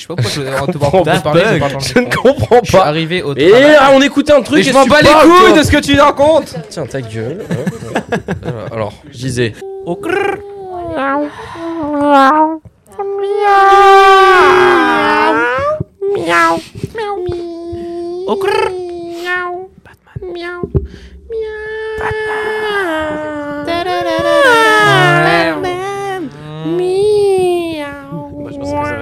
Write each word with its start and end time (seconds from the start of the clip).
Je 0.00 0.06
sais 0.06 0.08
pas 0.08 0.16
pourquoi 0.16 0.32
je 0.32 0.40
te 0.72 0.78
comprends 0.78 1.02
voir 1.02 1.04
pas. 1.14 1.20
parler, 1.20 1.42
je 1.78 1.98
ne 1.98 2.06
comprends 2.14 2.60
Je 2.62 2.68
suis 2.70 2.78
pas. 2.78 2.86
arrivé 2.86 3.22
au 3.22 3.34
Et 3.36 3.52
on 3.92 4.00
écoutait 4.00 4.32
un 4.32 4.40
truc. 4.40 4.56
Mais 4.58 4.62
je 4.62 4.70
et 4.70 4.72
m'en 4.72 4.84
tu 4.84 4.88
bats 4.88 5.02
les 5.02 5.08
couilles 5.10 5.58
de 5.58 5.62
ce 5.62 5.70
que 5.70 5.76
tu 5.76 6.00
racontes 6.00 6.56
Tiens, 6.70 6.86
ta 6.86 7.02
gueule. 7.02 7.44
Euh, 8.46 8.66
Alors, 8.72 8.94
je 9.12 9.18
disais. 9.18 9.52
Au 9.84 9.96
crrr. 9.96 10.38
Au 18.26 18.36
crrr. 18.36 18.70
Bah, 19.84 19.90
je 20.22 20.28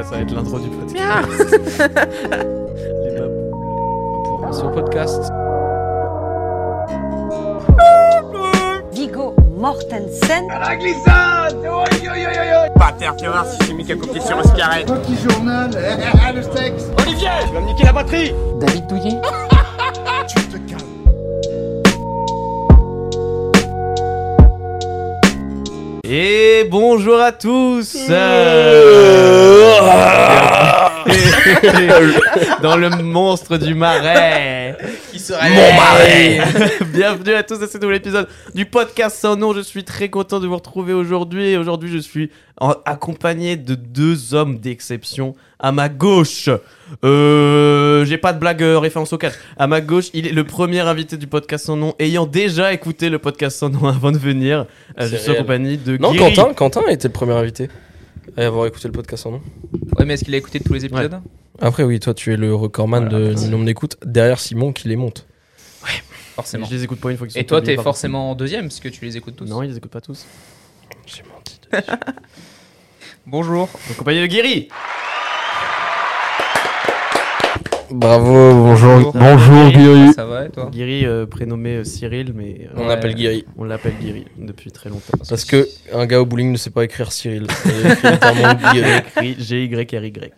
ça 0.09 0.16
va, 0.16 0.22
être 0.22 0.34
l'intro 0.34 0.59
du 0.59 0.70
podcast. 0.70 1.29
Les 3.05 3.10
babous. 3.19 4.41
Pour 4.42 4.55
son 4.55 4.70
podcast. 4.70 5.30
Vigo 8.92 9.34
Mortensen. 9.56 10.48
Pas 10.48 10.77
terre, 12.92 13.16
tu 13.16 13.24
vas 13.24 13.30
voir 13.30 13.47
si 13.47 13.59
j'ai 13.66 13.74
mis 13.74 13.84
quelques 13.84 14.09
pieds 14.09 14.20
sur 14.20 14.38
un 14.38 14.42
carré. 14.56 14.84
Petit 14.84 15.16
journal, 15.28 15.70
le 16.34 16.42
sexe. 16.42 16.84
Olivier, 17.02 17.28
tu 17.47 17.55
vas 17.55 17.61
me 17.61 17.66
niquer 17.66 17.84
la 17.84 17.92
batterie 17.92 18.34
David 18.61 18.86
Douillet 18.86 19.20
Et 26.11 26.65
bonjour 26.65 27.21
à 27.21 27.33
tous 27.33 27.98
Dans 32.62 32.77
le 32.77 32.91
monstre 32.91 33.57
du 33.57 33.75
marais 33.75 34.77
Qui 35.11 35.19
se 35.19 35.33
Mon 35.33 35.73
marais 35.75 36.41
Bienvenue 36.92 37.34
à 37.34 37.42
tous 37.42 37.62
à 37.62 37.67
ce 37.67 37.78
nouvel 37.78 37.97
épisode 37.97 38.28
du 38.55 38.67
podcast 38.67 39.17
sans 39.19 39.37
nom. 39.37 39.55
Je 39.55 39.61
suis 39.61 39.84
très 39.84 40.09
content 40.11 40.39
de 40.41 40.47
vous 40.47 40.55
retrouver 40.56 40.92
aujourd'hui. 40.92 41.50
Et 41.50 41.56
aujourd'hui, 41.56 41.91
je 41.91 41.98
suis 41.98 42.31
en- 42.61 42.75
accompagné 42.84 43.56
de 43.56 43.75
deux 43.75 44.34
hommes 44.34 44.59
d'exception. 44.59 45.34
À 45.59 45.73
ma 45.73 45.89
gauche, 45.89 46.48
euh, 47.05 48.05
j'ai 48.05 48.19
pas 48.19 48.33
de 48.33 48.39
blague 48.39 48.62
euh, 48.62 48.78
référence 48.78 49.12
au 49.12 49.19
catch. 49.19 49.34
À 49.59 49.67
ma 49.67 49.81
gauche, 49.81 50.06
il 50.15 50.27
est 50.27 50.33
le 50.33 50.45
premier 50.45 50.81
invité 50.81 51.17
du 51.17 51.27
podcast 51.27 51.67
sans 51.67 51.77
nom, 51.77 51.95
ayant 51.98 52.27
déjà 52.27 52.72
écouté 52.72 53.09
le 53.09 53.19
podcast 53.19 53.59
sans 53.59 53.69
nom 53.70 53.89
avant 53.89 54.12
de 54.12 54.19
venir. 54.19 54.67
Euh, 55.00 55.06
je 55.06 55.17
C'est 55.17 55.19
suis 55.19 55.31
en 55.31 55.33
réel. 55.33 55.43
compagnie 55.45 55.77
de 55.78 55.97
Non, 55.97 56.12
Guiri. 56.12 56.34
Quentin, 56.34 56.55
Quentin 56.55 56.87
été 56.89 57.09
le 57.09 57.12
premier 57.12 57.33
invité 57.33 57.69
à 58.44 58.47
avoir 58.47 58.67
écouté 58.67 58.89
le 58.89 58.92
podcast 58.92 59.27
en 59.27 59.33
nom. 59.33 59.42
Ouais, 59.98 60.05
mais 60.05 60.14
est-ce 60.14 60.25
qu'il 60.25 60.34
a 60.34 60.39
écouté 60.39 60.61
tous 60.61 60.72
les 60.72 60.84
épisodes? 60.84 61.20
Après, 61.61 61.83
oui, 61.83 61.98
toi, 61.98 62.14
tu 62.14 62.33
es 62.33 62.36
le 62.36 62.55
recordman 62.55 63.08
Voilà, 63.08 63.34
de 63.34 63.47
nombre 63.48 63.64
d'écoutes 63.64 63.97
derrière 64.05 64.39
Simon 64.39 64.72
qui 64.72 64.89
les 64.89 64.97
monte. 64.97 65.27
Forcément. 66.36 66.66
Je 66.66 66.75
les 66.75 66.84
écoute 66.84 67.00
pas 67.00 67.11
une 67.11 67.16
fois 67.16 67.27
qu'ils 67.27 67.34
sont 67.34 67.41
Et 67.41 67.47
toi, 67.47 67.61
t'es 67.61 67.77
forcément 67.77 68.31
en 68.31 68.34
deuxième 68.36 68.69
parce 68.69 68.78
que 68.78 68.89
tu 68.89 69.05
les 69.05 69.16
écoutes 69.16 69.34
tous. 69.36 69.47
Non, 69.47 69.62
ils 69.62 69.70
les 69.70 69.77
écoutent 69.77 69.91
pas 69.91 70.00
tous. 70.00 70.25
J'ai 71.06 71.25
menti. 71.25 71.59
Bonjour. 73.27 73.69
En 73.91 73.94
compagnie 73.94 74.20
de 74.20 74.27
Guiri. 74.27 74.69
Bravo, 77.91 78.53
bonjour. 78.53 79.12
Bonjour, 79.14 79.70
Guiri. 79.70 80.12
Ça 80.12 80.27
va 80.27 80.44
et 80.47 80.50
toi 80.50 80.69
Guiri, 80.70 81.06
euh, 81.06 81.25
prénommé 81.25 81.77
euh, 81.77 81.84
Cyril, 81.84 82.33
mais 82.34 82.67
euh, 82.67 82.75
On 82.77 82.83
Ouais. 82.83 82.89
l'appelle 82.89 83.14
Guiri. 83.14 83.44
on 83.56 83.64
l'appelle 83.64 83.94
Guiri 84.00 84.27
depuis 84.36 84.70
très 84.70 84.91
longtemps. 84.91 85.17
Parce 85.27 85.44
que 85.47 85.67
un 85.94 86.05
gars 86.05 86.20
au 86.20 86.27
bowling 86.27 86.53
ne 86.53 86.56
sait 86.59 86.69
pas 86.70 86.84
écrire 86.84 87.11
Cyril. 87.12 87.47
Il 87.64 88.84
écrit 89.34 89.36
G-Y-R-Y. 89.42 90.33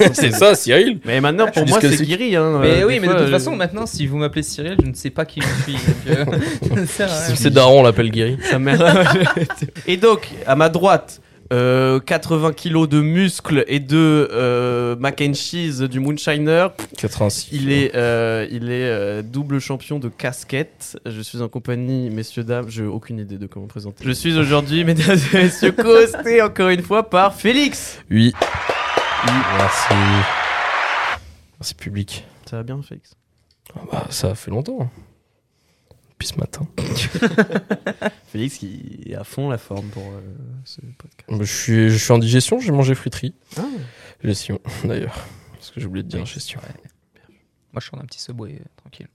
C'est 0.12 0.32
ça, 0.32 0.54
Cyril 0.56 0.98
Mais 1.04 1.20
maintenant, 1.20 1.46
pour 1.46 1.66
moi, 1.68 1.78
c'est. 1.80 2.02
Guiri. 2.04 2.34
Hein, 2.34 2.58
Mais 2.60 2.82
euh, 2.82 2.86
oui, 2.86 2.98
mais 3.00 3.08
de 3.08 3.14
toute 3.14 3.28
façon, 3.30 3.54
maintenant, 3.54 3.86
si 3.86 4.06
vous 4.06 4.16
m'appelez 4.16 4.42
Cyril, 4.42 4.76
je 4.82 4.88
ne 4.88 4.94
sais 4.94 5.10
pas 5.10 5.24
qui 5.24 5.40
je 5.40 5.62
suis. 5.72 5.76
euh. 6.08 6.24
C'est 7.36 7.50
Daron, 7.52 7.80
on 7.80 7.82
l'appelle 7.84 8.10
Guiri. 8.10 8.38
Sa 8.50 8.58
mère. 8.58 8.80
et 9.86 9.96
donc, 9.96 10.28
à 10.46 10.56
ma 10.56 10.68
droite, 10.68 11.20
euh, 11.52 12.00
80 12.00 12.52
kilos 12.54 12.88
de 12.88 13.00
muscles 13.00 13.64
et 13.68 13.78
de 13.78 14.28
euh, 14.32 14.96
mac 14.96 15.20
and 15.20 15.34
cheese 15.34 15.82
du 15.82 16.00
Moonshiner. 16.00 16.68
86. 16.96 17.50
Il 17.52 17.70
est, 17.70 17.94
euh, 17.94 18.46
il 18.50 18.70
est 18.70 18.88
euh, 18.88 19.22
double 19.22 19.58
champion 19.58 19.98
de 19.98 20.08
casquette. 20.08 20.98
Je 21.04 21.20
suis 21.20 21.42
en 21.42 21.48
compagnie, 21.48 22.08
messieurs, 22.10 22.44
dames. 22.44 22.68
Je 22.68 22.82
n'ai 22.82 22.88
aucune 22.88 23.18
idée 23.18 23.36
de 23.36 23.46
comment 23.46 23.66
présenter. 23.66 24.02
Je 24.04 24.12
suis 24.12 24.36
aujourd'hui, 24.38 24.84
mesdames 24.86 25.18
et 25.34 25.36
messieurs, 25.36 25.72
co-hosté 25.72 26.40
encore 26.40 26.70
une 26.70 26.82
fois 26.82 27.08
par 27.08 27.34
Félix. 27.34 28.00
Oui. 28.10 28.32
Merci. 29.58 29.94
Merci 31.60 31.74
public. 31.74 32.24
Ça 32.48 32.56
va 32.56 32.62
bien, 32.62 32.80
Félix? 32.82 33.12
Ah 33.76 33.80
bah, 33.90 34.06
ça 34.10 34.34
fait 34.34 34.50
longtemps. 34.50 34.90
Depuis 36.22 36.34
ce 36.34 36.38
matin. 36.38 36.66
Félix 38.32 38.58
qui 38.58 39.00
est 39.06 39.14
à 39.16 39.24
fond 39.24 39.50
la 39.50 39.58
forme 39.58 39.86
pour 39.88 40.04
euh, 40.04 40.20
ce 40.64 40.80
podcast. 40.96 41.28
Bah, 41.30 41.36
Je 41.40 41.52
suis, 41.52 41.90
je 41.90 41.96
suis 41.96 42.12
en 42.12 42.18
digestion, 42.18 42.60
j'ai 42.60 42.70
mangé 42.70 42.94
friterie. 42.94 43.34
Ah. 43.58 43.62
Gestion, 44.22 44.60
d'ailleurs. 44.84 45.16
Parce 45.54 45.72
que 45.72 45.80
j'ai 45.80 45.86
oublié 45.86 46.04
de 46.04 46.08
dire 46.08 46.20
Oui, 46.20 46.26
gestion. 46.26 46.60
ouais. 46.60 46.90
Moi, 47.72 47.80
je 47.80 47.86
suis 47.86 47.96
en 47.96 48.00
un 48.00 48.04
petit 48.04 48.20
subway, 48.20 48.52
euh, 48.52 48.64
tranquille. 48.76 49.08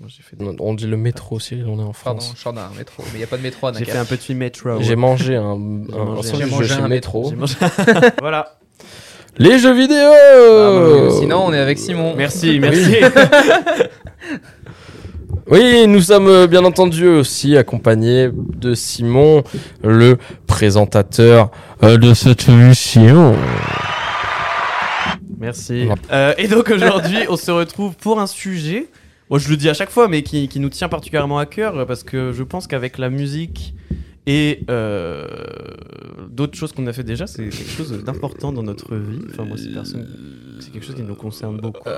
Moi, 0.00 0.08
fait, 0.10 0.36
On 0.60 0.74
dit 0.74 0.86
le 0.86 0.96
métro, 0.96 1.40
Cyril, 1.40 1.66
on 1.66 1.80
est 1.80 1.82
en 1.82 1.90
Pardon, 1.92 2.20
France. 2.20 2.34
je 2.36 2.40
sors 2.40 2.52
d'un 2.52 2.70
métro. 2.78 3.02
Mais 3.06 3.14
il 3.14 3.18
n'y 3.18 3.24
a 3.24 3.26
pas 3.26 3.36
de 3.36 3.42
métro 3.42 3.66
à 3.66 3.72
j'ai 3.72 3.84
fait 3.84 3.98
un 3.98 4.04
petit 4.04 4.34
métro. 4.36 4.80
J'ai 4.80 4.94
mangé 4.94 5.34
un, 5.34 5.42
un, 5.42 5.54
un 5.92 6.18
un- 6.18 6.22
J'ai 6.22 6.44
mangé 6.46 6.72
un 6.74 6.86
métro. 6.86 7.32
Mangé- 7.32 7.56
voilà. 8.20 8.58
Les 9.38 9.58
jeux 9.58 9.74
vidéo 9.74 9.96
Ah, 10.12 11.08
bah, 11.08 11.16
Sinon, 11.18 11.46
on 11.46 11.52
est 11.52 11.58
avec 11.58 11.78
Simon. 11.80 12.14
Merci, 12.16 12.60
merci. 12.60 12.94
Oui, 15.50 15.86
nous 15.88 16.02
sommes 16.02 16.26
euh, 16.26 16.46
bien 16.46 16.62
entendu 16.64 17.08
aussi 17.08 17.56
accompagnés 17.56 18.28
de 18.34 18.74
Simon, 18.74 19.42
le 19.82 20.18
présentateur 20.46 21.50
euh, 21.82 21.96
de 21.96 22.12
cette 22.12 22.50
émission. 22.50 23.34
Merci. 25.38 25.88
Euh, 26.12 26.34
et 26.36 26.48
donc 26.48 26.68
aujourd'hui, 26.68 27.20
on 27.30 27.38
se 27.38 27.50
retrouve 27.50 27.96
pour 27.96 28.20
un 28.20 28.26
sujet. 28.26 28.88
Moi, 29.30 29.38
je 29.38 29.48
le 29.48 29.56
dis 29.56 29.70
à 29.70 29.74
chaque 29.74 29.88
fois, 29.88 30.06
mais 30.06 30.22
qui, 30.22 30.48
qui 30.48 30.60
nous 30.60 30.68
tient 30.68 30.90
particulièrement 30.90 31.38
à 31.38 31.46
cœur 31.46 31.86
parce 31.86 32.02
que 32.02 32.32
je 32.32 32.42
pense 32.42 32.66
qu'avec 32.66 32.98
la 32.98 33.08
musique 33.08 33.74
et 34.26 34.60
euh, 34.68 35.26
d'autres 36.28 36.58
choses 36.58 36.72
qu'on 36.72 36.86
a 36.86 36.92
fait 36.92 37.04
déjà, 37.04 37.26
c'est 37.26 37.48
quelque 37.48 37.70
chose 37.70 38.04
d'important 38.04 38.52
dans 38.52 38.62
notre 38.62 38.94
vie. 38.96 39.20
Enfin, 39.30 39.44
moi, 39.44 39.56
c'est 39.56 39.72
personne. 39.72 40.06
C'est 40.60 40.70
quelque 40.70 40.84
chose 40.84 40.96
qui 40.96 41.02
nous 41.02 41.14
concerne 41.14 41.56
beaucoup. 41.56 41.88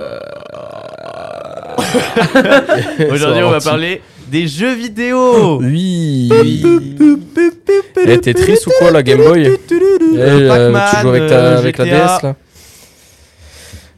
Aujourd'hui, 3.11 3.43
on 3.43 3.51
va 3.51 3.59
parler 3.59 4.01
des 4.29 4.47
jeux 4.47 4.73
vidéo. 4.73 5.59
Oui. 5.61 6.29
Eh, 8.07 8.17
t'es 8.19 8.33
triste 8.33 8.67
ou 8.67 8.71
quoi, 8.79 8.91
la 8.91 9.03
Game 9.03 9.19
Boy? 9.19 9.47
Euh, 10.17 10.47
Pac-Man, 10.49 10.83
Tu 10.91 11.01
joues 11.01 11.09
avec, 11.09 11.27
ta, 11.29 11.35
euh, 11.35 11.57
avec 11.57 11.77
la. 11.77 11.85
DS 11.85 12.23
là? 12.23 12.35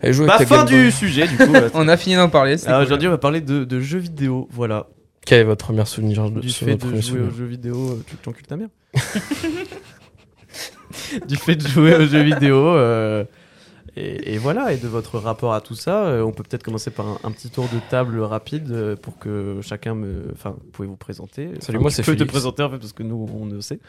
Elle 0.01 0.13
joue 0.13 0.25
Bah, 0.25 0.35
avec 0.35 0.47
ta 0.49 0.55
fin 0.55 0.63
Game 0.65 0.73
Boy. 0.75 0.83
du 0.85 0.91
sujet, 0.91 1.27
du 1.27 1.37
coup. 1.37 1.53
On 1.73 1.87
a 1.87 1.97
fini 1.97 2.15
d'en 2.15 2.29
parler. 2.29 2.57
cool. 2.57 2.73
aujourd'hui, 2.73 3.07
on 3.07 3.11
va 3.11 3.17
parler 3.17 3.41
de, 3.41 3.63
de 3.63 3.79
jeux 3.79 3.99
vidéo. 3.99 4.47
Voilà. 4.51 4.87
Quel 5.25 5.39
est 5.39 5.43
votre 5.45 5.65
premier 5.65 5.85
souvenir 5.85 6.29
du 6.29 6.49
sur 6.49 6.65
fait 6.65 6.73
votre 6.73 6.87
de 6.87 6.91
jouer 6.91 7.01
souvenir? 7.01 7.27
aux 7.29 7.37
jeux 7.37 7.45
vidéo, 7.45 7.75
euh, 7.91 8.03
tu 8.05 8.15
t'encules 8.17 8.45
ta 8.45 8.57
mère. 8.57 8.67
du 11.27 11.35
fait 11.37 11.55
de 11.55 11.65
jouer 11.67 11.95
aux 11.95 12.05
jeux 12.05 12.21
vidéo. 12.23 12.57
euh, 12.75 13.23
et, 13.95 14.33
et 14.33 14.37
voilà, 14.37 14.73
et 14.73 14.77
de 14.77 14.87
votre 14.87 15.19
rapport 15.19 15.53
à 15.53 15.61
tout 15.61 15.75
ça, 15.75 16.05
euh, 16.05 16.23
on 16.23 16.31
peut 16.31 16.43
peut-être 16.43 16.63
commencer 16.63 16.89
par 16.89 17.07
un, 17.07 17.19
un 17.23 17.31
petit 17.31 17.49
tour 17.49 17.65
de 17.71 17.79
table 17.89 18.19
rapide 18.21 18.71
euh, 18.71 18.95
pour 18.95 19.19
que 19.19 19.59
chacun 19.61 19.93
me. 19.93 20.29
Enfin, 20.33 20.51
vous 20.51 20.71
pouvez 20.71 20.87
vous 20.87 20.95
présenter. 20.97 21.49
Salut, 21.59 21.77
Enfin, 21.77 21.79
moi, 21.79 21.91
c'est 21.91 22.03
peux 22.03 22.15
te 22.15 22.23
présenter 22.23 22.63
en 22.63 22.69
fait, 22.71 22.79
parce 22.79 22.93
que 22.93 23.03
nous, 23.03 23.27
on 23.33 23.45
ne 23.45 23.59
sait. 23.59 23.79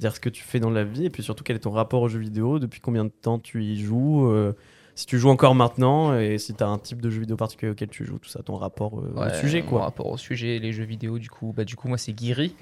Dire 0.00 0.16
ce 0.16 0.20
que 0.20 0.30
tu 0.30 0.42
fais 0.42 0.58
dans 0.58 0.70
la 0.70 0.82
vie, 0.82 1.04
et 1.04 1.10
puis 1.10 1.22
surtout 1.22 1.44
quel 1.44 1.54
est 1.56 1.60
ton 1.60 1.70
rapport 1.70 2.02
aux 2.02 2.08
jeux 2.08 2.18
vidéo, 2.18 2.58
depuis 2.58 2.80
combien 2.80 3.04
de 3.04 3.10
temps 3.10 3.38
tu 3.38 3.62
y 3.62 3.80
joues, 3.80 4.26
euh, 4.26 4.52
si 4.96 5.06
tu 5.06 5.18
joues 5.18 5.28
encore 5.28 5.54
maintenant, 5.54 6.18
et 6.18 6.38
si 6.38 6.54
tu 6.54 6.64
as 6.64 6.66
un 6.66 6.78
type 6.78 7.00
de 7.00 7.08
jeu 7.08 7.20
vidéo 7.20 7.36
particulier 7.36 7.70
auquel 7.70 7.88
tu 7.88 8.04
joues, 8.04 8.18
tout 8.18 8.28
ça, 8.28 8.42
ton 8.42 8.56
rapport 8.56 8.98
euh, 8.98 9.12
Ouais, 9.20 9.30
au 9.30 9.34
sujet, 9.38 9.62
Mon 9.62 9.68
quoi. 9.68 9.82
rapport 9.82 10.06
au 10.08 10.16
sujet, 10.16 10.58
les 10.58 10.72
jeux 10.72 10.84
vidéo, 10.84 11.18
du 11.20 11.30
coup, 11.30 11.52
bah, 11.56 11.64
du 11.64 11.76
coup 11.76 11.86
moi, 11.86 11.98
c'est 11.98 12.12
Guiri. 12.12 12.56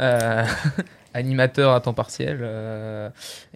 Euh, 0.00 0.44
animateur 1.14 1.72
à 1.72 1.80
temps 1.80 1.92
partiel 1.94 2.40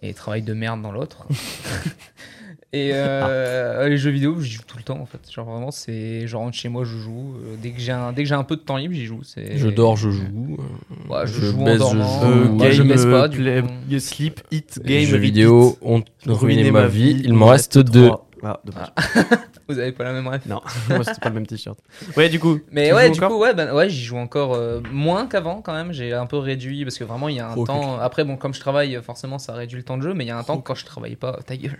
et 0.02 0.12
travail 0.12 0.42
de 0.42 0.52
merde 0.52 0.82
dans 0.82 0.92
l'autre. 0.92 1.26
et 2.76 2.90
euh, 2.94 3.88
les 3.88 3.96
jeux 3.96 4.10
vidéo, 4.10 4.40
j'y 4.40 4.52
joue 4.52 4.62
tout 4.66 4.76
le 4.76 4.82
temps 4.82 4.98
en 5.00 5.06
fait. 5.06 5.18
Genre 5.32 5.44
vraiment, 5.44 5.70
c'est 5.70 6.26
je 6.26 6.36
rentre 6.36 6.56
chez 6.56 6.68
moi, 6.68 6.84
je 6.84 6.96
joue. 6.98 7.34
Euh, 7.44 7.56
dès 7.62 7.70
que 7.70 7.80
j'ai 7.80 7.92
un, 7.92 8.12
dès 8.12 8.22
que 8.22 8.28
j'ai 8.28 8.34
un 8.34 8.44
peu 8.44 8.56
de 8.56 8.60
temps 8.60 8.76
libre, 8.76 8.94
j'y 8.94 9.06
joue. 9.06 9.20
C'est 9.22 9.56
Je 9.56 9.68
dors, 9.68 9.96
je 9.96 10.10
joue. 10.10 10.56
euh, 10.58 11.12
Ouais, 11.12 11.26
je, 11.26 11.32
je 11.40 11.46
joue 11.46 11.62
en 11.62 11.66
je 11.72 11.78
dormant. 11.78 12.20
joue. 12.20 12.26
Euh, 12.26 12.48
Moi, 12.48 12.70
je 12.70 12.78
game, 12.82 12.88
baisse 12.92 13.04
pas. 13.06 13.28
Du 13.28 13.38
play- 13.38 13.62
coup. 13.62 13.98
sleep, 13.98 14.40
eat, 14.50 14.80
Les 14.84 14.94
game, 15.00 15.04
jeux 15.06 15.16
repeat. 15.16 15.34
vidéo 15.34 15.76
ont 15.82 16.02
ruiné 16.26 16.70
ma 16.70 16.86
vie. 16.86 17.20
Il 17.24 17.34
m'en 17.34 17.46
reste 17.46 17.78
deux. 17.78 18.10
Ah, 18.42 18.60
dommage. 18.64 18.92
Vous 19.68 19.78
avez 19.78 19.92
pas 19.92 20.04
la 20.04 20.12
même 20.12 20.28
ref. 20.28 20.44
Non, 20.46 20.60
moi 20.90 21.02
c'était 21.04 21.20
pas 21.20 21.28
le 21.30 21.34
même 21.34 21.46
t-shirt. 21.46 21.78
Ouais, 22.16 22.28
du 22.28 22.38
coup. 22.38 22.60
Mais 22.70 22.92
ouais, 22.92 23.10
du 23.10 23.20
coup, 23.20 23.38
ouais, 23.38 23.54
ben, 23.54 23.72
ouais 23.74 23.88
j'y 23.88 24.02
joue 24.04 24.16
encore 24.18 24.54
euh, 24.54 24.80
moins 24.92 25.26
qu'avant 25.26 25.62
quand 25.62 25.72
même. 25.72 25.92
J'ai 25.92 26.12
un 26.12 26.26
peu 26.26 26.36
réduit 26.36 26.84
parce 26.84 26.98
que 26.98 27.04
vraiment, 27.04 27.28
il 27.28 27.36
y 27.36 27.40
a 27.40 27.48
un 27.50 27.56
Ok. 27.56 27.66
temps. 27.66 27.98
Après, 27.98 28.24
bon, 28.24 28.36
comme 28.36 28.54
je 28.54 28.60
travaille, 28.60 28.98
forcément, 29.02 29.38
ça 29.38 29.54
réduit 29.54 29.78
le 29.78 29.84
temps 29.84 29.96
de 29.96 30.02
jeu. 30.02 30.14
Mais 30.14 30.24
il 30.24 30.28
y 30.28 30.30
a 30.30 30.38
un 30.38 30.44
temps, 30.44 30.60
quand 30.60 30.74
je 30.74 30.84
travaille 30.84 31.16
pas, 31.16 31.38
ta 31.46 31.56
gueule. 31.56 31.78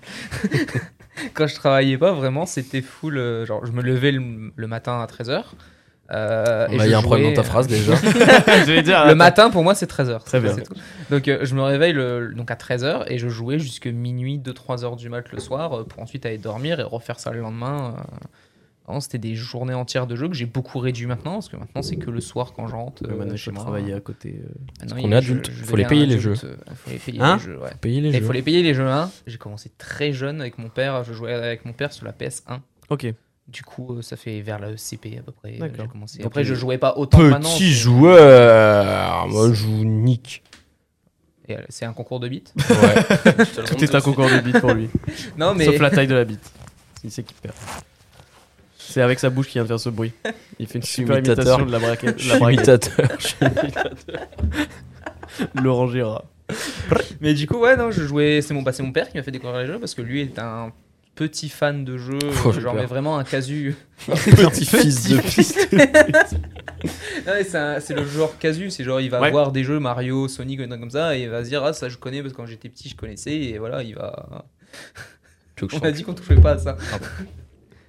quand 1.35 1.47
je 1.47 1.55
travaillais 1.55 1.99
pas, 1.99 2.12
vraiment, 2.12 2.47
c'était 2.47 2.82
full. 2.82 3.19
euh, 3.19 3.44
genre, 3.47 3.64
je 3.67 3.73
me 3.73 3.82
levais 3.82 4.12
le, 4.12 4.53
le 4.55 4.67
matin 4.67 5.00
à 5.00 5.06
13h. 5.06 5.43
Euh, 6.12 6.67
Bah, 6.69 6.87
il 6.87 6.91
y 6.91 6.94
a 6.94 6.99
un 6.99 7.03
problème 7.03 7.29
dans 7.31 7.35
ta 7.35 7.43
phrase 7.43 7.67
déjà. 7.67 7.94
Je 7.97 8.73
vais 8.73 8.82
dire. 8.82 9.06
Le 9.06 9.14
matin, 9.14 9.50
pour 9.50 9.62
moi, 9.62 9.75
c'est 9.75 9.91
13h. 9.91 10.25
Très 10.25 10.41
bien. 10.41 10.55
Donc, 11.11 11.26
euh, 11.29 11.38
je 11.44 11.55
me 11.55 11.62
réveille 11.62 11.93
le, 11.93 12.32
donc 12.35 12.50
à 12.50 12.55
13h 12.55 13.05
et 13.08 13.19
je 13.19 13.29
jouais 13.29 13.58
jusque 13.58 13.87
minuit, 13.87 14.38
2-3 14.38 14.85
heures 14.85 14.97
du 14.97 15.08
mat 15.08 15.31
le 15.32 15.38
soir 15.41 15.73
euh, 15.73 15.85
pour 15.85 16.00
ensuite 16.03 16.25
aller 16.26 16.38
dormir 16.38 16.79
et 16.81 16.82
refaire 16.85 17.19
ça 17.20 17.32
le 17.32 17.41
lendemain. 17.41 17.94
euh. 17.99 18.03
C'était 19.00 19.19
des 19.19 19.35
journées 19.35 19.75
entières 19.75 20.06
de 20.06 20.14
jeu 20.14 20.29
que 20.29 20.35
j'ai 20.35 20.47
beaucoup 20.47 20.79
réduit 20.79 21.06
maintenant 21.06 21.32
parce 21.32 21.49
que 21.49 21.56
maintenant, 21.56 21.82
c'est 21.82 21.97
que 21.97 22.08
le 22.08 22.20
soir 22.20 22.53
quand 22.55 22.69
je 22.69 22.75
rentre. 22.76 23.03
Euh, 23.05 23.37
chez 23.37 23.50
moi. 23.50 23.62
travailler 23.64 23.93
à 23.94 23.99
côté. 24.00 24.41
euh. 24.41 24.49
Maintenant, 24.81 24.97
qu'on 25.03 25.08
il- 25.08 25.12
est 25.12 25.17
adulte. 25.17 25.50
je 25.53 25.64
Faut 25.64 25.75
les 25.75 25.85
payer, 25.87 26.06
les 26.06 26.25
euh, 26.25 26.35
faut 26.37 26.91
les 26.91 26.99
payer 26.99 27.19
les 27.19 27.38
jeux. 27.41 27.58
Payer 27.81 28.00
les 28.00 28.08
il 28.11 28.14
jeux. 28.20 28.25
faut 28.25 28.32
les 28.32 28.43
payer 28.43 28.62
les 28.62 28.75
jeux. 28.75 28.87
Hein. 28.87 29.11
J'ai 29.26 29.38
commencé 29.38 29.73
très 29.76 30.12
jeune 30.12 30.41
avec 30.41 30.56
mon 30.58 30.69
père. 30.69 31.03
Je 31.03 31.12
jouais 31.14 31.32
avec 31.35 31.64
mon 31.64 31.73
père 31.73 31.93
sur 31.93 32.06
la 32.06 32.12
PS1. 32.12 32.61
Ok. 32.88 33.12
Du 33.48 33.62
coup, 33.62 33.94
euh, 33.96 34.02
ça 34.02 34.16
fait 34.16 34.40
vers 34.40 34.58
la 34.58 34.76
CP 34.76 35.19
à 35.19 35.22
peu 35.22 35.31
près. 35.32 35.54
euh, 35.54 35.58
D'accord. 35.60 35.84
J'ai 35.87 35.90
commencé. 35.93 36.22
Après, 36.25 36.43
je 36.44 36.54
jouais 36.54 36.78
pas 36.78 36.96
autant. 36.96 37.19
Petit 37.19 37.58
c'est- 37.58 37.70
joueur. 37.81 39.28
Moi, 39.28 39.48
je 39.50 39.54
joue 39.54 39.84
Nick. 39.84 40.43
Euh, 41.50 41.56
C'est 41.69 41.84
un 41.84 41.93
concours 41.93 42.19
de 42.19 42.28
bits. 42.28 42.43
Ouais. 42.56 43.44
Tout 43.66 43.84
est 43.84 43.94
un 43.94 44.00
concours 44.00 44.28
de 44.28 44.40
bite 44.40 44.58
pour 44.60 44.72
lui. 44.72 44.88
non, 45.38 45.54
mais. 45.54 45.66
Sauf 45.66 45.78
la 45.78 45.90
taille 45.90 46.08
de 46.08 46.14
la 46.14 46.25
bite. 46.25 46.50
Il 47.04 47.10
sait 47.12 47.22
qu'il 47.22 47.37
perd. 47.37 47.54
C'est 48.78 49.00
avec 49.00 49.19
sa 49.20 49.31
bouche 49.31 49.46
qu'il 49.46 49.54
vient 49.54 49.62
de 49.62 49.69
faire 49.69 49.78
ce 49.81 49.90
bruit. 49.90 50.12
Il 50.58 50.66
fait 50.66 50.78
une 50.78 50.82
Je 50.82 50.87
suis 50.88 51.02
super 51.02 51.19
imitateur. 51.19 51.60
imitation 51.60 51.66
de 51.66 51.72
la 51.72 51.78
braquette. 51.78 52.19
Je 52.19 52.28
La 52.28 52.34
suis 52.34 52.40
braquette. 52.40 52.90
imitateur. 53.62 54.26
Laurent 55.54 55.87
Gérard. 55.88 56.25
Mais 57.20 57.34
du 57.34 57.46
coup, 57.46 57.58
ouais, 57.58 57.76
non, 57.76 57.90
je 57.90 58.04
jouais. 58.04 58.40
C'est 58.43 58.54
mon, 58.54 58.62
bah, 58.62 58.72
c'est 58.72 58.82
mon 58.82 58.93
père 58.93 59.08
qui 59.08 59.16
m'a 59.16 59.22
fait 59.22 59.31
découvrir 59.31 59.58
les 59.60 59.66
jeux 59.66 59.78
parce 59.78 59.94
que 59.94 60.02
lui 60.02 60.20
est 60.22 60.38
un 60.38 60.72
petit 61.17 61.49
fan 61.49 61.85
de 61.85 61.99
jeux. 61.99 62.19
Oh, 62.45 62.53
j'ai 62.53 62.61
genre, 62.61 62.75
mais 62.75 62.85
vraiment 62.87 63.19
un 63.19 63.25
casu. 63.25 63.75
Petit 64.07 64.65
fils 64.67 65.03
de 65.09 65.77
mais 67.27 67.81
c'est 67.81 67.95
le 67.95 68.05
joueur 68.05 68.39
casu. 68.39 68.71
C'est 68.71 68.85
genre, 68.85 69.01
il 69.01 69.11
va 69.11 69.21
Ouais. 69.21 69.31
voir 69.33 69.51
des 69.51 69.65
jeux 69.65 69.81
Mario, 69.81 70.29
Sonic, 70.29 70.61
ou 70.61 70.63
des 70.63 70.69
trucs 70.69 70.81
comme 70.81 70.91
ça 70.91 71.17
et 71.17 71.23
il 71.25 71.29
va 71.31 71.43
se 71.43 71.49
dire, 71.49 71.65
ah, 71.65 71.73
ça 71.73 71.89
je 71.89 71.97
connais 71.97 72.21
parce 72.23 72.33
que 72.33 72.37
quand 72.37 72.47
j'étais 72.47 72.69
petit, 72.69 72.89
je 72.89 72.95
connaissais. 72.97 73.35
Et 73.35 73.59
voilà, 73.59 73.83
il 73.83 73.95
va. 73.97 74.45
On 75.63 75.79
a 75.81 75.91
dit 75.91 76.03
qu'on 76.05 76.13
touchait 76.15 76.37
pas 76.37 76.53
à 76.53 76.59
ça. 76.59 76.77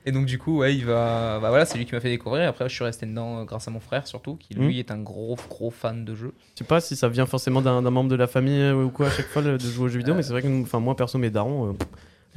Et 0.06 0.14
donc 0.14 0.26
du 0.26 0.40
coup, 0.40 0.60
ouais, 0.60 0.74
il 0.74 0.86
va. 0.86 1.38
Bah 1.42 1.50
voilà, 1.50 1.66
c'est 1.66 1.78
lui 1.78 1.86
qui 1.86 1.94
m'a 1.94 2.00
fait 2.00 2.10
découvrir. 2.10 2.48
Après, 2.48 2.70
je 2.70 2.74
suis 2.74 2.84
resté 2.86 3.06
dedans 3.06 3.42
euh, 3.42 3.44
grâce 3.44 3.68
à 3.68 3.72
mon 3.72 3.82
frère 3.82 4.08
surtout, 4.08 4.38
qui 4.38 4.54
lui 4.54 4.76
Mhm. 4.76 4.80
est 4.80 4.92
un 4.92 5.00
gros 5.00 5.38
gros 5.50 5.70
fan 5.70 6.06
de 6.06 6.16
jeux. 6.16 6.34
Je 6.56 6.60
sais 6.60 6.64
pas 6.66 6.80
si 6.80 6.96
ça 6.96 7.10
vient 7.10 7.26
forcément 7.26 7.62
d'un 7.62 7.82
membre 7.82 8.10
de 8.10 8.16
la 8.16 8.28
famille 8.28 8.62
euh, 8.62 8.84
ou 8.86 8.90
quoi 8.90 9.08
à 9.08 9.12
chaque 9.12 9.28
fois 9.28 9.42
de 9.42 9.58
jouer 9.60 9.84
aux 9.86 9.88
jeux 9.90 9.98
vidéo, 9.98 10.16
mais 10.16 10.24
c'est 10.24 10.32
vrai 10.32 10.42
que 10.42 10.62
enfin 10.62 10.80
moi 10.80 10.96
perso 10.96 11.18
mes 11.18 11.30
darons, 11.30 11.72
euh, 11.72 11.74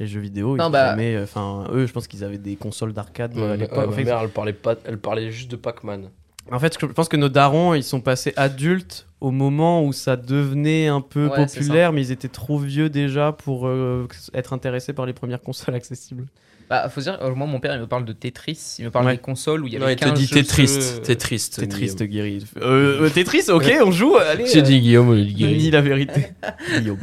les 0.01 0.07
jeux 0.07 0.19
vidéo, 0.19 0.55
ils 0.55 0.59
Non, 0.59 0.65
ont 0.65 0.69
bah- 0.69 0.89
jamais, 0.91 1.15
euh, 1.15 1.23
enfin 1.23 1.65
eux 1.71 1.85
je 1.85 1.91
pense 1.93 2.07
qu'ils 2.07 2.23
avaient 2.23 2.37
des 2.37 2.55
consoles 2.55 2.91
d'arcade 2.93 3.33
euh, 3.37 3.53
à 3.53 3.55
l'époque. 3.55 3.77
ma 3.77 3.85
En 3.87 3.91
fait, 3.91 4.03
mère, 4.03 4.19
elle 4.21 4.29
parlait, 4.29 4.53
pas, 4.53 4.75
elle 4.85 4.97
parlait 4.97 5.31
juste 5.31 5.49
de 5.51 5.55
Pac-Man. 5.55 6.09
En 6.51 6.59
fait, 6.59 6.75
je 6.79 6.85
pense 6.87 7.07
que 7.07 7.17
nos 7.17 7.29
darons, 7.29 7.75
ils 7.75 7.83
sont 7.83 8.01
passés 8.01 8.33
adultes 8.35 9.05
au 9.21 9.29
moment 9.29 9.85
où 9.85 9.93
ça 9.93 10.15
devenait 10.15 10.87
un 10.87 10.99
peu 11.01 11.27
Ouais, 11.27 11.35
populaire, 11.45 11.93
mais 11.93 12.01
ils 12.01 12.11
étaient 12.11 12.27
trop 12.27 12.57
vieux 12.57 12.89
déjà 12.89 13.31
pour 13.31 13.67
euh, 13.67 14.07
être 14.33 14.51
intéressés 14.53 14.91
par 14.93 15.05
les 15.05 15.13
premières 15.13 15.39
consoles 15.41 15.75
accessibles. 15.75 16.25
Bah, 16.67 16.89
faut 16.89 17.01
dire, 17.01 17.19
euh, 17.21 17.35
moi, 17.35 17.45
mon 17.47 17.59
père, 17.59 17.75
il 17.75 17.81
me 17.81 17.85
parle 17.85 18.05
de 18.05 18.13
Tetris. 18.13 18.77
Il 18.79 18.85
me 18.85 18.91
parle 18.91 19.05
Ouais. 19.05 19.11
des 19.17 19.21
consoles 19.21 19.63
où 19.63 19.67
il 19.67 19.73
y 19.73 19.75
avait 19.75 19.85
Non, 19.85 19.91
il 19.91 19.95
te 19.97 20.05
15 20.05 20.13
dit 20.13 20.25
jeux 20.25 20.41
Guillaume. 20.41 22.07
Guéry. 22.07 22.45
Euh, 22.57 23.01
euh, 23.03 23.09
Tetris, 23.09 23.43
ok, 23.49 23.71
on 23.85 23.91
joue, 23.91 24.15
allez. 24.15 24.47
J'ai 24.47 24.59
euh, 24.59 24.61
dit 24.63 24.79
Guillaume, 24.79 25.15
il 25.15 25.33
dit 25.33 25.45
Ni 25.45 25.69
la 25.69 25.81
vérité. 25.81 26.27
Guillaume. 26.79 26.97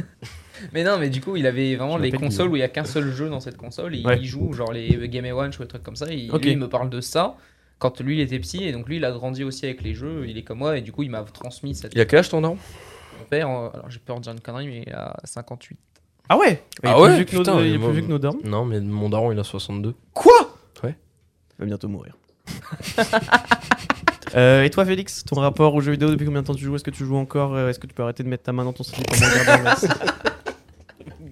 Mais 0.72 0.84
non, 0.84 0.98
mais 0.98 1.08
du 1.10 1.20
coup, 1.20 1.36
il 1.36 1.46
avait 1.46 1.76
vraiment 1.76 1.96
les 1.98 2.10
consoles 2.12 2.48
où 2.48 2.56
il 2.56 2.60
y 2.60 2.62
a 2.62 2.68
qu'un 2.68 2.84
seul 2.84 3.10
jeu 3.12 3.28
dans 3.28 3.40
cette 3.40 3.56
console. 3.56 3.94
Et 3.96 4.04
Ouais. 4.04 4.18
il 4.18 4.24
joue, 4.26 4.52
genre 4.52 4.72
les 4.72 5.08
Game 5.08 5.26
Watch 5.34 5.58
ou 5.58 5.62
des 5.62 5.68
trucs 5.68 5.82
comme 5.82 5.96
ça. 5.96 6.06
Et 6.10 6.28
Ok. 6.30 6.42
lui, 6.44 6.52
il 6.52 6.58
me 6.58 6.68
parle 6.68 6.90
de 6.90 7.00
ça 7.00 7.36
quand 7.78 8.00
lui, 8.00 8.16
il 8.16 8.20
était 8.20 8.38
petit. 8.38 8.64
Et 8.64 8.72
donc, 8.72 8.88
lui, 8.88 8.96
il 8.96 9.04
a 9.04 9.12
grandi 9.12 9.44
aussi 9.44 9.64
avec 9.66 9.82
les 9.82 9.94
jeux. 9.94 10.24
Il 10.28 10.36
est 10.38 10.42
comme 10.42 10.58
moi. 10.58 10.76
Et 10.78 10.80
du 10.82 10.92
coup, 10.92 11.02
il 11.02 11.10
m'a 11.10 11.22
transmis 11.22 11.74
cette. 11.74 11.94
Il 11.94 12.00
a 12.00 12.04
quel 12.04 12.20
âge 12.20 12.28
ton 12.28 12.40
daron? 12.40 12.56
Mon 13.18 13.24
père, 13.24 13.48
euh, 13.48 13.68
alors 13.74 13.90
j'ai 13.90 13.98
peur 13.98 14.16
de 14.16 14.22
dire 14.22 14.32
une 14.32 14.40
connerie, 14.40 14.66
mais 14.68 14.84
il 14.86 14.92
a 14.92 15.14
58. 15.24 15.78
Ah 16.28 16.36
ouais? 16.38 16.62
Il 16.82 16.86
est 16.88 16.90
Ah 16.90 16.94
plus 16.94 17.02
ouais, 17.02 17.14
vieux 17.16 17.24
que 17.24 17.32
nos- 17.36 17.38
putain, 17.42 17.60
Il 17.60 17.66
est 17.66 17.70
mais 17.70 17.70
plus 17.76 17.78
moi- 17.78 17.90
vieux 17.92 18.02
que 18.02 18.06
nos 18.08 18.18
darons 18.18 18.38
Non, 18.44 18.64
mais 18.64 18.80
mon 18.80 19.08
daron, 19.08 19.32
il 19.32 19.38
a 19.38 19.44
62. 19.44 19.94
Quoi? 20.12 20.32
Ouais. 20.84 20.94
Il 21.58 21.60
va 21.60 21.66
bientôt 21.66 21.88
mourir. 21.88 22.16
Euh, 24.34 24.62
et 24.62 24.68
toi, 24.68 24.84
Félix, 24.84 25.24
ton 25.24 25.36
rapport 25.40 25.74
aux 25.74 25.80
jeux 25.80 25.92
vidéo, 25.92 26.10
depuis 26.10 26.26
combien 26.26 26.42
de 26.42 26.46
temps 26.46 26.54
tu 26.54 26.62
joues? 26.62 26.74
Est-ce 26.76 26.84
que 26.84 26.90
tu 26.90 27.02
joues 27.02 27.16
encore? 27.16 27.54
Euh, 27.54 27.70
Est-ce 27.70 27.78
que 27.78 27.86
tu 27.86 27.94
peux 27.94 28.02
arrêter 28.02 28.22
de 28.22 28.28
mettre 28.28 28.42
ta 28.42 28.52
main 28.52 28.62
dans 28.64 28.74
ton 28.74 28.82
slip 28.84 29.06
en 29.10 29.14
regardant. 29.14 29.70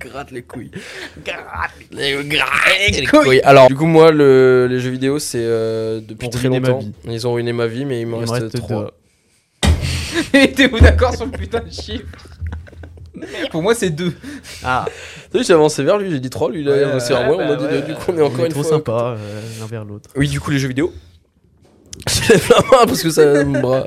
Gratte 0.06 0.31
les 0.31 0.43
couilles. 0.43 0.70
Gratte 1.25 1.70
les, 1.91 2.12
gratte 2.25 2.50
les 2.93 3.06
couilles. 3.06 3.41
Alors, 3.43 3.69
du 3.69 3.75
coup, 3.75 3.87
moi, 3.87 4.12
le- 4.12 4.67
les 4.70 4.79
jeux 4.81 4.91
vidéo, 4.91 5.19
c'est 5.19 5.38
euh, 5.43 6.00
depuis 6.00 6.26
Ont 6.26 6.31
très 6.31 6.49
longtemps. 6.49 6.79
vie. 6.79 6.93
Ils 7.05 7.26
ont 7.26 7.32
ruiné 7.35 7.53
ma 7.53 7.67
vie, 7.67 7.85
mais 7.85 8.00
il 8.03 8.06
me 8.06 8.17
reste, 8.17 8.32
reste 8.32 8.56
3. 8.58 8.93
deux. 9.62 9.69
Mettez-vous 10.35 10.81
d'accord 10.81 11.14
sur 11.14 11.25
le 11.26 11.32
putain 11.32 11.61
de 11.61 11.70
chiffre. 11.70 12.05
Pour 13.50 13.62
moi, 13.62 13.75
c'est 13.75 13.91
deux. 13.91 14.12
Ah, 14.62 14.85
Tu 15.32 15.38
sais, 15.38 15.44
j'ai 15.44 15.53
avancé 15.55 15.82
vers 15.82 15.99
lui, 15.99 16.11
j'ai 16.11 16.20
dit 16.20 16.31
3, 16.31 16.50
lui, 16.50 16.61
il 16.61 16.69
a 16.70 16.88
avancé 16.88 17.12
vers 17.14 17.25
moi, 17.26 17.37
on 17.37 17.41
a 17.41 17.56
bah 17.56 17.56
dit 17.56 17.64
ouais, 17.64 17.82
du 17.82 17.94
coup, 17.94 18.12
on 18.12 18.19
est 18.19 18.23
encore 18.23 18.44
une 18.44 18.53
trop 18.53 18.62
fois. 18.62 18.70
sympa 18.73 19.17
euh, 19.19 19.41
l'un 19.61 19.67
vers 19.67 19.85
l'autre. 19.85 20.11
Oui, 20.17 20.29
du 20.29 20.38
coup, 20.41 20.50
les 20.50 20.58
jeux 20.58 20.69
vidéo. 20.69 20.93
Je 22.08 22.32
lève 22.32 22.49
la 22.50 22.56
main 22.61 22.87
parce 22.87 23.03
que 23.03 23.08
ça 23.11 23.25
me 23.44 23.61
bras. 23.61 23.87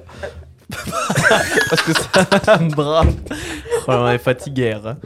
Parce 1.70 1.82
que 1.84 1.92
ça 2.44 2.58
me 2.60 2.70
brave. 2.72 3.14
Oh, 3.88 3.92
on 3.92 4.10
est 4.10 4.18
fatigué. 4.18 4.74
Hein. 4.84 4.98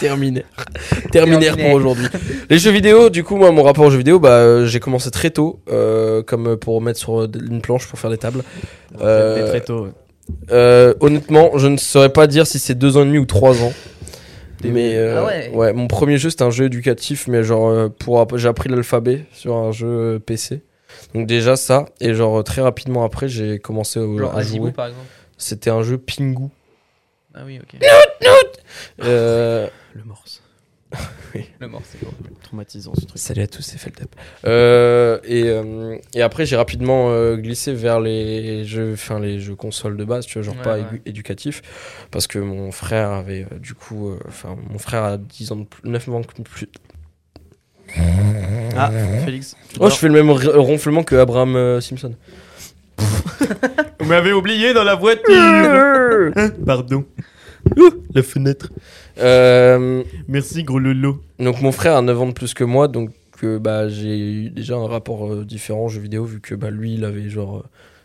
Terminé. 0.00 0.44
Terminaire 1.12 1.54
Terminé. 1.56 1.68
pour 1.68 1.76
aujourd'hui. 1.76 2.06
Les 2.50 2.58
jeux 2.58 2.70
vidéo, 2.70 3.10
du 3.10 3.24
coup, 3.24 3.36
moi, 3.36 3.50
mon 3.52 3.62
rapport 3.62 3.84
aux 3.84 3.90
jeux 3.90 3.98
vidéo, 3.98 4.18
bah, 4.18 4.30
euh, 4.30 4.66
j'ai 4.66 4.80
commencé 4.80 5.10
très 5.10 5.30
tôt, 5.30 5.60
euh, 5.70 6.22
comme 6.22 6.56
pour 6.56 6.80
mettre 6.80 6.98
sur 6.98 7.20
euh, 7.22 7.28
une 7.50 7.60
planche 7.60 7.86
pour 7.86 7.98
faire 7.98 8.10
des 8.10 8.18
tables. 8.18 8.42
Euh, 9.00 9.48
très 9.50 9.60
tôt. 9.60 9.88
ouais. 10.50 10.94
Honnêtement, 11.00 11.56
je 11.58 11.66
ne 11.68 11.76
saurais 11.76 12.12
pas 12.12 12.26
dire 12.26 12.46
si 12.46 12.58
c'est 12.58 12.74
deux 12.74 12.96
ans 12.96 13.02
et 13.02 13.06
demi 13.06 13.18
ou 13.18 13.26
trois 13.26 13.62
ans. 13.62 13.72
Mais 14.64 14.96
euh, 14.96 15.22
Ah 15.22 15.52
ouais. 15.56 15.72
mon 15.74 15.86
premier 15.86 16.16
jeu 16.16 16.30
c'était 16.30 16.42
un 16.42 16.50
jeu 16.50 16.64
éducatif, 16.64 17.28
mais 17.28 17.44
genre 17.44 17.90
pour 17.90 18.26
j'ai 18.38 18.48
appris 18.48 18.68
l'alphabet 18.70 19.26
sur 19.32 19.54
un 19.54 19.70
jeu 19.70 20.18
PC. 20.18 20.62
Donc 21.14 21.26
déjà 21.26 21.56
ça, 21.56 21.84
et 22.00 22.14
genre 22.14 22.42
très 22.42 22.62
rapidement 22.62 23.04
après 23.04 23.28
j'ai 23.28 23.58
commencé 23.58 24.00
Genre 24.00 24.34
à 24.36 24.42
jouer. 24.42 24.72
par 24.72 24.86
exemple. 24.86 25.04
C'était 25.36 25.68
un 25.70 25.82
jeu 25.82 25.98
Pingu. 25.98 26.48
Ah 27.34 27.40
oui, 27.46 27.60
ok. 27.62 27.78
Euh, 29.02 29.68
Le 29.94 30.04
morse. 30.04 30.42
Le 31.60 31.66
mort, 31.68 31.82
c'est 31.84 31.98
Traumatisant 32.42 32.92
ce 32.94 33.04
truc. 33.06 33.18
Salut 33.18 33.42
à 33.42 33.46
tous, 33.48 33.60
c'est 33.60 33.76
Feltep. 33.76 34.08
Euh, 34.46 35.18
et, 35.24 35.42
euh, 35.48 35.98
et 36.14 36.22
après, 36.22 36.46
j'ai 36.46 36.56
rapidement 36.56 37.10
euh, 37.10 37.36
glissé 37.36 37.74
vers 37.74 38.00
les 38.00 38.64
jeux, 38.64 38.92
enfin 38.94 39.18
les 39.18 39.40
jeux 39.40 39.56
consoles 39.56 39.96
de 39.96 40.04
base, 40.04 40.24
tu 40.26 40.34
vois, 40.38 40.42
genre 40.42 40.56
Ouais, 40.56 40.62
pas 40.62 40.74
ouais. 40.76 40.82
édu- 40.82 41.02
éducatifs, 41.04 41.60
parce 42.12 42.26
que 42.28 42.38
mon 42.38 42.70
frère 42.70 43.10
avait 43.10 43.46
euh, 43.52 43.58
du 43.58 43.74
coup, 43.74 44.10
euh, 44.10 44.18
enfin 44.28 44.56
mon 44.70 44.78
frère 44.78 45.02
a 45.02 45.16
10 45.18 45.52
ans 45.52 45.56
de 45.56 45.64
plus, 45.64 45.88
9 45.90 46.08
ans 46.10 46.20
de 46.20 46.42
plus. 46.42 46.68
Ah, 48.76 48.90
Félix. 49.24 49.56
Oh, 49.80 49.90
je 49.90 49.94
fais 49.96 50.08
le 50.08 50.14
même 50.14 50.30
ronflement 50.30 51.02
que 51.02 51.16
Abraham 51.16 51.56
euh, 51.56 51.80
Simpson. 51.80 52.14
Vous 54.00 54.06
m'avez 54.06 54.32
oublié 54.32 54.72
dans 54.72 54.84
la 54.84 54.94
voiture. 54.94 56.32
Pardon. 56.66 57.04
La 58.14 58.22
fenêtre. 58.22 58.72
Euh, 59.18 60.02
Merci, 60.28 60.62
gros 60.62 60.78
lolo. 60.78 61.22
donc 61.38 61.60
mon 61.60 61.72
frère 61.72 61.96
a 61.96 62.02
9 62.02 62.20
ans 62.20 62.26
de 62.26 62.32
plus 62.32 62.54
que 62.54 62.64
moi, 62.64 62.88
donc 62.88 63.10
euh, 63.44 63.58
bah, 63.58 63.88
j'ai 63.88 64.18
eu 64.18 64.50
déjà 64.50 64.76
un 64.76 64.86
rapport 64.86 65.30
euh, 65.30 65.44
différent 65.44 65.86
aux 65.86 65.88
jeux 65.88 66.00
vidéo, 66.00 66.24
vu 66.24 66.40
que 66.40 66.54
bah, 66.54 66.70
lui, 66.70 66.94
il 66.94 67.04
avait 67.04 67.28
genre 67.28 67.58
euh, 67.58 67.64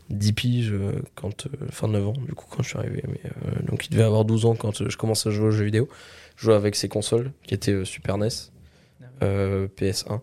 10 0.09 0.33
piges, 0.33 0.75
quand, 1.15 1.47
enfin 1.69 1.87
9 1.87 2.07
ans, 2.07 2.13
du 2.13 2.33
coup, 2.33 2.45
quand 2.49 2.63
je 2.63 2.69
suis 2.69 2.77
arrivé. 2.77 3.03
Mais, 3.07 3.21
donc 3.65 3.85
il 3.85 3.91
devait 3.91 4.03
avoir 4.03 4.25
12 4.25 4.45
ans 4.45 4.55
quand 4.55 4.87
je 4.89 4.97
commençais 4.97 5.29
à 5.29 5.31
jouer 5.31 5.47
aux 5.47 5.51
jeux 5.51 5.65
vidéo. 5.65 5.87
Je 6.35 6.45
jouais 6.45 6.55
avec 6.55 6.75
ses 6.75 6.89
consoles, 6.89 7.31
qui 7.43 7.53
étaient 7.53 7.85
Super 7.85 8.17
NES, 8.17 8.27
euh, 9.23 9.67
PS1. 9.77 10.19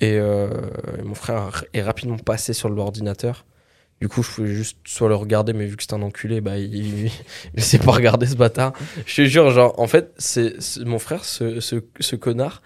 Et, 0.00 0.14
et 0.14 1.02
mon 1.04 1.14
frère 1.14 1.64
est 1.72 1.82
rapidement 1.82 2.18
passé 2.18 2.52
sur 2.54 2.68
l'ordinateur. 2.68 3.44
Du 4.04 4.08
coup, 4.08 4.22
je 4.22 4.30
pouvais 4.30 4.52
juste 4.54 4.76
soit 4.84 5.08
le 5.08 5.14
regarder, 5.14 5.54
mais 5.54 5.64
vu 5.64 5.76
que 5.78 5.82
c'est 5.82 5.94
un 5.94 6.02
enculé, 6.02 6.42
bah, 6.42 6.58
il, 6.58 7.10
il 7.54 7.62
sait 7.62 7.78
pas 7.78 7.90
regarder 7.92 8.26
ce 8.26 8.34
bâtard. 8.34 8.74
Je 9.06 9.16
te 9.16 9.24
jure, 9.24 9.48
genre, 9.48 9.80
en 9.80 9.86
fait, 9.86 10.12
c'est 10.18 10.58
mon 10.84 10.98
frère, 10.98 11.24
ce, 11.24 11.58
ce, 11.60 11.76
ce 12.00 12.14
connard, 12.14 12.60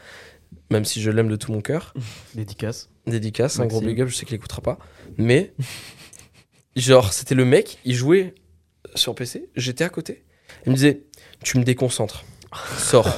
même 0.73 0.85
si 0.85 1.00
je 1.00 1.12
l'aime 1.12 1.28
de 1.28 1.37
tout 1.37 1.52
mon 1.52 1.61
cœur, 1.61 1.95
Dédicace. 2.35 2.90
dédicace, 3.07 3.61
un 3.61 3.66
gros 3.66 3.80
big 3.80 4.00
up, 4.00 4.09
je 4.09 4.16
sais 4.16 4.26
qu'il 4.26 4.35
écoutera 4.35 4.62
pas, 4.62 4.80
mais 5.16 5.52
genre, 6.75 7.12
c'était 7.12 7.37
le 7.37 7.45
mec, 7.45 7.78
il 7.85 7.95
jouait 7.95 8.35
sur 8.97 9.14
PC, 9.14 9.49
j'étais 9.54 9.85
à 9.85 9.90
côté, 9.90 10.25
il 10.66 10.71
me 10.71 10.75
disait, 10.75 11.04
tu 11.45 11.57
me 11.59 11.62
déconcentres, 11.62 12.25
sors. 12.78 13.08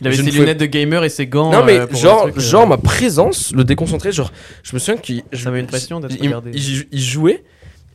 Il 0.00 0.06
avait 0.06 0.16
Je 0.16 0.22
ses 0.22 0.28
pouvais- 0.28 0.40
lunettes 0.40 0.58
de 0.58 0.66
gamer 0.66 1.02
et 1.04 1.08
ses 1.08 1.26
gants. 1.26 1.50
non, 1.50 1.64
mais 1.64 1.78
euh, 1.78 1.86
genre, 1.94 2.26
euh, 2.28 2.38
genre, 2.40 2.66
ma 2.66 2.76
présence 2.78 3.52
le 3.52 3.64
déconcentrait, 3.64 4.12
genre, 4.12 4.32
je 4.62 4.74
me 4.74 4.78
souviens 4.78 4.96
qu'il. 5.00 5.22
Ça 5.32 5.50
met 5.50 5.60
une 5.60 5.66
pression 5.66 6.00
d'être 6.00 6.14
il, 6.20 6.26
regardé. 6.26 6.50
il- 6.54 6.86
il 6.92 7.00
jouait 7.00 7.42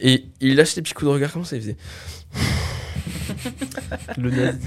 et 0.01 0.25
il 0.41 0.55
lâchait 0.55 0.75
des 0.75 0.81
petits 0.81 0.93
coups 0.93 1.09
de 1.09 1.13
regard 1.13 1.31
comme 1.31 1.45
ça, 1.45 1.55
il 1.55 1.61
faisait. 1.61 1.77
Le 4.17 4.29
nazi. 4.31 4.57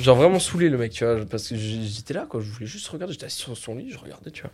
Genre 0.00 0.16
vraiment 0.16 0.38
saoulé 0.38 0.68
le 0.68 0.78
mec, 0.78 0.92
tu 0.92 1.04
vois, 1.04 1.16
parce 1.30 1.48
que 1.48 1.56
j'étais 1.56 2.14
là 2.14 2.26
quoi, 2.28 2.40
je 2.40 2.50
voulais 2.50 2.66
juste 2.66 2.88
regarder, 2.88 3.12
j'étais 3.12 3.26
assis 3.26 3.40
sur 3.40 3.56
son 3.56 3.74
lit, 3.76 3.90
je 3.90 3.98
regardais, 3.98 4.30
tu 4.30 4.42
vois. 4.42 4.50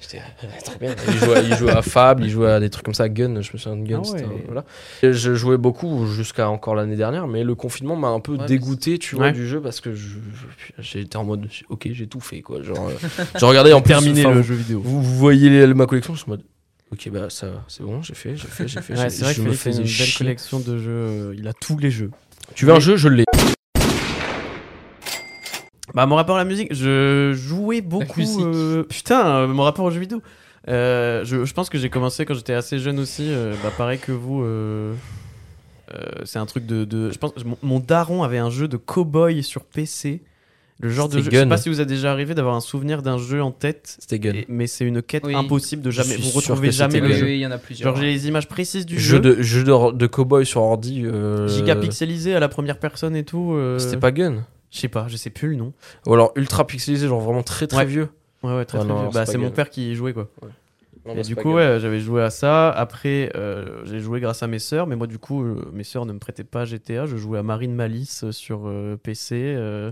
J'étais 0.00 0.18
euh, 0.18 0.46
trop 0.64 0.78
bien. 0.80 0.94
Il 1.08 1.14
jouait, 1.18 1.44
il 1.44 1.54
jouait 1.56 1.70
à 1.72 1.82
Fable, 1.82 2.24
il 2.24 2.30
jouait 2.30 2.50
à 2.50 2.58
des 2.60 2.70
trucs 2.70 2.84
comme 2.84 2.94
ça, 2.94 3.08
Gun, 3.08 3.40
je 3.40 3.52
me 3.52 3.58
souviens 3.58 3.76
de 3.76 3.86
Gun, 3.88 4.02
Ah 4.04 4.08
un- 4.08 4.12
ouais. 4.12 4.42
voilà. 4.46 4.64
Et 5.02 5.12
je 5.12 5.34
jouais 5.34 5.56
beaucoup 5.58 6.06
jusqu'à 6.06 6.48
encore 6.50 6.74
l'année 6.74 6.96
dernière, 6.96 7.28
mais 7.28 7.44
le 7.44 7.54
confinement 7.54 7.94
m'a 7.96 8.08
un 8.08 8.18
peu 8.20 8.36
Ouais, 8.36 8.46
dégoûté, 8.46 8.98
tu 8.98 9.14
vois, 9.14 9.26
Ouais. 9.26 9.32
du 9.32 9.46
jeu 9.46 9.60
parce 9.60 9.80
que 9.80 9.94
été 11.00 11.16
en 11.16 11.24
mode, 11.24 11.48
ok, 11.68 11.88
j'ai 11.92 12.06
tout 12.08 12.20
fait 12.20 12.42
quoi. 12.42 12.62
Genre, 12.62 12.88
euh, 12.88 13.24
je 13.38 13.44
regardais 13.44 13.72
en 13.72 13.80
enfin, 14.26 14.34
le 14.36 14.42
jeu 14.42 14.54
vidéo. 14.54 14.80
Vous, 14.82 15.00
vous 15.02 15.16
voyez 15.16 15.48
les- 15.50 15.72
ma 15.74 15.86
collection, 15.86 16.14
je 16.14 16.20
suis 16.22 16.28
en 16.28 16.34
mode, 16.34 16.42
ok, 16.92 17.08
bah 17.10 17.30
ça, 17.30 17.46
c'est 17.68 17.84
bon, 17.84 18.02
j'ai 18.02 18.14
fait, 18.14 18.36
j'ai 18.36 18.48
fait, 18.48 18.66
j'ai 18.66 18.80
fait. 18.80 18.94
Ouais, 18.94 19.02
j'ai- 19.04 19.10
c'est 19.10 19.24
vrai 19.24 19.34
je 19.34 19.38
que 19.42 19.46
me 19.48 19.52
a 19.52 19.76
une 19.76 19.78
belle 19.78 19.86
chier. 19.86 20.18
collection 20.26 20.58
de 20.60 20.78
jeux. 20.78 20.90
euh, 20.90 21.34
Il 21.38 21.46
a 21.46 21.52
tous 21.52 21.78
les 21.78 21.90
jeux. 21.92 22.10
Tu 22.54 22.66
veux 22.66 22.72
un 22.74 22.80
jeu, 22.80 22.96
je 22.96 23.08
l'ai. 23.08 23.24
Bah, 25.94 26.06
mon 26.06 26.16
rapport 26.16 26.36
à 26.36 26.38
la 26.38 26.44
musique, 26.44 26.72
je 26.72 27.32
jouais 27.34 27.80
beaucoup. 27.80 28.04
euh, 28.40 28.82
Putain, 28.84 29.26
euh, 29.26 29.46
mon 29.46 29.62
rapport 29.62 29.84
aux 29.84 29.90
jeux 29.90 30.00
vidéo. 30.00 30.22
Euh, 30.68 31.24
je, 31.24 31.44
je 31.44 31.54
pense 31.54 31.68
que 31.68 31.76
j'ai 31.76 31.90
commencé 31.90 32.24
quand 32.24 32.34
j'étais 32.34 32.54
assez 32.54 32.78
jeune 32.78 32.98
aussi. 32.98 33.26
euh, 33.28 33.54
bah, 33.62 33.70
pareil 33.76 33.98
que 33.98 34.12
vous. 34.12 34.42
euh, 34.42 34.94
euh, 35.94 35.98
c'est 36.24 36.38
un 36.38 36.46
truc 36.46 36.64
de, 36.66 36.84
de- 36.84 37.10
Je 37.10 37.18
pense 37.18 37.32
mon, 37.44 37.58
mon 37.62 37.78
daron 37.80 38.22
avait 38.22 38.38
un 38.38 38.48
jeu 38.50 38.68
de 38.68 38.76
cowboy 38.76 39.42
sur 39.42 39.64
PC. 39.64 40.22
Le 40.82 40.90
genre 40.90 41.08
de 41.08 41.18
jeu. 41.18 41.30
Je 41.30 41.36
sais 41.36 41.46
pas 41.46 41.56
si 41.56 41.68
vous 41.68 41.80
a 41.80 41.84
déjà 41.84 42.10
arrivé 42.10 42.34
d'avoir 42.34 42.54
un 42.56 42.60
souvenir 42.60 43.02
d'un 43.02 43.16
jeu 43.16 43.40
en 43.42 43.52
tête. 43.52 43.96
C'était 44.00 44.18
Gun. 44.18 44.32
et- 44.34 44.44
mais 44.48 44.66
c'est 44.66 44.84
une 44.84 45.00
quête 45.00 45.22
Oui. 45.24 45.34
impossible 45.34 45.80
de 45.80 45.90
jamais. 45.90 46.16
Vous 46.16 46.30
retrouvez 46.30 46.70
jamais 46.72 47.00
le 47.00 47.12
jeu. 47.12 47.24
oui, 47.26 47.32
il 47.34 47.38
y 47.40 47.46
en 47.46 47.52
a 47.52 47.58
plusieurs. 47.58 47.90
Genre 47.94 48.00
j'ai 48.02 48.08
les 48.10 48.26
images 48.28 48.48
précises 48.48 48.84
du 48.84 48.98
Jeu 48.98 49.16
jeu. 49.16 49.20
de, 49.20 49.42
jeu 49.42 49.62
de, 49.64 49.92
de 49.92 50.06
cowboy 50.08 50.44
sur 50.44 50.60
ordi. 50.62 51.02
euh, 51.06 51.46
Giga 51.48 51.76
pixelisé 51.76 52.34
à 52.34 52.40
la 52.40 52.48
première 52.48 52.78
personne 52.78 53.14
et 53.16 53.24
tout. 53.24 53.52
euh, 53.54 53.78
C'était 53.78 53.96
pas 53.96 54.10
Gun 54.10 54.44
Je 54.72 54.78
sais 54.80 54.88
pas, 54.88 55.06
je 55.08 55.16
sais 55.16 55.30
plus 55.30 55.50
le 55.50 55.56
nom. 55.56 55.72
Ou 56.06 56.14
alors 56.14 56.32
ultra 56.36 56.66
pixelisé, 56.66 57.06
genre 57.06 57.20
vraiment 57.20 57.42
très 57.44 57.66
très 57.68 57.78
Ouais. 57.78 57.84
vieux. 57.86 58.08
Ouais, 58.42 58.56
ouais, 58.56 58.64
très, 58.64 58.78
Ah 58.78 58.80
très 58.80 58.88
non, 58.88 59.00
vieux. 59.02 59.08
c'est 59.12 59.18
Bah, 59.18 59.26
c'est 59.26 59.38
mon 59.38 59.50
père 59.52 59.70
qui 59.70 59.92
y 59.92 59.94
jouait 59.94 60.12
quoi. 60.12 60.28
Non, 61.06 61.14
et 61.16 61.22
du 61.22 61.34
coup, 61.36 61.52
ouais, 61.54 61.78
j'avais 61.80 61.98
joué 62.00 62.22
à 62.22 62.30
ça. 62.30 62.70
Après, 62.70 63.30
euh, 63.34 63.82
j'ai 63.84 63.98
joué 64.00 64.20
grâce 64.20 64.42
à 64.44 64.46
mes 64.46 64.58
sœurs, 64.60 64.86
mais 64.86 64.94
moi, 64.96 65.06
du 65.08 65.18
coup, 65.18 65.42
euh, 65.44 65.68
mes 65.72 65.82
sœurs 65.84 66.06
ne 66.06 66.12
me 66.12 66.18
prêtaient 66.20 66.44
pas 66.44 66.64
GTA. 66.64 67.06
Je 67.06 67.16
jouais 67.16 67.38
à 67.38 67.42
Marine 67.42 67.74
Malice 67.74 68.30
sur 68.30 68.62
euh, 68.66 68.96
PC, 69.02 69.34
euh, 69.56 69.90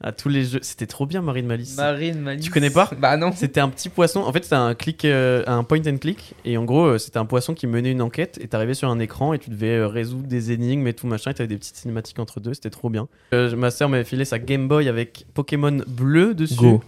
à 0.00 0.12
tous 0.12 0.28
les 0.28 0.44
jeux. 0.44 0.60
C'était 0.62 0.86
trop 0.86 1.06
bien, 1.06 1.20
Marine 1.22 1.46
Malice. 1.46 1.76
Marine, 1.76 2.20
Malice. 2.20 2.44
Tu 2.44 2.50
connais 2.50 2.70
pas? 2.70 2.90
Bah 2.98 3.16
non. 3.16 3.32
C'était 3.34 3.60
un 3.60 3.68
petit 3.68 3.88
poisson. 3.88 4.20
En 4.20 4.32
fait, 4.32 4.42
c'était 4.44 4.56
un 4.56 4.74
click, 4.74 5.04
euh, 5.04 5.42
un 5.46 5.62
point 5.64 5.80
and 5.86 5.98
click. 5.98 6.34
Et 6.44 6.56
en 6.56 6.64
gros, 6.64 6.84
euh, 6.84 6.98
c'était 6.98 7.18
un 7.18 7.26
poisson 7.26 7.54
qui 7.54 7.66
menait 7.66 7.92
une 7.92 8.02
enquête. 8.02 8.38
Et 8.40 8.48
t'arrivais 8.48 8.74
sur 8.74 8.88
un 8.88 8.98
écran 8.98 9.32
et 9.32 9.38
tu 9.38 9.50
devais 9.50 9.76
euh, 9.76 9.86
résoudre 9.88 10.26
des 10.26 10.52
énigmes 10.52 10.86
et 10.86 10.94
tout 10.94 11.06
machin. 11.06 11.30
Et 11.30 11.34
t'avais 11.34 11.48
des 11.48 11.58
petites 11.58 11.76
cinématiques 11.76 12.18
entre 12.18 12.40
deux. 12.40 12.54
C'était 12.54 12.70
trop 12.70 12.88
bien. 12.90 13.08
Euh, 13.34 13.54
ma 13.56 13.70
sœur 13.70 13.88
m'avait 13.88 14.04
filé 14.04 14.24
sa 14.24 14.38
Game 14.38 14.68
Boy 14.68 14.88
avec 14.88 15.26
Pokémon 15.34 15.78
bleu 15.86 16.34
dessus. 16.34 16.56
Go. 16.56 16.80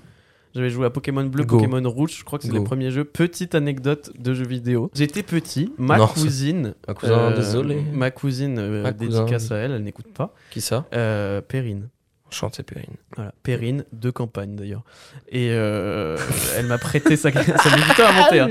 J'avais 0.55 0.69
joué 0.69 0.85
à 0.85 0.91
Pokémon 0.91 1.25
bleu, 1.25 1.45
Go. 1.45 1.57
Pokémon 1.59 1.89
rouge. 1.89 2.17
Je 2.19 2.25
crois 2.25 2.39
que 2.39 2.45
c'est 2.45 2.53
les 2.53 2.61
premiers 2.63 2.91
jeux. 2.91 3.05
Petite 3.05 3.55
anecdote 3.55 4.11
de 4.19 4.35
jeux 4.35 4.47
vidéo. 4.47 4.91
J'étais 4.95 5.23
petit. 5.23 5.73
Ma 5.79 5.97
Non, 5.97 6.07
cousine. 6.07 6.75
Ma 6.89 6.93
cousin, 6.95 7.19
euh, 7.19 7.37
désolé. 7.37 7.83
Ma 7.93 8.11
cousine, 8.11 8.59
euh, 8.59 8.83
Ma 8.83 8.93
cousin. 8.93 9.21
dédicace 9.25 9.51
à 9.51 9.57
elle. 9.57 9.73
Elle 9.73 9.83
n'écoute 9.83 10.13
pas. 10.13 10.35
Qui 10.51 10.61
ça? 10.61 10.85
Euh, 10.93 11.41
Perrine. 11.41 11.89
Enchanté, 12.33 12.63
Périne. 12.63 12.95
Voilà, 13.15 13.35
Perrine 13.43 13.85
de 13.93 14.11
campagne 14.11 14.57
d'ailleurs. 14.57 14.83
Et 15.29 15.49
euh, 15.51 16.17
elle 16.57 16.65
m'a 16.67 16.79
prêté 16.79 17.17
sa. 17.17 17.31
du 17.35 17.37
temps 17.45 18.07
à 18.07 18.13
monter. 18.13 18.41
hein. 18.41 18.49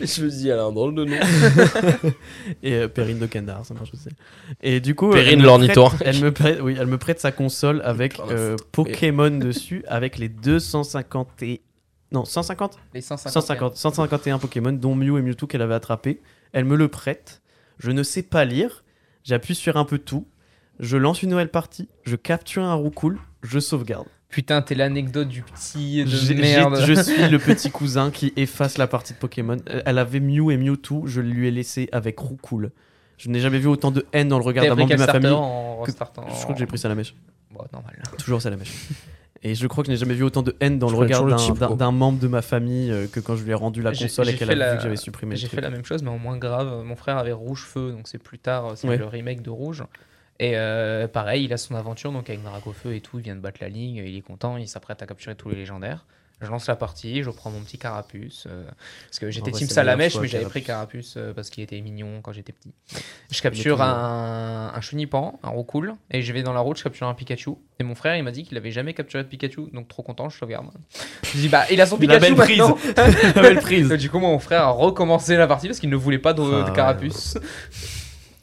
Je 0.00 0.24
me 0.24 0.30
dis, 0.30 0.48
elle 0.48 0.58
a 0.58 0.64
un 0.64 0.72
drôle 0.72 0.94
de 0.94 1.04
nom. 1.04 1.16
Et 2.62 2.74
euh, 2.74 2.88
Perrine 2.88 3.18
de 3.18 3.26
Kendar, 3.26 3.64
ça 3.66 3.74
marche 3.74 3.90
aussi. 3.92 4.08
Et 4.62 4.80
du 4.80 4.94
coup, 4.94 5.10
Perrine 5.10 5.32
elle 5.34 5.38
me 5.40 5.44
l'ornithorynque. 5.44 6.00
prête- 6.00 6.08
Elle 6.08 6.20
me 6.24 6.32
prête, 6.32 6.60
oui, 6.62 6.76
elle 6.80 6.86
me 6.86 6.98
prête 6.98 7.20
sa 7.20 7.30
console 7.32 7.82
avec 7.84 8.18
euh. 8.30 8.56
Pokémon 8.72 9.30
dessus, 9.30 9.84
avec 9.86 10.18
les 10.18 10.28
250 10.28 11.42
et 11.42 11.60
non 12.12 12.24
150, 12.24 12.78
Les 12.94 13.02
150. 13.02 13.32
150, 13.32 13.76
151 13.76 14.38
Pokémon, 14.38 14.72
dont 14.72 14.94
Mew 14.94 15.18
et 15.18 15.22
Mewtwo 15.22 15.46
qu'elle 15.46 15.62
avait 15.62 15.74
attrapé. 15.74 16.20
Elle 16.52 16.64
me 16.64 16.74
le 16.76 16.88
prête. 16.88 17.42
Je 17.78 17.90
ne 17.90 18.02
sais 18.02 18.22
pas 18.22 18.44
lire. 18.44 18.82
J'appuie 19.24 19.54
sur 19.54 19.76
un 19.76 19.84
peu 19.84 19.98
tout. 19.98 20.26
Je 20.80 20.96
lance 20.96 21.22
une 21.22 21.30
nouvelle 21.30 21.50
partie. 21.50 21.88
Je 22.04 22.16
capture 22.16 22.62
un 22.64 22.74
roucoule. 22.74 23.18
Je 23.42 23.58
sauvegarde. 23.58 24.06
Putain, 24.28 24.62
t'es 24.62 24.74
l'anecdote 24.74 25.28
du 25.28 25.42
petit 25.42 26.04
de 26.04 26.34
merde. 26.40 26.78
Je 26.86 26.92
suis 27.02 27.28
le 27.28 27.38
petit 27.38 27.70
cousin 27.70 28.10
qui 28.10 28.32
efface 28.36 28.78
la 28.78 28.86
partie 28.86 29.12
de 29.12 29.18
Pokémon. 29.18 29.56
Euh, 29.68 29.82
Elle 29.84 29.98
avait 29.98 30.20
Mew 30.20 30.50
et 30.52 30.56
Mewtwo. 30.56 31.06
Je 31.06 31.20
lui 31.20 31.48
ai 31.48 31.50
laissé 31.50 31.88
avec 31.92 32.18
roucoule. 32.18 32.70
Je 33.18 33.28
n'ai 33.28 33.40
jamais 33.40 33.58
vu 33.58 33.66
autant 33.66 33.90
de 33.90 34.06
haine 34.12 34.28
dans 34.28 34.38
le 34.38 34.44
regard 34.44 34.64
d'un 34.64 34.74
membre 34.74 34.90
de 34.94 34.96
ma 34.98 35.06
famille. 35.06 35.30
en 35.30 35.82
que- 35.84 35.90
Je 35.92 36.42
crois 36.42 36.54
que 36.54 36.58
j'ai 36.58 36.66
pris 36.66 36.78
ça 36.78 36.88
à 36.88 36.90
la 36.90 36.94
mèche. 36.94 37.14
Bon, 37.50 37.60
normal. 37.72 37.98
Toujours 38.18 38.40
ça 38.40 38.48
à 38.48 38.50
la 38.52 38.56
mèche. 38.56 38.72
Et 39.42 39.54
je 39.54 39.66
crois 39.66 39.82
que 39.82 39.88
je 39.88 39.92
n'ai 39.92 39.98
jamais 39.98 40.14
vu 40.14 40.22
autant 40.22 40.42
de 40.42 40.54
haine 40.60 40.78
dans 40.78 40.88
Je 40.88 40.92
le 40.94 41.00
regard 41.00 41.24
d'un- 41.76 41.90
membre 41.90 42.18
de 42.20 42.28
ma 42.28 42.42
famille 42.42 42.90
euh, 42.90 43.06
que 43.10 43.20
quand 43.20 43.36
je 43.36 43.42
lui 43.44 43.50
ai 43.50 43.54
rendu 43.54 43.80
la 43.82 43.92
console 43.92 44.28
et 44.28 44.34
qu'elle 44.36 44.50
a 44.50 44.54
la- 44.54 44.70
vu 44.72 44.76
que 44.76 44.82
j'avais 44.82 44.96
supprimé 44.96 45.34
J'ai 45.36 45.48
fait 45.48 45.60
la 45.62 45.70
même 45.70 45.84
chose, 45.84 46.02
mais 46.02 46.10
en 46.10 46.18
moins 46.18 46.36
grave. 46.36 46.84
Mon 46.84 46.94
frère 46.94 47.16
avait 47.16 47.32
Rouge 47.32 47.64
Feu, 47.64 47.90
donc 47.92 48.06
c'est 48.06 48.18
plus 48.22 48.38
tard, 48.38 48.72
c'est 48.76 48.86
Ouais. 48.86 48.96
le 48.98 49.06
remake 49.06 49.42
de 49.42 49.50
Rouge. 49.50 49.82
Et 50.42 50.52
euh, 50.56 51.06
pareil, 51.06 51.44
il 51.44 51.52
a 51.52 51.58
son 51.58 51.74
aventure, 51.74 52.12
donc 52.12 52.30
avec 52.30 52.42
Dragofeu 52.42 52.94
et 52.94 53.02
tout, 53.02 53.18
il 53.18 53.22
vient 53.24 53.36
de 53.36 53.40
battre 53.40 53.58
la 53.60 53.68
ligne, 53.68 53.96
il 53.96 54.16
est 54.16 54.22
content, 54.22 54.56
il 54.56 54.66
s'apprête 54.68 55.02
à 55.02 55.06
capturer 55.06 55.34
tous 55.34 55.50
les 55.50 55.56
légendaires. 55.56 56.06
Je 56.40 56.46
lance 56.50 56.66
la 56.68 56.76
partie, 56.76 57.22
je 57.22 57.28
prends 57.28 57.50
mon 57.50 57.60
petit 57.60 57.76
carapuce. 57.76 58.46
euh, 58.48 58.64
parce 59.10 59.18
que 59.18 59.30
j'étais 59.30 59.50
vrai, 59.50 59.58
Team 59.58 59.68
c'est 59.68 59.74
Salamèche, 59.74 59.98
meilleur 59.98 60.12
choix, 60.12 60.22
mais 60.22 60.28
j'avais 60.28 60.44
pris 60.46 60.62
Carapuce 60.62 61.14
euh, 61.18 61.34
parce 61.34 61.50
qu'il 61.50 61.62
était 61.62 61.78
mignon 61.82 62.22
quand 62.22 62.32
j'étais 62.32 62.54
petit. 62.54 62.72
Je 63.30 63.42
capture 63.42 63.82
un, 63.82 64.72
un 64.74 64.80
Chunipan, 64.80 65.38
un 65.42 65.50
Roucoule, 65.50 65.96
et 66.10 66.22
je 66.22 66.32
vais 66.32 66.42
dans 66.42 66.54
la 66.54 66.60
route, 66.60 66.78
je 66.78 66.82
capture 66.84 67.06
un 67.06 67.12
Pikachu. 67.12 67.50
Et 67.78 67.82
mon 67.84 67.94
frère, 67.94 68.16
il 68.16 68.22
m'a 68.22 68.30
dit 68.30 68.44
qu'il 68.44 68.56
avait 68.56 68.70
jamais 68.70 68.94
capturé 68.94 69.22
de 69.22 69.28
Pikachu, 69.28 69.68
donc 69.74 69.88
trop 69.88 70.02
content, 70.02 70.30
je 70.30 70.38
sauvegarde. 70.38 70.68
Je 71.24 71.36
dis, 71.36 71.50
bah, 71.50 71.64
il 71.70 71.78
a 71.78 71.84
son 71.84 71.96
La 71.96 72.00
Pikachu 72.18 72.20
belle 72.20 72.34
prise. 72.36 72.58
maintenant. 72.58 72.78
La 73.36 73.42
belle 73.42 73.60
prise. 73.60 73.88
Du 73.98 74.08
coup, 74.08 74.18
mon 74.18 74.38
frère 74.38 74.62
a 74.62 74.70
recommencé 74.70 75.36
la 75.36 75.46
partie 75.46 75.66
parce 75.66 75.78
qu'il 75.78 75.90
ne 75.90 75.96
voulait 75.96 76.18
pas 76.18 76.32
de, 76.32 76.40
Ah, 76.40 76.62
de 76.64 76.70
ouais. 76.70 76.74
carapuce. 76.74 77.36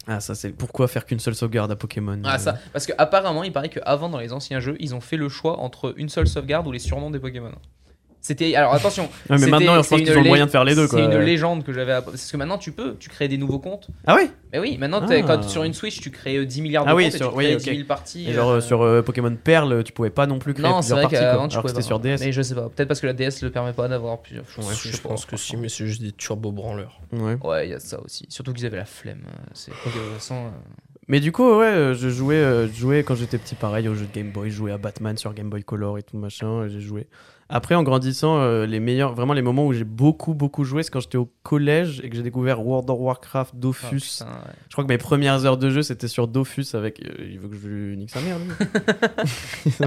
Ah, 0.08 0.22
ça, 0.22 0.36
c'est 0.36 0.52
pourquoi 0.52 0.88
faire 0.88 1.06
qu'une 1.06 1.20
seule 1.20 1.36
sauvegarde 1.36 1.72
à 1.72 1.76
Pokémon 1.76 2.20
Ah, 2.24 2.36
euh, 2.36 2.38
ça. 2.38 2.58
Parce 2.72 2.86
que 2.86 2.94
apparemment, 2.98 3.44
il 3.44 3.52
paraît 3.52 3.70
qu'avant, 3.70 4.08
dans 4.08 4.20
les 4.20 4.32
anciens 4.32 4.62
jeux, 4.62 4.78
ils 4.80 4.96
ont 4.96 5.02
fait 5.02 5.18
le 5.18 5.28
choix 5.28 5.60
entre 5.60 5.94
une 5.98 6.08
seule 6.08 6.28
sauvegarde 6.28 6.66
ou 6.66 6.72
les 6.72 6.80
surnoms 6.80 7.12
des 7.12 7.20
Pokémon. 7.20 7.52
C'était. 8.22 8.56
Alors 8.56 8.74
attention. 8.74 9.04
Ouais, 9.10 9.10
mais 9.30 9.38
c'était- 9.38 9.52
maintenant, 9.52 9.76
je 9.78 9.82
c'est 9.84 9.90
pense 9.90 10.00
une 10.00 10.06
qu'ils 10.06 10.18
ont 10.18 10.22
le 10.22 10.28
moyen 10.28 10.46
de 10.46 10.52
faire 10.52 10.64
les 10.66 10.76
deux. 10.76 10.88
C'est 10.88 11.04
une 11.04 11.18
légende 11.20 11.64
que 11.64 11.72
j'avais. 11.72 12.02
Parce 12.02 12.32
que 12.32 12.38
maintenant, 12.38 12.58
tu 12.58 12.72
peux, 12.72 12.96
tu 13.00 13.10
crées 13.10 13.28
des 13.28 13.38
nouveaux 13.38 13.60
comptes. 13.60 13.88
Ah 14.06 14.16
oui 14.16 14.30
Mais 14.52 14.60
oui, 14.60 14.78
maintenant, 14.78 15.06
t'es- 15.06 15.22
Ah. 15.24 15.28
quand 15.38 15.44
sur 15.44 15.64
une 15.64 15.74
Switch, 15.74 16.00
tu 16.02 16.12
crées 16.12 16.38
euh, 16.38 16.46
10 16.46 16.62
milliards 16.62 16.86
de 16.86 16.90
Ah 16.90 16.96
oui, 16.96 17.06
comptes 17.06 17.16
et 17.16 17.18
sur- 17.18 17.32
tu 17.32 17.38
oui, 17.38 17.44
crées 17.46 17.56
ok. 17.56 17.62
10 17.62 17.70
000 17.76 17.88
parties. 17.88 18.30
Et 18.30 18.34
genre 18.34 18.50
euh, 18.50 18.58
euh, 18.58 18.62
sur 18.62 18.82
euh, 18.82 19.02
Pokémon 19.02 19.36
Perle, 19.42 19.84
tu 19.84 19.94
pouvais 19.94 20.10
pas 20.10 20.26
non 20.28 20.40
plus 20.40 20.54
créer 20.54 20.64
Non, 20.66 20.82
c'est 20.82 20.94
plusieurs 20.94 20.98
vrai 20.98 21.04
parties. 21.04 21.56
pouvais 21.58 21.68
c'était 21.70 21.82
sur. 21.82 22.00
DS. 22.00 22.18
Mais 22.20 22.32
je 22.32 22.42
sais 22.42 22.56
pas. 22.56 22.70
Peut-être 22.70 22.88
parce 22.88 23.00
que 23.02 23.08
la 23.08 23.14
DS 23.14 23.42
le 23.44 23.52
permet 23.52 23.74
pas 23.74 23.88
d'avoir 23.88 24.20
plusieurs. 24.22 24.46
Ouais, 24.58 24.64
je, 24.74 24.98
pense 24.98 25.26
que 25.26 25.38
si, 25.38 25.56
mais 25.58 25.70
c'est 25.70 25.86
juste 25.86 26.02
des 26.02 26.12
turbo 26.12 26.52
branleurs. 26.52 27.00
Ouais. 27.14 27.38
Ouais, 27.44 27.68
il 27.68 27.72
y 27.72 27.74
a 27.74 27.80
ça 27.80 28.00
aussi. 28.04 28.26
Surtout 28.30 28.54
qu'ils 28.54 28.66
avaient 28.66 28.78
la 28.78 28.86
flemme. 28.86 29.24
euh, 29.28 29.32
C'est 29.54 29.72
euh, 29.72 30.50
Mais 31.08 31.20
du 31.20 31.32
coup, 31.32 31.44
ouais, 31.58 31.66
euh, 31.66 31.94
je 31.94 32.10
jouais, 32.10 32.36
euh, 32.36 32.68
je 32.68 32.74
jouais 32.74 33.04
quand 33.04 33.16
j'étais 33.16 33.38
petit, 33.38 33.56
pareil, 33.56 33.88
aux 33.88 33.96
jeux 33.96 34.08
de 34.08 34.14
Game 34.14 34.32
Boy. 34.32 34.50
Je 34.50 34.56
jouais 34.56 34.72
à 34.74 34.78
Batman 34.78 35.16
sur 35.18 35.34
Game 35.34 35.50
Boy 35.50 35.64
Color 35.64 35.98
et 36.00 36.04
tout 36.04 36.18
machin. 36.18 36.68
J'ai 36.68 36.82
joué. 36.82 37.08
Après, 37.50 37.76
en 37.76 37.84
grandissant, 37.84 38.40
euh, 38.40 38.66
les 38.66 38.82
meilleurs, 38.82 39.14
vraiment 39.14 39.32
les 39.34 39.42
moments 39.42 39.66
où 39.66 39.72
j'ai 39.72 39.86
beaucoup, 39.86 40.34
beaucoup 40.34 40.66
joué, 40.66 40.84
c'est 40.84 40.92
quand 40.92 41.00
j'étais 41.00 41.18
au 41.18 41.32
collège 41.44 42.02
et 42.04 42.10
que 42.10 42.16
j'ai 42.18 42.22
découvert 42.24 42.66
World 42.66 42.90
of 42.90 43.00
Warcraft, 43.00 43.52
ah, 43.56 43.58
Dofus. 43.58 44.00
putain, 44.20 44.26
ouais. 44.26 44.54
je 44.68 44.74
crois 44.74 44.84
que 44.84 44.90
mes 44.90 44.98
premières 44.98 45.46
heures 45.46 45.58
de 45.58 45.70
jeu, 45.70 45.82
c'était 45.82 46.10
sur 46.10 46.28
Dofus 46.28 46.66
avec. 46.74 47.02
euh, 47.06 47.26
il 47.32 47.40
veut 47.40 47.48
que 47.48 47.56
je 47.56 47.68
lui 47.70 47.96
nique 47.98 48.10
sa 48.10 48.20
mère, 48.20 48.38
lui. 48.40 48.48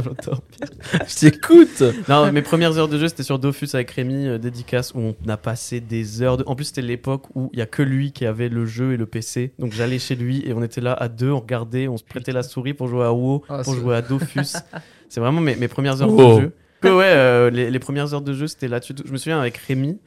Je 1.07 1.19
t'écoute 1.19 1.83
Non, 2.09 2.31
mes 2.33 2.43
premières 2.43 2.79
heures 2.79 2.89
de 2.89 2.99
jeu, 2.99 3.09
c'était 3.09 3.23
sur 3.23 3.39
Dofus 3.39 3.69
avec 3.75 3.91
Rémi, 3.91 4.27
euh, 4.27 4.39
dédicace, 4.39 4.93
où 4.95 4.99
on 5.01 5.29
a 5.29 5.37
passé 5.37 5.81
des 5.81 6.23
heures. 6.23 6.37
De... 6.37 6.45
En 6.47 6.55
plus, 6.55 6.67
c'était 6.67 6.83
l'époque 6.83 7.25
où 7.35 7.51
il 7.53 7.59
y 7.59 7.63
a 7.63 7.67
que 7.67 7.83
lui 7.83 8.13
qui 8.13 8.27
avait 8.27 8.49
le 8.49 8.67
jeu 8.67 8.93
et 8.93 8.97
le 8.97 9.07
PC. 9.07 9.53
Donc 9.59 9.73
j'allais 9.73 9.99
chez 9.99 10.15
lui 10.17 10.43
et 10.47 10.53
on 10.55 10.63
était 10.63 10.81
là 10.81 10.93
à 10.95 11.09
deux, 11.09 11.31
on 11.31 11.41
regardait, 11.41 11.89
on 11.89 11.97
se 11.97 12.05
prêtait 12.05 12.33
la 12.33 12.43
souris 12.43 12.75
pour 12.75 12.89
jouer 12.89 13.05
à 13.05 13.13
WoW, 13.13 13.43
Ah, 13.49 13.63
pour 13.65 13.75
jouer 13.75 13.97
à 13.97 14.03
Dofus. 14.03 14.57
c'est 15.09 15.21
vraiment 15.21 15.41
mes, 15.41 15.57
mes 15.57 15.69
premières 15.69 16.01
heures 16.03 16.11
Wow. 16.13 16.37
de 16.37 16.41
jeu. 16.43 16.53
Que 16.81 16.89
ouais, 16.89 17.05
euh, 17.05 17.51
les, 17.51 17.71
les 17.71 17.79
premières 17.79 18.15
heures 18.15 18.23
de 18.23 18.33
jeu, 18.33 18.47
c'était 18.47 18.69
là-dessus. 18.69 18.95
Je 19.05 19.13
me 19.13 19.17
souviens 19.19 19.41
avec 19.41 19.57
Rémi, 19.57 19.99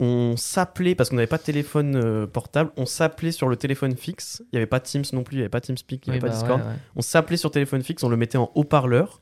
on 0.00 0.36
s'appelait, 0.36 0.94
parce 0.94 1.10
qu'on 1.10 1.16
n'avait 1.16 1.26
pas 1.26 1.38
de 1.38 1.42
téléphone 1.42 1.96
euh, 1.96 2.26
portable, 2.26 2.70
on 2.76 2.86
s'appelait 2.86 3.32
sur 3.32 3.48
le 3.48 3.56
téléphone 3.56 3.96
fixe. 3.96 4.42
Il 4.52 4.56
n'y 4.56 4.58
avait 4.58 4.66
pas 4.66 4.80
Teams 4.80 5.04
non 5.12 5.22
plus, 5.22 5.36
il 5.36 5.38
n'y 5.38 5.42
avait 5.42 5.48
pas 5.50 5.60
TeamSpeak, 5.60 6.06
il 6.06 6.10
n'y 6.12 6.18
Oui, 6.18 6.22
avait 6.22 6.28
pas 6.28 6.34
bah, 6.34 6.38
Discord. 6.40 6.60
ouais, 6.60 6.66
ouais. 6.66 6.72
On 6.96 7.02
s'appelait 7.02 7.36
sur 7.36 7.50
téléphone 7.50 7.82
fixe, 7.82 8.02
on 8.02 8.08
le 8.08 8.16
mettait 8.16 8.38
en 8.38 8.50
haut-parleur 8.54 9.20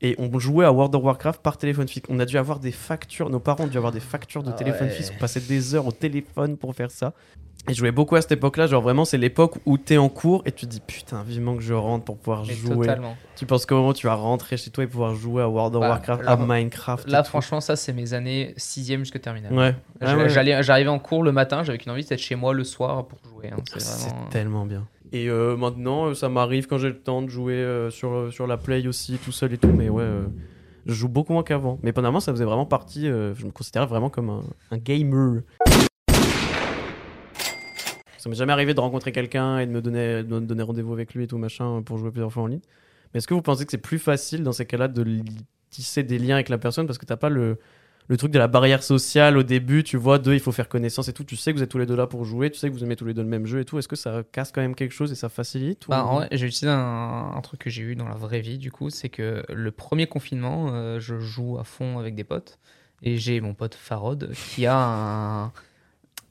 et 0.00 0.16
on 0.18 0.38
jouait 0.38 0.64
à 0.66 0.72
World 0.72 0.94
of 0.94 1.02
Warcraft 1.04 1.40
par 1.42 1.56
téléphone 1.56 1.88
fixe. 1.88 2.06
On 2.10 2.18
a 2.18 2.26
dû 2.26 2.36
avoir 2.38 2.58
des 2.60 2.72
factures, 2.72 3.30
nos 3.30 3.40
parents 3.40 3.64
ont 3.64 3.68
dû 3.68 3.76
avoir 3.76 3.92
des 3.92 4.00
factures 4.00 4.42
de 4.42 4.50
Ah 4.50 4.54
téléphone 4.54 4.90
fixe. 4.90 5.10
On 5.14 5.18
passait 5.18 5.40
des 5.40 5.74
heures 5.74 5.86
au 5.86 5.92
téléphone 5.92 6.56
pour 6.56 6.74
faire 6.74 6.90
ça. 6.90 7.12
Et 7.66 7.72
je 7.72 7.78
jouais 7.78 7.92
beaucoup 7.92 8.14
à 8.16 8.20
cette 8.20 8.32
époque-là, 8.32 8.66
genre 8.66 8.82
vraiment 8.82 9.06
c'est 9.06 9.16
l'époque 9.16 9.54
où 9.64 9.78
t'es 9.78 9.96
en 9.96 10.10
cours 10.10 10.42
et 10.44 10.52
tu 10.52 10.66
te 10.66 10.70
dis 10.70 10.80
putain 10.80 11.22
vivement 11.22 11.56
que 11.56 11.62
je 11.62 11.72
rentre 11.72 12.04
pour 12.04 12.18
pouvoir 12.18 12.44
jouer. 12.44 12.76
totalement. 12.86 13.16
Tu 13.36 13.46
penses 13.46 13.64
qu'au 13.64 13.76
moment 13.76 13.94
tu 13.94 14.06
vas 14.06 14.14
rentrer 14.14 14.58
chez 14.58 14.70
toi 14.70 14.84
et 14.84 14.86
pouvoir 14.86 15.14
jouer 15.14 15.42
à 15.42 15.48
World 15.48 15.74
of 15.76 15.80
Bah, 15.80 15.88
Warcraft, 15.88 16.24
là- 16.24 16.30
à 16.32 16.36
Minecraft. 16.36 17.08
Là, 17.10 17.24
franchement, 17.24 17.60
ça, 17.62 17.74
c'est 17.76 17.94
mes 17.94 18.12
années 18.12 18.52
6ème 18.58 18.98
jusqu'à 18.98 19.18
terminale. 19.18 19.52
Ouais. 19.54 19.74
Ah 20.02 20.28
J'allais- 20.28 20.54
ouais. 20.56 20.62
J'arrivais 20.62 20.90
en 20.90 20.98
cours 20.98 21.22
le 21.22 21.32
matin, 21.32 21.62
j'avais 21.64 21.78
qu'une 21.78 21.92
envie 21.92 22.04
d'être 22.04 22.20
chez 22.20 22.34
moi 22.36 22.52
le 22.52 22.64
soir 22.64 23.06
pour 23.06 23.18
jouer. 23.24 23.50
hein. 23.50 23.56
C'est 23.78 24.08
vraiment. 24.10 24.28
tellement 24.28 24.66
bien. 24.66 24.86
Et 25.12 25.30
euh, 25.30 25.56
maintenant, 25.56 26.06
euh, 26.08 26.14
ça 26.14 26.28
m'arrive 26.28 26.66
quand 26.66 26.76
j'ai 26.78 26.88
le 26.88 26.98
temps 26.98 27.22
de 27.22 27.28
jouer 27.28 27.54
euh, 27.54 27.88
sur, 27.90 28.12
euh, 28.12 28.30
sur 28.30 28.46
la 28.46 28.56
Play 28.58 28.86
aussi, 28.86 29.16
tout 29.24 29.32
seul 29.32 29.52
et 29.54 29.58
tout. 29.58 29.68
Mais 29.68 29.88
ouais, 29.88 30.02
euh, 30.02 30.24
je 30.86 30.92
joue 30.92 31.08
beaucoup 31.08 31.32
moins 31.32 31.42
qu'avant. 31.44 31.78
Mais 31.82 31.92
pendant 31.92 32.08
un 32.08 32.10
moment, 32.10 32.20
ça 32.20 32.32
faisait 32.32 32.44
vraiment 32.44 32.66
partie. 32.66 33.08
euh, 33.08 33.34
je 33.36 33.46
me 33.46 33.52
considérais 33.52 33.86
vraiment 33.86 34.10
comme 34.10 34.28
un, 34.28 34.42
un 34.70 34.76
gamer. 34.76 35.42
Ça 38.24 38.30
m'est 38.30 38.36
jamais 38.36 38.54
arrivé 38.54 38.72
de 38.72 38.80
rencontrer 38.80 39.12
quelqu'un 39.12 39.58
et 39.58 39.66
de 39.66 39.70
me 39.70 39.82
donner, 39.82 40.22
donner 40.22 40.62
rendez-vous 40.62 40.94
avec 40.94 41.12
lui 41.12 41.24
et 41.24 41.26
tout 41.26 41.36
machin 41.36 41.82
pour 41.82 41.98
jouer 41.98 42.10
plusieurs 42.10 42.32
fois 42.32 42.44
en 42.44 42.46
ligne. 42.46 42.62
Mais 43.12 43.18
est-ce 43.18 43.28
que 43.28 43.34
vous 43.34 43.42
pensez 43.42 43.66
que 43.66 43.70
c'est 43.70 43.76
plus 43.76 43.98
facile 43.98 44.42
dans 44.42 44.52
ces 44.52 44.64
cas-là 44.64 44.88
de 44.88 45.04
tisser 45.68 46.04
des 46.04 46.18
liens 46.18 46.36
avec 46.36 46.48
la 46.48 46.56
personne? 46.56 46.86
Parce 46.86 46.96
que 46.96 47.04
t'as 47.04 47.18
pas 47.18 47.28
le, 47.28 47.58
le 48.08 48.16
truc 48.16 48.32
de 48.32 48.38
la 48.38 48.48
barrière 48.48 48.82
sociale 48.82 49.36
au 49.36 49.42
début, 49.42 49.84
tu 49.84 49.98
vois, 49.98 50.18
deux, 50.18 50.32
il 50.32 50.40
faut 50.40 50.52
faire 50.52 50.70
connaissance 50.70 51.06
et 51.08 51.12
tout. 51.12 51.22
Tu 51.22 51.36
sais 51.36 51.52
que 51.52 51.58
vous 51.58 51.62
êtes 51.62 51.68
tous 51.68 51.76
les 51.76 51.84
deux 51.84 51.96
là 51.96 52.06
pour 52.06 52.24
jouer, 52.24 52.50
tu 52.50 52.58
sais 52.58 52.70
que 52.70 52.72
vous 52.72 52.82
aimez 52.82 52.96
tous 52.96 53.04
les 53.04 53.12
deux 53.12 53.20
le 53.20 53.28
même 53.28 53.44
jeu 53.44 53.60
et 53.60 53.66
tout. 53.66 53.78
Est-ce 53.78 53.88
que 53.88 53.94
ça 53.94 54.22
casse 54.32 54.52
quand 54.52 54.62
même 54.62 54.74
quelque 54.74 54.92
chose 54.92 55.12
et 55.12 55.16
ça 55.16 55.28
facilite 55.28 55.84
Bah, 55.90 56.26
j'ai 56.32 56.46
utilisé 56.46 56.68
un, 56.68 57.32
un 57.36 57.40
truc 57.42 57.60
que 57.60 57.68
j'ai 57.68 57.82
eu 57.82 57.94
dans 57.94 58.08
la 58.08 58.14
vraie 58.14 58.40
vie, 58.40 58.56
du 58.56 58.72
coup, 58.72 58.88
c'est 58.88 59.10
que 59.10 59.44
le 59.52 59.70
premier 59.70 60.06
confinement, 60.06 60.68
euh, 60.72 60.98
je 60.98 61.20
joue 61.20 61.58
à 61.58 61.64
fond 61.64 61.98
avec 61.98 62.14
des 62.14 62.24
potes. 62.24 62.58
Et 63.02 63.18
j'ai 63.18 63.42
mon 63.42 63.52
pote 63.52 63.74
Farod 63.74 64.32
qui 64.32 64.64
a 64.64 64.78
un. 64.78 65.52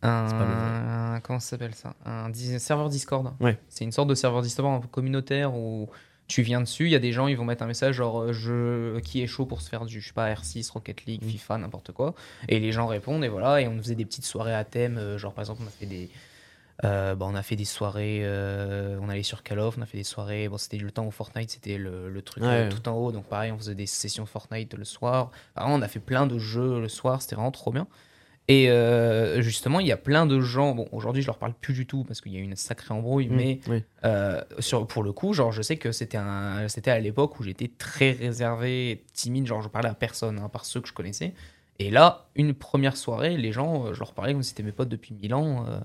Un- 0.08 1.20
comment 1.22 1.40
ça 1.40 1.50
s'appelle 1.52 1.76
ça? 1.76 1.94
Un 2.06 2.30
dis- 2.30 2.60
serveur 2.60 2.90
Discord. 2.90 3.34
Ouais. 3.40 3.58
C'est 3.70 3.84
une 3.86 3.92
sorte 3.92 4.10
de 4.10 4.16
serveur 4.16 4.42
Discord 4.42 4.74
un 4.76 4.80
peu 4.80 4.88
communautaire 4.88 5.56
où 5.56 5.90
tu 6.28 6.42
viens 6.42 6.62
dessus, 6.62 6.86
il 6.86 6.92
y 6.92 6.96
a 6.96 7.00
des 7.00 7.12
gens, 7.12 7.28
ils 7.28 7.36
vont 7.36 7.44
mettre 7.46 7.64
un 7.64 7.68
message 7.68 7.96
genre 7.96 8.22
euh, 8.22 8.34
je, 8.34 9.00
qui 9.00 9.22
est 9.22 9.28
chaud 9.28 9.46
pour 9.46 9.62
se 9.62 9.70
faire 9.70 9.86
du, 9.86 10.00
je 10.00 10.08
sais 10.08 10.14
pas, 10.14 10.32
R6, 10.34 10.72
Rocket 10.72 11.06
League, 11.06 11.24
FIFA, 11.24 11.58
n'importe 11.58 11.92
quoi. 11.92 12.16
Et 12.48 12.60
les 12.60 12.72
gens 12.72 12.88
répondent 12.88 13.24
et 13.26 13.28
voilà, 13.28 13.60
et 13.62 13.68
on 13.68 13.78
faisait 13.78 13.96
des 13.96 14.06
petites 14.06 14.26
soirées 14.26 14.56
à 14.56 14.64
thème, 14.64 14.98
euh, 14.98 15.18
genre 15.18 15.34
par 15.34 15.42
exemple 15.44 15.62
on 15.64 15.68
a 15.68 15.70
fait 15.70 15.86
des, 15.86 16.10
euh, 16.86 17.14
bah, 17.14 17.26
on 17.30 17.36
a 17.36 17.44
fait 17.44 17.58
des 17.58 17.66
soirées, 17.66 18.22
euh, 18.24 18.98
on 19.02 19.10
allait 19.10 19.22
sur 19.22 19.44
Call 19.44 19.60
of, 19.60 19.78
on 19.78 19.82
a 19.82 19.86
fait 19.86 19.98
des 19.98 20.04
soirées, 20.06 20.48
bon 20.48 20.58
c'était 20.58 20.78
le 20.78 20.92
temps 20.92 21.06
où 21.06 21.12
Fortnite 21.12 21.52
c'était 21.52 21.78
le, 21.78 22.10
le 22.10 22.22
truc 22.22 22.42
Ouais. 22.44 22.50
euh, 22.50 22.70
tout 22.72 22.88
en 22.88 22.94
haut, 22.94 23.12
donc 23.12 23.26
pareil 23.26 23.52
on 23.52 23.58
faisait 23.58 23.76
des 23.76 23.86
sessions 23.86 24.26
Fortnite 24.26 24.74
le 24.76 24.86
soir, 24.86 25.30
on 25.58 25.82
a 25.82 25.88
fait 25.90 26.00
plein 26.00 26.26
de 26.26 26.40
jeux 26.40 26.80
le 26.80 26.88
soir, 26.90 27.22
c'était 27.22 27.36
vraiment 27.36 27.52
trop 27.52 27.72
bien. 27.72 27.86
Et 28.50 28.70
euh, 28.70 29.42
justement 29.42 29.80
il 29.80 29.88
y 29.88 29.92
a 29.94 29.98
plein 29.98 30.26
de 30.26 30.42
gens, 30.42 30.76
bon 30.76 30.88
aujourd'hui 30.92 31.22
je 31.22 31.28
leur 31.28 31.38
parle 31.38 31.54
plus 31.54 31.74
du 31.74 31.86
tout 31.86 32.04
parce 32.04 32.20
qu'il 32.20 32.34
y 32.34 32.36
a 32.36 32.40
eu 32.40 32.44
une 32.44 32.58
sacrée 32.58 32.94
embrouille, 32.94 33.28
Mm, 33.30 33.36
mais 33.36 33.60
oui. 33.68 33.84
euh, 34.04 34.42
sur, 34.60 34.86
pour 34.86 35.02
le 35.04 35.14
coup, 35.14 35.34
genre, 35.34 35.52
je 35.54 35.62
sais 35.62 35.78
que 35.78 35.92
c'était 35.94 36.18
un, 36.18 36.68
c'était 36.68 36.92
à 36.92 37.00
l'époque 37.00 37.40
où 37.40 37.44
j'étais 37.44 37.72
très 37.78 38.12
réservé, 38.12 39.04
timide, 39.14 39.48
genre 39.48 39.62
je 39.62 39.70
parlais 39.70 39.88
à 39.90 39.94
personne, 39.94 40.40
hein, 40.40 40.50
par 40.50 40.66
ceux 40.66 40.82
que 40.82 40.88
je 40.90 40.94
connaissais. 40.94 41.34
Et 41.80 41.90
là, 41.90 42.28
une 42.36 42.54
première 42.54 42.98
soirée, 42.98 43.38
les 43.38 43.52
gens, 43.54 43.86
euh, 43.88 43.94
je 43.94 44.00
leur 44.00 44.14
parlais 44.14 44.34
comme 44.34 44.44
si 44.44 44.50
c'était 44.50 44.64
mes 44.64 44.72
potes 44.74 44.90
depuis 44.90 45.14
mille 45.14 45.34
ans. 45.34 45.66
euh. 45.68 45.80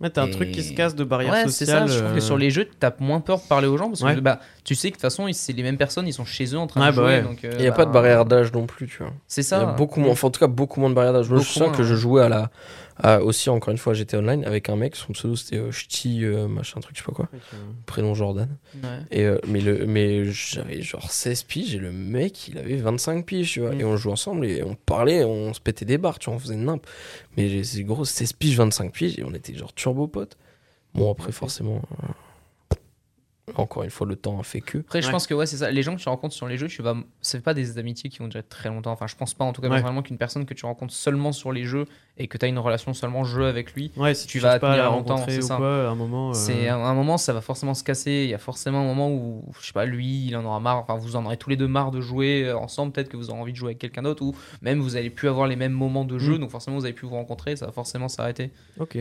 Ouais, 0.00 0.10
t'as 0.10 0.22
un 0.22 0.26
Et- 0.28 0.30
truc 0.30 0.52
qui 0.52 0.62
se 0.62 0.72
casse 0.74 0.94
de 0.94 1.02
barrière 1.02 1.32
Ouais, 1.32 1.42
c'est 1.48 1.66
ça. 1.66 1.80
sociale. 1.84 1.88
Je 1.88 1.98
trouve 1.98 2.12
que 2.12 2.18
euh, 2.18 2.20
sur 2.20 2.38
les 2.38 2.50
jeux, 2.50 2.68
t'as 2.78 2.92
moins 3.00 3.18
peur 3.20 3.38
de 3.38 3.48
parler 3.48 3.66
aux 3.66 3.76
gens 3.76 3.88
parce 3.88 4.00
que 4.02 4.06
Ouais. 4.06 4.20
bah, 4.20 4.38
tu 4.62 4.76
sais 4.76 4.88
que 4.90 4.92
de 4.92 4.96
toute 4.98 5.02
façon, 5.02 5.26
c'est 5.32 5.52
les 5.52 5.62
mêmes 5.64 5.76
personnes, 5.76 6.06
ils 6.06 6.12
sont 6.12 6.24
chez 6.24 6.54
eux 6.54 6.58
en 6.58 6.68
train 6.68 6.80
Ouais, 6.80 6.92
de 6.92 6.96
bah 6.96 7.02
jouer. 7.02 7.16
ouais. 7.16 7.22
donc, 7.22 7.44
euh, 7.44 7.50
Il 7.54 7.62
n'y 7.62 7.66
a 7.66 7.70
bah, 7.70 7.76
pas 7.78 7.84
de 7.86 7.90
barrière 7.90 8.24
d'âge 8.24 8.52
non 8.52 8.66
plus, 8.66 8.86
tu 8.86 8.98
vois. 9.02 9.12
C'est 9.26 9.40
Il 9.40 9.44
y 9.44 9.48
ça. 9.48 9.60
a 9.62 9.64
beaucoup 9.72 9.98
moins, 9.98 10.12
enfin, 10.12 10.28
en 10.28 10.30
tout 10.30 10.38
cas, 10.38 10.46
beaucoup 10.46 10.78
moins 10.80 10.90
de 10.90 10.94
barrière 10.94 11.12
d'âge. 11.12 11.28
Moi, 11.28 11.40
je 11.40 11.58
moins, 11.58 11.72
que 11.72 11.82
je 11.82 11.94
ouais. 11.94 12.00
jouais 12.00 12.22
à 12.22 12.28
la. 12.28 12.50
À- 13.02 13.22
aussi, 13.22 13.48
encore 13.50 13.70
une 13.70 13.78
fois, 13.78 13.94
j'étais 13.94 14.16
online 14.16 14.44
avec 14.44 14.68
un 14.68 14.76
mec, 14.76 14.96
son 14.96 15.12
pseudo 15.12 15.36
c'était 15.36 15.56
euh, 15.56 15.70
Ch'ti, 15.70 16.24
euh, 16.24 16.48
machin, 16.48 16.80
truc, 16.80 16.96
je 16.96 17.02
sais 17.02 17.06
pas 17.06 17.12
quoi. 17.12 17.28
Prénom 17.86 18.14
Jordan. 18.14 18.48
Ouais. 18.74 18.88
Et, 19.10 19.24
euh, 19.24 19.38
mais 19.46 19.60
le, 19.60 19.86
mais 19.86 20.24
j'avais 20.26 20.82
genre 20.82 21.10
16 21.10 21.42
piges 21.44 21.74
et 21.74 21.78
le 21.78 21.92
mec, 21.92 22.48
il 22.48 22.58
avait 22.58 22.76
25 22.76 23.24
piges, 23.24 23.52
tu 23.52 23.60
vois. 23.60 23.74
Mm. 23.74 23.80
Et 23.80 23.84
on 23.84 23.96
jouait 23.96 24.12
ensemble 24.12 24.46
et 24.46 24.62
on 24.62 24.74
parlait, 24.74 25.24
on 25.24 25.54
se 25.54 25.60
pétait 25.60 25.84
des 25.84 25.98
barres, 25.98 26.18
tu 26.18 26.26
vois, 26.30 26.36
on 26.36 26.38
faisait 26.40 26.56
nimp. 26.56 26.86
Mais 27.36 27.62
c'est 27.64 27.84
gros, 27.84 28.04
16 28.04 28.32
piges, 28.34 28.56
25 28.56 28.92
piges 28.92 29.18
et 29.18 29.24
on 29.24 29.32
était 29.34 29.54
genre 29.54 29.72
turbo 29.72 30.06
potes. 30.08 30.36
Bon, 30.94 31.12
après, 31.12 31.32
forcément. 31.32 31.82
Encore 33.56 33.82
une 33.82 33.90
fois, 33.90 34.06
le 34.06 34.16
temps 34.16 34.38
a 34.38 34.42
fait 34.42 34.60
que. 34.60 34.78
Après, 34.78 35.00
je 35.02 35.06
Ouais. 35.06 35.12
pense 35.12 35.26
que 35.26 35.34
ouais, 35.34 35.46
c'est 35.46 35.58
ça. 35.58 35.70
Les 35.70 35.82
gens 35.82 35.94
que 35.96 36.00
tu 36.00 36.08
rencontres 36.08 36.34
sur 36.34 36.46
les 36.48 36.56
jeux, 36.58 36.68
tu 36.68 36.82
vas. 36.82 36.94
C'est 37.20 37.42
pas 37.42 37.54
des 37.54 37.78
amitiés 37.78 38.10
qui 38.10 38.18
vont 38.18 38.28
durer 38.28 38.42
très 38.42 38.68
longtemps. 38.68 38.92
Enfin, 38.92 39.06
je 39.06 39.16
pense 39.16 39.34
pas 39.34 39.44
en 39.44 39.52
tout 39.52 39.60
cas 39.60 39.68
Ouais. 39.68 39.74
personnellement 39.74 40.02
qu'une 40.02 40.18
personne 40.18 40.44
que 40.46 40.54
tu 40.54 40.66
rencontres 40.66 40.92
seulement 40.94 41.32
sur 41.32 41.52
les 41.52 41.64
jeux 41.64 41.86
et 42.16 42.26
que 42.28 42.36
tu 42.38 42.44
as 42.44 42.48
une 42.48 42.58
relation 42.58 42.94
seulement 42.94 43.24
jeu 43.24 43.46
avec 43.46 43.72
lui, 43.74 43.92
Ouais, 43.96 44.14
si 44.14 44.26
tu 44.26 44.32
tu 44.32 44.38
vas 44.40 44.58
pas 44.58 44.72
à 44.72 44.76
la 44.76 44.82
tenir 44.84 44.90
longtemps, 44.92 45.14
rencontrer 45.14 45.32
c'est 45.36 45.44
ou 45.44 45.46
ça. 45.46 45.56
quoi, 45.56 45.86
à 45.86 45.90
un 45.90 45.94
moment. 45.94 46.30
euh, 46.30 46.34
c'est 46.34 46.68
à 46.68 46.76
un 46.76 46.94
moment 46.94 47.16
ça 47.18 47.32
va 47.32 47.40
forcément 47.40 47.74
se 47.74 47.84
casser. 47.84 48.22
Il 48.24 48.30
y 48.30 48.34
a 48.34 48.38
forcément 48.38 48.80
un 48.80 48.84
moment 48.84 49.10
où 49.10 49.44
je 49.60 49.66
sais 49.66 49.72
pas, 49.72 49.84
lui, 49.84 50.26
il 50.26 50.36
en 50.36 50.44
aura 50.44 50.60
marre. 50.60 50.78
Enfin, 50.78 50.96
vous 50.96 51.16
en 51.16 51.24
aurez 51.24 51.36
tous 51.36 51.50
les 51.50 51.56
deux 51.56 51.68
marre 51.68 51.90
de 51.90 52.00
jouer 52.00 52.44
euh, 52.44 52.56
ensemble. 52.58 52.92
Peut-être 52.92 53.08
que 53.08 53.16
vous 53.16 53.30
aurez 53.30 53.40
envie 53.40 53.52
de 53.52 53.56
jouer 53.56 53.68
avec 53.68 53.78
quelqu'un 53.78 54.02
d'autre 54.02 54.22
ou 54.24 54.34
même 54.62 54.80
vous 54.80 54.96
allez 54.96 55.10
plus 55.10 55.28
avoir 55.28 55.46
les 55.46 55.56
mêmes 55.56 55.72
moments 55.72 56.04
de 56.04 56.18
jeu. 56.18 56.34
Mm. 56.36 56.38
Donc 56.40 56.50
forcément 56.50 56.76
vous 56.78 56.84
allez 56.84 56.94
plus 56.94 57.06
vous 57.06 57.14
rencontrer. 57.14 57.54
Ça 57.56 57.66
va 57.66 57.72
forcément 57.72 58.08
s'arrêter. 58.08 58.50
Ok. 58.80 58.98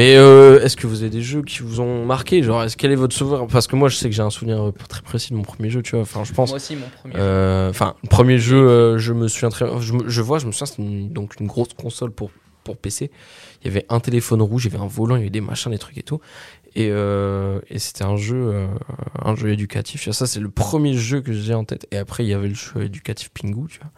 Mais 0.00 0.16
euh, 0.16 0.62
est-ce 0.64 0.78
que 0.78 0.86
vous 0.86 1.02
avez 1.02 1.10
des 1.10 1.20
jeux 1.20 1.42
qui 1.42 1.58
vous 1.58 1.78
ont 1.82 2.06
marqué? 2.06 2.42
Genre, 2.42 2.62
est-ce 2.62 2.74
quel 2.74 2.90
est 2.90 2.94
votre 2.94 3.14
souvenir? 3.14 3.46
Parce 3.48 3.66
que 3.66 3.76
moi, 3.76 3.90
je 3.90 3.96
sais 3.96 4.08
que 4.08 4.14
j'ai 4.14 4.22
un 4.22 4.30
souvenir 4.30 4.68
euh, 4.68 4.72
très 4.88 5.02
précis 5.02 5.28
de 5.30 5.36
mon 5.36 5.42
premier 5.42 5.68
jeu, 5.68 5.82
tu 5.82 5.90
vois. 5.90 6.00
Enfin, 6.00 6.24
je 6.24 6.32
pense. 6.32 6.48
Moi 6.48 6.56
aussi, 6.56 6.74
mon 6.74 6.88
premier. 6.88 7.14
Euh, 7.18 7.68
Enfin, 7.68 7.96
premier 8.08 8.38
jeu, 8.38 8.56
euh, 8.56 8.96
je 8.96 9.12
me 9.12 9.28
souviens 9.28 9.50
très 9.50 9.66
je, 9.80 10.22
vois, 10.22 10.38
je 10.38 10.46
me 10.46 10.52
souviens, 10.52 10.64
c'était 10.66 10.82
une- 10.82 11.12
donc 11.12 11.38
une 11.38 11.46
grosse 11.46 11.74
console 11.74 12.12
pour, 12.12 12.30
pour 12.64 12.78
PC. 12.78 13.10
Il 13.62 13.66
y 13.66 13.70
avait 13.70 13.84
un 13.90 14.00
téléphone 14.00 14.40
rouge, 14.40 14.64
il 14.64 14.72
y 14.72 14.74
avait 14.74 14.82
un 14.82 14.88
volant, 14.88 15.16
il 15.16 15.18
y 15.18 15.22
avait 15.24 15.28
des 15.30 15.42
machins, 15.42 15.70
des 15.70 15.76
trucs 15.76 15.98
et 15.98 16.02
tout. 16.02 16.20
Et, 16.76 16.86
et 16.86 17.78
c'était 17.78 18.04
un 18.04 18.16
jeu, 18.16 18.68
un 19.22 19.36
jeu 19.36 19.50
éducatif. 19.50 20.00
Tu 20.00 20.06
vois, 20.08 20.14
ça, 20.14 20.26
c'est 20.26 20.40
le 20.40 20.48
premier 20.48 20.94
jeu 20.94 21.20
que 21.20 21.34
j'ai 21.34 21.52
en 21.52 21.64
tête. 21.64 21.86
Et 21.90 21.98
après, 21.98 22.24
il 22.24 22.28
y 22.30 22.32
avait 22.32 22.48
le 22.48 22.54
jeu 22.54 22.84
éducatif 22.84 23.28
Pingu, 23.38 23.66
tu 23.68 23.80
vois. 23.80 23.90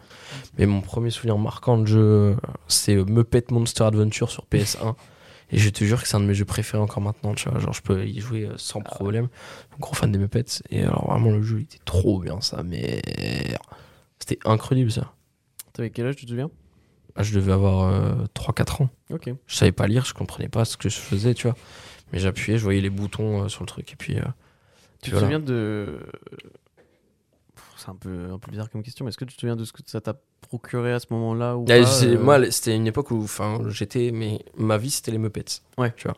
Mais 0.57 0.65
mon 0.65 0.81
premier 0.81 1.11
souvenir 1.11 1.37
marquant 1.37 1.77
de 1.77 1.85
jeu, 1.87 2.35
c'est 2.67 2.95
Muppet 2.95 3.45
Monster 3.51 3.85
Adventure 3.85 4.29
sur 4.29 4.43
PS1. 4.51 4.95
Et 5.53 5.59
je 5.59 5.69
te 5.69 5.83
jure 5.83 6.01
que 6.01 6.07
c'est 6.07 6.15
un 6.15 6.19
de 6.19 6.25
mes 6.25 6.33
jeux 6.33 6.45
préférés 6.45 6.81
encore 6.83 7.01
maintenant, 7.01 7.33
tu 7.35 7.47
vois. 7.47 7.59
Genre, 7.59 7.73
je 7.73 7.81
peux 7.81 8.05
y 8.05 8.19
jouer 8.19 8.45
euh, 8.47 8.53
sans 8.57 8.81
problème. 8.81 9.29
Gros 9.79 9.93
fan 9.93 10.11
des 10.11 10.17
Muppets. 10.17 10.43
Et 10.71 10.81
alors, 10.83 11.09
vraiment, 11.09 11.29
le 11.31 11.41
jeu, 11.43 11.59
il 11.59 11.63
était 11.63 11.79
trop 11.85 12.19
bien, 12.19 12.41
ça. 12.41 12.63
Mais 12.63 13.01
c'était 14.19 14.39
incroyable, 14.45 14.91
ça. 14.91 15.13
T'avais 15.73 15.89
quel 15.89 16.07
âge, 16.07 16.15
tu 16.15 16.25
te 16.25 16.31
souviens? 16.31 16.49
Ah, 17.15 17.23
Je 17.23 17.35
devais 17.35 17.51
avoir 17.51 17.83
euh, 17.93 18.25
3-4 18.35 18.83
ans. 18.83 18.89
Ok. 19.11 19.29
Je 19.45 19.55
savais 19.55 19.71
pas 19.71 19.85
lire, 19.87 20.05
je 20.05 20.13
comprenais 20.13 20.49
pas 20.49 20.65
ce 20.65 20.75
que 20.77 20.89
je 20.89 20.97
faisais, 20.97 21.33
tu 21.35 21.47
vois. 21.47 21.55
Mais 22.11 22.19
j'appuyais, 22.19 22.57
je 22.57 22.63
voyais 22.63 22.81
les 22.81 22.89
boutons 22.89 23.43
euh, 23.43 23.47
sur 23.47 23.61
le 23.61 23.67
truc. 23.67 23.91
Et 23.91 23.95
puis, 23.95 24.17
euh, 24.17 24.23
Tu 25.03 25.11
te 25.11 25.17
souviens 25.17 25.39
de. 25.39 25.99
C'est 27.83 27.89
un 27.91 27.95
peu, 27.95 28.29
un 28.31 28.37
peu 28.39 28.49
bizarre 28.51 28.69
comme 28.69 28.81
question, 28.83 29.03
mais 29.03 29.09
est-ce 29.09 29.17
que 29.17 29.25
tu 29.25 29.35
te 29.35 29.41
souviens 29.41 29.55
de 29.55 29.65
ce 29.65 29.73
que 29.73 29.81
ça 29.85 29.99
t'a 29.99 30.13
procuré 30.47 30.93
à 30.93 30.99
ce 30.99 31.07
moment-là 31.11 31.57
ou 31.57 31.65
Ah, 31.69 31.81
pas, 31.81 32.03
euh, 32.05 32.17
Moi, 32.19 32.49
c'était 32.51 32.75
une 32.75 32.87
époque 32.87 33.11
où 33.11 33.21
enfin, 33.23 33.59
j'étais. 33.69 34.11
Mais 34.13 34.39
ma 34.57 34.77
vie, 34.77 34.89
c'était 34.91 35.11
les 35.11 35.17
Muppets. 35.17 35.61
Ouais. 35.77 35.93
Tu 35.97 36.07
vois. 36.07 36.15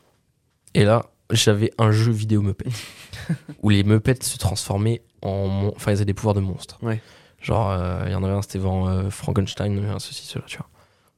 Et 0.76 0.84
là, 0.84 1.06
j'avais 1.32 1.72
un 1.80 1.92
jeu 1.92 2.12
vidéo 2.12 2.42
Muppets. 2.42 2.70
où 3.64 3.70
les 3.70 3.84
Muppets 3.84 4.22
se 4.24 4.38
transformaient 4.38 5.02
en. 5.24 5.48
mon- 5.48 5.74
Enfin, 5.76 5.92
ils 5.92 5.96
avaient 5.96 6.06
des 6.06 6.14
pouvoirs 6.14 6.36
de 6.36 6.40
monstres. 6.42 6.78
Ouais. 6.84 7.02
Genre, 7.42 7.72
euh, 7.72 8.04
il 8.06 8.12
y 8.12 8.16
en 8.16 8.24
avait 8.24 8.34
un, 8.34 8.42
c'était 8.42 8.60
vraiment 8.60 8.88
euh, 8.90 9.10
Frankenstein, 9.10 9.72
il 9.72 9.78
y 9.78 9.80
en 9.82 9.84
avait 9.86 9.94
un, 9.94 10.00
ceci, 10.00 10.26
cela, 10.28 10.46
tu 10.48 10.58
vois. 10.58 10.68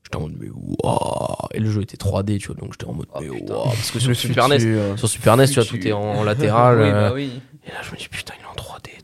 J'étais 0.03 0.15
en 0.17 0.21
mode, 0.21 0.35
mais 0.39 0.47
waouh! 0.49 1.35
Et 1.53 1.59
le 1.59 1.69
jeu 1.69 1.81
était 1.81 1.97
3D, 1.97 2.37
tu 2.39 2.47
vois, 2.47 2.55
donc 2.55 2.71
j'étais 2.71 2.85
en 2.85 2.93
mode, 2.93 3.07
Oh, 3.13 3.19
mais 3.21 3.29
waouh! 3.29 3.63
Parce 3.65 3.91
que 3.91 3.99
sur 3.99 4.15
Super 4.15 4.47
NES, 4.47 4.59
Futur. 4.59 4.99
sur 4.99 5.09
Super 5.09 5.35
NES, 5.35 5.47
tu 5.47 5.55
vois, 5.55 5.65
tout 5.65 5.85
est 5.87 5.91
en 5.91 6.23
latéral. 6.23 6.77
oui, 6.81 6.87
euh, 6.87 7.09
bah 7.09 7.13
oui. 7.13 7.41
et 7.65 7.71
là, 7.71 7.81
je 7.83 7.91
me 7.91 7.97
dis, 7.97 8.07
putain, 8.07 8.33
il 8.39 8.43
est 8.43 8.45
en 8.45 8.53
3D, 8.55 8.77
trop 8.77 8.77
stylé. 8.77 8.96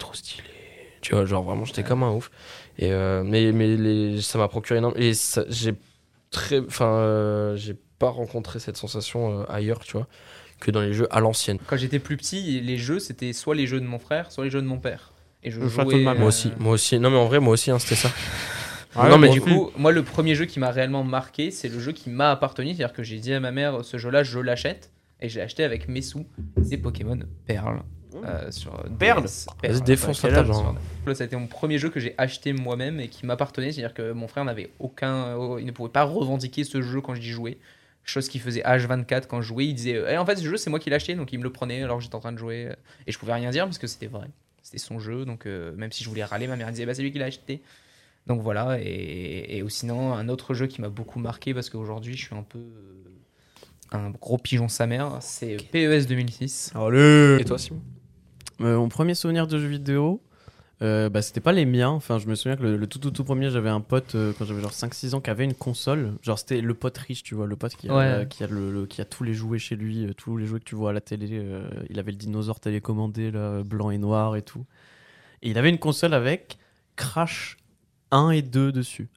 Tu 1.03 1.13
vois, 1.13 1.25
genre 1.25 1.43
vraiment, 1.43 1.65
j'étais 1.65 1.83
comme 1.83 2.01
un 2.01 2.11
ouf. 2.11 2.31
Et, 2.79 2.91
euh, 2.91 3.23
mais 3.23 3.51
mais 3.51 3.75
les, 3.75 4.21
ça 4.21 4.37
m'a 4.37 4.47
procuré 4.47 4.77
énormément. 4.79 5.05
Et 5.05 5.13
j'ai 5.49 5.75
très. 6.31 6.59
Enfin, 6.61 6.93
euh, 6.95 7.55
j'ai 7.57 7.75
pas 7.99 8.09
rencontré 8.09 8.59
cette 8.59 8.77
sensation 8.77 9.41
euh, 9.41 9.43
ailleurs, 9.51 9.79
tu 9.79 9.91
vois, 9.93 10.07
que 10.61 10.71
dans 10.71 10.79
les 10.79 10.93
jeux 10.93 11.07
à 11.11 11.19
l'ancienne. 11.19 11.59
Quand 11.67 11.75
j'étais 11.75 11.99
plus 11.99 12.15
petit, 12.15 12.61
les 12.61 12.77
jeux 12.77 12.99
c'était 12.99 13.33
soit 13.33 13.53
les 13.53 13.67
jeux 13.67 13.81
de 13.81 13.85
mon 13.85 13.99
frère, 13.99 14.31
soit 14.31 14.45
les 14.45 14.49
jeux 14.49 14.61
de 14.61 14.67
mon 14.67 14.79
père. 14.79 15.11
Et 15.43 15.51
je 15.51 15.59
jouais. 15.59 15.83
de 15.83 16.03
ma 16.03 16.13
mère. 16.13 16.19
Moi 16.19 16.27
aussi, 16.29 16.53
moi 16.57 16.71
aussi. 16.71 16.97
Non, 16.99 17.09
mais 17.09 17.17
en 17.17 17.25
vrai, 17.25 17.41
moi 17.41 17.53
aussi, 17.53 17.69
hein, 17.69 17.79
c'était 17.79 17.95
ça. 17.95 18.09
Ah 18.95 19.09
non, 19.09 19.15
ouais, 19.15 19.21
mais 19.21 19.27
moi 19.27 19.33
du 19.33 19.41
coup, 19.41 19.71
moi, 19.75 19.91
le 19.91 20.03
premier 20.03 20.35
jeu 20.35 20.45
qui 20.45 20.59
m'a 20.59 20.69
réellement 20.69 21.03
marqué, 21.03 21.49
c'est 21.49 21.67
le 21.67 21.79
jeu 21.79 21.93
qui 21.93 22.11
m'a 22.11 22.29
appartenu. 22.29 22.75
C'est-à-dire 22.75 22.93
que 22.93 23.01
j'ai 23.01 23.17
dit 23.17 23.33
à 23.33 23.39
ma 23.39 23.51
mère, 23.51 23.83
ce 23.83 23.97
jeu-là, 23.97 24.21
je 24.21 24.37
l'achète. 24.37 24.91
Et 25.19 25.29
je 25.29 25.37
l'ai 25.37 25.41
acheté 25.41 25.63
avec 25.63 25.87
mes 25.87 26.03
sous. 26.03 26.27
C'est 26.61 26.77
Pokémon 26.77 27.17
Perle. 27.47 27.81
Euh, 28.25 28.51
sur 28.51 28.71
Perle 28.99 29.23
DS. 29.23 29.45
Vas-y, 29.63 29.81
défonce 29.81 30.23
âge, 30.25 30.33
table. 30.33 30.51
Ça 31.15 31.23
a 31.23 31.25
été 31.27 31.35
mon 31.35 31.47
premier 31.47 31.77
jeu 31.77 31.89
que 31.89 31.99
j'ai 31.99 32.15
acheté 32.17 32.53
moi-même 32.53 32.99
et 32.99 33.07
qui 33.07 33.25
m'appartenait. 33.25 33.71
C'est-à-dire 33.71 33.93
que 33.93 34.11
mon 34.11 34.27
frère 34.27 34.45
n'avait 34.45 34.71
aucun. 34.79 35.37
euh, 35.39 35.59
Il 35.59 35.65
ne 35.65 35.71
pouvait 35.71 35.89
pas 35.91 36.03
revendiquer 36.03 36.63
ce 36.63 36.81
jeu 36.81 37.01
quand 37.01 37.15
j'y 37.15 37.31
jouais. 37.31 37.57
Chose 38.05 38.27
qu'il 38.27 38.41
faisait 38.41 38.61
H24 38.61 39.27
quand 39.27 39.41
je 39.41 39.47
jouais. 39.47 39.65
Il 39.67 39.73
disait 39.75 40.01
Eh, 40.09 40.17
En 40.17 40.25
fait, 40.25 40.35
ce 40.37 40.43
jeu, 40.43 40.57
c'est 40.57 40.69
moi 40.69 40.79
qui 40.79 40.89
l'ai 40.89 40.95
acheté. 40.95 41.15
Donc 41.15 41.31
il 41.33 41.39
me 41.39 41.43
le 41.43 41.51
prenait 41.51 41.83
alors 41.83 41.97
que 41.97 42.03
j'étais 42.03 42.15
en 42.15 42.19
train 42.19 42.33
de 42.33 42.37
jouer. 42.37 42.69
Et 43.07 43.11
je 43.11 43.17
pouvais 43.19 43.33
rien 43.33 43.49
dire 43.51 43.65
parce 43.65 43.77
que 43.77 43.87
c'était 43.87 44.07
vrai. 44.07 44.27
C'était 44.61 44.77
son 44.77 44.99
jeu. 44.99 45.25
Donc 45.25 45.45
euh, 45.45 45.73
même 45.75 45.91
si 45.91 46.03
je 46.03 46.09
voulais 46.09 46.23
râler, 46.23 46.47
ma 46.47 46.55
mère 46.55 46.69
disait 46.71 46.85
Bah, 46.85 46.93
c'est 46.93 47.01
lui 47.01 47.11
qui 47.11 47.19
l'a 47.19 47.25
acheté. 47.25 47.61
Donc 48.27 48.41
voilà. 48.41 48.77
Et, 48.81 49.57
et 49.57 49.63
ou 49.63 49.69
sinon, 49.69 50.13
un 50.13 50.29
autre 50.29 50.53
jeu 50.53 50.67
qui 50.67 50.81
m'a 50.81 50.89
beaucoup 50.89 51.19
marqué 51.19 51.53
parce 51.53 51.69
qu'aujourd'hui, 51.69 52.15
je 52.17 52.25
suis 52.25 52.35
un 52.35 52.43
peu. 52.43 52.59
euh, 52.59 52.99
un 53.91 54.09
gros 54.09 54.37
pigeon 54.39 54.69
sa 54.69 54.87
mère, 54.87 55.17
c'est 55.21 55.57
PES 55.71 56.07
2006. 56.07 56.71
Allez 56.73 57.37
Et 57.39 57.45
toi, 57.45 57.59
Simon? 57.59 57.79
Euh, 57.79 57.92
Mon 58.63 58.89
premier 58.89 59.15
souvenir 59.15 59.47
de 59.47 59.57
jeu 59.57 59.67
vidéo, 59.67 60.21
Euh, 60.81 61.07
bah, 61.07 61.21
c'était 61.21 61.39
pas 61.39 61.53
les 61.53 61.65
miens. 61.65 61.91
Enfin, 61.91 62.17
je 62.19 62.27
me 62.27 62.35
souviens 62.35 62.57
que 62.57 62.63
le, 62.63 62.75
le 62.75 62.87
tout, 62.87 62.99
tout, 62.99 63.11
tout 63.11 63.23
premier, 63.23 63.49
j'avais 63.49 63.69
un 63.69 63.79
pote 63.79 64.15
euh, 64.15 64.33
quand 64.37 64.43
j'avais 64.43 64.59
genre 64.61 64.73
5-6 64.73 65.13
ans 65.15 65.21
qui 65.21 65.29
avait 65.29 65.45
une 65.45 65.53
console. 65.53 66.13
Genre, 66.21 66.37
c'était 66.37 66.59
le 66.59 66.73
pote 66.73 66.97
riche, 66.97 67.23
tu 67.23 67.35
vois, 67.35 67.45
le 67.47 67.55
pote 67.55 67.75
qui 67.75 67.87
a, 67.89 67.95
Ouais. 67.95 68.27
qui 68.27 68.43
a, 68.43 68.47
le, 68.47 68.69
le- 68.71 68.85
qui 68.85 68.99
a 68.99 69.05
tous 69.05 69.23
les 69.23 69.33
jouets 69.33 69.59
chez 69.59 69.77
lui, 69.77 70.05
euh, 70.05 70.13
tous 70.13 70.35
les 70.35 70.45
jouets 70.45 70.59
que 70.59 70.65
tu 70.65 70.75
vois 70.75 70.89
à 70.89 70.93
la 70.93 70.99
télé. 70.99 71.29
euh, 71.31 71.69
il 71.89 71.99
avait 71.99 72.11
le 72.11 72.17
dinosaure 72.17 72.59
télécommandé, 72.59 73.31
là, 73.31 73.63
blanc 73.63 73.91
et 73.91 73.97
noir 73.97 74.35
et 74.35 74.41
tout. 74.41 74.65
Et 75.41 75.51
il 75.51 75.57
avait 75.57 75.69
une 75.69 75.77
console 75.79 76.13
avec 76.13 76.57
Crash 76.97 77.55
1 78.11 78.31
et 78.31 78.41
2 78.41 78.71
dessus. 78.73 79.07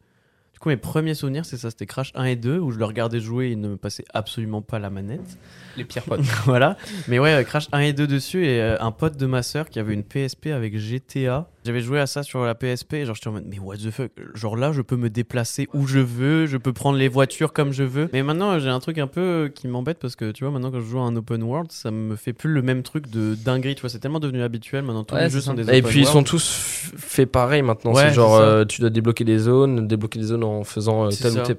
Du 0.57 0.61
coup, 0.61 0.71
mes 0.71 0.79
premiers 0.79 1.13
souvenirs, 1.13 1.45
c'est 1.45 1.59
ça, 1.59 1.69
c'était 1.69 1.85
Crash 1.85 2.13
1 2.15 2.25
et 2.25 2.35
2, 2.35 2.59
où 2.59 2.71
je 2.71 2.79
le 2.79 2.87
regardais 2.87 3.21
jouer 3.21 3.49
et 3.49 3.51
il 3.51 3.61
ne 3.61 3.69
me 3.69 3.77
passait 3.77 4.07
absolument 4.15 4.63
pas 4.63 4.79
la 4.79 4.89
manette. 4.89 5.37
Les 5.77 5.85
pires 5.85 6.03
potes. 6.07 6.23
voilà. 6.47 6.79
Mais 7.09 7.19
ouais, 7.19 7.35
euh, 7.35 7.43
Crash 7.43 7.69
1 7.73 7.81
et 7.81 7.93
2 7.93 8.07
dessus 8.07 8.47
et 8.47 8.63
euh, 8.63 8.79
un 8.81 8.91
pote 8.91 9.19
de 9.19 9.27
ma 9.27 9.43
sœur 9.43 9.69
qui 9.69 9.79
avait 9.79 9.93
une 9.93 10.03
PSP 10.03 10.47
avec 10.47 10.79
GTA. 10.79 11.51
J'avais 11.67 11.81
joué 11.81 11.99
à 11.99 12.07
ça 12.07 12.23
sur 12.23 12.45
la 12.45 12.55
PSP 12.55 12.95
et 12.95 13.05
genre 13.05 13.15
j'étais 13.17 13.29
en 13.29 13.33
mode 13.33 13.45
mais 13.49 13.59
what 13.59 13.77
the 13.77 13.91
fuck? 13.91 14.11
Genre 14.35 14.57
là 14.57 14.71
je 14.73 14.83
peux 14.83 14.97
me 14.97 15.11
déplacer 15.11 15.69
où 15.75 15.87
je 15.87 15.99
veux, 15.99 16.47
je 16.47 16.57
peux 16.57 16.73
prendre 16.73 16.97
les 16.97 17.09
voitures 17.09 17.53
comme 17.53 17.73
je 17.73 17.83
veux. 17.83 18.09
Mais 18.13 18.23
maintenant 18.23 18.59
j'ai 18.59 18.69
un 18.69 18.79
truc 18.79 18.99
un 18.99 19.09
peu 19.09 19.21
euh, 19.21 19.49
qui 19.49 19.67
m'embête 19.67 19.99
parce 19.99 20.15
que 20.15 20.31
tu 20.31 20.45
vois 20.45 20.53
maintenant 20.53 20.71
quand 20.71 20.81
je 20.81 20.87
joue 20.87 21.01
à 21.01 21.03
un 21.03 21.17
open 21.17 21.43
world 21.43 21.73
ça 21.73 21.91
me 21.91 22.15
fait 22.15 22.33
plus 22.33 22.53
le 22.53 22.63
même 22.63 22.83
truc 22.83 23.11
de 23.11 23.35
dinguerie. 23.35 23.75
Tu 23.75 23.81
vois 23.81 23.91
c'est 23.91 23.99
tellement 23.99 24.21
devenu 24.21 24.43
habituel 24.43 24.85
maintenant 24.85 25.03
tous 25.05 25.15
Ouais, 25.17 25.25
les 25.25 25.31
jeux 25.31 25.41
sont 25.41 25.55
des 25.55 25.69
Et 25.69 25.79
open 25.81 25.91
puis 25.91 26.01
ils 26.01 26.07
sont 26.07 26.23
tous 26.23 26.93
faits 26.97 27.31
pareil 27.31 27.63
maintenant. 27.63 27.93
Ouais, 27.93 28.09
c'est 28.09 28.15
genre 28.15 28.37
euh, 28.37 28.65
tu 28.65 28.81
dois 28.81 28.91
débloquer 28.91 29.25
des 29.25 29.39
zones, 29.39 29.89
débloquer 29.89 30.19
des 30.21 30.27
zones 30.27 30.45
en 30.45 30.63
faisant 30.65 31.07
euh, 31.07 31.11
C'est 31.11 31.25
tel 31.25 31.33
ou 31.33 31.37
ça. 31.37 31.43
tel. 31.43 31.57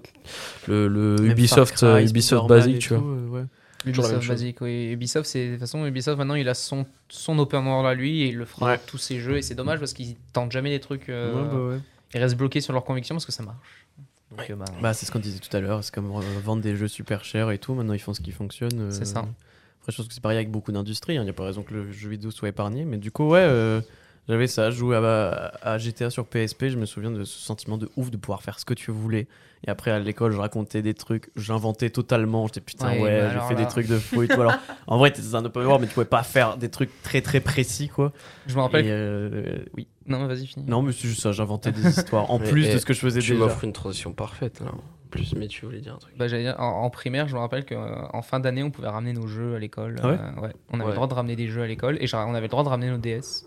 Le, 0.68 1.16
Ubisoft, 1.22 1.76
Cry, 1.76 1.86
euh, 1.86 2.02
Ubisoft 2.08 2.48
basique, 2.48 2.80
tu 2.80 2.90
vois. 2.94 3.00
tout, 3.00 3.10
euh, 3.10 3.28
ouais. 3.30 3.46
Toujours 3.92 4.06
la 4.06 4.10
même 4.12 4.18
Ubisoft 4.18 4.28
chose. 4.28 4.36
basique, 4.42 4.62
oui. 4.62 4.92
Ubisoft, 4.92 5.28
c'est 5.30 5.46
de 5.48 5.52
toute 5.52 5.60
façon 5.62 5.86
Ubisoft 5.86 6.18
maintenant 6.18 6.36
il 6.36 6.48
a 6.50 6.54
son 6.54 6.86
son 7.10 7.38
open 7.40 7.66
world 7.66 7.86
à 7.88 7.94
lui 7.94 8.22
et 8.24 8.28
il 8.30 8.38
le 8.38 8.46
fera 8.46 8.66
Ouais. 8.68 8.72
avec 8.74 8.86
tous 8.86 8.98
ses 8.98 9.20
jeux 9.20 9.38
et 9.38 9.42
c'est 9.42 9.56
dommage 9.56 9.80
parce 9.80 9.94
qu'ils 9.94 10.16
tentent 10.34 10.52
jamais 10.52 10.70
des 10.70 10.80
trucs. 10.80 11.10
euh, 11.10 11.34
Ouais, 11.44 11.50
bah 11.50 11.76
ouais. 11.76 11.82
Ils 12.14 12.20
restent 12.22 12.38
bloqués 12.38 12.62
sur 12.62 12.74
leurs 12.74 12.84
convictions 12.86 13.16
parce 13.16 13.26
que 13.26 13.32
ça 13.32 13.44
marche. 13.44 13.86
Donc, 14.32 14.50
euh, 14.50 14.56
bah, 14.56 14.66
Bah, 14.82 14.94
c'est 14.94 15.06
ce 15.06 15.12
qu'on 15.12 15.20
disait 15.20 15.40
tout 15.40 15.56
à 15.56 15.60
l'heure, 15.60 15.84
c'est 15.84 15.94
comme 15.94 16.12
euh, 16.16 16.22
vendre 16.44 16.62
des 16.62 16.76
jeux 16.76 16.88
super 16.88 17.24
chers 17.24 17.50
et 17.52 17.58
tout. 17.60 17.74
Maintenant, 17.74 17.94
ils 17.94 18.00
font 18.00 18.14
ce 18.14 18.22
qui 18.22 18.32
fonctionne. 18.32 18.80
euh. 18.80 18.92
C'est 18.92 19.06
ça. 19.06 19.20
Après, 19.20 19.92
je 19.92 19.98
pense 19.98 20.08
que 20.08 20.14
c'est 20.14 20.22
pareil 20.22 20.38
avec 20.38 20.52
beaucoup 20.52 20.72
d'industries. 20.72 21.16
Il 21.16 21.22
n'y 21.22 21.30
a 21.30 21.34
pas 21.34 21.46
raison 21.46 21.64
que 21.64 21.74
le 21.74 21.92
jeu 21.92 22.10
vidéo 22.10 22.30
soit 22.32 22.50
épargné. 22.50 22.84
Mais 22.86 22.98
du 22.98 23.10
coup, 23.12 23.30
ouais, 23.30 23.40
euh, 23.42 23.80
j'avais 24.28 24.48
ça. 24.48 24.70
Je 24.70 24.78
jouais 24.78 24.98
à, 24.98 25.54
à 25.62 25.78
GTA 25.78 26.10
sur 26.10 26.26
PSP. 26.28 26.68
Je 26.70 26.78
me 26.78 26.86
souviens 26.86 27.12
de 27.12 27.24
ce 27.24 27.40
sentiment 27.40 27.78
de 27.78 27.90
ouf 27.96 28.12
de 28.12 28.18
pouvoir 28.18 28.42
faire 28.44 28.60
ce 28.60 28.66
que 28.66 28.74
tu 28.74 28.92
voulais. 28.92 29.28
Et 29.66 29.70
après, 29.70 29.90
à 29.92 30.00
l'école, 30.00 30.32
je 30.32 30.38
racontais 30.38 30.82
des 30.84 30.94
trucs. 30.94 31.32
J'inventais 31.36 31.90
totalement. 31.90 32.46
J'étais 32.48 32.62
putain, 32.62 32.92
Ouais, 32.92 33.02
ouais, 33.02 33.20
bah 33.22 33.30
j'ai 33.30 33.36
alors 33.36 33.48
fait 33.48 33.56
là. 33.56 33.62
des 33.62 33.68
trucs 33.68 33.88
de 33.88 33.98
fou 33.98 34.22
et 34.22 34.28
tout. 34.28 34.40
Alors, 34.40 34.54
en 34.88 34.98
vrai, 34.98 35.12
t'étais 35.12 35.28
dans 35.30 35.38
un 35.38 35.46
open 35.46 35.64
world, 35.66 35.82
mais 35.82 35.88
tu 35.88 35.94
pouvais 35.96 36.06
pas 36.06 36.24
faire 36.24 36.58
des 36.58 36.70
trucs 36.70 36.92
très 37.02 37.22
très 37.22 37.40
précis, 37.40 37.90
quoi. 37.90 38.12
je 38.46 38.56
me 38.56 38.62
rappelle. 38.62 38.86
Et, 38.86 38.92
euh, 38.92 39.66
oui. 39.76 39.88
Non, 40.06 40.20
mais 40.20 40.28
vas-y, 40.28 40.46
finis. 40.46 40.66
Non, 40.68 40.82
mais 40.84 40.92
c'est 40.92 41.08
juste 41.08 41.22
ça. 41.22 41.32
J'inventais 41.32 41.72
des 41.72 41.86
histoires 41.88 42.30
en 42.32 42.40
Mais- 42.40 42.50
plus 42.50 42.72
de 42.72 42.78
ce 42.78 42.86
que 42.86 42.94
je 42.94 43.00
faisais 43.00 43.20
Tu 43.20 43.32
déjà. 43.32 43.44
m'offres 43.46 43.64
une 43.64 43.74
transition 43.74 44.14
parfaite 44.14 44.60
là. 44.62 44.72
En 44.72 45.10
plus, 45.10 45.34
mais 45.36 45.48
tu 45.48 45.66
voulais 45.66 45.80
dire 45.80 45.96
un 45.96 46.00
truc. 46.00 46.14
Bah, 46.18 46.28
j'allais 46.28 46.44
dire, 46.44 46.56
en, 46.60 46.84
en 46.84 46.90
primaire, 46.90 47.28
je 47.28 47.34
me 47.36 47.40
rappelle 47.40 47.66
qu'en 47.66 48.22
fin 48.22 48.40
d'année, 48.42 48.62
on 48.62 48.72
pouvait 48.72 48.90
ramener 48.90 49.14
nos 49.14 49.26
jeux 49.26 49.56
à 49.56 49.60
l'école. 49.60 49.96
Ah 50.04 50.08
ouais 50.10 50.18
Euh, 50.20 50.48
On 50.70 50.76
avait 50.76 50.84
Ouais. 50.84 50.90
le 50.90 50.96
droit 50.96 51.08
de 51.08 51.14
ramener 51.14 51.36
des 51.38 51.48
jeux 51.48 51.62
à 51.64 51.68
l'école 51.68 51.98
et 52.02 52.08
genre, 52.08 52.28
on 52.28 52.34
avait 52.34 52.42
le 52.48 52.52
droit 52.52 52.64
de 52.64 52.70
ramener 52.70 52.90
nos 52.92 52.98
DS. 52.98 53.46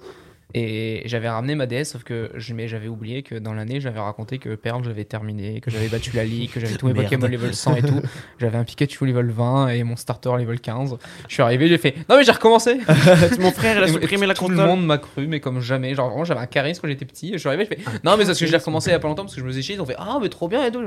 Et 0.54 1.02
j'avais 1.06 1.28
ramené 1.28 1.54
ma 1.54 1.66
DS, 1.66 1.84
sauf 1.84 2.02
que 2.02 2.30
je- 2.34 2.54
mais 2.54 2.66
j'avais 2.68 2.88
oublié 2.88 3.22
que 3.22 3.34
dans 3.36 3.54
l'année, 3.54 3.80
j'avais 3.80 4.00
raconté 4.00 4.38
que 4.38 4.54
Perle, 4.54 4.82
j'avais 4.84 5.04
terminé, 5.04 5.60
que 5.60 5.70
j'avais 5.70 5.88
battu 5.88 6.10
la 6.16 6.24
ligue, 6.24 6.50
que 6.50 6.60
j'avais 6.60 6.74
tous 6.76 6.86
mes. 6.88 6.94
Pokémon 6.94 7.26
level 7.28 7.54
100 7.54 7.76
et 7.76 7.82
tout. 7.82 8.00
J'avais 8.38 8.58
un 8.58 8.64
Pikachu 8.64 9.06
level 9.06 9.30
20 9.30 9.68
et 9.68 9.82
mon 9.84 9.96
starter 9.96 10.30
level 10.38 10.60
15. 10.60 10.96
Je 11.28 11.32
suis 11.34 11.42
arrivé, 11.42 11.68
j'ai 11.68 11.78
fait 11.78 11.94
Non, 12.08 12.16
mais 12.16 12.24
j'ai 12.24 12.32
recommencé 12.32 12.78
Mon 13.40 13.50
frère, 13.52 13.76
il 13.78 13.84
a 13.84 13.88
supprimé 13.88 14.26
la 14.26 14.34
tout 14.34 14.42
console. 14.46 14.56
le 14.58 14.66
monde 14.66 14.84
m'a 14.86 14.98
cru, 14.98 15.26
mais 15.26 15.40
comme 15.40 15.60
jamais. 15.60 15.94
Genre, 15.94 16.08
vraiment, 16.08 16.24
j'avais 16.24 16.40
un 16.40 16.46
charisme 16.46 16.80
quand 16.82 16.88
j'étais 16.88 17.04
petit. 17.06 17.32
Je 17.32 17.38
suis 17.38 17.48
arrivé, 17.48 17.68
je 17.70 17.76
fais 17.76 17.82
Non, 18.04 18.16
mais 18.16 18.24
c'est 18.24 18.28
parce 18.30 18.38
que 18.40 18.46
je 18.46 18.50
l'ai 18.52 18.58
recommencé 18.58 18.90
il 18.90 18.92
y 18.92 18.96
a 18.96 19.00
pas 19.00 19.08
longtemps 19.08 19.22
parce 19.22 19.34
que 19.34 19.40
je 19.40 19.46
me 19.46 19.50
faisais 19.50 19.62
chier. 19.62 19.74
Ils 19.76 19.80
ont 19.80 19.86
fait 19.86 19.96
Ah, 19.98 20.18
mais 20.20 20.28
trop 20.28 20.48
bien 20.48 20.64
et 20.64 20.72
tout. 20.72 20.82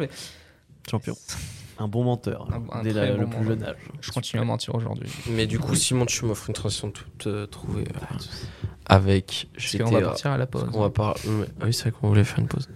Champion. 0.90 1.16
Un 1.80 1.88
bon 1.88 2.04
menteur. 2.04 2.48
Un- 2.54 2.80
un 2.80 2.84
dès 2.84 2.94
la- 2.94 3.12
bon 3.14 3.22
le 3.22 3.26
plus 3.28 3.46
jeune 3.48 3.64
âge. 3.64 3.76
Je 4.00 4.12
continue 4.12 4.42
à 4.42 4.46
mentir 4.46 4.76
aujourd'hui. 4.76 5.10
Mais 5.30 5.48
du 5.48 5.58
coup, 5.58 5.74
Simon, 5.76 6.06
tu 6.06 6.24
m'offres 6.26 6.48
une 6.50 6.54
transition 6.54 6.92
toute 6.92 7.26
euh, 7.28 7.48
trouvée 7.48 7.86
avec 8.86 9.48
Parce 9.54 9.66
GTA. 9.68 9.84
qu'on 9.86 9.92
va 9.92 10.02
partir 10.02 10.32
à 10.32 10.38
la 10.38 10.46
pause. 10.48 10.66
On 10.74 10.82
va 10.82 10.90
par... 10.90 11.16
Ah 11.62 11.66
oui, 11.66 11.74
c'est 11.74 11.84
vrai 11.84 11.92
qu'on 11.92 12.08
voulait 12.10 12.24
faire 12.24 12.40
une 12.40 12.48
pause. 12.48 12.70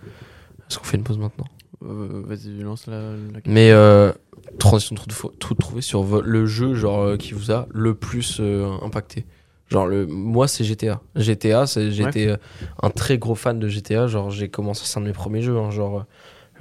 Est-ce 0.69 0.77
qu'on 0.77 0.83
fait 0.85 0.97
une 0.97 1.03
pause 1.03 1.17
maintenant? 1.17 1.45
Euh, 1.83 2.23
Vas-y, 2.25 2.59
lance 2.61 2.87
la, 2.87 2.99
la 3.11 3.39
Mais 3.45 3.71
euh, 3.71 4.11
transition 4.59 4.95
toute, 4.95 5.13
fo- 5.13 5.31
toute 5.37 5.59
trouvée 5.59 5.81
sur 5.81 6.03
le 6.21 6.45
jeu 6.45 6.73
genre 6.73 7.01
euh, 7.01 7.17
qui 7.17 7.33
vous 7.33 7.51
a 7.51 7.67
le 7.71 7.93
plus 7.93 8.37
euh, 8.39 8.67
impacté. 8.81 9.25
Genre 9.69 9.85
le 9.85 10.07
moi 10.07 10.47
c'est 10.47 10.63
GTA. 10.63 11.01
GTA, 11.15 11.67
c'est 11.67 11.91
j'étais 11.91 12.27
euh, 12.27 12.37
un 12.81 12.89
très 12.89 13.17
gros 13.17 13.35
fan 13.35 13.59
de 13.59 13.67
GTA, 13.67 14.07
genre 14.07 14.31
j'ai 14.31 14.49
commencé 14.49 14.83
c'est 14.85 14.97
un 14.97 15.01
de 15.01 15.07
mes 15.07 15.13
premiers 15.13 15.41
jeux 15.41 15.57
hein, 15.57 15.69
genre 15.71 16.05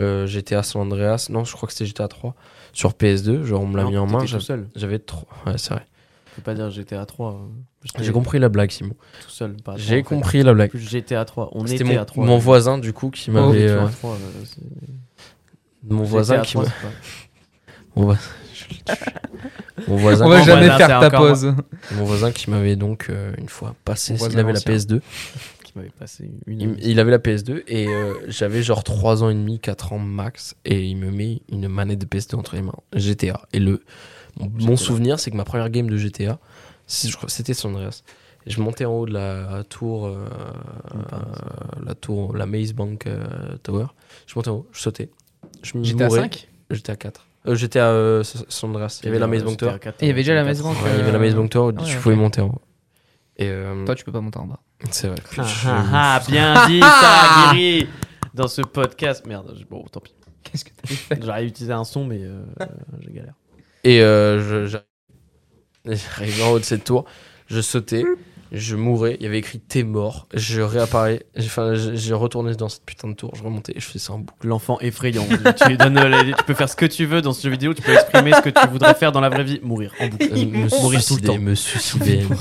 euh, 0.01 0.27
GTA 0.27 0.63
San 0.63 0.83
Andreas, 0.83 1.29
non, 1.31 1.45
je 1.45 1.53
crois 1.55 1.69
que 1.69 1.73
c'était 1.73 1.87
GTA 1.87 2.09
3 2.09 2.35
sur 2.73 2.91
PS2, 2.93 3.45
genre 3.45 3.63
on 3.63 3.67
me 3.69 3.77
l'a 3.77 3.85
mis 3.85 3.97
en 3.97 4.07
main, 4.07 4.25
tout 4.25 4.39
j'avais 4.75 4.99
trop 4.99 5.27
Ouais, 5.47 5.57
c'est 5.57 5.73
vrai. 5.73 5.87
Je 6.37 6.43
peux 6.43 6.45
pas 6.45 6.55
dire 6.55 6.71
GTA 6.71 7.07
3. 7.07 7.33
euh, 7.33 7.37
j'étais 7.85 8.05
J'ai 8.05 8.13
compris 8.13 8.39
la 8.39 8.49
blague 8.51 8.71
Simon. 8.71 8.95
Tout 9.23 9.31
seul. 9.31 9.57
J'ai 9.77 9.97
fait. 9.97 10.03
compris 10.03 10.43
la 10.43 10.53
blague. 10.53 10.69
Plus 10.71 10.81
GTA 10.81 11.25
3. 11.25 11.49
On 11.53 11.65
était 11.65 11.83
mon, 11.83 11.99
à 11.99 12.05
3. 12.05 12.27
mon 12.27 12.37
voisin 12.39 12.77
du 12.79 12.93
coup 12.93 13.11
qui 13.11 13.31
m'avait 13.31 13.69
euh, 13.69 13.87
euh, 13.87 13.89
mon 15.89 16.03
voisin 16.03 16.43
GTA 16.43 16.45
qui 16.47 16.53
3, 16.55 16.65
m'a 16.65 16.69
c'est 16.71 16.83
pas- 16.83 16.93
mon, 17.97 18.05
voisin- 18.05 18.21
mon 19.89 19.97
voisin 19.97 20.27
On 20.27 20.29
va 20.29 20.43
jamais 20.43 20.67
faire 20.77 21.01
ta 21.01 21.11
pause. 21.11 21.55
mon 21.93 22.05
voisin 22.05 22.33
qui 22.33 22.51
m'avait 22.51 22.77
donc 22.77 23.07
euh, 23.09 23.33
une 23.39 23.49
fois 23.49 23.75
passé 23.85 24.15
Mon 24.19 24.29
il 24.29 24.39
avait 24.39 24.53
la 24.53 24.59
ancien. 24.59 24.75
PS2 24.75 25.01
qui 25.65 25.73
m'avait 25.77 25.91
passé 25.99 26.31
une. 26.47 26.61
Il, 26.61 26.77
il 26.83 27.01
avait 27.01 27.11
la 27.13 27.19
PS2 27.19 27.63
et 27.67 27.87
euh, 27.89 28.13
j'avais 28.29 28.63
genre 28.63 28.85
3 28.85 29.23
ans 29.25 29.31
et 29.31 29.35
demi, 29.35 29.59
4 29.61 29.95
ans 29.95 29.99
max 29.99 30.55
et 30.67 30.83
il 30.85 30.97
me 30.97 31.11
met 31.11 31.41
une 31.51 31.69
manette 31.69 31.99
de 32.01 32.07
PS2 32.07 32.37
entre 32.37 32.57
les 32.57 32.63
mains. 32.63 32.75
GTA. 32.95 33.41
Et 33.55 33.59
le 33.61 33.83
mon, 34.39 34.51
GTA. 34.59 34.77
souvenir 34.77 35.21
c'est 35.21 35.31
que 35.31 35.37
ma 35.37 35.45
première 35.45 35.71
game 35.71 35.89
de 35.89 35.97
GTA, 35.97 36.39
c'était 36.87 37.55
San 37.55 37.73
Andreas. 37.75 38.03
Et 38.47 38.51
je 38.51 38.61
montais 38.61 38.85
en 38.85 38.93
haut 38.93 39.07
de 39.07 39.13
la 39.13 39.65
tour, 39.69 40.07
euh, 40.07 40.25
euh, 40.95 41.19
la 41.85 41.95
tour, 41.97 42.37
la 42.37 42.47
Maze 42.47 42.73
Bank 42.75 43.07
euh, 43.07 43.25
Tower. 43.65 43.87
Je 44.27 44.35
montais 44.37 44.51
en 44.51 44.55
haut, 44.57 44.69
je 44.73 44.81
sautais. 44.81 45.11
Je 45.63 45.73
à 45.77 45.79
mourais. 46.07 46.21
5 46.21 46.49
J'étais 46.71 46.93
à 46.93 46.97
4. 46.97 47.27
Euh, 47.49 47.55
j'étais 47.57 47.79
à 47.81 47.89
euh, 47.89 48.23
San 48.25 48.71
Andreas. 48.71 49.01
Il 49.03 49.07
y 49.07 49.09
avait 49.09 49.19
la 49.19 49.27
Maze 49.27 49.43
Bank 49.43 49.57
Tower. 49.57 49.73
GTA 49.73 49.79
4, 49.81 50.03
Et 50.03 50.07
il 50.07 50.09
y 50.09 50.11
avait 50.13 50.21
déjà 50.23 50.35
la 50.35 50.43
GTA 50.43 50.49
Maze 50.51 50.63
Bank, 50.63 50.77
Ouais, 50.85 50.91
il 50.95 50.99
y 50.99 51.03
avait 51.03 51.13
la 51.13 51.19
Maze 51.19 51.35
Bank 51.35 51.51
Tower 51.51 51.73
où 51.73 51.77
Ah 51.77 51.83
ouais, 51.83 51.89
tu 51.91 51.97
ok. 51.97 52.03
pouvais 52.03 52.15
monter 52.17 52.41
en 52.41 52.47
haut. 52.49 52.61
Et 53.37 53.49
euh, 53.49 53.85
Toi, 53.85 53.95
tu 53.97 54.05
peux 54.05 54.13
pas 54.13 54.21
monter 54.21 54.39
en 54.39 54.47
bas. 54.47 54.61
c'est 54.91 55.09
vrai. 55.09 55.19
Ah, 55.39 55.45
ah, 55.67 55.85
ah, 55.93 56.23
bien 56.29 56.67
dit 56.69 56.81
ça, 56.81 57.51
Guiri 57.53 57.89
Dans 58.35 58.49
ce 58.49 58.63
podcast. 58.63 59.27
Merde, 59.27 59.55
je- 59.59 59.65
bon, 59.65 59.83
tant 59.91 60.01
pis. 60.01 60.15
Qu'est-ce 60.45 60.65
que 60.65 60.71
t'as 60.71 60.87
fait? 60.95 61.19
J'aurais 61.23 61.45
utilisé 61.45 61.73
un 61.73 61.85
son, 61.85 62.05
mais 62.05 62.21
j'ai 63.01 63.13
galère. 63.13 63.35
Et 63.87 64.03
euh, 64.03 64.67
j'arrive 65.85 66.43
en 66.43 66.51
haut 66.51 66.59
de 66.59 66.65
cette 66.65 66.83
tour, 66.83 67.05
je 67.47 67.61
sautais, 67.61 68.03
je 68.53 68.77
mourais, 68.77 69.17
il 69.21 69.25
y 69.25 69.27
avait 69.27 69.39
écrit 69.39 69.59
t'es 69.59 69.83
mort, 69.83 70.27
je 70.35 70.61
réapparais, 70.61 71.25
j'ai- 71.37 71.47
enfin, 71.47 71.75
j'ai 71.75 71.97
j'ai 71.97 72.15
retourné 72.15 72.55
dans 72.55 72.69
cette 72.69 72.85
putain 72.85 73.09
de 73.09 73.15
tour, 73.15 73.33
je 73.35 73.43
remontais 73.43 73.73
et 73.77 73.81
je 73.81 73.87
faisais 73.87 73.99
ça 73.99 74.13
en 74.13 74.19
boucle. 74.19 74.47
L'enfant 74.47 74.79
effrayant. 74.81 75.27
tu, 75.67 75.77
donnes, 75.77 75.99
euh, 75.99 76.33
peux 76.47 76.55
faire 76.55 76.69
ce 76.69 76.77
que 76.77 76.87
tu 76.87 77.05
veux 77.07 77.23
dans 77.23 77.33
ce 77.33 77.43
jeu 77.43 77.51
vidéo, 77.51 77.75
tu 77.75 77.83
peux 77.83 77.93
exprimer 77.93 78.33
ce 78.33 78.41
que 78.43 78.51
tu 78.51 78.67
voudrais 78.69 78.95
faire 78.95 79.13
dans 79.13 79.21
la 79.21 79.29
vraie 79.29 79.45
vie, 79.45 79.61
mourir 79.63 79.93
en 80.01 80.09
boucle. 80.09 80.29
Euh, 80.33 80.47
me 80.47 80.81
Mourir 80.83 81.05
tout 81.05 81.17
le 81.17 81.23
temps. 81.23 81.39
me 81.39 81.55
suicider. 81.55 82.21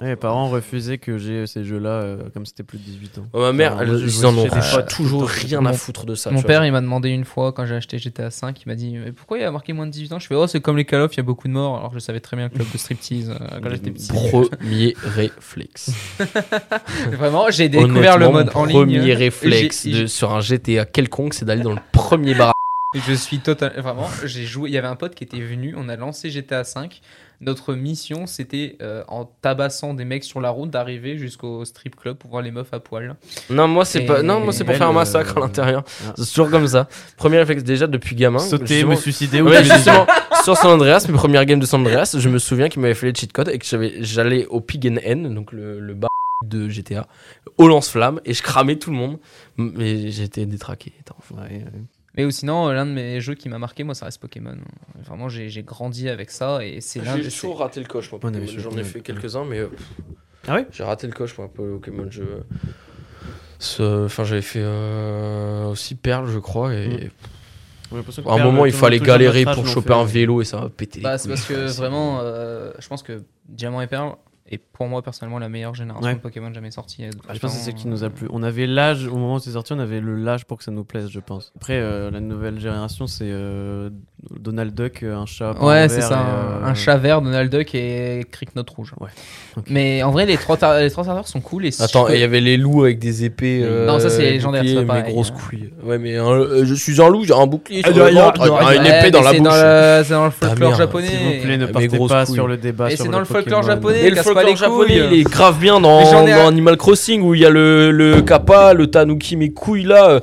Ouais, 0.00 0.08
mes 0.10 0.16
parents 0.16 0.48
refusaient 0.50 0.98
que 0.98 1.16
j'ai 1.18 1.46
ces 1.46 1.64
jeux-là 1.64 1.88
euh, 1.88 2.18
comme 2.34 2.44
c'était 2.44 2.62
plus 2.62 2.78
de 2.78 2.84
18 2.84 3.18
ans. 3.18 3.26
Oh, 3.32 3.40
ma 3.40 3.52
mère, 3.52 3.72
Enfin, 3.74 3.84
ils 3.86 4.26
en 4.26 4.36
ont 4.36 4.46
toujours 4.88 5.22
le 5.22 5.26
rien 5.26 5.64
à 5.64 5.72
foutre 5.72 6.04
de 6.04 6.14
ça. 6.14 6.30
Mon 6.30 6.42
père, 6.42 6.58
vois. 6.60 6.66
il 6.66 6.72
m'a 6.72 6.80
demandé 6.82 7.08
une 7.08 7.24
fois 7.24 7.52
quand 7.52 7.64
j'ai 7.64 7.74
acheté 7.74 7.98
GTA 7.98 8.30
5, 8.30 8.60
il 8.64 8.68
m'a 8.68 8.74
dit 8.74 8.92
Mais 8.96 9.12
pourquoi 9.12 9.38
il 9.38 9.40
y 9.40 9.44
a 9.44 9.50
marqué 9.50 9.72
moins 9.72 9.86
de 9.86 9.90
18 9.90 10.12
ans? 10.12 10.18
Je 10.18 10.26
fais 10.26 10.34
Oh, 10.34 10.46
c'est 10.46 10.60
comme 10.60 10.76
les 10.76 10.84
Call 10.84 11.00
of, 11.00 11.14
il 11.14 11.16
y 11.16 11.20
a 11.20 11.22
beaucoup 11.22 11.48
de 11.48 11.52
morts. 11.54 11.78
Alors 11.78 11.92
je 11.94 11.98
savais 11.98 12.20
très 12.20 12.36
bien 12.36 12.46
le 12.46 12.54
club 12.54 12.66
de 12.70 12.78
striptease 12.78 13.30
euh, 13.30 13.60
quand 13.62 13.70
j'étais 13.70 13.90
petit. 13.90 14.08
Premier 14.12 14.94
réflexe. 15.02 15.90
Vraiment, 17.12 17.50
j'ai 17.50 17.68
découvert 17.68 18.18
le 18.18 18.28
mode 18.28 18.50
mon 18.54 18.60
en 18.60 18.64
ligne. 18.64 18.76
Premier 18.78 19.14
réflexe 19.14 19.86
de- 19.86 20.06
sur 20.06 20.32
un 20.32 20.40
GTA 20.40 20.84
quelconque, 20.84 21.34
c'est 21.34 21.44
d'aller 21.44 21.62
dans 21.62 21.72
le 21.72 21.80
premier 21.92 22.34
bar. 22.34 22.52
Je 23.06 23.12
suis 23.12 23.38
total. 23.40 23.74
Vraiment, 23.76 24.08
j'ai 24.24 24.46
joué. 24.46 24.70
Il 24.70 24.72
y 24.72 24.78
avait 24.78 24.88
un 24.88 24.96
pote 24.96 25.14
qui 25.14 25.22
était 25.22 25.40
venu. 25.40 25.74
On 25.76 25.90
a 25.90 25.96
lancé 25.96 26.30
GTA 26.30 26.64
5. 26.64 27.02
Notre 27.40 27.74
mission, 27.74 28.26
c'était 28.26 28.76
euh, 28.82 29.04
en 29.06 29.24
tabassant 29.24 29.94
des 29.94 30.04
mecs 30.04 30.24
sur 30.24 30.40
la 30.40 30.50
route 30.50 30.70
d'arriver 30.70 31.16
jusqu'au 31.18 31.64
strip 31.64 31.94
club 31.94 32.16
pour 32.16 32.30
voir 32.30 32.42
les 32.42 32.50
meufs 32.50 32.72
à 32.74 32.80
poil. 32.80 33.14
Non, 33.48 33.68
moi 33.68 33.84
c'est 33.84 34.00
pas. 34.06 34.22
Non, 34.22 34.40
moi 34.40 34.52
c'est 34.52 34.64
pour 34.64 34.74
faire 34.74 34.88
un 34.88 34.92
massacre 34.92 35.36
à 35.36 35.40
euh, 35.40 35.44
l'intérieur. 35.44 35.84
ah. 36.06 36.14
C'est 36.16 36.26
toujours 36.26 36.50
comme 36.50 36.66
ça. 36.66 36.88
Premier 37.16 37.38
réflexe 37.38 37.62
déjà 37.62 37.86
depuis 37.86 38.16
gamin. 38.16 38.40
Sauter, 38.40 38.66
justement- 38.66 38.90
me 38.90 38.96
suicider 38.96 39.40
ou 39.40 39.48
Ouais, 39.48 39.62
justement, 39.62 40.04
sur 40.42 40.56
San 40.56 40.72
Andreas, 40.72 41.06
mes 41.08 41.14
premières 41.14 41.44
games 41.44 41.60
de 41.60 41.66
San 41.66 41.80
Andreas, 41.80 42.16
je 42.18 42.28
me 42.28 42.38
souviens 42.38 42.68
qu'il 42.68 42.82
m'avait 42.82 42.94
fait 42.94 43.06
les 43.06 43.14
cheat 43.14 43.32
codes 43.32 43.48
et 43.50 43.58
que 43.58 43.64
j'avais, 43.64 44.02
j'allais 44.02 44.46
au 44.46 44.60
Pig 44.60 44.84
and 44.88 44.98
Hen, 45.02 45.32
donc 45.34 45.52
le, 45.52 45.78
le 45.78 45.94
bar 45.94 46.10
de 46.44 46.68
GTA, 46.68 47.06
au 47.56 47.68
lance-flamme 47.68 48.20
et 48.24 48.34
je 48.34 48.42
cramais 48.42 48.76
tout 48.76 48.90
le 48.90 48.96
monde. 48.96 49.18
Mais 49.56 50.10
j'étais 50.10 50.44
détraqué. 50.46 50.92
Ouais, 51.32 51.40
ouais. 51.42 51.62
Mais 52.18 52.24
ou 52.24 52.30
sinon, 52.32 52.68
euh, 52.68 52.72
l'un 52.74 52.84
de 52.84 52.90
mes 52.90 53.20
jeux 53.20 53.34
qui 53.34 53.48
m'a 53.48 53.58
marqué, 53.58 53.84
moi, 53.84 53.94
ça 53.94 54.04
reste 54.06 54.20
Pokémon. 54.20 54.56
Vraiment, 55.04 55.28
j'ai 55.28 55.48
j'ai 55.48 55.62
grandi 55.62 56.08
avec 56.08 56.30
ça 56.30 56.64
et 56.64 56.80
c'est 56.80 56.98
l'un 57.02 57.16
J'ai 57.16 57.30
toujours 57.30 57.60
raté 57.60 57.78
le 57.80 57.86
coche, 57.86 58.10
moi. 58.10 58.20
J'en 58.58 58.76
ai 58.76 58.82
fait 58.84 59.00
quelques-uns, 59.00 59.44
mais 59.44 59.60
euh, 59.60 59.68
Ah 60.48 60.56
oui 60.56 60.62
j'ai 60.72 60.82
raté 60.82 61.06
le 61.06 61.12
coche 61.12 61.32
pour 61.34 61.44
un 61.44 61.48
peu 61.48 61.74
Pokémon. 61.74 62.06
Je... 62.10 62.22
Ce- 63.60 64.04
Enfin, 64.06 64.24
j'avais 64.24 64.42
fait 64.42 64.62
euh, 64.62 65.66
aussi 65.66 65.94
Perle, 65.94 66.26
je 66.28 66.38
crois. 66.38 66.74
Et 66.74 67.10
Mm. 67.90 68.00
À 68.26 68.34
un 68.34 68.44
moment, 68.44 68.66
il 68.66 68.72
fallait 68.72 68.98
galérer 69.00 69.44
pour 69.44 69.66
choper 69.66 69.88
fait, 69.88 69.94
un 69.94 70.04
vélo 70.04 70.42
et 70.42 70.44
ça 70.44 70.60
va 70.60 70.68
péter. 70.68 71.00
Bah, 71.00 71.16
c'est 71.16 71.28
parce 71.28 71.46
que 71.46 71.66
vraiment, 71.78 72.20
euh, 72.20 72.70
je 72.78 72.86
pense 72.86 73.02
que 73.02 73.22
Diamant 73.48 73.80
et 73.80 73.86
Perle 73.86 74.12
est 74.50 74.58
pour 74.58 74.86
moi 74.86 75.02
personnellement 75.02 75.38
la 75.38 75.48
meilleure 75.48 75.74
génération 75.74 76.06
Ouais. 76.06 76.14
de 76.14 76.20
Pokémon 76.20 76.52
jamais 76.52 76.70
sortie. 76.70 77.04
euh, 77.04 77.10
Ah, 77.28 77.34
je 77.34 77.38
pense 77.38 77.52
que 77.52 77.58
c'est 77.58 77.64
celle 77.64 77.74
temps. 77.74 77.80
qui 77.82 77.88
nous 77.88 78.04
a 78.04 78.10
plu. 78.10 78.26
On 78.32 78.42
avait 78.42 78.66
l'âge, 78.66 79.06
au 79.06 79.16
moment 79.16 79.34
où 79.34 79.38
c'est 79.38 79.50
sorti, 79.50 79.72
on 79.72 79.78
avait 79.78 80.00
le 80.00 80.16
l'âge 80.16 80.44
pour 80.44 80.58
que 80.58 80.64
ça 80.64 80.70
nous 80.70 80.84
plaise, 80.84 81.08
je 81.10 81.20
pense. 81.20 81.52
Après, 81.56 81.74
euh, 81.76 82.10
la 82.10 82.20
nouvelle 82.20 82.58
génération, 82.60 83.06
c'est 83.06 83.24
euh, 83.28 83.90
Donald 84.38 84.74
Duck, 84.74 85.02
un 85.02 85.26
chat. 85.26 85.54
Ouais, 85.62 85.88
c'est 85.88 85.96
vert 86.00 86.08
ça. 86.08 86.14
et, 86.14 86.18
un- 86.18 86.64
euh, 86.64 86.70
Un 86.70 86.74
chat 86.74 86.96
vert, 86.96 87.20
Donald 87.22 87.50
Duck 87.54 87.74
et 87.74 88.24
Cricknote 88.30 88.68
rouge. 88.70 88.92
Ouais. 89.00 89.10
Mais 89.68 90.02
en 90.02 90.10
vrai, 90.10 90.26
les 90.26 90.36
trois, 90.36 90.56
les 90.80 90.90
trois 90.90 91.04
serveurs 91.04 91.26
sont 91.28 91.40
cool. 91.40 91.66
Et 91.66 91.70
si 91.70 91.82
Attends, 91.82 92.04
peux- 92.06 92.14
il 92.14 92.20
y 92.20 92.24
avait 92.24 92.40
les 92.40 92.56
loups 92.56 92.82
avec 92.82 92.98
des 92.98 93.24
épées. 93.24 93.60
euh, 93.62 93.86
Non, 93.86 93.98
ça, 93.98 94.08
c'est 94.10 94.22
légendaire, 94.30 94.62
boucliers, 94.62 94.80
c'est 94.80 94.86
pas 94.86 95.02
mais 95.02 95.10
grosses 95.12 95.30
couilles. 95.30 95.70
Ouais, 95.82 95.98
mais 95.98 96.16
un- 96.16 96.26
euh, 96.30 96.64
je 96.64 96.74
suis 96.74 97.00
un 97.02 97.08
loup, 97.08 97.24
j'ai 97.24 97.34
un 97.34 97.46
bouclier. 97.46 97.82
Ah, 97.84 97.92
sur 97.92 98.04
le 98.04 98.10
ventre, 98.12 98.40
ah, 98.60 98.74
une 98.74 98.82
Ouais, 98.82 98.98
épée 99.00 99.10
dans 99.10 99.22
la 99.22 99.32
bouche. 99.32 100.04
C'est 100.08 100.14
dans 100.14 100.24
le 100.26 100.30
folklore 100.30 100.68
merde, 100.70 100.78
japonais. 100.78 101.06
S'il 101.08 101.18
vous 101.38 101.42
plaît, 101.44 101.56
ne 101.58 101.66
Mes 101.66 101.72
partez 101.72 101.88
grosses 101.88 102.08
pas 102.10 102.24
couilles. 102.26 102.34
sur 102.34 102.46
le 102.48 102.56
débat 102.56 102.90
c'est 102.90 103.08
dans 103.08 103.18
le 103.18 103.24
folklore 103.24 103.62
japonais. 103.62 104.02
Le 104.42 104.50
les 104.50 104.56
japonais, 104.56 104.96
il 105.10 105.20
est 105.20 105.24
grave 105.24 105.58
bien 105.58 105.80
dans, 105.80 106.00
ai 106.26 106.32
Animal 106.32 106.76
Crossing 106.76 107.22
où 107.22 107.34
il 107.34 107.40
y 107.40 107.46
a 107.46 107.50
le, 107.50 107.90
le 107.90 108.20
kappa, 108.22 108.74
le 108.74 108.86
tanuki, 108.88 109.36
mes 109.36 109.50
couilles 109.52 109.84
là. 109.84 110.20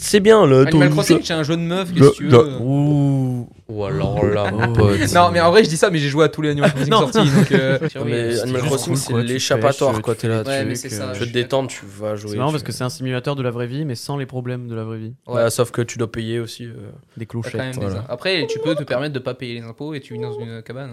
C'est 0.00 0.20
bien 0.20 0.46
là. 0.46 0.60
Animal 0.66 0.90
Crossing, 0.90 1.18
c'est 1.24 1.32
un 1.34 1.42
jeu 1.42 1.56
de 1.56 1.60
meuf, 1.62 1.88
Le- 1.92 2.00
qu'est-ce 2.00 2.10
que 2.12 2.16
tu 2.18 2.22
le- 2.24 2.38
veux 2.38 2.56
Ouh. 2.60 3.48
Ou 3.68 3.84
alors 3.84 4.24
là, 4.24 4.50
mon 4.52 4.72
pote. 4.72 4.96
Non, 5.12 5.30
mais 5.32 5.40
en 5.40 5.50
vrai, 5.50 5.64
je 5.64 5.68
dis 5.68 5.76
ça, 5.76 5.90
mais 5.90 5.98
j'ai 5.98 6.08
joué 6.08 6.24
à 6.24 6.28
tous 6.28 6.40
les 6.40 6.50
Animal 6.50 6.70
Crossing 6.72 6.90
Non. 6.90 7.00
sortis. 7.00 7.28
Donc, 7.30 7.52
euh, 7.52 7.78
Mais 8.06 8.32
C'est 8.32 8.42
Animal 8.44 8.62
Crossing, 8.62 8.94
c'est 8.96 9.12
tu 9.12 9.22
l'échappatoire 9.22 10.00
quoi. 10.00 10.14
tu 10.14 10.20
T'es 10.22 10.28
là, 10.28 10.42
Ouais, 10.44 10.74
c'est 10.76 10.88
ça, 10.88 11.02
euh, 11.02 11.12
tu 11.12 11.14
je 11.18 11.20
veux 11.24 11.26
te 11.26 11.32
détendre, 11.34 11.68
tu 11.68 11.80
vas 11.84 12.14
jouer. 12.14 12.30
C'est 12.30 12.36
marrant 12.36 12.48
tu- 12.50 12.52
parce 12.54 12.62
que 12.62 12.70
c'est 12.72 12.84
un 12.84 12.88
simulateur 12.88 13.34
de 13.34 13.42
la 13.42 13.50
vraie 13.50 13.66
vie, 13.66 13.84
mais 13.84 13.96
sans 13.96 14.16
les 14.16 14.24
problèmes 14.26 14.68
de 14.68 14.74
la 14.76 14.84
vraie 14.84 14.98
vie. 14.98 15.14
Ouais. 15.26 15.42
Ouais, 15.42 15.50
sauf 15.50 15.70
que 15.72 15.82
tu 15.82 15.98
dois 15.98 16.10
payer 16.10 16.38
aussi. 16.38 16.64
euh. 16.64 16.74
Des 17.16 17.26
clochettes. 17.26 17.78
des-. 17.78 17.86
Après, 18.08 18.46
tu 18.48 18.60
peux 18.60 18.76
te 18.76 18.84
permettre 18.84 19.12
de 19.14 19.18
pas 19.18 19.34
payer 19.34 19.54
les 19.60 19.66
impôts 19.66 19.92
et 19.94 20.00
tu 20.00 20.14
vis 20.14 20.20
dans 20.20 20.32
une 20.38 20.62
cabane. 20.62 20.92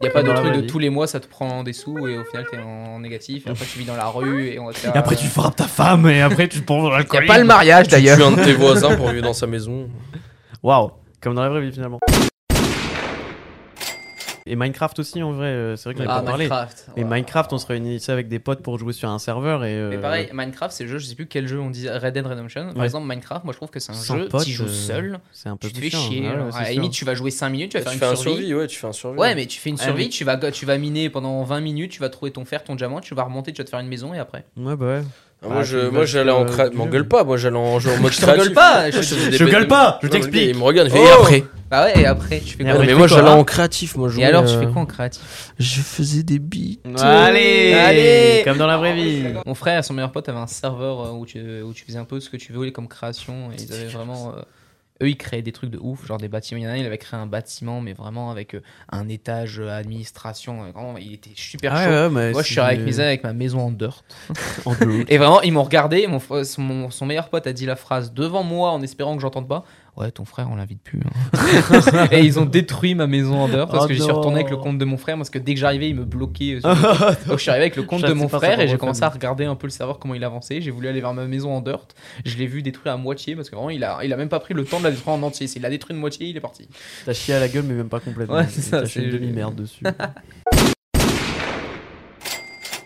Il 0.00 0.04
n'y 0.04 0.08
a 0.08 0.12
pas 0.12 0.22
de 0.22 0.28
la 0.30 0.34
truc 0.40 0.54
de 0.54 0.60
tous 0.60 0.78
les 0.78 0.90
mois, 0.90 1.06
ça 1.06 1.20
te 1.20 1.26
prend 1.26 1.62
des 1.64 1.72
sous 1.72 1.96
et 2.06 2.18
au 2.18 2.24
final 2.24 2.44
t'es 2.50 2.58
en 2.58 3.00
négatif. 3.00 3.46
Et 3.46 3.50
après, 3.50 3.64
tu 3.64 3.78
vis 3.78 3.86
dans 3.86 3.96
la 3.96 4.06
rue 4.08 4.48
et 4.48 4.58
on 4.58 4.66
va 4.66 4.72
te 4.72 4.78
faire. 4.78 4.94
Et 4.94 4.98
après, 4.98 5.16
tu 5.16 5.26
frappes 5.26 5.56
ta 5.56 5.66
femme 5.66 6.06
et 6.08 6.20
après, 6.20 6.48
tu 6.48 6.60
te 6.60 6.64
prends 6.66 6.82
dans 6.82 6.88
Il 6.88 6.92
n'y 6.92 6.96
l'alcool. 6.98 7.24
a 7.24 7.26
pas 7.26 7.38
le 7.38 7.44
mariage 7.44 7.86
Tu 7.86 7.92
d'ailleurs. 7.92 8.18
tues 8.18 8.22
un 8.24 8.32
de 8.32 8.44
tes 8.44 8.52
voisins 8.52 8.94
pour 8.96 9.08
vivre 9.08 9.24
dans 9.24 9.32
sa 9.32 9.46
maison. 9.46 9.88
Waouh. 10.62 10.90
Comme 11.22 11.34
dans 11.34 11.42
la 11.42 11.48
vraie 11.48 11.62
vie, 11.62 11.72
finalement. 11.72 11.98
Et 14.48 14.54
Minecraft 14.54 14.98
aussi, 15.00 15.22
en 15.22 15.32
vrai, 15.32 15.46
euh, 15.46 15.76
c'est 15.76 15.88
vrai 15.92 15.94
qu'on 15.94 16.08
Ah, 16.08 16.20
pas 16.20 16.22
parlé. 16.22 16.44
Minecraft. 16.44 16.86
Mais 16.96 17.02
ouais. 17.02 17.08
Minecraft, 17.08 17.52
on 17.52 17.58
se 17.58 17.66
réunissait 17.66 18.12
avec 18.12 18.28
des 18.28 18.38
potes 18.38 18.62
pour 18.62 18.78
jouer 18.78 18.92
sur 18.92 19.08
un 19.08 19.18
serveur 19.18 19.64
et. 19.64 19.74
euh, 19.74 19.90
Mais 19.90 19.98
pareil, 19.98 20.28
Minecraft, 20.32 20.72
c'est 20.74 20.84
le 20.84 20.90
jeu, 20.90 20.98
je 20.98 21.06
sais 21.06 21.14
plus 21.16 21.26
quel 21.26 21.48
jeu 21.48 21.58
on 21.60 21.70
dit, 21.70 21.88
Red 21.88 22.14
Dead 22.14 22.24
Redemption. 22.26 22.66
Par 22.68 22.76
Ouais. 22.76 22.84
exemple, 22.84 23.08
Minecraft, 23.08 23.44
moi 23.44 23.52
je 23.52 23.58
trouve 23.58 23.70
que 23.70 23.80
c'est 23.80 23.90
un 23.92 23.96
Sans 23.96 24.18
jeu, 24.18 24.28
potes, 24.28 24.44
tu 24.44 24.52
joues 24.52 24.64
euh, 24.64 24.68
seul, 24.68 25.18
C'est 25.32 25.48
un 25.48 25.56
peu 25.56 25.66
tu 25.68 25.74
te 25.74 25.80
fais 25.80 25.90
chiant, 25.90 26.00
chier. 26.00 26.20
ouais, 26.22 26.36
à 26.54 26.62
la 26.62 26.70
limite, 26.70 26.92
tu 26.92 27.04
vas 27.04 27.14
jouer 27.14 27.30
5 27.32 27.48
minutes, 27.50 27.72
tu 27.72 27.78
vas 27.78 27.82
faire 27.82 27.92
une 27.92 28.02
un 28.02 28.14
survie. 28.16 28.36
survie, 28.38 28.54
ouais, 28.54 28.66
tu 28.68 28.78
fais 28.78 28.86
un 28.86 28.92
survie. 28.92 29.18
Ouais, 29.18 29.34
mais 29.34 29.46
tu 29.46 29.58
fais 29.58 29.70
une 29.70 29.76
Ah, 29.80 29.84
survie, 29.84 30.04
mais- 30.04 30.08
tu, 30.10 30.22
vas, 30.24 30.36
tu 30.52 30.64
vas 30.64 30.78
miner 30.78 31.10
pendant 31.10 31.42
20 31.42 31.60
minutes, 31.60 31.90
tu 31.90 32.00
vas 32.00 32.08
trouver 32.08 32.30
ton 32.30 32.44
fer, 32.44 32.62
ton 32.62 32.76
diamant, 32.76 33.00
tu 33.00 33.14
vas 33.16 33.24
remonter, 33.24 33.52
tu 33.52 33.58
vas 33.60 33.64
te 33.64 33.70
faire 33.70 33.80
une 33.80 33.88
maison 33.88 34.14
et 34.14 34.18
après. 34.18 34.44
Ouais, 34.56 34.76
bah 34.76 34.86
ouais. 34.86 35.02
Ah, 35.48 35.52
moi, 35.52 35.60
Ah, 35.60 35.64
je, 35.64 35.88
moi 35.88 36.04
j'allais 36.04 36.30
en 36.30 36.44
du 36.44 36.76
M'engueule 36.76 37.08
pas, 37.08 37.24
moi 37.24 37.36
j'allais 37.36 37.56
en 37.56 37.78
jeu 37.78 37.90
en 37.92 37.98
mode 38.00 38.12
Je 38.12 38.20
créatif. 38.20 38.54
pas, 38.54 38.90
je 38.90 39.00
Je 39.02 39.44
gueule 39.44 39.68
pas, 39.68 39.98
je 40.02 40.08
t'explique. 40.08 40.50
Il 40.50 40.56
me 40.58 40.62
regarde, 40.62 40.88
il 40.88 40.92
fait 40.92 40.98
Oh 41.00 41.06
et 41.06 41.12
après. 41.12 41.44
Bah 41.68 41.84
ouais, 41.84 42.00
et 42.00 42.06
après, 42.06 42.38
tu 42.38 42.56
fais 42.56 42.64
quoi 42.64 42.78
mais 42.84 42.94
moi 42.94 43.08
j'allais 43.08 43.28
en 43.28 43.42
créatif, 43.42 43.96
moi 43.96 44.08
je 44.08 44.20
Et 44.20 44.24
alors, 44.24 44.44
tu 44.44 44.52
euh, 44.52 44.60
fais 44.60 44.66
quoi 44.66 44.82
en 44.82 44.86
créatif? 44.86 45.52
Je 45.58 45.80
faisais 45.80 46.22
des 46.22 46.38
beats. 46.38 46.78
Allez 47.02 47.72
Allez 47.74 48.42
Comme 48.44 48.58
dans 48.58 48.68
la 48.68 48.76
vraie 48.76 48.94
vie. 48.94 49.24
Mon 49.44 49.54
frère 49.54 49.80
et 49.80 49.82
son 49.82 49.94
meilleur 49.94 50.12
pote 50.12 50.28
avaient 50.28 50.38
un 50.38 50.46
serveur 50.46 51.00
euh, 51.00 51.10
où 51.10 51.26
tu, 51.26 51.40
où 51.62 51.72
tu 51.72 51.84
faisais 51.84 51.98
un 51.98 52.04
peu 52.04 52.20
ce 52.20 52.30
que 52.30 52.36
tu 52.36 52.52
voulais 52.52 52.70
comme 52.72 52.86
création. 52.88 53.50
Et 53.52 53.62
ils 53.62 53.72
avaient 53.72 53.86
vraiment. 53.86 54.32
Eux, 55.02 55.08
ils 55.10 55.16
créaient 55.16 55.42
des 55.42 55.52
trucs 55.52 55.70
de 55.70 55.78
ouf, 55.78 56.06
genre 56.06 56.18
des 56.18 56.28
bâtiments. 56.28 56.58
Il 56.60 56.64
y 56.64 56.66
en 56.66 56.70
a 56.70 56.72
un, 56.72 56.76
il 56.76 56.86
avait 56.86 56.98
créé 56.98 57.18
un 57.18 57.26
bâtiment, 57.26 57.80
mais 57.80 57.92
vraiment 57.92 58.30
avec 58.30 58.54
euh, 58.54 58.62
un 58.90 59.08
étage 59.08 59.58
euh, 59.60 59.68
administration. 59.70 60.64
euh, 60.64 60.70
Vraiment, 60.72 60.96
il 60.98 61.14
était 61.14 61.30
super 61.34 61.72
Ah 61.74 61.84
chaud. 61.84 61.90
ouais, 61.90 61.96
ouais, 62.02 62.10
mais 62.10 62.32
Moi, 62.32 62.42
je 62.42 62.52
suis 62.52 62.60
avec 62.60 62.80
mes 62.80 63.00
avec 63.00 63.22
ma 63.24 63.32
maison 63.32 63.60
en 63.60 63.70
dirt. 63.70 64.04
En. 64.64 64.74
Et 65.08 65.18
vraiment, 65.18 65.42
ils 65.42 65.52
m'ont 65.52 65.62
regardé. 65.62 66.06
Mon, 66.06 66.18
fr- 66.18 66.44
son, 66.44 66.62
mon- 66.62 66.90
son 66.90 67.06
meilleur 67.06 67.28
pote 67.28 67.46
a 67.46 67.52
dit 67.52 67.66
la 67.66 67.76
phrase 67.76 68.12
devant 68.12 68.42
moi 68.42 68.70
en 68.70 68.82
espérant 68.82 69.14
que 69.16 69.22
j'entende 69.22 69.48
pas. 69.48 69.64
Ouais, 69.96 70.10
ton 70.10 70.26
frère, 70.26 70.50
on 70.50 70.56
l'invite 70.56 70.82
plus. 70.82 71.00
hein. 71.32 72.08
et 72.12 72.20
ils 72.20 72.38
ont 72.38 72.44
détruit 72.44 72.94
ma 72.94 73.06
maison 73.06 73.36
en 73.40 73.48
dirt 73.48 73.66
parce 73.70 73.84
Oh 73.84 73.88
que 73.88 73.94
j'y 73.94 74.02
suis 74.02 74.12
retourné 74.12 74.40
avec 74.40 74.50
le 74.50 74.58
compte 74.58 74.76
de 74.76 74.84
mon 74.84 74.98
frère 74.98 75.16
parce 75.16 75.30
que 75.30 75.38
dès 75.38 75.54
que 75.54 75.60
j'arrivais, 75.60 75.88
il 75.88 75.94
me 75.96 76.04
bloquait. 76.04 76.56
euh, 76.56 76.60
sur 76.60 76.68
le- 76.68 76.74
Donc 77.28 77.38
je 77.38 77.42
suis 77.42 77.50
arrivé 77.50 77.62
avec 77.64 77.76
le 77.76 77.82
compte 77.84 78.02
de 78.02 78.12
mon 78.12 78.28
frère 78.28 78.60
et 78.60 78.68
j'ai 78.68 78.76
commencé 78.76 79.02
à 79.04 79.08
regarder 79.08 79.46
un 79.46 79.54
peu 79.54 79.66
le 79.66 79.70
serveur 79.70 79.98
comment 79.98 80.12
il 80.12 80.22
avançait. 80.22 80.60
J'ai 80.60 80.70
voulu 80.70 80.88
aller 80.88 81.00
vers 81.00 81.14
ma 81.14 81.24
maison 81.26 81.50
en 81.56 81.62
dirt. 81.62 81.88
Je 82.26 82.36
l'ai 82.36 82.46
vu 82.46 82.60
détruire 82.62 82.92
à 82.92 82.96
moitié 82.98 83.34
parce 83.36 83.48
que 83.48 83.56
vraiment 83.56 83.70
il 83.70 83.82
a, 83.84 84.00
il 84.04 84.12
a 84.12 84.16
même 84.18 84.28
pas 84.28 84.38
pris 84.40 84.52
le 84.52 84.66
temps 84.66 84.80
de 84.80 84.84
la 84.84 84.90
détruire 84.90 85.14
en 85.14 85.22
entier. 85.22 85.46
Il 85.56 85.62
l'a 85.62 85.70
détruit 85.70 85.94
de 85.96 86.00
moitié, 86.00 86.28
il 86.28 86.36
est 86.36 86.40
parti. 86.40 86.68
T'as 87.06 87.14
chié 87.14 87.32
à 87.34 87.40
la 87.40 87.48
gueule, 87.48 87.64
mais 87.64 87.72
même 87.74 87.88
pas 87.88 88.00
complètement. 88.00 88.34
Ouais, 88.36 88.46
T'as 88.70 88.84
chié 88.84 89.02
une 89.04 89.10
demi-merde 89.12 89.54
dessus. 89.54 89.82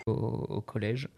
Au, 0.07 0.11
au 0.49 0.61
collège, 0.61 1.09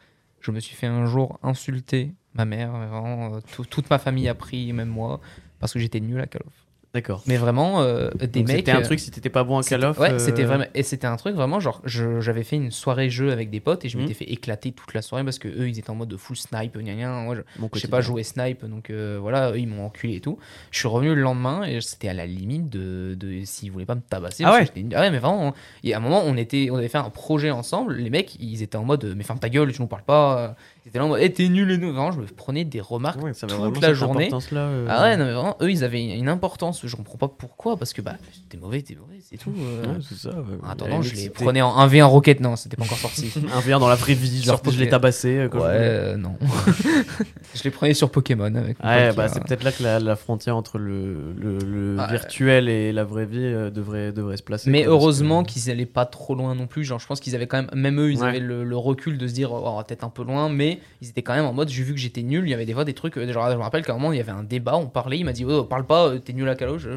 je 0.42 0.52
me 0.52 0.60
suis 0.60 0.76
fait 0.76 0.88
un 0.88 1.06
jour 1.06 1.40
insulter 1.42 2.12
ma 2.34 2.46
mère. 2.46 2.72
Vraiment, 2.72 3.36
euh, 3.36 3.40
tout- 3.56 3.64
toute 3.66 3.90
ma 3.90 3.98
famille 3.98 4.28
a 4.28 4.36
pris, 4.36 4.74
même 4.74 4.90
moi, 4.90 5.22
parce 5.64 5.72
que 5.72 5.80
j'étais 5.80 6.02
nul 6.02 6.20
à 6.20 6.28
Call 6.28 6.42
of. 6.46 6.63
D'accord. 6.94 7.24
Mais 7.26 7.38
vraiment, 7.38 7.82
euh, 7.82 8.12
des 8.20 8.28
Donc 8.28 8.48
mecs. 8.50 8.58
C'était 8.58 8.72
un 8.72 8.82
euh, 8.82 8.84
truc, 8.84 9.00
si 9.00 9.10
t'étais 9.10 9.30
pas 9.32 9.44
bon 9.44 9.58
à 9.58 9.64
Call 9.64 9.84
of. 9.84 9.98
Ouais, 9.98 10.12
euh, 10.12 10.20
c'était 10.20 10.44
vraiment 10.44 10.66
et 10.76 10.84
c'était 10.84 11.08
un 11.08 11.16
truc 11.16 11.36
vraiment 11.36 11.60
genre 11.60 11.82
j'avais 11.86 12.44
fait 12.44 12.56
une 12.56 12.70
soirée 12.70 13.10
jeu 13.10 13.32
avec 13.32 13.50
des 13.50 13.60
potes 13.60 13.84
et 13.84 13.90
je 13.90 13.98
Mhm. 13.98 14.04
m'étais 14.04 14.14
fait 14.14 14.32
éclater 14.32 14.72
toute 14.74 14.94
la 14.94 15.02
soirée 15.02 15.24
parce 15.24 15.40
que 15.40 15.48
eux 15.48 15.68
ils 15.68 15.80
étaient 15.80 15.90
en 15.90 15.96
mode 15.96 16.10
de 16.10 16.18
full 16.18 16.36
snipe 16.36 16.78
gna 16.78 16.94
gna. 16.94 17.10
Moi 17.24 17.36
je, 17.36 17.42
je 17.74 17.80
sais 17.80 17.88
pas 17.88 18.02
jouer 18.02 18.22
snipe 18.22 18.64
donc 18.66 18.92
euh, 18.92 19.18
voilà 19.20 19.52
eux, 19.54 19.58
ils 19.60 19.68
m'ont 19.68 19.86
enculé 19.88 20.18
et 20.18 20.20
tout. 20.20 20.38
Je 20.70 20.78
suis 20.78 20.88
revenu 20.88 21.16
le 21.16 21.22
lendemain 21.22 21.64
et 21.64 21.82
c'était 21.82 22.10
à 22.10 22.14
la 22.14 22.28
limite 22.28 22.70
de, 22.70 23.16
de 23.20 23.44
s'ils 23.44 23.72
voulaient 23.72 23.86
pas 23.88 23.96
me 23.96 24.02
tabasser. 24.02 24.44
Ah 24.46 24.54
ouais? 24.54 24.68
ah 24.96 25.00
ouais 25.02 25.10
mais 25.10 25.18
vraiment 25.20 25.54
il 25.82 25.90
y 25.90 25.94
a 25.94 25.98
un 25.98 26.00
moment 26.00 26.22
on 26.24 26.38
était 26.38 26.70
on 26.72 26.76
avait 26.76 26.90
fait 26.90 27.00
un 27.00 27.10
projet 27.10 27.50
ensemble 27.50 27.96
les 27.96 28.12
mecs 28.12 28.36
ils 28.40 28.62
étaient 28.62 28.78
en 28.78 28.86
mode 28.86 29.14
mais 29.18 29.24
ferme 29.24 29.40
ta 29.40 29.50
gueule 29.50 29.72
tu 29.74 29.82
nous 29.82 29.88
parles 29.88 30.04
pas. 30.04 30.56
Ils 30.86 30.90
étaient 30.90 31.00
là 31.00 31.06
en 31.06 31.08
mode 31.08 31.22
eh, 31.24 31.32
t'es 31.34 31.48
nul 31.50 31.72
et 31.72 31.78
nous 31.80 31.92
vraiment 31.92 32.12
je 32.12 32.20
me 32.20 32.26
prenais 32.26 32.66
des 32.66 32.82
remarques 32.82 33.20
Ouais, 33.24 33.34
ça 33.34 33.48
toute 33.48 33.82
la 33.82 33.94
journée. 33.94 34.30
euh, 34.54 34.86
Ah 34.90 35.04
ouais 35.04 35.18
non 35.18 35.26
mais 35.26 35.32
vraiment 35.34 35.58
eux 35.62 35.72
ils 35.72 35.84
avaient 35.84 36.04
une 36.06 36.28
importance 36.30 36.83
je 36.88 36.96
comprends 36.96 37.18
pas 37.18 37.28
pourquoi 37.28 37.78
parce 37.78 37.94
que 37.94 38.02
bah 38.02 38.16
t'es 38.50 38.58
mauvais 38.58 38.82
t'es 38.82 38.96
mauvais 38.96 39.20
c'est 39.22 39.38
tout. 39.38 39.54
euh. 39.60 39.84
ouais, 39.86 40.00
c'est 40.08 40.16
ça. 40.16 40.30
ouais. 40.32 40.58
En 40.64 40.70
attendant, 40.70 41.02
je 41.02 41.14
les 41.16 41.30
prenais 41.30 41.62
en 41.62 41.76
1v1 41.88 42.04
Rocket. 42.04 42.40
Non, 42.40 42.56
c'était 42.56 42.78
pas 42.78 42.84
encore 42.84 42.98
sorti. 42.98 43.32
Un 43.54 43.60
verre 43.62 43.80
dans 43.80 43.88
la 43.88 43.96
vraie 43.96 44.14
vie, 44.14 44.42
Sur 44.42 44.54
genre 44.58 44.62
je 44.72 44.78
l'ai 44.80 44.86
Poké- 44.86 44.90
tabassé. 44.90 45.38
euh, 45.38 45.50
quand 45.50 45.60
je 45.60 45.64
ouais, 45.66 45.74
voulais. 45.74 45.88
euh, 45.88 46.18
non. 46.18 46.36
je 47.56 47.64
les 47.64 47.72
prenais 47.72 47.94
sur 47.94 48.10
Pokémon 48.12 48.54
avec 48.56 48.82
mon 48.84 48.90
Ouais, 48.90 49.08
pote 49.10 49.18
bah 49.18 49.28
qui 49.28 49.34
c'est 49.34 49.44
peut-être 49.44 49.64
là 49.64 49.72
que 49.72 49.84
la, 49.84 50.00
la 50.00 50.16
frontière 50.16 50.56
entre 50.58 50.78
le, 50.78 51.34
le, 51.34 51.58
le 51.60 51.98
Ouais. 51.98 52.10
virtuel 52.10 52.70
et 52.70 52.92
la 52.92 53.04
vraie 53.04 53.26
vie 53.26 53.38
euh, 53.40 53.70
devrait, 53.70 54.12
devrait 54.12 54.38
se 54.38 54.44
placer. 54.44 54.70
Mais 54.70 54.84
quoi, 54.84 54.94
parce 54.94 55.04
heureusement 55.04 55.44
qu'ils 55.44 55.70
allaient 55.70 55.86
pas 55.86 56.06
trop 56.06 56.34
loin 56.36 56.56
non 56.56 56.66
plus. 56.68 56.84
Genre, 56.84 57.00
je 57.00 57.06
pense 57.08 57.20
qu'ils 57.20 57.36
avaient 57.36 57.48
quand 57.48 57.58
même, 57.58 57.70
même 57.74 58.00
eux, 58.00 58.12
ils 58.12 58.20
Ouais. 58.20 58.28
avaient 58.30 58.40
le, 58.40 58.64
le 58.64 58.78
recul 58.78 59.18
de 59.18 59.28
se 59.28 59.34
dire, 59.34 59.52
oh, 59.52 59.82
peut-être 59.88 60.04
un 60.04 60.10
peu 60.10 60.24
loin, 60.24 60.50
mais 60.50 60.80
ils 61.02 61.10
étaient 61.10 61.22
quand 61.22 61.34
même 61.36 61.46
en 61.46 61.54
mode, 61.54 61.70
j'ai 61.70 61.84
vu 61.84 61.94
que 61.94 62.00
j'étais 62.00 62.24
nul. 62.24 62.46
Il 62.48 62.50
y 62.50 62.54
avait 62.54 62.66
des 62.66 62.74
fois 62.74 62.86
des 62.86 62.94
trucs, 62.94 63.18
euh, 63.18 63.32
genre, 63.32 63.50
je 63.52 63.56
me 63.58 63.62
rappelle 63.62 63.84
qu'à 63.86 63.92
un 63.94 63.96
moment, 63.96 64.12
il 64.12 64.18
y 64.18 64.22
avait 64.22 64.32
un 64.32 64.44
débat, 64.44 64.76
on 64.78 64.88
parlait, 64.88 65.20
il 65.20 65.24
m'a 65.26 65.34
dit, 65.34 65.46
oh, 65.46 65.64
parle 65.64 65.86
pas, 65.86 66.08
euh, 66.08 66.18
t'es 66.20 66.34
nul 66.34 66.48
à 66.50 66.56
Calo. 66.56 66.73
Je... 66.78 66.90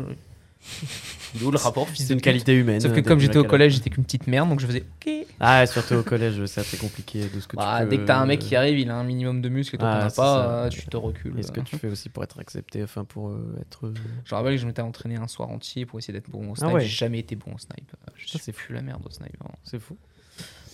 Il 1.35 1.43
est 1.43 1.45
où 1.45 1.51
le 1.53 1.59
rapport 1.59 1.87
c'est 1.95 2.12
une 2.12 2.21
qualité 2.21 2.53
humaine. 2.55 2.81
Sauf 2.81 2.93
que 2.93 2.99
euh, 2.99 3.03
comme 3.03 3.21
j'étais 3.21 3.39
au 3.39 3.45
collège, 3.45 3.75
j'étais 3.75 3.91
qu'une 3.91 4.05
petite 4.05 4.27
merde, 4.27 4.49
donc 4.49 4.59
je 4.59 4.67
faisais, 4.67 4.83
ok. 5.07 5.12
Ah, 5.39 5.65
surtout 5.67 5.95
au 5.95 6.03
collège, 6.03 6.45
c'est 6.47 6.61
assez 6.61 6.77
compliqué 6.77 7.29
de 7.29 7.39
ce 7.41 7.47
que 7.47 7.57
Bah, 7.57 7.77
tu 7.79 7.85
peux, 7.85 7.91
dès 7.91 7.99
que 7.99 8.05
t'as 8.07 8.19
un 8.19 8.27
mec 8.27 8.43
euh, 8.43 8.47
qui 8.47 8.57
arrive, 8.57 8.79
il 8.79 8.91
a 8.91 8.97
un 8.97 9.05
minimum 9.05 9.43
de 9.43 9.49
muscles 9.49 9.77
et 9.77 9.79
toi 9.79 9.89
Ah, 9.89 10.01
t'en 10.01 10.07
as 10.07 10.11
pas, 10.11 10.11
ça. 10.11 10.51
euh, 10.65 10.69
tu 10.71 10.87
te 10.87 10.97
recules. 10.97 11.39
Et 11.39 11.43
ce 11.43 11.53
que 11.53 11.61
tu 11.61 11.77
fais 11.77 11.89
aussi 11.89 12.09
pour 12.09 12.25
être 12.25 12.41
accepté, 12.41 12.83
enfin 12.83 13.05
pour 13.05 13.29
euh, 13.29 13.59
être. 13.61 13.87
euh, 13.87 13.95
Je 14.25 14.35
me 14.35 14.37
rappelle 14.39 14.55
que 14.55 14.61
je 14.61 14.67
m'étais 14.67 14.83
entraîné 14.83 15.17
un 15.17 15.29
soir 15.29 15.51
entier 15.51 15.87
pour 15.87 15.99
essayer 16.01 16.15
d'être 16.15 16.31
bon 16.31 16.51
au 16.51 16.57
snipe. 16.57 16.69
Ah 16.71 16.75
ouais. 16.75 16.81
J'ai 16.81 16.89
jamais 16.89 17.19
été 17.21 17.37
bon 17.37 17.53
au 17.55 17.59
snipe. 17.59 17.93
Je 18.17 18.25
Ça, 18.25 18.31
suis 18.31 18.39
c'est 18.41 18.53
plus 18.53 18.75
la 18.75 18.83
merde 18.83 19.03
au 19.07 19.11
snipe. 19.11 19.37
C'est 19.62 19.79
fou. 19.79 19.97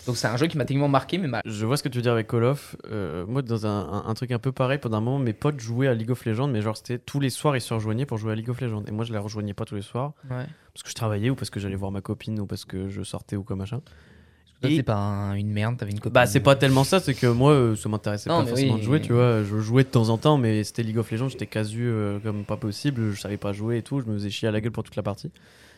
Donc 0.05 0.17
c'est 0.17 0.27
un 0.27 0.35
jeu 0.37 0.47
qui 0.47 0.57
m'a 0.57 0.65
techniquement 0.65 0.89
marqué, 0.89 1.17
mais 1.17 1.27
ma- 1.27 1.41
Je 1.45 1.65
vois 1.65 1.77
ce 1.77 1.83
que 1.83 1.87
tu 1.89 1.97
veux 1.97 2.01
dire 2.01 2.11
avec 2.11 2.27
Call 2.27 2.43
of. 2.43 2.75
Euh, 2.91 3.25
moi, 3.25 3.41
dans 3.41 3.65
un, 3.65 3.69
un- 3.89 4.03
un 4.07 4.13
truc 4.13 4.31
un 4.31 4.39
peu 4.39 4.51
pareil, 4.51 4.77
pendant 4.77 4.97
un 4.97 5.01
moment, 5.01 5.19
mes 5.19 5.33
potes 5.33 5.59
jouaient 5.59 5.87
à 5.87 5.93
League 5.93 6.11
of 6.11 6.25
Legends, 6.25 6.47
mais 6.47 6.61
genre, 6.61 6.75
c'était 6.75 6.97
tous 6.99 7.19
les 7.21 7.29
soirs, 7.29 7.55
ils 7.55 7.61
se 7.61 7.73
rejoignaient 7.73 8.05
pour 8.05 8.17
jouer 8.17 8.33
à 8.33 8.35
League 8.35 8.49
of 8.49 8.59
Legends. 8.59 8.83
Et 8.87 8.91
moi, 8.91 9.05
je 9.05 9.11
les 9.13 9.17
rejoignais 9.17 9.53
pas 9.53 9.65
tous 9.65 9.75
les 9.75 9.81
soirs, 9.81 10.13
ouais. 10.29 10.45
parce 10.73 10.83
que 10.83 10.89
je 10.89 10.95
travaillais, 10.95 11.29
ou 11.29 11.35
parce 11.35 11.49
que 11.49 11.59
j'allais 11.59 11.75
voir 11.75 11.91
ma 11.91 12.01
copine, 12.01 12.39
ou 12.39 12.45
parce 12.45 12.65
que 12.65 12.89
je 12.89 13.01
sortais, 13.03 13.35
ou 13.37 13.43
comme 13.43 13.59
machin. 13.59 13.81
Et- 14.65 14.77
t'es 14.77 14.83
pas 14.83 14.95
un- 14.95 15.33
une 15.33 15.51
merde, 15.51 15.75
t'avais 15.77 15.91
une 15.91 15.99
copine. 15.99 16.13
Bah, 16.13 16.25
c'est 16.25 16.39
pas 16.39 16.55
tellement 16.55 16.85
ça, 16.85 17.01
c'est 17.01 17.13
que 17.13 17.27
moi, 17.27 17.51
euh, 17.51 17.75
ça 17.75 17.89
m'intéressait 17.89 18.29
pas 18.29 18.45
forcément 18.45 18.75
oui. 18.75 18.79
de 18.79 18.85
jouer, 18.85 19.01
tu 19.01 19.11
vois. 19.11 19.43
Je 19.43 19.59
jouais 19.59 19.83
de 19.83 19.89
temps 19.89 20.07
en 20.07 20.17
temps, 20.17 20.37
mais 20.37 20.63
c'était 20.63 20.83
League 20.83 20.97
of 20.97 21.11
Legends, 21.11 21.27
j'étais 21.27 21.47
casu 21.47 21.81
euh, 21.85 22.19
comme 22.19 22.45
pas 22.45 22.55
possible, 22.55 23.11
je 23.11 23.19
savais 23.19 23.35
pas 23.37 23.51
jouer 23.51 23.77
et 23.79 23.81
tout, 23.81 23.99
je 23.99 24.05
me 24.05 24.13
faisais 24.13 24.29
chier 24.29 24.47
à 24.47 24.51
la 24.51 24.61
gueule 24.61 24.71
pour 24.71 24.83
toute 24.83 24.95
la 24.95 25.03
partie. 25.03 25.31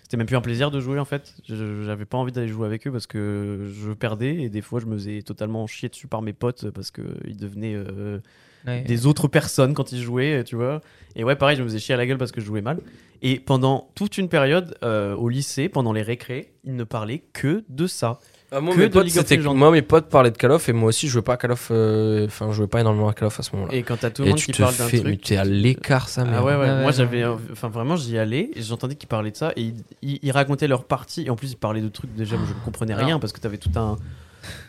C'était 0.06 0.18
même 0.18 0.28
plus 0.28 0.36
un 0.36 0.41
plaisir 0.41 0.70
de 0.70 0.80
jouer 0.80 1.00
en 1.00 1.06
fait. 1.06 1.34
J'avais 1.48 2.06
pas 2.06 2.20
envie 2.20 2.32
d'aller 2.32 2.48
jouer 2.48 2.68
avec 2.68 2.86
eux 2.86 2.91
parce 2.91 3.08
que 3.08 3.72
je 3.74 3.91
perdais 3.91 4.36
et 4.36 4.50
des 4.50 4.62
fois 4.62 4.80
je 4.80 4.86
me 4.86 4.94
faisais 4.96 5.24
totalement 5.24 5.65
chier 5.65 5.89
dessus 5.89 6.06
par 6.06 6.22
mes 6.22 6.32
potes 6.32 6.70
parce 6.70 6.91
qu'ils 6.91 7.38
devenaient 7.38 7.74
euh, 7.76 8.20
Ouais. 8.68 8.82
des 8.82 9.06
autres 9.06 9.28
personnes 9.28 9.76
quand 9.76 9.91
ils 9.91 10.02
jouaient, 10.02 10.44
tu 10.44 10.56
vois. 10.56 10.82
Et 11.15 11.24
ouais, 11.24 11.36
pareil, 11.36 11.56
je 11.56 11.62
me 11.62 11.68
faisais 11.68 11.78
chier 11.78 11.94
à 11.94 11.98
la 11.98 12.08
gueule 12.08 12.18
parce 12.18 12.32
que 12.32 12.41
je 12.41 12.46
jouais 12.48 12.62
mal. 12.63 12.80
Et 13.22 13.39
pendant 13.39 13.89
toute 13.94 14.18
une 14.18 14.28
période 14.28 14.76
euh, 14.84 15.15
au 15.15 15.30
lycée, 15.30 15.70
pendant 15.70 15.94
les 15.94 16.02
récrés, 16.02 16.52
ils 16.63 16.76
ne 16.76 16.84
parlaient 16.84 17.24
que 17.34 17.63
de 17.70 17.86
ça. 17.86 18.20
Ah, 18.51 18.62
moi, 18.62 18.73
que 18.75 18.79
mes 18.79 18.88
de 18.88 18.93
potes, 18.93 19.05
League 19.05 19.17
of 19.17 19.23
c'était 19.23 19.38
Legends. 19.38 19.55
moi 19.55 19.71
mes 19.71 19.81
potes 19.81 20.08
parlaient 20.08 20.31
de 20.31 20.38
Call 20.38 20.51
of 20.51 20.69
et 20.69 20.73
moi 20.73 20.89
aussi 20.89 21.08
je 21.08 21.12
jouais 21.13 21.21
pas 21.23 21.34
à 21.34 21.38
Call 21.38 21.51
of 21.51 21.67
euh, 21.71 22.25
enfin 22.27 22.47
je 22.51 22.53
jouais 22.58 22.67
pas 22.67 22.79
énormément 22.79 23.10
à 23.10 23.13
Call 23.13 23.27
of 23.27 23.39
à 23.39 23.43
ce 23.43 23.55
moment-là. 23.55 23.73
Et 23.73 23.84
quand 23.84 23.97
t'as 23.97 24.12
tout 24.12 24.21
le 24.21 24.29
monde 24.29 24.38
tu 24.38 24.45
qui 24.45 24.51
te 24.53 24.62
parle 24.62 24.75
d'un 24.77 24.88
mais 24.93 24.99
truc. 24.99 25.21
t'es 25.23 25.36
à 25.38 25.43
l'écart 25.43 26.08
ça 26.10 26.21
Ah 26.25 26.29
merde. 26.29 26.45
ouais, 26.45 26.53
ouais. 26.53 26.60
Ouais, 26.60 26.75
moi 26.75 26.86
ouais. 26.86 26.93
j'avais. 26.93 27.23
euh, 27.23 27.36
Enfin, 27.51 27.69
vraiment, 27.69 27.95
j'y 27.95 28.17
allais 28.17 28.51
et 28.55 28.62
j'entendais 28.62 28.95
qu'ils 28.95 29.10
parlaient 29.10 29.31
de 29.31 29.36
ça 29.36 29.51
et 29.55 29.62
ils, 29.62 29.75
ils- 30.03 30.19
ils 30.21 30.31
racontaient 30.31 30.67
leur 30.67 30.84
partie. 30.86 31.23
Et 31.25 31.29
en 31.29 31.36
plus, 31.36 31.51
ils 31.53 31.58
parlaient 31.58 31.81
de 31.81 31.89
trucs 31.89 32.13
déjà 32.15 32.36
où 32.36 32.45
je 32.45 32.53
ne 32.53 32.60
comprenais 32.63 32.93
rien 32.93 33.19
parce 33.19 33.34
que 33.34 33.39
t'avais 33.39 33.58
tout 33.58 33.71
un. 33.75 33.97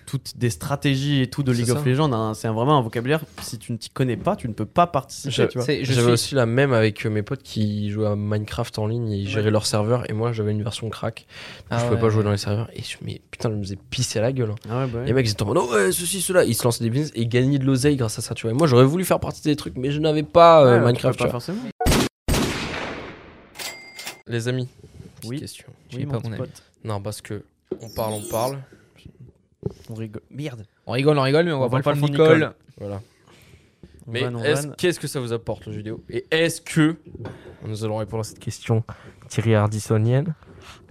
Toutes 0.07 0.39
des 0.39 0.51
stratégies 0.51 1.21
et 1.23 1.27
tout 1.29 1.43
de 1.43 1.51
League 1.51 1.69
of. 1.71 1.85
Legends. 1.85 2.13
hein. 2.13 2.33
C'est 2.35 2.47
vraiment 2.47 2.79
un 2.79 2.81
vocabulaire. 2.81 3.21
Si 3.43 3.59
tu 3.59 3.73
ne 3.73 3.77
t'y 3.77 3.91
connais 3.91 4.17
pas, 4.17 4.37
tu 4.37 4.47
ne 4.47 4.53
peux 4.53 4.65
pas 4.65 4.87
participer. 4.87 5.49
J'avais 5.59 5.83
suis- 5.85 6.03
aussi 6.13 6.35
la 6.37 6.47
même 6.47 6.73
avec 6.73 7.05
euh, 7.05 7.11
mes 7.11 7.23
potes 7.23 7.43
qui 7.43 7.91
jouaient 7.91 8.07
à 8.07 8.15
Minecraft 8.17 8.79
en 8.79 8.87
ligne 8.87 9.11
et 9.11 9.17
ils 9.17 9.29
géraient 9.29 9.51
leur 9.51 9.67
serveur 9.67 10.09
et 10.09 10.13
moi 10.13 10.33
j'avais 10.33 10.53
une 10.53 10.63
version 10.63 10.89
crack. 10.91 11.27
Ah 11.71 11.79
je 11.79 11.85
pouvais 11.85 11.97
ouais. 11.97 12.01
pas 12.03 12.09
jouer 12.09 12.23
dans 12.23 12.31
les 12.31 12.37
serveurs 12.39 12.71
et 12.73 12.83
je 12.83 12.97
mais 13.03 13.21
putain 13.33 13.51
je 13.51 13.57
me 13.57 13.63
faisais 13.63 13.79
pisser 13.91 14.21
à 14.21 14.23
la 14.23 14.33
gueule. 14.33 14.51
hein. 14.53 14.55
Ah 14.71 14.85
ouais, 14.85 14.87
bah 14.87 14.99
ouais. 15.01 15.07
Les 15.07 15.13
mecs 15.13 15.27
ils 15.27 15.33
étaient 15.33 15.43
en 15.43 15.47
mode 15.47 15.59
oh 15.61 15.75
ouais 15.75 15.91
ceci 15.91 16.21
cela 16.21 16.45
ils 16.45 16.55
se 16.55 16.63
lançaient 16.63 16.85
des 16.85 16.91
business 16.91 17.11
et 17.17 17.27
gagnaient 17.27 17.59
de 17.59 17.65
l'oseille 17.65 17.97
grâce 17.97 18.17
à 18.19 18.23
ça 18.23 18.35
tu 18.35 18.43
vois. 18.47 18.53
Et 18.53 18.55
moi 18.57 18.69
j'aurais 18.69 18.85
voulu 18.85 19.05
faire 19.05 19.19
partie 19.19 19.43
des 19.43 19.57
trucs 19.57 19.77
mais 19.77 19.91
je 19.91 19.99
n'avais 19.99 20.23
pas 20.23 20.65
euh, 20.65 20.79
Ouais, 20.79 20.85
Minecraft. 20.87 21.19
pas 21.19 21.29
forcément. 21.31 21.59
Les 24.29 24.49
amis, 24.49 24.69
petite 25.17 25.31
Oui. 25.31 25.41
question. 25.41 25.67
Oui, 25.95 26.07
pas 26.07 26.19
mon 26.23 26.33
ami. 26.33 26.43
Non 26.85 27.01
parce 27.01 27.21
que 27.21 27.43
on 27.81 27.89
parle 27.89 28.13
on 28.15 28.23
parle. 28.31 28.59
On 29.91 29.95
rigole. 29.95 30.23
Merde. 30.31 30.65
On 30.87 30.93
rigole, 30.93 31.19
on 31.19 31.23
rigole, 31.23 31.45
mais 31.47 31.53
on, 31.53 31.57
On 31.57 31.61
va 31.61 31.67
va 31.69 31.79
pas 31.79 31.83
pas 31.83 31.95
le 31.95 32.01
Nicole. 32.03 32.53
Voilà. 32.79 33.01
Mais 34.09 34.25
qu'est-ce 34.79 35.01
que 35.01 35.09
ça 35.09 35.19
vous 35.21 35.33
apporte 35.33 35.67
le 35.67 35.73
jeu 35.73 35.79
vidéo? 35.79 36.01
Et 36.11 36.25
est-ce 36.31 36.61
que, 36.61 36.97
nous 37.67 37.85
allons 37.85 37.97
répondre 37.97 38.21
à 38.21 38.25
cette 38.25 38.39
question 38.39 38.85
Thierry 39.29 39.55
Ardissonienne, 39.57 40.35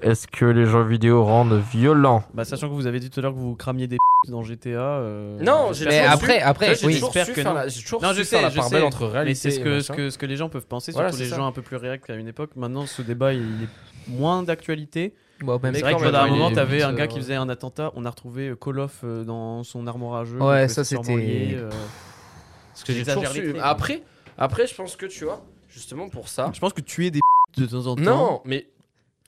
est-ce 0.02 0.28
que 0.28 0.46
les 0.46 0.66
jeux 0.66 0.84
vidéo 0.84 1.24
rendent 1.24 1.62
violents? 1.72 2.24
Bah, 2.34 2.44
sachant 2.44 2.68
que 2.68 2.74
vous 2.74 2.88
avez 2.88 3.00
dit 3.00 3.10
tout 3.10 3.20
à 3.22 3.24
l'heure 3.24 3.34
que 3.34 3.40
vous 3.40 3.56
cramiez 3.56 3.88
des 3.88 3.98
dans 4.28 4.44
GTA. 4.44 4.70
euh, 4.70 5.40
Non, 5.40 5.72
j'ai 5.72 5.86
Mais 5.86 6.00
après, 6.00 6.42
après, 6.42 6.76
j'ai 6.76 6.88
oui. 6.88 6.94
toujours 6.96 7.14
j'espère 7.14 7.26
su 7.36 7.42
que 7.42 7.48
non. 7.48 7.54
la- 7.54 7.70
toujours 7.70 8.02
Non, 8.02 8.12
su 8.12 8.20
je 8.20 8.24
sais, 8.24 8.42
la 8.42 8.50
je 8.50 8.56
part 8.56 8.68
sais. 8.70 8.82
entre 8.82 9.06
réalité 9.06 9.30
Mais 9.30 9.36
c'est 9.36 9.52
ce 9.52 9.64
que, 9.64 9.80
ce, 9.82 9.92
que, 9.92 10.10
ce 10.10 10.18
que 10.18 10.26
les 10.26 10.36
gens 10.36 10.50
peuvent 10.50 10.66
penser, 10.66 10.92
Voilà, 10.92 11.10
surtout 11.10 11.20
c'est 11.20 11.24
les 11.26 11.30
ça. 11.30 11.36
gens 11.38 11.46
un 11.46 11.52
peu 11.52 11.62
plus 11.62 11.76
réactifs 11.78 12.10
à 12.10 12.16
une 12.16 12.28
époque. 12.28 12.50
Maintenant, 12.56 12.86
ce 12.88 13.02
débat, 13.04 13.34
il 13.34 13.42
est 13.42 14.10
moins 14.10 14.42
d'actualité. 14.44 15.14
Bon, 15.42 15.60
même 15.62 15.76
C'est 15.76 15.82
vrai 15.82 15.96
que 15.96 16.02
pendant 16.04 16.18
un 16.20 16.28
moment, 16.28 16.52
t'avais 16.52 16.82
un 16.82 16.94
euh, 16.94 16.96
gars 16.96 17.08
qui 17.08 17.18
faisait 17.18 17.36
un 17.36 17.50
attentat. 17.50 17.92
On 17.96 18.06
a 18.06 18.10
retrouvé 18.10 18.50
euh, 18.50 18.56
Call 18.56 18.80
of 18.80 19.02
euh, 19.04 19.24
dans 19.24 19.64
son 19.64 19.86
armoire 19.88 20.22
à 20.22 20.26
jeu. 20.26 20.40
Ouais, 20.42 20.68
ça, 20.70 20.82
euh, 20.82 20.84
c'était- 20.84 21.56
euh. 21.56 21.70
Parce 21.70 22.84
que 22.84 22.94
j'ai 22.94 23.04
toujours 23.06 23.28
su. 23.28 23.42
traits, 23.52 23.62
Après, 23.64 24.04
après, 24.38 24.68
je 24.68 24.76
pense 24.76 24.96
que 24.96 25.06
tu 25.06 25.26
vois, 25.26 25.46
justement 25.70 26.10
pour 26.10 26.28
ça. 26.30 26.52
Je 26.54 26.60
pense 26.60 26.74
que 26.74 26.82
tuer 26.82 27.12
des 27.12 27.20
de 27.58 27.66
temps 27.66 27.86
en 27.88 27.96
temps. 27.96 28.02
Non, 28.02 28.42
mais 28.46 28.68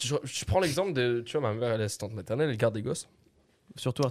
je, 0.01 0.15
je 0.23 0.45
prends 0.45 0.59
l'exemple 0.59 0.93
de, 0.93 1.21
tu 1.25 1.37
vois, 1.37 1.49
ma 1.51 1.57
mère 1.59 1.73
elle 1.73 1.81
est 1.81 1.85
assistante 1.85 2.13
maternelle, 2.13 2.49
elle 2.49 2.57
garde 2.57 2.73
des 2.73 2.81
gosses. 2.81 3.07
Surtout 3.75 4.03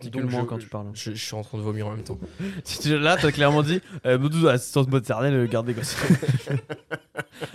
je- 0.42 0.46
quand 0.46 0.59
tu 0.59 0.68
parles. 0.68 0.87
Je, 0.94 1.12
je 1.12 1.24
suis 1.24 1.35
en 1.35 1.42
train 1.42 1.59
de 1.59 1.62
vomir 1.62 1.87
en 1.88 1.90
même 1.90 2.04
temps. 2.04 2.18
Là, 2.87 3.16
t'as 3.20 3.32
clairement 3.32 3.62
dit 3.62 3.80
euh, 4.04 4.18
Moudou, 4.18 4.46
assistance 4.48 4.87
maternelle, 4.88 5.35
euh, 5.35 5.46
garde 5.46 5.66
des 5.66 5.74
gosses. 5.74 5.96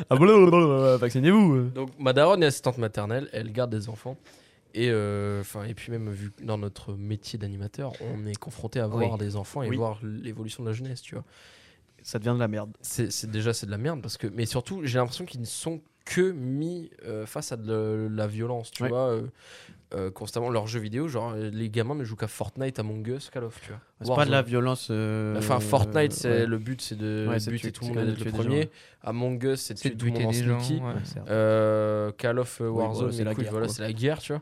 ah, 0.09 0.15
blablabla, 0.15 0.97
vaccinez-vous. 0.97 1.69
Donc 1.69 1.89
ma 1.99 2.13
daronne 2.13 2.43
est 2.43 2.47
assistante 2.47 2.77
maternelle, 2.77 3.29
elle 3.33 3.51
garde 3.51 3.71
des 3.71 3.89
enfants. 3.89 4.17
Et, 4.73 4.89
euh, 4.89 5.41
enfin 5.41 5.65
et 5.65 5.73
puis 5.73 5.91
même 5.91 6.09
vu 6.09 6.31
que 6.31 6.43
dans 6.45 6.57
notre 6.57 6.93
métier 6.93 7.37
d'animateur, 7.37 7.91
on 8.01 8.25
est 8.25 8.37
confronté 8.37 8.79
à 8.79 8.87
voir 8.87 9.11
Oui. 9.13 9.17
des 9.19 9.35
enfants 9.35 9.63
et 9.63 9.67
Oui. 9.69 9.75
voir 9.75 9.99
l'évolution 10.03 10.63
de 10.63 10.69
la 10.69 10.73
jeunesse, 10.73 11.01
tu 11.01 11.15
vois. 11.15 11.25
Ça 12.03 12.19
devient 12.19 12.33
de 12.33 12.39
la 12.39 12.47
merde. 12.47 12.71
C'est 12.81 13.11
c'est- 13.11 13.27
déjà 13.29 13.53
c'est 13.53 13.65
de 13.65 13.71
la 13.71 13.77
merde 13.77 14.01
parce 14.01 14.17
que 14.17 14.27
mais 14.27 14.45
surtout 14.45 14.81
j'ai 14.85 14.97
l'impression 14.97 15.25
qu'ils 15.25 15.41
ne 15.41 15.45
sont 15.45 15.81
que 16.05 16.31
mis 16.31 16.89
euh, 17.05 17.25
face 17.25 17.51
à 17.51 17.57
de 17.57 18.07
la 18.11 18.27
violence, 18.27 18.71
tu 18.71 18.83
Ouais. 18.83 18.89
vois. 18.89 19.09
euh, 19.09 19.27
euh, 19.93 20.09
constamment 20.11 20.49
leurs 20.49 20.67
jeux 20.67 20.79
vidéo, 20.79 21.07
genre 21.07 21.33
euh, 21.35 21.49
les 21.51 21.69
gamins 21.69 21.95
ne 21.95 22.03
jouent 22.03 22.15
qu'à 22.15 22.27
Fortnite, 22.27 22.79
Among 22.79 23.05
Us, 23.07 23.29
Call 23.29 23.43
of, 23.43 23.59
tu 23.61 23.69
vois. 23.69 23.79
C'est 24.01 24.15
pas 24.15 24.25
de 24.25 24.31
la 24.31 24.41
violence. 24.41 24.87
euh, 24.89 25.37
Enfin, 25.37 25.59
Fortnite, 25.59 26.13
c'est 26.13 26.29
ouais. 26.29 26.45
le 26.45 26.57
but, 26.57 26.81
c'est 26.81 26.95
de 26.97 27.27
Ouais, 27.29 27.37
de 27.37 27.69
tout 27.69 27.85
le 27.85 27.93
monde 27.93 28.17
le 28.17 28.31
premier. 28.31 28.69
Among 29.01 29.43
Us, 29.43 29.59
c'est 29.61 29.85
de 29.89 29.95
buter 29.95 30.25
des 30.25 30.43
gens. 30.43 30.59
ouais. 30.59 30.93
Euh, 31.27 32.11
Call 32.13 32.39
of 32.39 32.59
Oui, 32.61 32.67
Warzone, 32.67 33.11
c'est 33.11 33.23
la 33.23 33.33
voilà, 33.33 33.67
la 33.79 33.93
guerre, 33.93 34.19
tu 34.19 34.33
vois. 34.33 34.41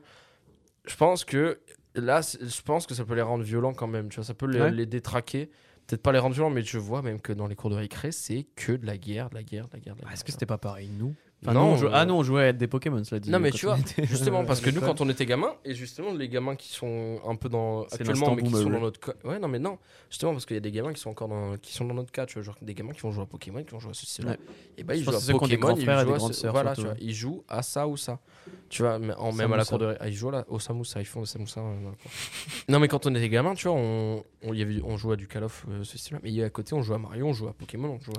Je 0.86 0.96
pense 0.96 1.26
que 1.26 1.60
là, 1.96 2.22
je 2.22 2.62
pense 2.62 2.86
que 2.88 2.94
ça 2.94 3.06
peut 3.06 3.16
les 3.16 3.22
rendre 3.22 3.44
violents 3.44 3.74
quand 3.74 3.88
même, 3.88 4.10
tu 4.10 4.16
vois. 4.16 4.24
Ça 4.26 4.34
peut 4.34 4.48
les, 4.48 4.86
détraquer. 4.86 5.50
Peut-être 5.88 6.04
pas 6.04 6.12
les 6.12 6.20
rendre 6.20 6.36
violents, 6.36 6.52
mais 6.52 6.62
je 6.62 6.78
vois 6.78 7.02
même 7.02 7.20
que 7.20 7.34
dans 7.34 7.48
les 7.48 7.56
cours 7.56 7.72
de 7.72 7.76
récré, 7.76 8.12
c'est 8.12 8.46
que 8.56 8.74
de 8.74 8.86
la 8.86 8.98
guerre, 8.98 9.30
de 9.32 9.36
la 9.36 9.44
guerre, 9.44 9.68
de 9.70 9.74
la 9.74 9.80
guerre. 9.80 9.96
Ah, 10.06 10.14
Est-ce 10.14 10.24
que 10.24 10.32
c'était 10.32 10.46
pas 10.46 10.60
pareil, 10.60 10.90
nous? 10.98 11.16
Enfin, 11.42 11.54
Non, 11.54 11.68
nous, 11.68 11.72
on 11.72 11.78
jouait- 11.78 11.88
euh, 11.88 11.92
Ah 11.94 12.06
non, 12.06 12.18
on 12.18 12.24
jouait 12.24 12.42
à 12.42 12.48
être 12.48 12.58
des 12.58 12.68
Pokémon, 12.68 13.02
cela 13.06 13.20
dit. 13.20 13.30
Non, 13.32 13.40
mais 13.40 13.52
tu 13.52 13.66
vois, 13.66 13.80
était- 13.80 14.06
Justement, 14.06 14.44
parce 14.44 14.60
que 14.60 14.70
nous, 14.72 14.82
quand 14.82 15.00
on 15.00 15.08
était 15.10 15.26
gamins, 15.26 15.54
et 15.64 15.74
justement, 15.74 16.14
les 16.14 16.28
gamins 16.28 16.56
qui 16.58 16.68
sont 16.74 17.22
un 17.26 17.36
peu 17.36 17.48
dans. 17.48 17.84
Actuellement, 17.84 18.36
mais 18.36 18.44
qui 18.44 18.52
sont 18.52 18.70
dans 18.70 18.80
notre. 18.82 19.00
cas- 19.00 19.14
Ouais, 19.24 19.40
non, 19.40 19.48
mais 19.48 19.60
non. 19.60 19.78
Justement, 20.10 20.34
parce 20.34 20.46
qu'il 20.46 20.56
y 20.56 20.58
a 20.58 20.62
des 20.62 20.72
gamins 20.72 20.92
qui 20.92 21.00
sont 21.00 21.12
encore 21.12 21.30
dans, 21.30 21.56
qui 21.58 21.72
sont 21.74 21.86
dans 21.86 21.94
notre 21.94 22.12
cas, 22.12 22.26
tu 22.26 22.34
vois. 22.34 22.44
Genre 22.44 22.58
des 22.62 22.74
gamins 22.74 22.92
qui 22.92 23.00
vont 23.02 23.12
jouer 23.12 23.24
à 23.24 23.26
Pokémon, 23.26 23.64
qui 23.64 23.72
vont 23.72 23.80
jouer 23.80 23.92
à 23.92 23.94
ceci. 23.94 24.22
Ouais. 24.26 24.38
Et 24.78 24.84
bah, 24.84 24.96
ils 24.96 25.04
jouent 25.06 25.12
à 25.12 25.14
Pokémon, 25.32 25.76
ils 25.78 25.86
jouent 25.86 26.14
à 26.14 26.20
ce- 26.20 26.34
sœurs, 26.34 26.52
Voilà, 26.52 26.76
surtout, 26.76 26.82
tu 26.82 26.88
vois. 26.88 26.94
ouais. 26.96 27.00
Ils 27.10 27.14
jouent 27.14 27.44
à 27.48 27.62
ça 27.62 27.88
ou 27.88 27.96
ça. 27.96 28.20
Tu 28.68 28.82
vois, 28.82 29.00
mais 29.00 29.14
en, 29.14 29.32
même 29.32 29.54
à 29.54 29.58
la 29.58 29.64
cour 29.66 29.78
de. 29.78 29.86
ré- 29.86 29.98
ah, 30.00 30.08
ils 30.10 30.14
jouent 30.16 30.32
là, 30.32 30.44
au 30.50 30.60
Samoussa, 30.60 31.00
ils 31.00 31.06
font 31.06 31.22
des 31.22 31.26
Samoussa. 31.28 31.62
euh, 31.62 31.92
non, 32.68 32.80
mais 32.80 32.88
quand 32.88 33.06
on 33.06 33.16
était 33.16 33.30
gamin, 33.30 33.54
tu 33.54 33.68
vois, 33.68 33.78
on, 33.78 34.24
on, 34.44 34.54
y 34.54 34.62
avait, 34.62 34.82
on 34.84 34.98
jouait 34.98 35.14
à 35.14 35.16
du 35.16 35.28
Call 35.28 35.44
of, 35.44 35.66
euh, 35.70 35.84
ce 35.84 35.98
style-là. 35.98 36.20
Mais 36.24 36.30
il 36.32 36.36
y 36.36 36.44
a 36.44 36.46
à 36.46 36.50
côté, 36.50 36.74
on 36.74 36.82
jouait 36.82 36.96
à 36.96 37.00
Mario, 37.00 37.26
on 37.28 37.34
jouait 37.34 37.50
à 37.50 37.54
Pokémon, 37.54 37.98
on 38.00 38.04
jouait 38.04 38.14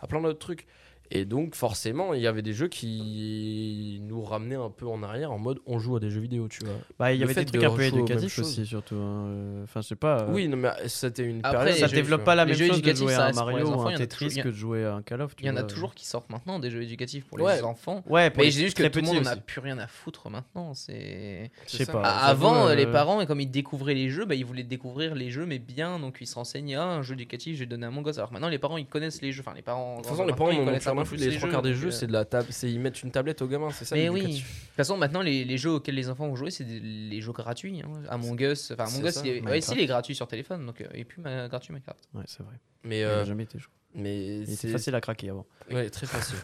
à 0.00 0.06
plein 0.06 0.20
d'autres 0.20 0.38
trucs. 0.38 0.66
Et 1.14 1.26
donc, 1.26 1.54
forcément, 1.54 2.14
il 2.14 2.22
y 2.22 2.26
avait 2.26 2.40
des 2.40 2.54
jeux 2.54 2.68
qui 2.68 4.00
nous 4.02 4.22
ramenaient 4.22 4.54
un 4.56 4.70
peu 4.70 4.86
en 4.86 5.02
arrière 5.02 5.30
en 5.30 5.38
mode 5.38 5.58
on 5.66 5.78
joue 5.78 5.96
à 5.96 6.00
des 6.00 6.10
jeux 6.10 6.20
vidéo, 6.20 6.48
tu 6.48 6.64
vois. 6.64 6.74
Bah, 6.98 7.12
il 7.12 7.20
y 7.20 7.22
avait 7.24 7.34
des 7.34 7.44
trucs 7.44 7.60
de 7.60 7.66
un 7.66 7.74
peu 7.76 7.82
éducatifs 7.82 8.38
aussi, 8.38 8.64
surtout. 8.66 8.94
hein, 8.96 9.26
euh, 9.26 9.64
Enfin, 9.64 9.82
je 9.82 9.88
sais 9.88 9.96
pas. 9.96 10.22
euh, 10.22 10.32
Oui, 10.32 10.48
non, 10.48 10.56
mais 10.56 10.70
c'était 10.86 11.24
une 11.24 11.40
Après, 11.42 11.58
période. 11.58 11.76
ça 11.78 11.86
jeux- 11.86 11.96
développe 11.96 12.24
pas 12.24 12.34
la 12.34 12.44
les 12.44 12.52
même 12.52 12.58
jeux 12.58 12.66
chose 12.68 12.76
de 12.76 12.88
éducatifs, 12.88 13.02
jouer 13.04 13.14
ça 13.14 13.26
à 13.26 13.28
un 13.28 13.32
Mario 13.32 13.66
ou 13.68 13.80
un 13.82 13.90
il 13.90 13.92
y 13.92 13.94
en 13.94 13.96
a 13.96 13.98
Tetris 13.98 14.28
toujours- 14.28 14.42
que 14.44 14.48
de 14.48 14.54
jouer 14.54 14.84
à 14.86 14.94
un 14.94 15.02
Call 15.02 15.20
of. 15.22 15.34
Il 15.40 15.46
y 15.46 15.50
en 15.50 15.56
a 15.56 15.62
toujours 15.64 15.94
qui 15.94 16.06
sortent 16.06 16.30
maintenant 16.30 16.58
des 16.58 16.70
jeux 16.70 16.82
éducatifs 16.82 17.24
pour 17.26 17.38
les 17.38 17.62
enfants. 17.62 18.02
Ouais, 18.08 18.32
Mais 18.36 18.44
les 18.44 18.50
j'ai 18.50 18.62
juste 18.64 18.76
que 18.78 18.86
tout 18.88 19.00
le 19.00 19.04
monde 19.04 19.16
petits 19.16 19.26
en 19.28 19.30
a 19.30 19.34
aussi. 19.34 19.42
plus 19.42 19.60
rien 19.60 19.78
à 19.78 19.86
foutre 19.86 20.30
maintenant. 20.30 20.72
C'est 20.74 21.50
Je 21.66 21.76
sais 21.76 21.86
pas. 21.86 22.00
Avant, 22.02 22.68
euh, 22.68 22.74
les 22.74 22.86
parents, 22.86 23.20
et 23.20 23.26
comme 23.26 23.40
ils 23.40 23.50
découvraient 23.50 23.94
les 23.94 24.08
jeux, 24.08 24.24
bah, 24.24 24.34
ils 24.34 24.44
voulaient 24.46 24.62
découvrir 24.62 25.14
les 25.14 25.30
jeux, 25.30 25.44
mais 25.44 25.58
bien. 25.58 25.98
Donc 25.98 26.16
ils 26.22 26.26
se 26.26 26.34
renseignaient. 26.36 26.76
Ah, 26.76 26.84
un 26.84 27.02
jeu 27.02 27.14
éducatif, 27.14 27.58
j'ai 27.58 27.66
donné 27.66 27.84
à 27.86 27.90
mon 27.90 28.00
gosse. 28.00 28.16
Alors 28.18 28.32
maintenant, 28.32 28.48
les 28.48 28.58
parents, 28.58 28.78
ils 28.78 28.86
connaissent 28.86 29.20
les 29.20 29.30
jeux. 29.32 29.42
Enfin, 29.46 29.54
les 29.54 29.62
parents. 29.62 29.96
De 29.98 30.02
toute 30.02 30.10
façon, 30.10 30.24
les 30.24 30.32
parents, 30.32 30.50
ils 30.50 30.64
connaissent 30.64 30.86
plus 31.04 31.16
Les 31.18 31.36
trois 31.36 31.48
quarts 31.50 31.62
des 31.62 31.74
jeux, 31.74 31.88
euh, 31.88 31.90
c'est 31.90 32.06
de 32.06 32.12
la 32.12 32.24
table. 32.24 32.46
C'est 32.50 32.70
ils 32.70 32.80
mettent 32.80 33.02
une 33.02 33.10
tablette 33.10 33.42
au 33.42 33.46
gamin, 33.48 33.70
c'est 33.70 33.84
ça 33.84 33.94
Mais 33.96 34.08
oui. 34.08 34.22
De 34.22 34.26
toute 34.38 34.44
façon, 34.76 34.96
maintenant, 34.96 35.22
les, 35.22 35.44
les 35.44 35.58
jeux 35.58 35.70
auxquels 35.72 35.94
les 35.94 36.08
enfants 36.08 36.28
vont 36.28 36.36
jouer, 36.36 36.50
c'est 36.50 36.64
des- 36.64 36.80
les 36.80 37.20
jeux 37.20 37.32
gratuits. 37.32 37.80
Hein. 37.84 38.02
Among 38.08 38.40
Us. 38.40 38.70
Enfin, 38.72 38.84
Among 38.84 39.02
C'est 39.10 39.18
Us, 39.20 39.22
il 39.24 39.30
est, 39.30 39.40
ouais, 39.42 39.60
si, 39.60 39.72
il 39.74 39.80
est 39.80 39.86
gratuit 39.86 40.14
sur 40.14 40.26
téléphone. 40.26 40.66
Donc, 40.66 40.80
euh, 40.80 40.86
est 40.94 41.04
plus 41.04 41.20
ma- 41.20 41.48
gratuit 41.48 41.72
Minecraft. 41.72 42.00
Ouais, 42.14 42.24
c'est 42.26 42.42
vrai. 42.42 42.54
Mais, 42.84 43.00
Il 43.00 43.04
euh, 43.04 43.22
a 43.22 43.24
jamais 43.24 43.44
été 43.44 43.58
joué. 43.58 43.70
mais 43.94 44.44
c'est 44.46 44.68
facile 44.68 44.94
à 44.94 45.00
craquer 45.00 45.30
avant. 45.30 45.46
Ouais, 45.70 45.90
très 45.90 46.06
facile. 46.06 46.36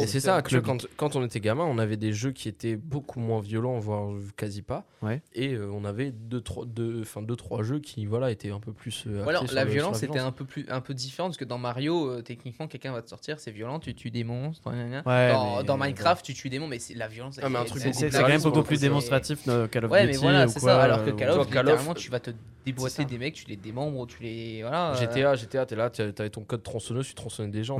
Et 0.00 0.06
c'est 0.06 0.20
ça, 0.20 0.42
quand, 0.42 0.86
quand 0.96 1.16
on 1.16 1.24
était 1.24 1.40
gamin, 1.40 1.64
on 1.64 1.78
avait 1.78 1.96
des 1.96 2.12
jeux 2.12 2.32
qui 2.32 2.48
étaient 2.48 2.76
beaucoup 2.76 3.20
moins 3.20 3.40
violents, 3.40 3.78
voire 3.78 4.08
quasi 4.36 4.62
pas. 4.62 4.84
Ouais. 5.02 5.22
Et 5.34 5.52
euh, 5.54 5.70
on 5.72 5.84
avait 5.84 6.10
deux 6.10 6.40
trois, 6.40 6.64
deux, 6.66 7.02
enfin, 7.02 7.22
deux, 7.22 7.36
trois 7.36 7.62
jeux 7.62 7.78
qui 7.78 8.06
voilà, 8.06 8.30
étaient 8.30 8.50
un 8.50 8.60
peu 8.60 8.72
plus. 8.72 9.04
euh, 9.06 9.24
la 9.52 9.64
le- 9.64 9.70
violence 9.70 10.02
était 10.02 10.18
un 10.18 10.32
peu 10.32 10.44
plus 10.44 10.66
un 10.68 10.80
peu 10.80 10.94
différente 10.94 11.30
parce 11.30 11.38
que 11.38 11.44
dans 11.44 11.58
Mario, 11.58 12.08
euh, 12.10 12.22
techniquement, 12.22 12.66
quelqu'un 12.66 12.92
va 12.92 13.02
te 13.02 13.08
sortir, 13.08 13.38
c'est 13.38 13.50
violent, 13.50 13.78
tu 13.78 13.94
tues 13.94 14.10
des 14.10 14.24
monstres. 14.24 14.68
Ouais, 14.70 15.32
dans, 15.32 15.58
mais- 15.58 15.64
dans 15.64 15.76
Minecraft, 15.76 16.24
tu 16.24 16.34
tues 16.34 16.48
des 16.48 16.58
monstres, 16.58 16.70
mais 16.70 16.78
c'est 16.78 16.94
la 16.94 17.08
violence. 17.08 17.38
Ah, 17.42 17.48
mais 17.48 17.58
un 17.58 17.62
elle- 17.62 17.68
truc 17.68 17.82
elle- 17.84 17.94
C'est 17.94 18.00
beaucoup 18.06 18.12
c'est 18.12 18.18
plus 18.18 18.22
quand 18.22 18.28
même 18.28 18.42
beaucoup 18.42 18.62
plus 18.62 18.80
démonstratif 18.80 19.40
euh, 19.48 19.68
Call 19.68 19.84
of 19.84 19.90
Ouais, 19.90 20.06
Duty 20.06 20.12
mais 20.12 20.18
voilà, 20.18 20.46
ou 20.46 20.48
c'est 20.48 20.60
quoi, 20.60 20.70
ça. 20.72 20.82
Alors 20.82 21.04
que 21.04 21.10
euh, 21.10 21.12
Call 21.12 21.28
Tu 21.28 21.30
of, 21.30 21.36
vois, 21.36 21.44
Call 21.46 21.66
of- 21.68 21.72
littéralement, 21.72 21.94
tu 21.94 22.10
vas 22.10 22.20
te 22.20 22.30
déboîter 22.64 23.04
des 23.04 23.18
mecs, 23.18 23.34
tu 23.34 23.46
les 23.46 23.56
démembres, 23.56 24.06
tu 24.06 24.22
les. 24.22 24.62
Voilà. 24.62 24.94
GTA, 24.94 25.34
GTA, 25.36 25.66
t'es 25.66 25.76
là, 25.76 25.88
t'as- 25.90 26.12
t'avais 26.12 26.30
ton 26.30 26.42
code 26.42 26.62
tronçonneuse, 26.62 27.06
tu 27.06 27.14
tronçonnais 27.14 27.50
des 27.50 27.62
gens. 27.64 27.78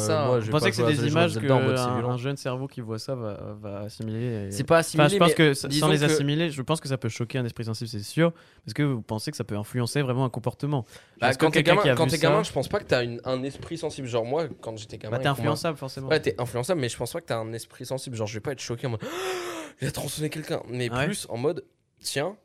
Euh, 0.00 0.06
ça. 0.06 0.26
moi, 0.26 0.40
je 0.40 0.50
pensais 0.50 0.70
que 0.70 0.76
c'est 0.76 0.86
des 0.86 1.06
images 1.06 1.36
violent. 1.36 2.10
un 2.10 2.16
jeune 2.16 2.36
cerveau 2.36 2.66
qui 2.66 2.80
voit 2.80 2.98
ça 2.98 3.14
va, 3.14 3.56
va 3.60 3.78
assimiler. 3.80 4.46
et- 4.48 4.50
C'est 4.50 4.64
pas 4.64 4.80
Enfin, 4.80 5.04
assimilé, 5.04 5.08
je 5.10 5.16
pense 5.18 5.34
que 5.34 5.54
sans 5.54 5.88
les 5.88 5.98
que- 5.98 6.04
assimiler, 6.04 6.50
je 6.50 6.62
pense 6.62 6.80
que 6.80 6.88
ça 6.88 6.98
peut 6.98 7.08
choquer 7.08 7.38
un 7.38 7.44
esprit 7.44 7.64
sensible, 7.64 7.88
c'est 7.88 8.00
sûr. 8.02 8.32
Parce 8.64 8.74
que 8.74 8.82
vous 8.82 9.02
pensez 9.02 9.30
que 9.30 9.36
ça 9.36 9.44
peut 9.44 9.56
influencer 9.56 10.02
vraiment 10.02 10.24
un 10.24 10.30
comportement. 10.30 10.84
Bah, 11.20 11.32
que 11.32 11.38
quand 11.38 11.50
t'es 11.50 11.62
quelqu'un 11.62 11.94
gamin, 12.06 12.42
je 12.42 12.52
pense 12.52 12.68
pas 12.68 12.80
que 12.80 12.84
t'as 12.84 13.02
un 13.24 13.42
esprit 13.42 13.78
sensible. 13.78 14.08
Genre 14.08 14.24
moi, 14.24 14.46
quand 14.60 14.76
j'étais 14.76 14.98
gamin, 14.98 15.16
Bah, 15.16 15.22
t'es 15.22 15.28
influençable 15.28 15.78
forcément. 15.78 16.08
Ouais, 16.08 16.20
t'es 16.20 16.34
influençable, 16.40 16.80
mais 16.80 16.88
je 16.88 16.96
pense 16.96 17.12
pas 17.12 17.20
que 17.20 17.26
t'as 17.26 17.38
un 17.38 17.52
esprit 17.52 17.86
sensible. 17.86 18.16
Genre, 18.16 18.26
je 18.26 18.34
vais 18.34 18.40
pas 18.40 18.52
être 18.52 18.60
choqué 18.60 18.86
en 18.86 18.90
mode 18.90 19.00
il 19.82 19.88
a 19.88 19.90
tronçonné 19.92 20.30
quelqu'un, 20.30 20.62
mais 20.68 20.90
Ouais. 20.90 21.06
plus 21.06 21.26
en 21.30 21.36
mode 21.36 21.64
tiens, 22.00 22.36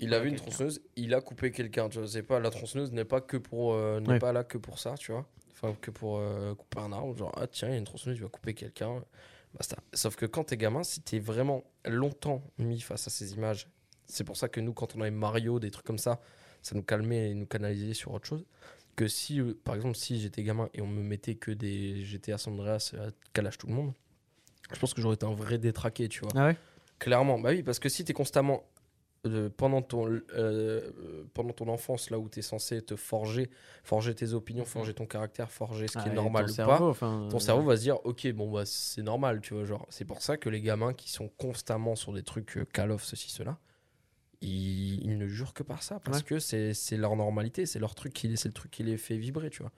il 0.00 0.14
a 0.14 0.18
Ouais, 0.18 0.24
vu 0.24 0.28
une 0.30 0.36
tronçonneuse, 0.36 0.80
il 0.96 1.12
a 1.12 1.20
coupé 1.20 1.50
quelqu'un. 1.50 1.88
Tu 1.88 1.98
vois, 1.98 2.06
c'est 2.06 2.22
pas 2.22 2.38
la 2.38 2.50
tronçonneuse 2.50 2.92
n'est 2.92 3.04
pas 3.04 3.20
que 3.20 3.36
pour 3.36 3.74
euh, 3.74 3.98
n'est 4.00 4.08
Ouais. 4.10 4.18
pas 4.18 4.32
là 4.32 4.44
que 4.44 4.56
pour 4.56 4.78
ça, 4.78 4.94
tu 4.96 5.10
vois. 5.12 5.26
Enfin, 5.60 5.76
que 5.80 5.90
pour 5.90 6.18
euh, 6.18 6.54
couper 6.54 6.78
un 6.78 6.92
arbre. 6.92 7.16
Genre, 7.16 7.32
ah 7.36 7.46
tiens, 7.46 7.68
il 7.68 7.72
y 7.72 7.74
a 7.74 7.78
une 7.78 7.84
tronçonneuse, 7.84 8.18
il 8.18 8.22
va 8.22 8.28
couper 8.28 8.54
quelqu'un. 8.54 9.02
Basta. 9.56 9.76
Sauf 9.92 10.14
que 10.14 10.26
quand 10.26 10.44
t'es 10.44 10.56
gamin, 10.56 10.84
si 10.84 11.00
t'es 11.00 11.18
vraiment 11.18 11.64
longtemps 11.84 12.42
mis 12.58 12.80
face 12.80 13.06
à 13.08 13.10
ces 13.10 13.32
images, 13.32 13.68
c'est 14.06 14.24
pour 14.24 14.36
ça 14.36 14.48
que 14.48 14.60
nous, 14.60 14.72
quand 14.72 14.94
on 14.94 15.00
avait 15.00 15.10
Mario, 15.10 15.58
des 15.58 15.70
trucs 15.70 15.86
comme 15.86 15.98
ça, 15.98 16.20
ça 16.62 16.76
nous 16.76 16.82
calmait 16.82 17.30
et 17.30 17.34
nous 17.34 17.46
canalisait 17.46 17.94
sur 17.94 18.12
autre 18.12 18.26
chose. 18.26 18.44
Que 18.94 19.08
si, 19.08 19.40
euh, 19.40 19.58
par 19.64 19.74
exemple, 19.74 19.96
si 19.96 20.20
j'étais 20.20 20.42
gamin 20.42 20.68
et 20.74 20.80
on 20.80 20.86
me 20.86 21.02
mettait 21.02 21.34
que 21.34 21.50
des 21.50 22.04
GTA 22.04 22.38
San 22.38 22.54
Andreas 22.54 22.94
à 22.96 23.10
calage 23.32 23.58
tout 23.58 23.66
le 23.66 23.74
monde, 23.74 23.92
je 24.72 24.78
pense 24.78 24.94
que 24.94 25.00
j'aurais 25.00 25.14
été 25.14 25.26
un 25.26 25.34
vrai 25.34 25.58
détraqué, 25.58 26.08
tu 26.08 26.20
vois. 26.20 26.30
Ah 26.36 26.46
ouais? 26.46 26.56
Clairement, 26.98 27.38
bah 27.38 27.50
oui, 27.50 27.62
parce 27.62 27.78
que 27.78 27.88
si 27.88 28.04
t'es 28.04 28.12
constamment 28.12 28.64
euh, 29.26 29.50
pendant, 29.50 29.82
ton, 29.82 30.08
euh, 30.34 30.90
pendant 31.34 31.52
ton 31.52 31.68
enfance, 31.68 32.10
là 32.10 32.18
où 32.18 32.28
tu 32.28 32.38
es 32.38 32.42
censé 32.42 32.80
te 32.82 32.94
forger, 32.96 33.50
forger 33.82 34.14
tes 34.14 34.32
opinions, 34.32 34.64
forger 34.64 34.94
ton 34.94 35.06
caractère, 35.06 35.50
forger 35.50 35.88
ce 35.88 35.96
qui 35.96 36.08
Ah, 36.08 36.08
est 36.08 36.12
et 36.12 36.14
normal 36.14 36.44
ou 36.44 36.48
cerveau, 36.48 36.78
pas, 36.78 36.84
enfin, 36.86 37.26
ton 37.30 37.36
euh, 37.36 37.40
cerveau 37.40 37.62
va 37.64 37.76
se 37.76 37.82
dire 37.82 37.98
ok 38.04 38.30
bon 38.32 38.50
bah 38.50 38.64
c'est 38.64 39.02
normal 39.02 39.40
tu 39.40 39.54
vois 39.54 39.64
genre 39.64 39.86
c'est 39.90 40.04
pour 40.04 40.22
ça 40.22 40.36
que 40.36 40.48
les 40.48 40.60
gamins 40.60 40.94
qui 40.94 41.10
sont 41.10 41.28
constamment 41.28 41.96
sur 41.96 42.12
des 42.12 42.22
trucs 42.22 42.56
euh, 42.58 42.64
Call 42.72 42.90
of 42.92 43.04
ceci 43.04 43.30
cela 43.30 43.58
ils, 44.40 45.02
ils 45.04 45.18
ne 45.18 45.26
jurent 45.26 45.54
que 45.54 45.62
par 45.64 45.82
ça 45.82 46.00
parce 46.00 46.18
Ouais. 46.18 46.24
que 46.24 46.38
c'est 46.38 46.72
c'est 46.74 46.96
leur 46.96 47.16
normalité 47.16 47.66
c'est 47.66 47.78
leur 47.80 47.94
truc 47.96 48.12
qui 48.12 48.36
c'est 48.36 48.48
le 48.48 48.54
truc 48.54 48.70
qui 48.70 48.82
les 48.84 48.96
fait 48.96 49.16
vibrer 49.16 49.50
tu 49.50 49.62
vois 49.62 49.72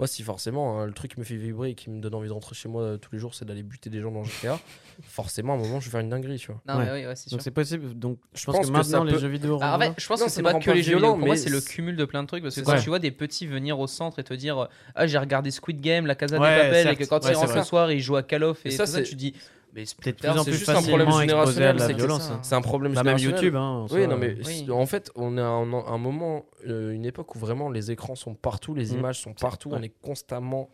moi 0.00 0.06
si 0.08 0.22
forcément 0.22 0.80
hein, 0.80 0.86
le 0.86 0.92
truc 0.92 1.14
qui 1.14 1.20
me 1.20 1.24
fait 1.24 1.36
vibrer 1.36 1.70
et 1.70 1.74
qui 1.74 1.90
me 1.90 2.00
donne 2.00 2.14
envie 2.14 2.26
de 2.28 2.32
rentrer 2.32 2.54
chez 2.54 2.68
moi 2.68 2.82
euh, 2.82 2.96
tous 2.96 3.10
les 3.12 3.18
jours 3.18 3.34
c'est 3.34 3.44
d'aller 3.44 3.62
buter 3.62 3.90
des 3.90 4.00
gens 4.00 4.10
dans 4.10 4.24
GTA 4.24 4.58
forcément 5.02 5.52
à 5.52 5.56
un 5.56 5.58
moment 5.60 5.78
je 5.78 5.84
vais 5.86 5.90
faire 5.90 6.00
une 6.00 6.08
dinguerie 6.08 6.38
tu 6.38 6.48
vois 6.52 6.60
Non, 6.66 6.78
Ouais. 6.78 6.84
mais 6.86 6.92
oui, 7.02 7.06
ouais, 7.06 7.14
c'est 7.16 7.28
sûr. 7.28 7.36
Donc 7.36 7.42
c'est 7.42 7.50
possible. 7.50 7.98
Donc 7.98 8.18
je 8.34 8.44
pense, 8.46 8.56
pense 8.56 8.66
que 8.66 8.72
maintenant 8.72 9.04
les 9.04 9.12
peut- 9.12 9.18
jeux 9.18 9.28
vidéo. 9.28 9.58
Ah, 9.60 9.68
en 9.68 9.70
renvoient. 9.72 9.86
fait, 9.94 10.00
je 10.00 10.06
pense 10.08 10.20
Non, 10.20 10.26
que 10.26 10.30
ça 10.32 10.36
c'est 10.36 10.42
pas 10.42 10.52
rend 10.52 10.58
que 10.58 10.64
pas 10.66 10.74
les 10.74 10.82
jeux 10.82 10.90
violent, 10.92 11.08
vidéo. 11.08 11.18
Pour 11.18 11.26
moi, 11.26 11.34
mais 11.34 11.40
c'est 11.40 11.50
le 11.50 11.60
c'est- 11.60 11.70
cumul 11.70 11.96
de 11.96 12.04
plein 12.04 12.22
de 12.22 12.28
trucs. 12.28 12.42
Parce 12.42 12.54
que 12.54 12.60
C'est 12.62 12.66
quand 12.66 12.78
tu 12.80 12.88
vois 12.88 12.98
des 12.98 13.10
petits 13.10 13.46
venir 13.46 13.78
au 13.78 13.86
centre 13.86 14.18
et 14.18 14.24
te 14.24 14.34
dire 14.34 14.68
Ah, 14.94 15.06
j'ai 15.06 15.18
regardé 15.18 15.50
Squid 15.50 15.80
Game, 15.80 16.06
La 16.06 16.14
Casa 16.14 16.38
Ouais, 16.38 16.48
des 16.54 16.62
Papel, 16.62 16.74
et 16.78 16.82
certes. 16.82 16.98
que 16.98 17.04
quand 17.04 17.16
Ouais, 17.16 17.30
ils 17.30 17.34
c'est 17.34 17.34
rentrent 17.34 17.50
vrai. 17.50 17.58
le 17.60 17.64
soir, 17.66 17.92
ils 17.92 18.00
jouent 18.00 18.16
à 18.16 18.22
Call 18.22 18.44
of 18.44 18.64
et, 18.64 18.68
Et 18.68 18.70
ça, 18.72 18.84
tout 18.84 18.90
ça, 18.92 18.98
c'est- 18.98 19.04
tu 19.04 19.14
dis 19.16 19.34
Mais 19.74 19.86
c'est 19.86 19.96
Peut-être 19.98 20.18
plus 20.18 20.28
en 20.30 20.42
plus 20.44 20.54
juste 20.54 20.68
un 20.68 20.82
problème 20.82 21.06
exposé 21.08 21.22
à 21.22 21.26
générationnel, 21.26 21.76
la 21.76 21.88
violence. 21.92 22.28
hein. 22.30 22.40
c'est 22.42 22.54
un 22.56 22.60
problème 22.60 22.92
Bah, 22.92 23.04
même 23.04 23.18
générationnel. 23.18 23.44
YouTube, 23.44 23.56
hein. 23.56 23.86
en 23.90 23.94
Oui, 23.94 24.06
non, 24.08 24.16
mais 24.16 24.36
Oui. 24.44 24.66
en 24.70 24.86
fait, 24.86 25.10
on 25.14 25.38
est 25.38 25.40
à 25.40 25.44
un, 25.46 25.72
un 25.72 25.98
moment, 25.98 26.46
euh, 26.66 26.90
une 26.92 27.04
époque 27.04 27.36
où 27.36 27.38
vraiment 27.38 27.70
les 27.70 27.90
écrans 27.92 28.16
sont 28.16 28.34
partout, 28.34 28.74
les 28.74 28.92
Mm. 28.92 28.98
images 28.98 29.20
sont 29.20 29.32
partout, 29.34 29.70
Ouais. 29.70 29.78
on 29.78 29.82
est 29.82 29.92
constamment 30.02 30.68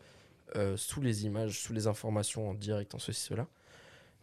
euh, 0.55 0.75
sous 0.77 1.01
les 1.01 1.25
images, 1.25 1.59
sous 1.59 1.73
les 1.73 1.87
informations 1.87 2.49
en 2.49 2.53
direct, 2.53 2.95
en 2.95 2.99
ceci, 2.99 3.21
cela. 3.21 3.45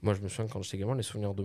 Moi, 0.03 0.13
je 0.15 0.21
me 0.21 0.29
souviens 0.29 0.49
quand 0.53 0.61
j'étais 0.63 0.79
gamin, 0.79 0.95
les 0.97 1.03
souvenirs 1.03 1.33
de, 1.35 1.45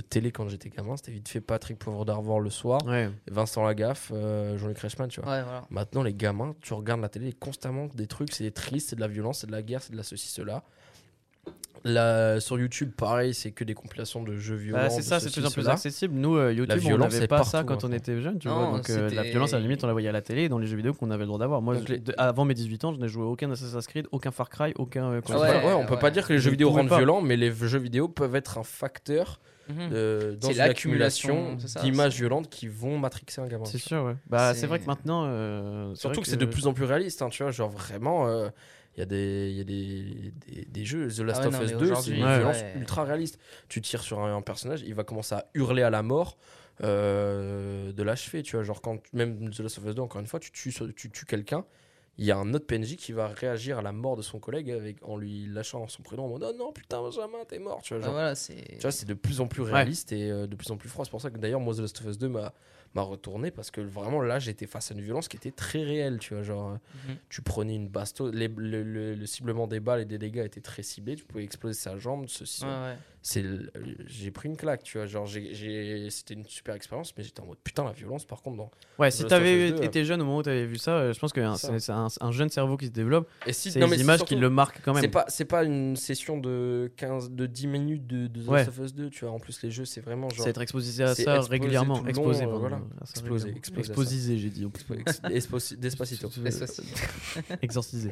télé 0.00 0.32
quand 0.32 0.48
j'étais 0.48 0.68
gamin, 0.70 0.96
c'était 0.96 1.12
vite 1.12 1.28
fait 1.28 1.40
Patrick 1.40 1.78
Poivre 1.78 2.04
d'Arvor 2.04 2.40
le 2.40 2.48
soir, 2.50 2.80
Ouais. 2.86 3.10
Vincent 3.30 3.62
Lagaffe, 3.64 4.10
euh, 4.14 4.56
Jean-Luc 4.58 4.78
Reichmann, 4.78 5.08
tu 5.08 5.20
vois. 5.20 5.30
Ouais, 5.30 5.42
voilà. 5.42 5.64
Maintenant, 5.70 6.02
les 6.02 6.14
gamins, 6.14 6.54
tu 6.60 6.74
regardes 6.74 7.00
la 7.02 7.08
télé, 7.08 7.32
constamment 7.32 7.86
des 7.94 8.06
trucs, 8.06 8.32
c'est 8.32 8.50
triste, 8.52 8.88
c'est 8.90 8.96
de 8.96 9.00
la 9.00 9.06
violence, 9.08 9.40
c'est 9.40 9.46
de 9.46 9.52
la 9.52 9.62
guerre, 9.62 9.82
c'est 9.82 9.92
de 9.92 9.96
la 9.96 10.02
ceci, 10.02 10.28
cela. 10.28 10.64
Là, 11.84 12.40
sur 12.40 12.58
YouTube, 12.58 12.92
pareil, 12.96 13.34
c'est 13.34 13.50
que 13.50 13.62
des 13.62 13.74
compilations 13.74 14.22
de 14.22 14.36
jeux 14.36 14.54
violents. 14.56 14.78
Bah, 14.84 14.88
c'est 14.90 15.02
ça, 15.02 15.20
c'est 15.20 15.26
de 15.28 15.32
plus 15.32 15.44
en 15.46 15.50
plus 15.50 15.68
accessible. 15.68 16.14
Nous, 16.14 16.34
euh, 16.36 16.50
YouTube, 16.52 16.76
on 16.78 16.88
violence 16.88 17.12
n'avait 17.12 17.26
pas 17.28 17.44
ça 17.44 17.62
quand 17.62 17.84
on 17.84 17.92
était 17.92 18.20
jeune, 18.22 18.38
tu 18.38 18.48
Non, 18.48 18.70
vois. 18.70 18.78
Donc 18.78 18.88
euh, 18.88 19.10
la 19.10 19.22
violence, 19.24 19.52
à 19.52 19.56
la 19.56 19.62
limite, 19.62 19.84
on 19.84 19.86
la 19.86 19.92
voyait 19.92 20.08
à 20.08 20.12
la 20.12 20.22
télé 20.22 20.44
et 20.44 20.48
dans 20.48 20.58
les 20.58 20.66
jeux 20.66 20.76
vidéo 20.76 20.94
qu'on 20.94 21.10
avait 21.10 21.24
le 21.24 21.26
droit 21.26 21.38
d'avoir. 21.38 21.60
Moi, 21.60 21.74
Donc 21.74 21.84
je- 21.86 21.92
les- 21.92 21.98
de- 21.98 22.14
avant 22.16 22.46
mes 22.46 22.54
18 22.54 22.82
ans, 22.84 22.94
je 22.94 22.98
n'ai 23.00 23.08
joué 23.08 23.24
aucun 23.24 23.50
Assassin's 23.50 23.86
Creed, 23.86 24.06
aucun 24.12 24.30
Far 24.30 24.48
Cry, 24.48 24.72
aucun. 24.76 25.10
euh, 25.10 25.20
quoi 25.20 25.38
Ouais, 25.38 25.72
on 25.74 25.84
peut 25.84 25.94
ouais. 25.94 26.00
pas 26.00 26.10
dire 26.10 26.26
que 26.26 26.32
les 26.32 26.38
Je 26.38 26.44
jeux 26.44 26.50
vidéo 26.52 26.70
rendent 26.70 26.88
pas. 26.88 26.96
violents, 26.96 27.20
mais 27.20 27.36
les 27.36 27.52
jeux 27.52 27.78
vidéo 27.78 28.08
peuvent 28.08 28.34
être 28.34 28.56
un 28.56 28.64
facteur 28.64 29.38
Mhm. 29.68 29.76
euh, 29.92 30.36
dans 30.36 30.50
l'accumulation, 30.56 31.56
d'images 31.82 32.14
violentes 32.16 32.48
qui 32.50 32.68
vont 32.68 32.98
matrixer 32.98 33.40
un 33.40 33.46
gamin. 33.46 33.64
C'est 33.64 33.78
sûr, 33.78 34.04
ouais. 34.04 34.16
Bah, 34.28 34.54
c'est 34.54 34.66
vrai 34.66 34.78
que 34.78 34.86
maintenant. 34.86 35.24
euh, 35.26 35.94
Surtout 35.94 36.20
que 36.22 36.28
c'est 36.28 36.36
de 36.36 36.44
plus 36.46 36.66
en 36.66 36.72
plus 36.72 36.84
réaliste, 36.84 37.20
hein, 37.22 37.28
tu 37.30 37.42
vois, 37.42 37.52
genre 37.52 37.70
vraiment, 37.70 38.26
euh, 38.26 38.48
il 38.96 39.00
y 39.00 39.02
a, 39.02 39.06
des, 39.06 39.48
il 39.50 39.56
y 39.56 39.60
a 39.60 39.64
des, 39.64 40.32
des, 40.46 40.64
des 40.66 40.84
jeux, 40.84 41.08
The 41.08 41.20
Last 41.20 41.40
Ah 41.44 41.48
ouais, 41.48 41.56
of 41.56 41.62
Us 41.62 41.72
mais 41.72 41.78
2, 41.78 41.94
c'est 41.96 42.10
une 42.12 42.24
ouais. 42.24 42.36
violence 42.38 42.60
Ouais. 42.60 42.74
ultra 42.76 43.04
réaliste. 43.04 43.38
Tu 43.68 43.80
tires 43.80 44.02
sur 44.02 44.20
un, 44.20 44.36
un 44.36 44.42
personnage, 44.42 44.82
il 44.86 44.94
va 44.94 45.02
commencer 45.04 45.34
à 45.34 45.46
hurler 45.54 45.82
à 45.82 45.90
la 45.90 46.02
mort 46.02 46.36
euh, 46.82 47.92
de 47.92 48.02
l'achever, 48.02 48.42
tu 48.42 48.56
vois, 48.56 48.64
genre 48.64 48.80
quand, 48.80 48.98
même 49.12 49.50
The 49.50 49.60
Last 49.60 49.78
of 49.78 49.86
Us 49.86 49.94
2, 49.94 50.02
encore 50.02 50.20
une 50.20 50.26
fois, 50.26 50.40
tu 50.40 50.50
tues, 50.52 50.72
tu 50.96 51.10
tues 51.10 51.24
quelqu'un, 51.26 51.64
il 52.18 52.24
y 52.24 52.30
a 52.30 52.36
un 52.36 52.54
autre 52.54 52.66
PNJ 52.66 52.96
qui 52.96 53.12
va 53.12 53.26
réagir 53.28 53.78
à 53.78 53.82
la 53.82 53.90
mort 53.92 54.16
de 54.16 54.22
son 54.22 54.38
collègue 54.38 54.70
avec, 54.70 54.96
en 55.02 55.16
lui 55.16 55.46
lâchant 55.46 55.86
son 55.88 56.02
prénom 56.02 56.26
en 56.26 56.28
mode 56.28 56.44
«Oh 56.48 56.52
non, 56.56 56.72
putain, 56.72 57.00
Benjamin, 57.02 57.38
t'es 57.48 57.58
mort», 57.58 57.80
tu 57.84 57.96
vois, 57.96 58.08
voilà, 58.08 58.34
c'est. 58.36 58.54
tu 58.54 58.78
vois, 58.82 58.92
c'est 58.92 59.06
de 59.06 59.14
plus 59.14 59.40
en 59.40 59.48
plus 59.48 59.62
réaliste 59.62 60.12
et 60.12 60.30
euh, 60.30 60.46
de 60.46 60.54
plus 60.54 60.70
en 60.70 60.76
plus 60.76 60.88
froid. 60.88 61.04
C'est 61.04 61.10
pour 61.10 61.20
ça 61.20 61.30
que 61.30 61.38
d'ailleurs, 61.38 61.60
moi, 61.60 61.74
The 61.74 61.78
Last 61.80 62.00
of 62.00 62.06
Us 62.06 62.18
2 62.18 62.28
m'a 62.28 62.52
m'a 62.94 63.02
retourné 63.02 63.50
parce 63.50 63.70
que 63.70 63.80
vraiment 63.80 64.20
là, 64.20 64.38
j'étais 64.38 64.66
face 64.66 64.90
à 64.90 64.94
une 64.94 65.00
violence 65.00 65.28
qui 65.28 65.36
était 65.36 65.50
très 65.50 65.82
réelle. 65.82 66.18
Tu 66.18 66.34
vois, 66.34 66.42
genre, 66.42 66.70
euh, 66.72 67.08
Mhm. 67.08 67.16
tu 67.28 67.42
prenais 67.42 67.74
une 67.74 67.88
basto, 67.88 68.30
les- 68.30 68.48
le, 68.48 68.82
le- 68.82 69.14
le 69.14 69.26
ciblement 69.26 69.66
des 69.66 69.80
balles 69.80 70.00
et 70.02 70.04
des 70.04 70.18
dégâts 70.18 70.44
était 70.44 70.60
très 70.60 70.82
ciblé. 70.82 71.16
Tu 71.16 71.24
pouvais 71.24 71.44
exploser 71.44 71.78
sa 71.78 71.98
jambe, 71.98 72.26
ceci. 72.28 72.64
Ouais. 72.64 72.96
C'est, 73.26 73.42
j'ai 74.06 74.30
pris 74.30 74.50
une 74.50 74.56
claque, 74.58 74.82
tu 74.82 74.98
vois. 74.98 75.06
Genre, 75.06 75.24
j'ai, 75.24 76.10
c'était 76.10 76.34
une 76.34 76.44
super 76.44 76.74
expérience, 76.74 77.14
mais 77.16 77.24
j'étais 77.24 77.40
en 77.40 77.46
mode 77.46 77.56
putain, 77.64 77.82
la 77.82 77.92
violence, 77.92 78.26
par 78.26 78.42
contre, 78.42 78.58
dans. 78.58 78.70
Ouais, 78.98 79.10
si 79.10 79.24
t'avais 79.24 79.68
of 79.70 79.74
Us 79.76 79.80
2, 79.80 79.84
été 79.86 80.04
jeune 80.04 80.20
au 80.20 80.26
moment 80.26 80.36
où 80.38 80.42
t'avais 80.42 80.66
vu 80.66 80.76
ça, 80.76 80.98
euh, 80.98 81.12
je 81.14 81.18
pense 81.18 81.32
que 81.32 81.40
c'est 81.56 81.78
c'est 81.78 81.92
un, 81.92 82.08
un 82.20 82.30
jeune 82.32 82.50
cerveau 82.50 82.76
qui 82.76 82.84
se 82.84 82.90
développe. 82.90 83.26
Et 83.46 83.54
si, 83.54 83.70
C'est 83.70 83.80
c'est 83.80 83.96
images 83.98 84.18
surtout- 84.18 84.34
qui 84.34 84.38
le 84.38 84.50
marquent 84.50 84.82
quand 84.84 84.92
C'est 84.96 85.00
même. 85.00 85.10
pas, 85.10 85.24
c'est 85.28 85.46
pas 85.46 85.64
une 85.64 85.96
session 85.96 86.36
de 86.36 86.92
15, 86.98 87.30
de 87.30 87.46
10 87.46 87.66
minutes 87.66 88.06
de, 88.06 88.26
de 88.26 88.42
The 88.42 88.46
Ouais. 88.48 88.68
Of 88.68 88.78
Us 88.78 88.94
2, 88.94 89.08
tu 89.08 89.24
vois. 89.24 89.32
En 89.32 89.38
plus, 89.38 89.62
les 89.62 89.70
jeux, 89.70 89.86
c'est 89.86 90.02
vraiment 90.02 90.28
genre. 90.28 90.44
C'est 90.44 90.50
être 90.50 90.60
exposé 90.60 91.02
à 91.02 91.14
c'est 91.14 91.22
ça 91.24 91.36
exposé 91.36 91.50
régulièrement. 91.50 92.00
long, 92.02 92.06
Exposé, 92.06 92.44
euh, 92.44 92.48
voilà. 92.58 92.78
ça 93.04 93.20
Exposé, 93.20 93.54
exposé 93.56 94.36
j'ai 94.36 94.50
dit. 94.50 94.66
Ex- 94.98 95.20
Esposi- 95.30 95.76
Despacito. 95.78 96.28
Exorcisé. 97.62 98.10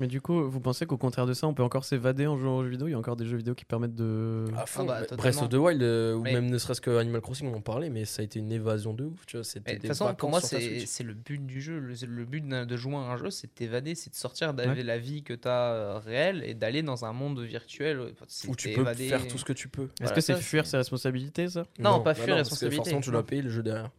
Mais 0.00 0.06
du 0.06 0.20
coup, 0.20 0.48
vous 0.48 0.60
pensez 0.60 0.86
qu'au 0.86 0.96
contraire 0.96 1.26
de 1.26 1.32
ça, 1.32 1.48
on 1.48 1.54
peut 1.54 1.64
encore 1.64 1.84
s'évader 1.84 2.28
en 2.28 2.36
jouant 2.38 2.58
aux 2.58 2.62
jeux 2.62 2.70
vidéo? 2.70 2.86
Il 2.86 2.92
y 2.92 2.94
a 2.94 2.98
encore 2.98 3.16
des 3.16 3.24
jeux 3.26 3.36
vidéo 3.36 3.56
qui 3.56 3.64
permettent 3.64 3.96
de. 3.96 4.44
À 4.56 4.64
fond, 4.64 4.82
Ah 4.88 5.00
bah, 5.00 5.06
bah. 5.10 5.16
Breath 5.16 5.42
of 5.42 5.48
the 5.48 5.54
Wild, 5.54 5.82
euh, 5.82 6.14
ou 6.14 6.22
Mais- 6.22 6.34
même 6.34 6.48
ne 6.48 6.56
serait-ce 6.56 6.80
que 6.80 6.96
Animal 6.98 7.20
Crossing, 7.20 7.48
on 7.52 7.56
en 7.56 7.60
parlait, 7.60 7.90
mais 7.90 8.04
ça 8.04 8.22
a 8.22 8.24
été 8.24 8.38
une 8.38 8.52
évasion 8.52 8.94
de 8.94 9.06
ouf, 9.06 9.26
tu 9.26 9.36
vois. 9.38 9.42
De 9.42 9.60
des 9.60 9.74
toute 9.78 9.86
façon, 9.88 10.14
pour 10.14 10.30
moi, 10.30 10.40
c'est 10.40 11.02
le 11.02 11.14
but 11.14 11.44
du 11.44 11.60
jeu. 11.60 11.80
Le, 11.80 11.94
le 12.06 12.24
but 12.24 12.46
de 12.48 12.76
jouer 12.76 12.94
à 12.94 12.98
un 12.98 13.16
jeu, 13.16 13.30
c'est 13.30 13.48
de 13.48 13.52
t'évader, 13.52 13.96
c'est 13.96 14.10
de 14.10 14.14
sortir 14.16 14.54
de 14.54 14.62
la 14.62 14.98
vie 14.98 15.24
que 15.24 15.34
tu 15.34 15.48
as 15.48 15.98
réelle 15.98 16.44
et 16.46 16.54
d'aller 16.54 16.82
dans 16.84 17.04
un 17.04 17.12
monde 17.12 17.40
virtuel 17.40 17.98
euh, 17.98 18.12
Où 18.46 18.54
tu 18.54 18.70
peux 18.70 18.84
faire 18.94 19.26
tout 19.26 19.38
ce 19.38 19.44
que 19.44 19.52
tu 19.52 19.66
peux. 19.68 19.82
Est-ce 19.84 19.92
Voilà, 20.02 20.14
que 20.14 20.20
c'est 20.20 20.36
fuir 20.36 20.64
ses 20.66 20.76
responsabilités, 20.76 21.48
ça? 21.48 21.64
Non, 21.80 22.00
pas 22.00 22.14
fuir 22.14 22.36
parce 22.36 22.48
que 22.50 22.54
responsabilité. 22.54 22.76
Forcément, 22.76 23.00
tu 23.00 23.10
dois 23.10 23.26
payer 23.26 23.42
le 23.42 23.50
jeu 23.50 23.64
derrière. 23.64 23.90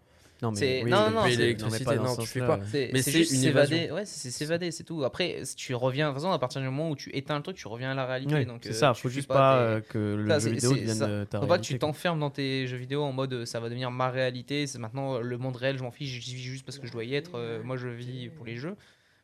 Non, 0.41 0.55
C'est- 0.55 0.83
oui, 0.83 0.89
non, 0.89 1.09
mais- 1.09 1.15
non, 1.15 1.25
l'électricité, 1.25 1.85
mais 1.87 1.95
non, 1.97 2.15
tu 2.15 2.25
fais 2.27 2.39
pas. 2.39 2.59
Mais 2.73 3.01
c'est 3.01 3.11
juste 3.11 3.35
s'évader. 3.35 3.91
Ouais, 3.91 4.05
c'est 4.05 4.31
s'évader, 4.31 4.71
c'est 4.71 4.83
tout. 4.83 5.03
Après, 5.03 5.39
si 5.43 5.55
tu 5.55 5.75
reviens, 5.75 6.09
de 6.09 6.13
toute 6.13 6.21
façon, 6.21 6.31
à 6.33 6.39
partir 6.39 6.61
du 6.61 6.67
moment 6.67 6.89
où 6.89 6.95
tu 6.95 7.13
éteins 7.15 7.37
le 7.37 7.43
truc, 7.43 7.57
tu 7.57 7.67
reviens 7.67 7.91
à 7.91 7.93
la 7.93 8.05
réalité. 8.05 8.47
C'est 8.61 8.69
euh, 8.69 8.73
ça, 8.73 8.93
faut 8.93 9.09
juste 9.09 9.27
pas 9.27 9.57
euh, 9.57 9.81
que 9.81 9.97
le 9.97 10.39
jeu 10.39 10.49
vidéo 10.51 10.71
devienne 10.73 11.01
euh, 11.01 11.25
ta 11.25 11.39
Faut 11.39 11.45
pas 11.47 11.57
que 11.57 11.61
réalité, 11.63 11.73
tu 11.73 11.79
t'enfermes 11.79 12.19
dans 12.19 12.29
tes 12.29 12.67
jeux 12.67 12.77
vidéo 12.77 13.03
en 13.03 13.11
mode 13.11 13.45
ça 13.45 13.59
va 13.59 13.67
devenir 13.69 13.91
ma 13.91 14.09
réalité. 14.09 14.65
C'est 14.67 14.79
maintenant 14.79 15.19
le 15.19 15.37
monde 15.37 15.55
réel, 15.57 15.77
je 15.77 15.83
m'en 15.83 15.91
fiche, 15.91 16.09
j'y 16.21 16.35
vis 16.35 16.43
juste 16.43 16.65
parce 16.65 16.79
que 16.79 16.87
je 16.87 16.91
dois 16.91 17.03
y 17.03 17.15
être. 17.15 17.61
moi, 17.63 17.75
je 17.77 17.87
vis 17.89 18.29
pour 18.29 18.45
les 18.45 18.55
jeux. 18.55 18.75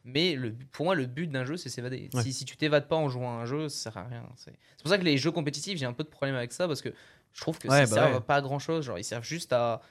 Mais 0.08 0.36
le, 0.36 0.54
pour 0.72 0.86
moi, 0.86 0.94
le 0.94 1.08
but 1.08 1.32
d'un 1.32 1.46
jeu, 1.46 1.58
c'est 1.58 1.70
s'évader. 1.70 2.10
Ouais. 2.14 2.22
Si, 2.22 2.32
si 2.32 2.46
tu 2.46 2.56
t'évades 2.58 2.88
pas 2.88 2.96
en 2.96 3.10
jouant 3.10 3.40
à 3.40 3.42
un 3.42 3.46
jeu, 3.46 3.70
ça 3.70 3.90
sert 3.92 3.98
à 3.98 4.08
rien. 4.08 4.24
C'est 4.36 4.52
c'est 4.78 4.84
pour 4.84 4.92
ça 4.92 5.00
que 5.00 5.04
les 5.04 5.18
jeux 5.18 5.32
compétitifs, 5.32 5.80
j'ai 5.80 5.88
un 5.88 5.94
peu 5.94 6.04
de 6.04 6.10
problème 6.10 6.36
avec 6.36 6.54
ça 6.54 6.68
parce 6.68 6.84
que 6.84 6.90
je 7.34 7.42
trouve 7.42 7.58
que 7.58 7.68
Ouais, 7.68 7.88
ça 7.88 7.96
bah 7.96 8.02
sert 8.08 8.14
ouais. 8.16 8.22
pas 8.22 8.36
à 8.36 8.42
grand 8.42 8.60
chose. 8.60 8.86
Genre, 8.86 9.00
ils 9.00 9.04
servent 9.04 9.26
juste 9.26 9.52
à 9.52 9.82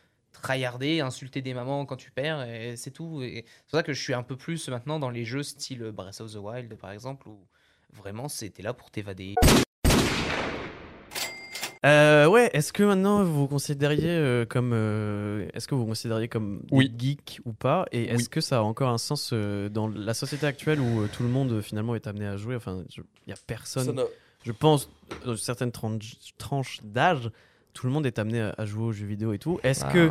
tryharder, 0.42 1.00
insulter 1.00 1.40
des 1.42 1.54
mamans 1.54 1.86
quand 1.86 1.96
tu 1.96 2.10
perds 2.10 2.42
et 2.48 2.76
c'est 2.76 2.90
tout. 2.90 3.22
Et 3.22 3.44
c'est 3.46 3.70
pour 3.70 3.78
ça 3.78 3.82
que 3.82 3.92
je 3.92 4.02
suis 4.02 4.14
un 4.14 4.22
peu 4.22 4.36
plus 4.36 4.68
maintenant 4.68 4.98
dans 4.98 5.10
les 5.10 5.24
jeux 5.24 5.42
style 5.42 5.90
Breath 5.92 6.20
of 6.20 6.32
the 6.32 6.36
Wild 6.36 6.74
par 6.76 6.90
exemple 6.90 7.28
où 7.28 7.38
vraiment 7.92 8.28
c'était 8.28 8.62
là 8.62 8.74
pour 8.74 8.90
t'évader. 8.90 9.34
Euh, 11.84 12.26
ouais, 12.26 12.48
est-ce 12.54 12.72
que 12.72 12.82
maintenant 12.82 13.22
vous 13.24 13.40
vous 13.40 13.46
considériez 13.46 14.08
euh, 14.08 14.46
comme. 14.46 14.72
euh, 14.72 15.46
est-ce 15.52 15.68
que 15.68 15.74
vous 15.74 15.82
vous 15.82 15.88
considériez 15.88 16.28
comme 16.28 16.62
Oui. 16.70 16.90
geeks 16.96 17.40
ou 17.44 17.52
pas? 17.52 17.84
Et 17.92 18.04
est-ce 18.04 18.22
Oui. 18.24 18.28
que 18.30 18.40
ça 18.40 18.58
a 18.58 18.62
encore 18.62 18.88
un 18.88 18.96
sens 18.96 19.30
euh, 19.34 19.68
dans 19.68 19.88
la 19.88 20.14
société 20.14 20.46
actuelle 20.46 20.80
où 20.80 21.02
euh, 21.02 21.08
tout 21.08 21.22
le 21.22 21.28
monde 21.28 21.52
euh, 21.52 21.60
finalement 21.60 21.94
est 21.94 22.06
amené 22.06 22.26
à 22.26 22.38
jouer? 22.38 22.56
Enfin, 22.56 22.82
il 22.96 23.02
n'y 23.26 23.34
a 23.34 23.36
personne. 23.46 24.00
Je 24.44 24.52
pense, 24.52 24.88
dans 25.26 25.36
certaines 25.36 25.72
tranches 25.72 26.80
d'âge, 26.82 27.30
tout 27.74 27.86
le 27.86 27.92
monde 27.92 28.06
est 28.06 28.18
amené 28.18 28.40
à, 28.40 28.54
à 28.56 28.64
jouer 28.64 28.84
aux 28.84 28.92
jeux 28.92 29.04
vidéo 29.06 29.32
et 29.32 29.38
tout. 29.38 29.60
Est-ce 29.62 29.84
Ah. 29.84 29.92
que, 29.92 30.10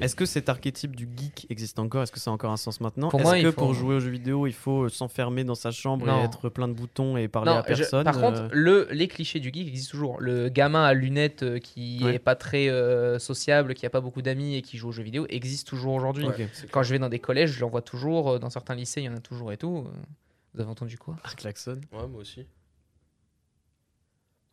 est 0.00 0.14
que 0.14 0.26
cet 0.26 0.48
archétype 0.48 0.94
du 0.96 1.08
geek 1.16 1.46
existe 1.48 1.78
encore? 1.78 2.02
Est-ce 2.02 2.12
que 2.12 2.18
ça 2.20 2.30
a 2.30 2.34
encore 2.34 2.50
un 2.50 2.56
sens 2.56 2.80
maintenant? 2.80 3.08
Pour 3.08 3.20
Est-ce 3.20 3.44
que 3.44 3.50
pour 3.50 3.72
jouer 3.72 3.94
aux 3.94 4.00
jeux 4.00 4.10
vidéo, 4.10 4.46
il 4.48 4.52
faut 4.52 4.82
euh, 4.84 4.88
s'enfermer 4.88 5.44
dans 5.44 5.54
sa 5.54 5.70
chambre 5.70 6.06
Non. 6.06 6.20
et 6.20 6.24
être 6.24 6.48
plein 6.48 6.66
de 6.68 6.72
boutons 6.72 7.16
et 7.16 7.28
parler 7.28 7.52
Non, 7.52 7.58
à 7.58 7.62
je- 7.62 7.66
personne 7.78 8.04
par 8.04 8.18
euh, 8.18 8.20
contre, 8.20 8.48
le, 8.52 8.88
les 8.90 9.06
clichés 9.08 9.38
du 9.40 9.48
geek 9.52 9.68
existent 9.68 9.92
toujours. 9.92 10.20
Le 10.20 10.48
gamin 10.48 10.82
à 10.84 10.92
lunettes 10.92 11.44
euh, 11.44 11.58
qui 11.60 12.00
Ouais. 12.02 12.16
est 12.16 12.18
pas 12.18 12.34
très 12.34 12.68
euh, 12.68 13.18
sociable, 13.20 13.74
qui 13.74 13.86
a 13.86 13.90
pas 13.90 14.00
beaucoup 14.00 14.20
d'amis 14.20 14.56
et 14.56 14.62
qui 14.62 14.76
joue 14.76 14.88
aux 14.88 14.92
jeux 14.92 15.04
vidéo 15.04 15.26
existe 15.30 15.68
toujours 15.68 15.94
aujourd'hui. 15.94 16.26
Quand 16.72 16.82
je 16.82 16.90
vais 16.90 16.98
dans 16.98 17.08
des 17.08 17.20
collèges, 17.20 17.52
je 17.52 17.60
l'en 17.60 17.68
vois 17.70 17.82
toujours. 17.82 18.40
Dans 18.40 18.50
certains 18.50 18.74
lycées, 18.74 19.02
il 19.02 19.04
y 19.04 19.08
en 19.08 19.14
a 19.16 19.20
toujours 19.20 19.52
et 19.52 19.56
tout. 19.56 19.86
Vous 20.54 20.60
avez 20.60 20.70
entendu 20.70 20.98
quoi? 20.98 21.16
Un 21.24 21.34
klaxon. 21.34 21.80
Ouais, 21.92 22.06
moi 22.08 22.20
aussi. 22.22 22.46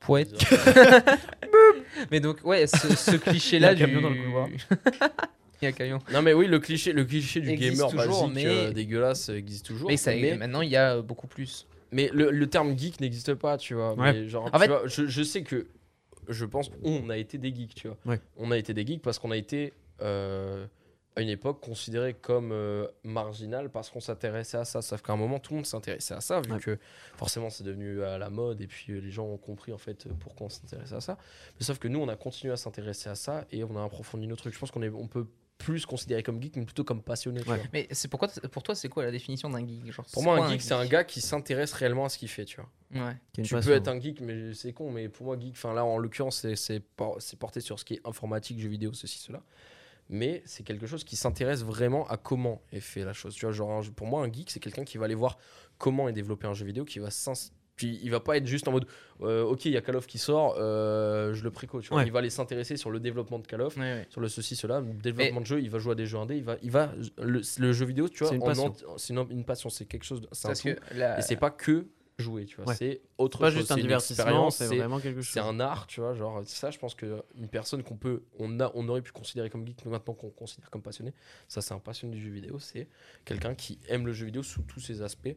Poète. 0.01 0.33
Mais 2.11 2.19
donc, 2.19 2.37
ouais, 2.43 2.67
ce, 2.67 2.95
ce 2.95 3.11
Il 3.11 3.13
y 3.13 3.15
a 3.15 3.19
cliché-là 3.19 3.69
un 3.69 3.73
du. 3.75 3.81
camion 3.81 4.01
dans 4.01 4.09
le 4.09 4.15
couloir. 4.23 4.47
il 5.61 5.63
y 5.63 5.65
a 5.65 5.69
un 5.69 5.71
camion. 5.71 5.99
Non, 6.11 6.21
mais 6.21 6.33
oui, 6.33 6.47
le 6.47 6.59
cliché, 6.59 6.91
le 6.93 7.05
cliché 7.05 7.39
du 7.41 7.49
Existe 7.49 7.77
gamer 7.77 7.91
toujours, 7.91 8.27
basique, 8.27 8.35
mais- 8.35 8.45
euh, 8.47 8.71
dégueulasse, 8.71 9.29
euh, 9.29 9.35
existe 9.37 9.65
toujours. 9.65 9.89
Mais, 9.89 9.97
ça, 9.97 10.11
mais, 10.15 10.35
maintenant, 10.37 10.61
il 10.61 10.69
y 10.69 10.75
a 10.75 10.95
euh, 10.95 11.01
beaucoup 11.01 11.27
plus. 11.27 11.67
mais 11.91 12.09
le, 12.13 12.31
le 12.31 12.47
terme 12.47 12.77
geek 12.77 12.99
n'existe 12.99 13.33
pas, 13.35 13.57
tu 13.57 13.73
vois. 13.75 13.93
Ouais. 13.93 14.13
Mais 14.13 14.27
genre, 14.29 14.45
En 14.45 14.51
tu 14.51 14.59
fait- 14.59 14.67
vois, 14.67 14.83
je, 14.87 15.05
je 15.07 15.23
sais 15.23 15.43
que, 15.43 15.67
je 16.29 16.45
pense, 16.45 16.71
on 16.83 17.09
a 17.09 17.17
été 17.17 17.37
des 17.37 17.53
geeks, 17.53 17.75
tu 17.75 17.87
vois. 17.87 17.97
Ouais. 18.05 18.19
On 18.37 18.49
a 18.51 18.57
été 18.57 18.73
des 18.73 18.85
geeks 18.85 19.01
parce 19.01 19.19
qu'on 19.19 19.31
a 19.31 19.37
été 19.37 19.73
euh, 20.01 20.65
à 21.15 21.21
une 21.21 21.29
époque 21.29 21.59
considéré 21.59 22.13
comme 22.13 22.51
euh, 22.53 22.87
marginal 23.03 23.69
parce 23.69 23.89
qu'on 23.89 23.99
s'intéressait 23.99 24.57
à 24.57 24.65
ça. 24.65 24.81
Sauf 24.81 25.01
qu'à 25.01 25.13
un 25.13 25.17
moment, 25.17 25.39
tout 25.39 25.51
le 25.53 25.57
monde 25.57 25.65
s'intéressait 25.65 26.13
à 26.13 26.21
ça, 26.21 26.39
vu 26.41 26.53
Ouais. 26.53 26.59
que 26.59 26.77
forcément 27.17 27.49
c'est 27.49 27.63
devenu 27.65 28.01
à 28.03 28.17
la 28.17 28.29
mode 28.29 28.61
et 28.61 28.67
puis 28.67 28.93
euh, 28.93 28.99
les 29.01 29.11
gens 29.11 29.25
ont 29.25 29.37
compris 29.37 29.73
en 29.73 29.77
fait 29.77 30.07
euh, 30.07 30.11
pourquoi 30.19 30.47
on 30.47 30.49
s'intéressait 30.49 30.95
à 30.95 31.01
ça. 31.01 31.17
Mais 31.59 31.65
sauf 31.65 31.79
que 31.79 31.87
nous, 31.89 31.99
on 31.99 32.07
a 32.07 32.15
continué 32.15 32.53
à 32.53 32.57
s'intéresser 32.57 33.09
à 33.09 33.15
ça 33.15 33.45
et 33.51 33.63
on 33.63 33.75
a 33.77 33.83
approfondi 33.83 34.25
nos 34.27 34.35
trucs. 34.37 34.53
Je 34.53 34.59
pense 34.59 34.71
qu'on 34.71 34.81
est, 34.83 34.89
on 34.89 35.07
peut 35.07 35.27
plus 35.57 35.81
se 35.81 35.85
considérer 35.85 36.23
comme 36.23 36.41
geek, 36.41 36.55
mais 36.55 36.65
plutôt 36.65 36.83
comme 36.83 37.03
passionné. 37.03 37.43
Ouais. 37.43 37.61
Mais 37.71 37.87
c'est 37.91 38.07
pourquoi 38.07 38.29
pour 38.51 38.63
toi 38.63 38.73
c'est 38.73 38.89
quoi 38.89 39.03
la 39.03 39.11
définition 39.11 39.47
d'un 39.49 39.59
geek 39.67 39.91
Genre, 39.91 40.05
Pour 40.11 40.23
moi, 40.23 40.43
un 40.43 40.49
geek, 40.49 40.61
c'est 40.61 40.73
un 40.73 40.87
gars 40.87 41.03
qui 41.03 41.21
s'interesse 41.21 41.71
réellement 41.73 42.05
à 42.05 42.09
ce 42.09 42.17
qu'il 42.17 42.29
fait, 42.29 42.45
tu 42.45 42.57
vois. 42.59 42.69
Ouais. 43.05 43.15
Tu 43.33 43.41
passion. 43.41 43.59
peux 43.59 43.75
être 43.75 43.87
un 43.87 43.99
geek, 43.99 44.21
mais 44.21 44.55
c'est 44.55 44.73
con, 44.73 44.89
mais 44.89 45.07
pour 45.07 45.27
moi, 45.27 45.37
geek, 45.39 45.51
enfin 45.53 45.73
là, 45.75 45.85
en 45.85 45.99
l'occurrence, 45.99 46.47
c'est 46.55 46.79
porté 47.37 47.59
sur 47.59 47.79
ce 47.79 47.85
qui 47.85 47.93
est 47.95 48.01
informatique, 48.07 48.59
jeux 48.59 48.69
vidéo, 48.69 48.91
ceci, 48.93 49.19
cela. 49.19 49.43
Mais 50.11 50.43
c'est 50.45 50.63
quelque 50.63 50.85
chose 50.85 51.03
qui 51.03 51.15
s'intéresse 51.15 51.63
vraiment 51.63 52.05
à 52.09 52.17
comment 52.17 52.61
est 52.71 52.79
fait 52.81 53.03
la 53.05 53.13
chose. 53.13 53.33
Tu 53.33 53.45
vois, 53.45 53.53
genre, 53.53 53.81
pour 53.95 54.05
moi, 54.07 54.23
un 54.23 54.31
geek, 54.31 54.51
c'est 54.51 54.59
quelqu'un 54.59 54.83
qui 54.83 54.97
va 54.97 55.05
aller 55.05 55.15
voir 55.15 55.37
comment 55.77 56.07
est 56.09 56.13
développé 56.13 56.45
un 56.47 56.53
jeu 56.53 56.65
vidéo, 56.65 56.83
qui 56.85 56.99
va 56.99 57.09
il 57.83 58.11
va 58.11 58.19
pas 58.19 58.37
être 58.37 58.45
juste 58.45 58.67
en 58.67 58.71
mode 58.73 58.85
euh, 59.21 59.41
ok 59.41 59.65
il 59.65 59.71
y 59.71 59.77
a 59.77 59.81
Call 59.81 59.95
of 59.95 60.05
qui 60.05 60.19
sort 60.19 60.55
euh, 60.59 61.33
je 61.33 61.43
le 61.43 61.49
préco 61.49 61.81
tu 61.81 61.89
vois 61.89 61.99
Ouais. 61.99 62.05
il 62.05 62.11
va 62.11 62.19
aller 62.19 62.29
s'intéresser 62.29 62.77
sur 62.77 62.91
le 62.91 62.99
développement 62.99 63.39
de 63.39 63.47
Call 63.47 63.61
of 63.61 63.75
Ouais, 63.75 63.81
ouais. 63.81 64.07
sur 64.09 64.21
le 64.21 64.27
ceci 64.27 64.55
cela 64.55 64.81
le 64.81 64.93
développement 64.93 65.41
de 65.41 65.47
jeu 65.47 65.59
il 65.61 65.69
va 65.71 65.79
jouer 65.79 65.93
à 65.93 65.95
des 65.95 66.05
jeux 66.05 66.19
indés 66.19 66.35
il 66.37 66.43
va 66.43 66.57
il 66.61 66.69
va 66.69 66.91
le, 67.17 67.41
le 67.57 67.73
jeu 67.73 67.85
vidéo 67.87 68.07
tu 68.07 68.19
vois 68.19 68.29
C'est 68.29 68.35
une 68.35 68.43
passion. 68.43 68.75
c'est 68.97 69.13
une, 69.15 69.25
une 69.31 69.45
passion 69.45 69.69
c'est 69.71 69.85
quelque 69.85 70.03
chose 70.03 70.21
c'est 70.31 70.49
un 70.49 70.53
que 70.53 70.79
la- 70.93 71.17
et 71.17 71.21
c'est 71.23 71.37
pas 71.37 71.49
que 71.49 71.87
jouer 72.21 72.45
tu 72.45 72.55
vois 72.55 72.65
Ouais. 72.67 72.75
c'est 72.75 73.01
autre 73.17 73.39
pas 73.39 73.49
chose 73.49 73.59
juste 73.59 73.71
un 73.71 73.75
divertissement, 73.75 74.49
c'est 74.49 74.67
vraiment 74.67 74.99
quelque 74.99 75.21
chose. 75.21 75.33
c'est 75.33 75.39
un 75.41 75.59
art, 75.59 75.87
tu 75.87 75.99
vois, 75.99 76.13
genre 76.13 76.41
ça 76.45 76.71
je 76.71 76.79
pense 76.79 76.95
que 76.95 77.21
une 77.35 77.47
personne 77.49 77.83
qu'on 77.83 77.97
peut 77.97 78.23
on 78.39 78.59
a 78.61 78.71
on 78.75 78.87
aurait 78.87 79.01
pu 79.01 79.11
considérer 79.11 79.49
comme 79.49 79.67
geek 79.67 79.83
mais 79.85 79.91
maintenant 79.91 80.13
qu'on 80.13 80.29
considère 80.29 80.69
comme 80.69 80.81
passionné, 80.81 81.13
ça 81.49 81.61
c'est 81.61 81.73
un 81.73 81.79
passionné 81.79 82.15
du 82.15 82.21
jeu 82.21 82.29
vidéo, 82.31 82.57
c'est 82.59 82.87
quelqu'un 83.25 83.53
qui 83.55 83.79
aime 83.89 84.05
le 84.05 84.13
jeu 84.13 84.25
vidéo 84.27 84.43
sous 84.43 84.61
tous 84.61 84.79
ses 84.79 85.01
aspects 85.01 85.35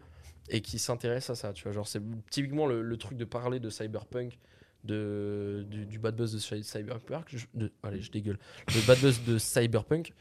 et 0.50 0.60
qui 0.60 0.78
s'intéresse 0.78 1.30
à 1.30 1.34
ça, 1.34 1.52
tu 1.52 1.64
vois, 1.64 1.72
genre 1.72 1.88
c'est 1.88 2.02
typiquement 2.30 2.66
le, 2.66 2.82
le 2.82 2.96
truc 2.98 3.16
de 3.18 3.24
parler 3.24 3.58
de 3.60 3.70
cyberpunk 3.70 4.38
de 4.84 5.64
du, 5.68 5.86
du 5.86 5.98
bad 5.98 6.14
buzz 6.14 6.32
de 6.34 6.38
cy- 6.38 6.62
cyberpunk, 6.62 7.24
je- 7.28 7.46
de, 7.54 7.72
allez, 7.82 8.02
je 8.02 8.10
dégueule. 8.10 8.38
Le 8.68 8.86
bad 8.86 8.98
buzz 9.00 9.22
de 9.24 9.38
cyberpunk, 9.38 10.12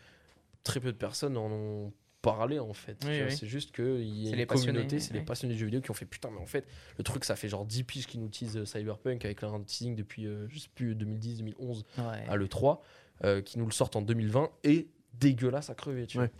très 0.64 0.80
peu 0.80 0.91
de 0.91 0.97
personnes 0.97 1.36
en 1.38 1.51
ont 1.51 1.93
parlé 2.24 2.58
en 2.58 2.74
fait. 2.74 2.98
Oui, 3.06 3.22
oui. 3.28 3.36
C'est 3.38 3.46
juste 3.48 3.76
qu'il 3.76 4.02
y 4.24 4.34
a 4.34 4.36
une 4.36 4.46
communauté, 4.48 5.00
c'est 5.00 5.14
les 5.14 5.22
passionnés 5.22 5.54
de 5.54 5.60
jeux 5.60 5.66
vidéo 5.68 5.82
qui 5.82 5.92
ont 5.92 5.94
fait 5.94 6.06
putain 6.08 6.32
mais 6.32 6.40
en 6.40 6.46
fait 6.48 6.66
le 6.98 7.04
truc 7.04 7.24
ça 7.26 7.36
fait 7.36 7.50
genre 7.50 7.66
10 7.66 7.84
piges 7.84 8.08
qui 8.08 8.18
nous 8.18 8.30
tease 8.30 8.58
euh, 8.58 8.66
Cyberpunk 8.66 9.24
avec 9.26 9.44
un 9.44 9.60
teasing 9.62 9.96
depuis 9.96 10.26
euh, 10.26 10.48
je 10.50 10.58
sais 10.58 10.70
plus 10.74 10.96
2010 10.96 11.38
2011 11.40 11.86
Ouais. 12.00 12.04
à 12.28 12.36
l'E3 12.38 12.80
euh, 13.26 13.42
qui 13.42 13.60
nous 13.60 13.66
le 13.66 13.72
sortent 13.72 13.96
en 13.98 14.02
2020 14.02 14.50
et 14.64 14.88
dégueulasse 15.20 15.70
à 15.70 15.76
crever 15.76 16.08
tu 16.08 16.18
Ouais. 16.18 16.26
vois. 16.28 16.34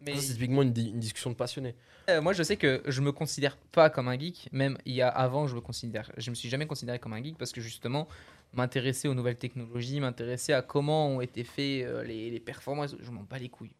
Mais 0.00 0.16
Ça, 0.16 0.20
c'est 0.22 0.32
typiquement 0.34 0.60
une, 0.62 0.72
di- 0.72 0.90
une 0.90 0.98
discussion 1.00 1.30
de 1.30 1.36
passionnés. 1.36 1.74
euh, 2.10 2.20
moi 2.20 2.32
je 2.34 2.42
sais 2.42 2.56
que 2.56 2.82
je 2.86 3.00
me 3.00 3.12
considère 3.12 3.56
pas 3.56 3.88
comme 3.90 4.08
un 4.08 4.18
geek, 4.18 4.48
même 4.52 4.76
il 4.84 4.94
y 4.94 5.00
a 5.00 5.08
avant 5.08 5.46
je 5.46 5.54
me 5.54 5.60
considère, 5.60 6.10
je 6.18 6.28
me 6.30 6.34
suis 6.34 6.48
jamais 6.50 6.66
considéré 6.66 6.98
comme 6.98 7.12
un 7.14 7.22
geek 7.22 7.38
parce 7.38 7.52
que 7.52 7.60
justement 7.60 8.08
m'intéresser 8.52 9.08
aux 9.08 9.14
nouvelles 9.14 9.36
technologies, 9.38 10.00
m'intéresser 10.00 10.52
à 10.52 10.60
comment 10.62 11.08
ont 11.08 11.20
été 11.20 11.44
faits 11.44 11.84
euh, 11.86 12.02
les, 12.04 12.30
les 12.30 12.40
performances, 12.40 12.94
je 13.00 13.10
m'en 13.10 13.22
bats 13.22 13.38
les 13.38 13.48
couilles. 13.48 13.74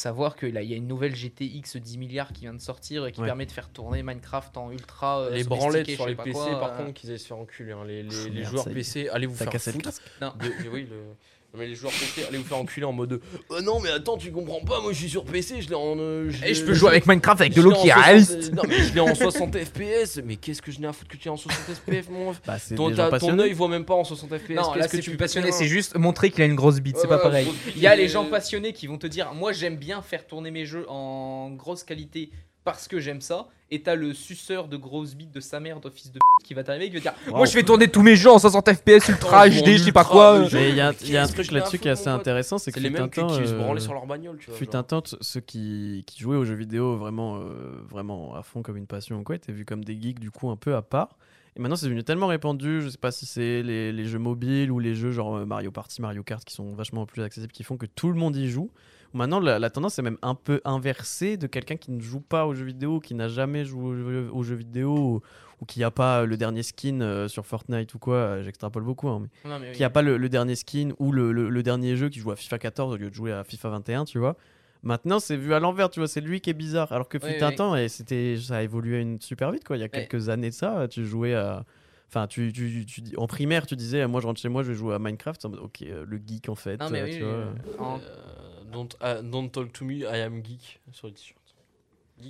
Savoir 0.00 0.36
que 0.36 0.46
là 0.46 0.62
il 0.62 0.70
y 0.70 0.74
a 0.74 0.76
une 0.76 0.86
nouvelle 0.86 1.12
GTX 1.16 1.76
10 1.76 1.98
milliards 1.98 2.32
qui 2.32 2.42
vient 2.42 2.54
de 2.54 2.60
sortir 2.60 3.04
et 3.04 3.10
qui 3.10 3.20
Ouais. 3.20 3.26
permet 3.26 3.46
de 3.46 3.50
faire 3.50 3.68
tourner 3.68 4.04
Minecraft 4.04 4.56
en 4.56 4.70
ultra 4.70 5.22
euh, 5.22 5.30
les 5.30 5.42
branlettes 5.42 5.90
sur 5.90 6.06
les 6.06 6.14
PC 6.14 6.30
quoi, 6.30 6.60
par 6.60 6.72
euh, 6.74 6.76
contre 6.84 6.94
qu'ils 6.94 7.10
aillent 7.10 7.18
se 7.18 7.26
faire 7.26 7.36
enculer 7.38 7.72
hein. 7.72 7.82
les, 7.84 8.04
les- 8.04 8.44
joueurs. 8.44 8.64
PC 8.66 9.08
allez 9.08 9.26
vous 9.26 9.34
faire 9.34 9.52
foutre. 9.52 9.90
Non. 10.22 10.32
de- 10.38 10.68
oui, 10.72 10.86
le- 10.88 11.16
Non, 11.54 11.60
mais 11.60 11.66
les 11.66 11.74
joueurs 11.74 11.92
PC 11.92 12.26
allez 12.28 12.36
vous 12.36 12.44
faire 12.44 12.58
enculer 12.58 12.84
en 12.84 12.92
mode 12.92 13.22
oh 13.48 13.60
non 13.62 13.80
mais 13.80 13.88
attends 13.90 14.18
tu 14.18 14.30
comprends 14.30 14.60
pas 14.60 14.82
moi 14.82 14.92
je 14.92 14.98
suis 14.98 15.08
sur 15.08 15.24
PC 15.24 15.62
je 15.62 15.70
l'ai 15.70 15.74
en 15.74 15.96
euh, 15.98 16.28
Et 16.44 16.52
je 16.52 16.60
l'ai- 16.60 16.66
peux 16.66 16.74
jouer 16.74 16.90
avec 16.90 17.06
Minecraft 17.06 17.40
avec 17.40 17.54
de 17.54 17.62
l'eau 17.62 17.72
qui 17.72 17.88
est 17.88 17.92
60 17.92 18.04
réaliste. 18.04 18.52
non 18.52 18.62
mais 18.68 18.82
je 18.82 18.92
l'ai 18.92 19.00
en 19.00 19.14
60 19.14 19.56
FPS 19.56 20.20
mais 20.22 20.36
qu'est-ce 20.36 20.60
que 20.60 20.70
je 20.70 20.78
n'ai 20.80 20.86
à 20.88 20.92
foutre 20.92 21.10
que 21.10 21.16
tu 21.16 21.28
es 21.28 21.30
en 21.30 21.38
60 21.38 21.58
FPS 21.74 22.10
mon 22.10 22.28
ref 22.28 22.42
Bah, 22.46 22.58
c'est 22.58 22.74
ton, 22.74 22.94
ton 22.94 23.38
œil 23.38 23.54
voit 23.54 23.68
même 23.68 23.86
pas 23.86 23.94
en 23.94 24.04
60 24.04 24.36
FPS 24.38 24.50
Non, 24.50 24.74
là 24.74 24.88
c'est 24.88 25.00
tu 25.00 25.08
plus 25.10 25.16
passionné, 25.16 25.50
c'est 25.50 25.68
juste 25.68 25.96
montrer 25.96 26.30
qu'il 26.30 26.42
a 26.42 26.44
une 26.44 26.54
grosse 26.54 26.80
bite, 26.80 26.98
c'est 26.98 27.08
pas 27.08 27.16
pareil. 27.18 27.48
Il 27.74 27.80
y 27.80 27.86
a 27.86 27.96
les 27.96 28.02
mais- 28.02 28.08
gens 28.08 28.26
passionnés 28.26 28.74
qui 28.74 28.86
vont 28.86 28.98
te 28.98 29.06
dire 29.06 29.32
Moi 29.32 29.52
j'aime 29.52 29.76
bien 29.76 30.02
faire 30.02 30.26
tourner 30.26 30.50
mes 30.50 30.66
jeux 30.66 30.84
en 30.90 31.50
grosse 31.52 31.82
qualité 31.82 32.30
parce 32.64 32.88
que 32.88 33.00
j'aime 33.00 33.22
ça. 33.22 33.48
Et 33.70 33.82
t'as 33.82 33.94
le 33.94 34.14
suceur 34.14 34.66
de 34.66 34.76
grosses 34.78 35.14
bites 35.14 35.30
de 35.32 35.40
sa 35.40 35.60
mère 35.60 35.78
d'office 35.80 36.06
de 36.10 36.14
p- 36.14 36.20
qui 36.42 36.54
va 36.54 36.64
t'arriver 36.64 36.86
et 36.86 36.88
qui 36.88 36.94
va 36.96 37.10
te 37.12 37.18
dire 37.24 37.34
Moi 37.36 37.44
je 37.44 37.52
fais 37.52 37.62
tourner 37.62 37.88
tous 37.88 38.00
mes 38.02 38.16
jeux 38.16 38.30
en 38.30 38.38
60 38.38 38.72
FPS, 38.72 39.08
ultra 39.10 39.46
HD, 39.48 39.76
je 39.76 39.84
sais 39.84 39.92
pas 39.92 40.04
quoi. 40.04 40.40
mais 40.52 40.70
il 40.70 40.74
y 40.76 40.80
a, 40.80 40.92
Mais 40.92 40.96
il 41.02 41.10
y 41.12 41.16
a 41.18 41.22
un 41.22 41.26
truc 41.26 41.50
là-dessus 41.50 41.78
qui 41.78 41.88
est 41.88 41.90
assez 41.90 42.08
intéressant, 42.08 42.56
c'est 42.56 42.72
que 42.72 42.78
c'est 42.80 42.84
les 42.84 42.90
mêmes 42.90 43.10
qui, 43.10 43.20
temps, 43.20 43.26
qui 43.26 43.46
se 43.46 43.52
euh, 43.52 43.58
branlaient 43.58 43.80
sur 43.80 43.92
leur 43.92 44.06
bagnole 44.06 44.38
fut 44.40 44.74
un 44.74 44.82
temps, 44.82 45.02
ceux 45.20 45.40
qui, 45.40 46.02
qui 46.06 46.22
jouaient 46.22 46.36
aux 46.38 46.46
jeux 46.46 46.54
vidéo 46.54 46.96
vraiment, 46.96 47.36
euh, 47.40 47.82
vraiment 47.90 48.34
à 48.34 48.42
fond 48.42 48.62
comme 48.62 48.78
une 48.78 48.86
passion 48.86 49.18
ou 49.18 49.22
quoi, 49.22 49.34
étaient 49.36 49.52
vus 49.52 49.66
comme 49.66 49.84
des 49.84 50.00
geeks 50.00 50.18
du 50.20 50.30
coup 50.30 50.48
un 50.48 50.56
peu 50.56 50.74
à 50.74 50.80
part. 50.80 51.10
Et 51.54 51.60
maintenant 51.60 51.76
c'est 51.76 51.86
devenu 51.86 52.04
tellement 52.04 52.28
répandu, 52.28 52.80
je 52.80 52.88
sais 52.88 52.96
pas 52.98 53.10
si 53.10 53.26
c'est 53.26 53.62
les, 53.62 53.92
les 53.92 54.04
jeux 54.06 54.18
mobiles 54.20 54.70
ou 54.70 54.78
les 54.78 54.94
jeux 54.94 55.10
genre 55.12 55.36
euh, 55.36 55.44
Mario 55.44 55.70
Party, 55.72 56.00
Mario 56.00 56.22
Kart 56.22 56.42
qui 56.42 56.54
sont 56.54 56.72
vachement 56.74 57.04
plus 57.04 57.22
accessibles, 57.22 57.52
qui 57.52 57.64
font 57.64 57.76
que 57.76 57.86
tout 57.86 58.08
le 58.08 58.14
monde 58.14 58.34
y 58.36 58.48
joue. 58.48 58.70
Maintenant 59.14 59.40
la, 59.40 59.58
la 59.58 59.70
tendance 59.70 59.98
est 59.98 60.02
même 60.02 60.18
un 60.22 60.34
peu 60.34 60.60
inversée 60.64 61.36
de 61.36 61.46
quelqu'un 61.46 61.76
qui 61.76 61.90
ne 61.90 62.00
joue 62.00 62.20
pas 62.20 62.46
aux 62.46 62.54
jeux 62.54 62.66
vidéo, 62.66 63.00
qui 63.00 63.14
n'a 63.14 63.28
jamais 63.28 63.64
joué 63.64 63.82
aux 63.84 63.94
jeux, 63.96 64.30
aux 64.32 64.42
jeux 64.42 64.54
vidéo 64.56 64.96
ou, 64.96 65.20
ou 65.60 65.64
qui 65.64 65.82
a 65.82 65.90
pas 65.90 66.24
le 66.26 66.36
dernier 66.36 66.62
skin 66.62 67.00
euh, 67.00 67.26
sur 67.28 67.46
Fortnite 67.46 67.94
ou 67.94 67.98
quoi, 67.98 68.14
euh, 68.16 68.42
j'extrapole 68.42 68.82
beaucoup, 68.84 69.08
hein, 69.08 69.20
mais 69.44 69.50
Non, 69.50 69.58
mais 69.58 69.68
oui. 69.70 69.72
qui 69.76 69.82
a 69.84 69.90
pas 69.90 70.02
le, 70.02 70.16
le 70.18 70.28
dernier 70.28 70.54
skin 70.56 70.90
ou 70.98 71.10
le, 71.12 71.32
le- 71.32 71.48
le 71.48 71.62
dernier 71.62 71.96
jeu 71.96 72.08
qui 72.10 72.18
joue 72.20 72.30
à 72.30 72.36
FIFA 72.36 72.58
14 72.58 72.94
au 72.94 72.96
lieu 72.96 73.08
de 73.10 73.14
jouer 73.14 73.32
à 73.32 73.44
FIFA 73.44 73.70
21, 73.70 74.04
tu 74.04 74.18
vois. 74.18 74.36
Maintenant, 74.82 75.18
c'est 75.18 75.36
vu 75.36 75.54
à 75.54 75.58
l'envers, 75.58 75.90
tu 75.90 75.98
vois, 76.00 76.06
c'est 76.06 76.20
lui 76.20 76.40
qui 76.40 76.50
est 76.50 76.54
bizarre. 76.54 76.92
Alors 76.92 77.08
que 77.08 77.18
fut 77.18 77.26
Oui, 77.32 77.36
un 77.42 77.48
oui. 77.48 77.54
temps, 77.56 77.74
et 77.76 77.88
c'était, 77.88 78.36
ça 78.40 78.58
a 78.58 78.62
évolué 78.62 79.00
une 79.00 79.20
super 79.20 79.50
vite, 79.50 79.64
quoi. 79.64 79.76
Il 79.76 79.80
y 79.80 79.82
a 79.82 79.88
quelques 79.88 80.28
années 80.28 80.50
de 80.50 80.54
ça, 80.54 80.86
tu 80.88 81.04
jouais 81.04 81.34
à. 81.34 81.64
Enfin, 82.08 82.26
tu, 82.26 82.52
tu, 82.52 82.86
tu, 82.86 83.02
en 83.16 83.26
primaire, 83.26 83.66
tu 83.66 83.76
disais, 83.76 84.06
moi 84.06 84.20
je 84.20 84.26
rentre 84.26 84.40
chez 84.40 84.48
moi, 84.48 84.62
je 84.62 84.68
vais 84.72 84.74
jouer 84.78 84.94
à 84.94 84.98
Minecraft. 84.98 85.44
Ok, 85.44 85.82
euh, 85.82 86.04
le 86.06 86.20
geek 86.26 86.48
en 86.48 86.54
fait. 86.54 86.78
Non, 86.78 86.88
mais 86.90 87.00
euh, 87.00 87.04
oui, 87.04 87.10
tu 87.18 87.24
oui, 87.24 87.76
vois. 87.76 88.00
Euh, 88.02 88.64
don't, 88.72 88.88
ah, 89.00 89.20
don't 89.22 89.50
talk 89.50 89.72
to 89.72 89.84
me, 89.84 89.98
I 90.00 90.20
am 90.22 90.42
geek 90.44 90.80
sur 90.92 91.08
le 91.08 91.12
t-shirt. 91.12 91.38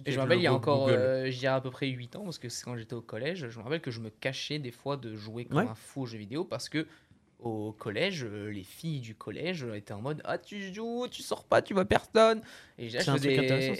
Et 0.04 0.10
je 0.10 0.10
me 0.10 0.16
le 0.16 0.20
rappelle, 0.22 0.38
il 0.38 0.42
y 0.42 0.46
a 0.46 0.52
encore, 0.52 0.88
euh, 0.88 1.30
je 1.30 1.38
dirais 1.38 1.54
à 1.54 1.60
peu 1.62 1.70
près 1.70 1.86
8 1.88 2.16
ans, 2.16 2.24
parce 2.24 2.38
que 2.38 2.48
c'est 2.50 2.62
quand 2.64 2.76
j'étais 2.76 2.94
au 2.94 3.00
collège, 3.00 3.48
je 3.48 3.58
me 3.58 3.62
rappelle 3.64 3.80
que 3.80 3.90
je 3.90 4.00
me 4.00 4.10
cachais 4.10 4.58
des 4.58 4.70
fois 4.70 4.96
de 4.98 5.14
jouer 5.16 5.46
comme 5.46 5.58
Ouais. 5.58 5.64
un 5.68 5.74
fou 5.74 6.02
aux 6.02 6.06
jeux 6.06 6.18
vidéo 6.18 6.44
parce 6.44 6.68
que 6.68 6.86
au 7.38 7.72
collège, 7.72 8.24
euh, 8.24 8.50
les 8.50 8.64
filles 8.64 9.00
du 9.00 9.14
collège 9.14 9.64
étaient 9.74 9.92
en 9.92 10.00
mode 10.00 10.20
Ah, 10.24 10.38
tu 10.38 10.74
joues, 10.74 11.06
tu 11.08 11.22
sors 11.22 11.44
pas, 11.44 11.62
tu 11.62 11.72
vois 11.72 11.84
personne. 11.84 12.42
Et, 12.78 12.90
là, 12.90 13.00
je 13.00 13.04
faisais- 13.12 13.36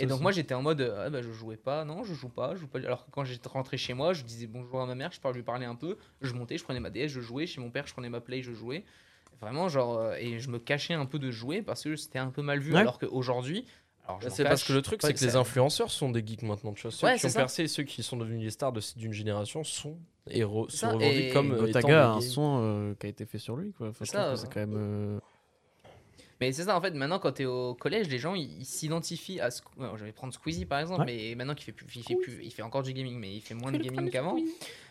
donc, 0.07 0.21
moi, 0.21 0.31
j'étais 0.33 0.55
en 0.55 0.63
mode 0.63 0.81
ah, 0.81 1.11
bah, 1.11 1.23
Je 1.23 1.33
jouais 1.33 1.57
pas, 1.57 1.85
non, 1.85 2.05
je 2.05 2.15
joue 2.15 2.29
pas, 2.29 2.55
je 2.55 2.61
joue 2.61 2.69
pas. 2.69 2.79
Alors 2.79 3.05
que 3.05 3.11
quand 3.11 3.25
j'étais 3.25 3.49
rentré 3.49 3.77
chez 3.77 3.95
moi, 3.95 4.13
je 4.13 4.23
disais 4.23 4.47
bonjour 4.47 4.81
à 4.81 4.87
ma 4.87 4.95
mère, 4.95 5.11
je 5.13 5.21
parlais, 5.21 5.39
lui 5.39 5.45
parlais 5.45 5.67
un 5.67 5.75
peu, 5.75 5.99
je 6.21 6.33
montais, 6.35 6.57
je 6.57 6.65
prenais 6.65 6.81
ma 6.81 6.91
DS, 6.91 7.09
je 7.09 7.21
jouais. 7.21 7.47
Chez 7.47 7.61
mon 7.61 7.71
père, 7.71 7.87
je 7.87 7.93
prenais 7.93 8.09
ma 8.09 8.21
Play, 8.21 8.43
je 8.43 8.53
jouais. 8.53 8.85
Vraiment, 9.41 9.69
genre, 9.69 9.99
euh, 9.99 10.15
et 10.19 10.41
je 10.41 10.51
me 10.51 10.59
cachais 10.59 10.95
un 10.95 11.07
peu 11.07 11.19
de 11.19 11.31
jouer 11.31 11.63
parce 11.63 11.85
que 11.85 11.97
c'était 11.97 12.19
un 12.19 12.31
peu 12.31 12.43
mal 12.43 12.59
vu. 12.59 12.75
Ouais. 12.75 12.81
Alors 12.81 12.99
qu'aujourd'hui, 12.99 13.65
alors 14.09 14.21
Bah, 14.21 14.31
C'est 14.31 14.43
parce 14.45 14.65
que 14.65 14.73
le 14.73 14.83
truc, 14.83 15.01
c'est 15.03 15.15
que 15.15 15.25
les 15.25 15.37
influenceurs 15.37 15.91
sont 15.91 16.11
des 16.11 16.27
geeks 16.27 16.43
maintenant. 16.43 16.73
Tu 16.73 16.83
vois, 16.83 16.91
ceux 16.91 17.07
Ouais, 17.07 17.19
qui 17.19 17.27
ont 17.27 17.29
ça. 17.29 17.39
percé, 17.41 17.69
ceux 17.69 17.83
qui 17.85 18.03
sont 18.03 18.17
devenus 18.17 18.43
les 18.43 18.51
stars 18.51 18.73
de- 18.73 18.81
d'une 18.97 19.13
génération 19.13 19.63
sont 19.65 19.97
héros, 20.31 20.67
et- 21.01 21.31
comme 21.33 21.53
étant 21.55 21.65
Gotaga 21.67 22.11
a 22.11 22.13
un 22.15 22.21
son 22.21 22.61
euh, 22.63 22.95
qui 22.99 23.07
a 23.07 23.09
été 23.11 23.25
fait 23.27 23.39
sur 23.39 23.57
lui, 23.57 23.73
quoi. 23.73 23.89
Enfin, 23.91 24.05
ça, 24.05 24.35
c'est 24.37 24.43
ouais. 24.45 24.49
quand 24.53 24.61
même. 24.61 24.75
euh, 24.77 25.19
Mais 26.41 26.53
c'est 26.53 26.63
ça, 26.65 26.77
en 26.77 26.81
fait, 26.81 26.93
maintenant, 26.93 27.19
quand 27.19 27.33
tu 27.33 27.43
es 27.43 27.47
au 27.47 27.75
collège, 27.75 28.09
les 28.09 28.19
gens, 28.19 28.35
ils 28.35 28.65
s'identifient 28.65 29.41
à... 29.41 29.49
Squ- 29.49 29.65
ouais, 29.77 29.89
je 29.97 30.05
vais 30.05 30.13
prendre 30.13 30.33
Squeezie, 30.33 30.67
par 30.67 30.79
exemple, 30.79 31.01
Ouais. 31.01 31.07
mais 31.31 31.35
maintenant 31.35 31.55
qu'il 31.55 31.65
fait, 31.65 31.73
plus, 31.73 31.87
il, 31.97 32.03
fait 32.05 32.15
plus, 32.15 32.41
il 32.45 32.53
fait 32.53 32.63
encore 32.63 32.83
du 32.85 32.93
gaming, 32.93 33.19
mais 33.19 33.35
il 33.35 33.41
fait 33.41 33.55
moins 33.55 33.73
de 33.73 33.79
gaming 33.79 34.09
qu'avant. 34.11 34.37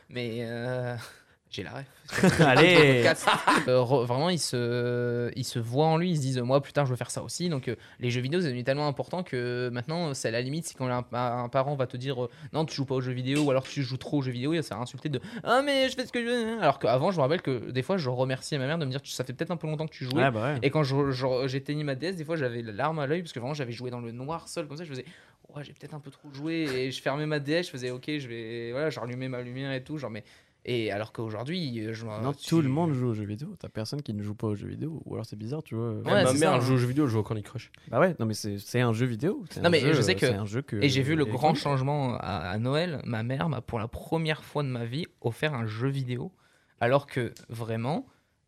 Mais... 0.09 0.39
euh, 0.41 0.95
J'ai 1.49 1.63
la 1.63 1.71
ref. 1.71 1.85
Allez 2.41 3.03
Euh, 3.67 3.79
re- 3.81 4.05
Vraiment, 4.05 4.29
ils 4.29 4.39
se, 4.39 5.31
ils 5.35 5.43
se 5.45 5.59
voient 5.59 5.87
en 5.87 5.97
lui, 5.97 6.11
ils 6.11 6.17
se 6.17 6.21
disent, 6.21 6.37
moi, 6.39 6.61
plus 6.61 6.73
tard, 6.73 6.85
je 6.85 6.91
veux 6.91 6.95
faire 6.97 7.09
ça 7.11 7.23
aussi. 7.23 7.47
Donc, 7.49 7.67
euh, 7.69 7.75
les 7.99 8.11
jeux 8.11 8.21
vidéo, 8.21 8.39
c'est 8.41 8.47
devenu 8.47 8.63
tellement 8.63 8.87
important 8.87 9.23
que 9.23 9.69
maintenant, 9.71 10.13
c'est 10.13 10.27
à 10.27 10.31
la 10.31 10.41
limite, 10.41 10.65
c'est 10.65 10.77
quand 10.77 10.87
un, 10.89 11.05
un 11.13 11.49
parent 11.49 11.75
va 11.75 11.87
te 11.87 11.95
dire, 11.97 12.25
euh, 12.25 12.29
non, 12.53 12.65
tu 12.65 12.75
joues 12.75 12.85
pas 12.85 12.95
aux 12.95 13.01
jeux 13.01 13.13
vidéo, 13.13 13.41
ou 13.43 13.51
alors 13.51 13.63
tu 13.63 13.81
joues 13.83 13.97
trop 13.97 14.17
aux 14.17 14.21
jeux 14.21 14.31
vidéo, 14.31 14.53
il 14.53 14.57
va 14.57 14.63
se 14.63 14.67
faire 14.67 14.79
insulter 14.79 15.09
de, 15.09 15.19
ah, 15.43 15.61
mais 15.65 15.89
je 15.89 15.95
fais 15.95 16.05
ce 16.05 16.11
que 16.11 16.21
je 16.21 16.25
veux. 16.27 16.61
Alors 16.61 16.79
qu'avant, 16.79 17.11
je 17.11 17.17
me 17.17 17.21
rappelle 17.21 17.41
que 17.41 17.71
des 17.71 17.81
fois, 17.81 17.97
je 17.97 18.09
remerciais 18.09 18.57
ma 18.57 18.67
mère 18.67 18.77
de 18.77 18.85
me 18.85 18.91
dire, 18.91 18.99
ça 19.05 19.23
fait 19.23 19.33
peut-être 19.33 19.51
un 19.51 19.57
peu 19.57 19.67
longtemps 19.67 19.87
que 19.87 19.93
tu 19.93 20.03
jouais. 20.05 20.23
Ouais, 20.23 20.31
bah 20.31 20.53
ouais. 20.53 20.59
Et 20.63 20.69
quand 20.69 20.83
j'éteignais 21.47 21.83
ma 21.83 21.95
DS, 21.95 22.13
des 22.15 22.25
fois 22.25 22.35
j'avais 22.35 22.61
la 22.61 22.71
larme 22.73 22.99
à 22.99 23.07
l'œil 23.07 23.21
parce 23.21 23.31
que 23.33 23.39
vraiment 23.39 23.53
j'avais 23.53 23.71
joué 23.73 23.89
dans 23.89 23.99
le 24.01 24.11
noir 24.11 24.47
seul 24.47 24.67
comme 24.67 24.77
ça. 24.77 24.83
Je 24.83 24.89
faisais, 24.89 25.05
ouais, 25.55 25.63
j'ai 25.63 25.73
peut-être 25.73 25.93
un 25.93 25.99
peu 25.99 26.11
trop 26.11 26.29
joué 26.33 26.63
et 26.73 26.91
je 26.91 27.01
fermais 27.01 27.25
ma 27.25 27.39
DS. 27.39 27.63
Je 27.63 27.69
faisais, 27.71 27.89
ok, 27.91 28.05
je 28.17 28.27
vais, 28.27 28.71
voilà, 28.71 28.89
je 28.89 28.99
rallumais 28.99 29.27
ma 29.29 29.41
lumière 29.41 29.71
et 29.71 29.83
tout. 29.83 29.97
Genre, 29.97 30.09
mais 30.11 30.23
et 30.67 30.91
alors 30.91 31.11
qu'aujourd'hui, 31.13 31.79
euh, 31.79 31.93
je 31.93 32.05
Non, 32.05 32.33
tout 32.33 32.61
le 32.61 32.69
monde 32.69 32.93
joue 32.93 33.07
aux 33.07 33.13
jeux 33.13 33.25
vidéo. 33.25 33.55
T'as 33.59 33.69
personne 33.69 34.01
qui 34.01 34.13
ne 34.13 34.21
joue 34.21 34.35
pas 34.35 34.47
aux 34.47 34.55
jeux 34.55 34.67
vidéo. 34.67 35.01
Ou 35.05 35.13
alors 35.15 35.25
c'est 35.25 35.35
bizarre, 35.35 35.63
tu 35.63 35.75
vois. 35.75 35.93
Ouais, 35.93 36.03
ma 36.03 36.33
mère 36.33 36.35
ça, 36.35 36.59
joue 36.59 36.73
hein. 36.73 36.75
aux 36.75 36.77
jeux 36.77 36.87
vidéo, 36.87 37.05
elle 37.05 37.09
joue 37.09 37.19
au 37.19 37.23
Candy 37.23 37.41
Crush. 37.43 37.71
Bah 37.89 37.99
ouais, 37.99 38.15
non, 38.19 38.25
mais 38.25 38.33
c'est 38.33 38.57
c'est 38.59 38.81
un 38.81 38.93
jeu 38.93 39.05
vidéo. 39.05 39.43
Non, 39.63 39.69
mais 39.69 39.79
jeu, 39.79 39.93
je 39.93 40.01
sais 40.01 40.15
que- 40.15 40.27
c'est 40.27 40.33
un 40.35 40.45
jeu 40.45 40.61
que. 40.61 40.75
Et 40.77 40.89
j'ai 40.89 41.01
vu 41.01 41.15
le 41.15 41.25
grand 41.25 41.55
changement 41.55 42.15
à, 42.17 42.49
à 42.49 42.57
Noël. 42.57 43.01
Ma 43.05 43.23
mère 43.23 43.49
m'a 43.49 43.61
pour 43.61 43.79
la 43.79 43.87
première 43.87 44.43
fois 44.43 44.61
de 44.63 44.67
ma 44.69 44.85
vie 44.85 45.05
offert 45.21 45.53
un 45.53 45.65
jeu 45.65 45.87
vidéo, 45.87 46.31
alors 46.79 47.07
que 47.07 47.33
vraiment, 47.49 48.05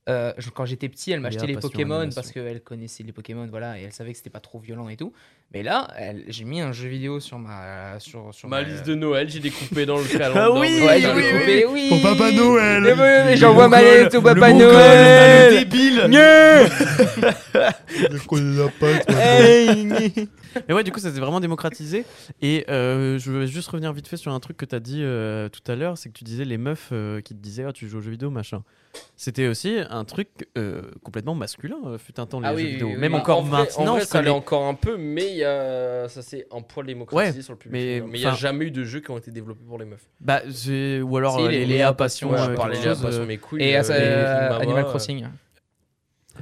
Euh, 0.08 0.34
je- 0.40 0.50
quand 0.50 0.66
j'étais 0.66 0.90
petit, 0.90 1.12
elle 1.12 1.20
m'achetait 1.20 1.46
les 1.46 1.58
Pokémon 1.58 1.96
animation. 1.98 2.16
parce 2.20 2.32
qu'elle 2.32 2.64
connaissait 2.64 3.04
les 3.04 3.12
Pokémon, 3.12 3.46
voilà, 3.48 3.80
et 3.80 3.84
elle 3.84 3.92
savait 3.94 4.12
que 4.12 4.18
c'était 4.18 4.32
pas 4.32 4.40
trop 4.40 4.58
violent 4.58 4.90
et 4.90 4.98
tout. 4.98 5.14
Mais 5.52 5.64
là, 5.64 5.88
elle- 5.98 6.26
j'ai 6.28 6.44
mis 6.46 6.62
un 6.62 6.72
jeu 6.72 6.88
vidéo 6.90 7.20
sur 7.20 7.40
ma 7.40 8.00
sur, 8.00 8.32
sur 8.34 8.48
Ma 8.48 8.62
liste 8.62 8.86
de 8.86 8.94
Noël, 8.94 9.28
j'ai 9.30 9.40
découpé 9.40 9.88
dans 9.88 9.98
le 9.98 10.04
calendrier. 10.18 10.42
Ah 10.46 10.52
oui, 10.52 10.86
Ouais, 10.86 11.02
j'en 11.02 11.18
ai 11.18 11.22
oui, 11.24 11.40
coupé, 11.40 11.66
oui. 11.66 11.90
Pour 11.90 12.02
Papa 12.04 12.32
Noël. 12.32 12.82
Mais 12.84 12.92
oui, 12.92 12.98
mais 13.26 13.36
j'envoie 13.38 13.68
ma 13.68 13.82
lettre 13.82 14.18
au 14.18 14.22
Papa 14.22 14.54
Noël. 14.54 15.54
le 15.54 15.60
débile 15.60 16.08
moi. 16.08 16.20
Mais 20.68 20.74
ouais, 20.74 20.84
du 20.84 20.92
coup, 20.92 21.00
ça 21.00 21.12
s'est 21.12 21.20
vraiment 21.20 21.40
démocratisé. 21.40 22.06
Et 22.42 22.66
euh, 22.70 23.18
je 23.20 23.32
veux 23.32 23.46
juste 23.46 23.70
revenir 23.70 23.94
vite 23.94 24.08
fait 24.08 24.18
sur 24.18 24.32
un 24.34 24.40
truc 24.40 24.58
que 24.58 24.66
tu 24.66 24.76
as 24.76 24.80
dit 24.80 25.02
euh, 25.04 25.50
tout 25.50 25.62
à 25.72 25.76
l'heure 25.76 25.98
c'est 25.98 26.10
que 26.10 26.14
tu 26.18 26.24
disais 26.24 26.46
les 26.46 26.58
meufs 26.58 26.90
euh, 26.92 27.22
qui 27.22 27.34
te 27.36 27.40
disaient 27.42 27.66
ah, 27.68 27.74
tu 27.74 27.88
joues 27.88 27.98
aux 28.00 28.02
jeux 28.02 28.12
vidéo, 28.12 28.30
machin. 28.30 28.64
C'était 29.16 29.48
aussi 29.48 29.78
un 29.90 30.04
truc 30.04 30.30
euh, 30.58 30.82
complètement 31.04 31.36
masculin, 31.36 31.78
euh, 31.86 31.98
fut 32.00 32.20
un 32.20 32.26
temps, 32.26 32.40
les 32.40 32.48
Ah 32.48 32.52
jeux 32.56 32.58
oui, 32.64 32.72
vidéo. 32.72 32.88
oui, 32.88 32.94
oui. 32.96 33.00
Même 33.00 33.12
Bah, 33.12 33.18
encore 33.20 33.40
en 33.40 33.42
vrai, 33.44 33.60
maintenant, 33.60 33.84
en 33.84 33.92
vrai, 33.94 34.02
je 34.02 34.06
ça 34.08 34.18
l'est 34.22 34.26
connais- 34.26 34.38
encore 34.38 34.64
un 34.66 34.74
peu, 34.74 34.98
mais 34.98 35.30
il 35.32 35.39
y 35.40 35.44
a... 35.44 36.08
ça 36.10 36.22
s'est 36.22 36.48
un 36.52 36.62
poil 36.62 36.86
démocratisé 36.86 37.38
Ouais, 37.38 37.42
sur 37.44 37.54
le 37.54 37.60
public. 37.60 37.74
mais, 37.74 37.98
il 37.98 38.20
n'y 38.22 38.26
a 38.26 38.34
jamais 38.34 38.66
eu 38.66 38.72
de 38.72 38.84
jeux 38.84 39.00
qui 39.00 39.12
ont 39.12 39.18
été 39.18 39.32
développés 39.32 39.64
pour 39.68 39.78
les 39.80 39.86
meufs. 39.86 40.06
Bah, 40.20 40.42
ou 40.46 41.18
alors 41.18 41.38
Si, 41.40 41.46
euh, 41.46 41.50
les 41.50 41.66
Léa 41.66 41.94
Passion, 41.94 42.30
Passion, 42.30 42.46
ouais, 42.48 42.54
euh, 42.54 42.56
par 42.56 42.66
quelque 42.70 42.78
les 42.78 42.84
Léa 42.84 42.96
Passion, 42.96 43.22
euh, 43.22 43.26
mes 43.26 43.38
couilles. 43.38 43.64
Et 43.64 43.76
euh, 43.76 43.80
à 43.80 43.84
ça, 43.84 43.98
et 43.98 44.02
euh, 44.04 44.26
King 44.40 44.50
Mama, 44.50 44.62
Animal 44.64 44.84
euh, 44.86 44.88
Crossing. 44.88 45.28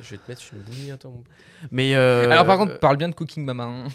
Je 0.01 0.09
vais 0.11 0.17
te 0.17 0.29
mettre 0.29 0.41
une 0.53 0.59
bougie, 0.59 0.91
attends. 0.91 1.23
Mais 1.71 1.95
euh, 1.95 2.29
Alors 2.29 2.45
par 2.45 2.57
contre, 2.57 2.77
parle 2.79 2.97
bien 2.97 3.09
de 3.09 3.15
Cooking 3.15 3.43
Mama. 3.45 3.63
hein. 3.63 3.87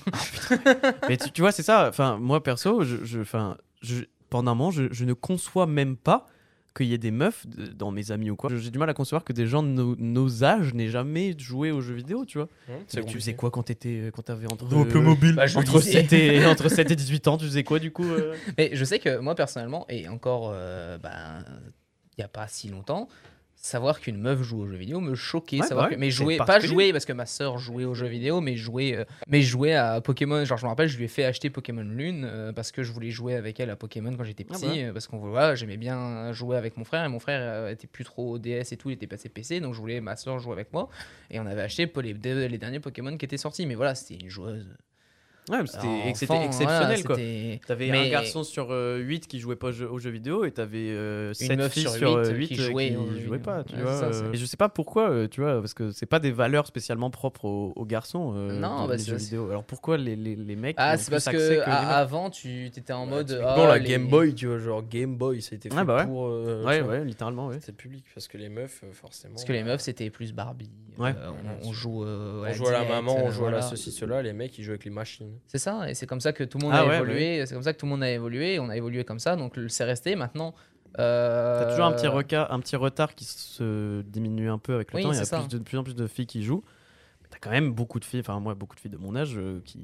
mais 1.08 1.16
tu, 1.16 1.30
tu 1.30 1.40
vois, 1.42 1.52
c'est 1.52 1.62
ça. 1.62 1.86
Enfin, 1.88 2.18
moi 2.20 2.42
perso, 2.42 2.82
je, 2.82 3.04
je, 3.04 3.20
enfin, 3.20 3.56
je, 3.82 4.02
pendant 4.28 4.50
un 4.50 4.54
moment, 4.56 4.70
je, 4.72 4.84
je 4.90 5.04
ne 5.04 5.12
conçois 5.12 5.66
même 5.66 5.96
pas 5.96 6.26
qu'il 6.74 6.86
y 6.86 6.94
ait 6.94 6.98
des 6.98 7.10
meufs 7.10 7.46
de- 7.46 7.66
dans 7.66 7.90
mes 7.90 8.10
amis 8.12 8.30
ou 8.30 8.36
quoi. 8.36 8.50
J'ai 8.56 8.70
du 8.70 8.78
mal 8.78 8.88
à 8.90 8.94
concevoir 8.94 9.24
que 9.24 9.32
des 9.32 9.46
gens 9.46 9.62
de 9.62 9.68
nos, 9.68 9.94
nos 9.96 10.44
âges 10.44 10.74
n'aient 10.74 10.88
jamais 10.88 11.34
joué 11.38 11.70
aux 11.70 11.80
jeux 11.80 11.94
vidéo, 11.94 12.24
tu 12.24 12.38
vois. 12.38 12.48
Mais 12.94 13.04
tu 13.04 13.14
faisais 13.14 13.34
quoi 13.34 13.50
quand 13.50 13.64
t'étais, 13.64 14.10
quand 14.14 14.22
t'avais 14.22 14.46
entre 14.50 14.64
mobile. 15.00 15.34
Bah, 15.34 15.44
entre 15.54 15.78
lisais. 15.78 16.02
7 16.02 16.12
et 16.12 16.46
entre 16.46 16.68
7 16.68 16.90
et 16.90 16.96
18 16.96 17.28
ans, 17.28 17.36
tu 17.38 17.44
faisais 17.44 17.64
quoi 17.64 17.78
du 17.78 17.90
coup 17.92 18.04
euh? 18.04 18.34
Mais 18.58 18.70
je 18.72 18.84
sais 18.84 18.98
que 18.98 19.18
moi 19.18 19.34
personnellement, 19.34 19.86
et 19.88 20.08
encore, 20.08 20.50
euh, 20.54 20.98
ben, 20.98 21.44
il 22.16 22.20
n'y 22.20 22.24
a 22.24 22.28
pas 22.28 22.46
si 22.48 22.68
longtemps, 22.68 23.08
savoir 23.62 24.00
qu'une 24.00 24.18
meuf 24.18 24.42
joue 24.42 24.60
aux 24.62 24.66
jeux 24.66 24.76
vidéo 24.76 25.00
me 25.00 25.14
choquait. 25.14 25.60
Ouais, 25.60 25.66
savoir 25.66 25.86
bah 25.86 25.90
ouais, 25.90 25.94
que- 25.94 26.00
mais 26.00 26.10
jouer, 26.10 26.36
pas 26.36 26.58
jouer 26.58 26.92
parce 26.92 27.04
que 27.04 27.12
ma 27.12 27.26
soeur 27.26 27.58
jouait 27.58 27.84
aux 27.84 27.94
jeux 27.94 28.08
vidéo, 28.08 28.40
mais 28.40 28.56
jouer, 28.56 28.96
euh, 28.96 29.04
mais 29.28 29.40
jouer 29.40 29.74
à 29.74 30.00
Pokémon. 30.00 30.44
Genre 30.44 30.58
je 30.58 30.64
me 30.64 30.68
rappelle, 30.68 30.88
je 30.88 30.98
lui 30.98 31.04
ai 31.04 31.08
fait 31.08 31.24
acheter 31.24 31.48
Pokémon 31.48 31.82
Lune 31.82 32.24
euh, 32.28 32.52
parce 32.52 32.72
que 32.72 32.82
je 32.82 32.90
voulais 32.92 33.10
jouer 33.10 33.34
avec 33.36 33.60
elle 33.60 33.70
à 33.70 33.76
Pokémon 33.76 34.14
quand 34.16 34.24
j'étais 34.24 34.44
Ah 34.50 34.54
petit, 34.54 34.66
bah. 34.66 34.88
euh, 34.88 34.92
parce 34.92 35.06
qu'on 35.06 35.18
voilà, 35.18 35.54
j'aimais 35.54 35.76
bien 35.76 36.32
jouer 36.32 36.56
avec 36.56 36.76
mon 36.76 36.84
frère 36.84 37.04
et 37.04 37.08
mon 37.08 37.20
frère 37.20 37.40
euh, 37.40 37.70
était 37.70 37.86
plus 37.86 38.04
trop 38.04 38.38
DS 38.38 38.72
et 38.72 38.76
tout, 38.76 38.90
il 38.90 38.94
était 38.94 39.06
passé 39.06 39.28
PC, 39.28 39.60
donc 39.60 39.74
je 39.74 39.78
voulais 39.80 40.00
ma 40.00 40.16
soeur 40.16 40.38
jouer 40.40 40.52
avec 40.54 40.72
moi 40.72 40.88
et 41.30 41.38
on 41.38 41.46
avait 41.46 41.62
acheté 41.62 41.90
les, 42.02 42.14
les 42.48 42.58
derniers 42.58 42.80
Pokémon 42.80 43.16
qui 43.16 43.24
étaient 43.24 43.36
sortis. 43.36 43.64
Mais 43.66 43.76
voilà, 43.76 43.94
c'était 43.94 44.22
une 44.22 44.28
joueuse. 44.30 44.66
Ouais, 45.50 45.58
mais 45.60 45.66
c'était, 45.66 46.12
c'était 46.14 46.26
voilà, 46.26 46.44
exceptionnel 46.44 47.04
quoi. 47.04 47.16
c'était- 47.16 47.60
T'avais 47.66 47.90
Mais- 47.90 48.06
un 48.06 48.10
garçon 48.10 48.44
sur 48.44 48.70
8 48.70 49.26
qui 49.26 49.40
jouait 49.40 49.56
pas 49.56 49.68
aux 49.68 49.72
jeux, 49.72 49.90
aux 49.90 49.98
jeux 49.98 50.10
vidéo 50.10 50.44
et 50.44 50.52
t'avais 50.52 50.90
euh, 50.90 51.28
Une 51.30 51.34
7 51.34 51.58
meuf 51.58 51.72
filles 51.72 51.82
sur 51.82 51.92
sur 51.94 52.16
huit 52.26 52.36
8 52.36 52.46
qui 52.48 52.54
qui 52.54 52.60
jouaient 52.62 52.92
jouaient, 52.92 53.14
vidéo. 53.22 53.38
pas, 53.40 53.64
tu 53.64 53.74
Ouais, 53.74 53.82
vois. 53.82 53.96
ça, 53.98 54.04
euh, 54.06 54.32
et 54.32 54.36
je 54.36 54.46
sais 54.46 54.56
pas 54.56 54.68
pourquoi, 54.68 55.10
euh, 55.10 55.26
tu 55.28 55.40
vois, 55.40 55.58
parce 55.60 55.74
que 55.74 55.90
c'est 55.90 56.06
pas 56.06 56.20
des 56.20 56.30
valeurs 56.30 56.68
spécialement 56.68 57.10
propres 57.10 57.44
aux, 57.46 57.72
aux 57.74 57.84
garçons, 57.84 58.34
euh, 58.36 58.52
Non, 58.52 58.86
bah, 58.86 58.94
les 58.94 59.02
jeux 59.02 59.16
vidéo. 59.16 59.50
Alors 59.50 59.64
pourquoi 59.64 59.96
les, 59.96 60.14
les, 60.14 60.36
les 60.36 60.54
mecs 60.56 60.76
Ah, 60.78 60.96
c'est 60.96 61.10
parce 61.10 61.24
que, 61.28 61.60
avant, 61.68 62.30
tu 62.30 62.66
étais 62.66 62.92
en 62.92 63.06
mode. 63.06 63.36
Bon, 63.40 63.44
ah, 63.64 63.66
la 63.66 63.78
les- 63.78 63.88
Game 63.88 64.06
Boy, 64.08 64.34
tu 64.36 64.46
vois, 64.46 64.58
genre 64.58 64.82
Game 64.88 65.16
Boy, 65.16 65.42
ça 65.42 65.54
a 65.54 65.56
été 65.56 65.68
fait 65.70 65.74
Ah, 65.76 65.82
bah 65.84 65.96
ouais. 65.96 66.06
pour. 66.06 66.26
euh, 66.28 66.64
Ouais, 66.64 66.82
ouais, 66.82 67.04
littéralement, 67.04 67.48
ouais. 67.48 67.58
C'est 67.60 67.76
public, 67.76 68.04
parce 68.14 68.28
que 68.28 68.38
les 68.38 68.48
meufs, 68.48 68.82
euh, 68.84 68.92
forcément. 68.92 69.34
Parce 69.34 69.44
que 69.44 69.52
les 69.52 69.62
euh, 69.62 69.64
meufs, 69.64 69.80
c'était 69.80 70.08
plus 70.10 70.32
Barbie. 70.32 70.70
Ouais. 70.98 71.14
Euh, 71.18 71.30
on, 71.64 71.72
joue, 71.72 72.04
euh, 72.04 72.44
On 72.48 72.52
joue 72.52 72.68
à 72.68 72.72
la 72.72 72.84
maman, 72.84 73.16
euh, 73.18 73.22
on 73.24 73.30
joue 73.32 73.46
à 73.46 73.50
la 73.50 73.62
ceci, 73.62 73.90
cela, 73.90 74.22
les 74.22 74.32
mecs 74.32 74.56
ils 74.58 74.62
jouent 74.62 74.70
avec 74.72 74.84
les 74.84 74.90
machines. 74.90 75.31
C'est 75.46 75.58
ça, 75.58 75.88
et 75.90 75.94
c'est 75.94 76.06
comme 76.06 76.20
ça 76.20 76.32
que 76.32 76.44
tout 76.44 76.58
le 76.58 76.64
monde 76.64 76.74
Ah 76.74 76.82
a 76.82 76.86
ouais, 76.86 76.96
évolué. 76.96 77.44
C'est 77.46 77.54
comme 77.54 77.62
ça 77.62 77.72
que 77.72 77.78
tout 77.78 77.86
le 77.86 77.90
monde 77.90 78.02
a 78.02 78.10
évolué. 78.10 78.58
On 78.58 78.68
a 78.68 78.76
évolué 78.76 79.04
comme 79.04 79.18
ça, 79.18 79.36
donc 79.36 79.58
c'est 79.68 79.84
resté. 79.84 80.16
Maintenant. 80.16 80.54
euh, 80.98 81.58
T'as 81.64 81.70
toujours 81.70 81.86
un 81.86 81.92
petit, 81.92 82.06
reca- 82.06 82.48
un 82.50 82.60
petit 82.60 82.76
retard 82.76 83.14
qui 83.14 83.24
se 83.24 84.02
diminue 84.02 84.50
un 84.50 84.58
peu 84.58 84.74
avec 84.74 84.92
le 84.92 84.96
Oui, 84.96 85.02
temps. 85.02 85.12
Il 85.12 85.18
y 85.18 85.20
a 85.20 85.38
plus 85.48 85.48
de 85.48 85.58
plus 85.62 85.78
en 85.78 85.84
plus 85.84 85.94
de 85.94 86.06
filles 86.06 86.26
qui 86.26 86.42
jouent. 86.42 86.62
Quand 87.42 87.50
même 87.50 87.72
beaucoup 87.72 87.98
de 87.98 88.04
filles, 88.04 88.20
enfin 88.20 88.38
moi, 88.38 88.54
beaucoup 88.54 88.76
de 88.76 88.80
filles 88.80 88.90
de 88.92 88.96
mon 88.96 89.16
âge 89.16 89.34
euh, 89.36 89.60
qui 89.64 89.78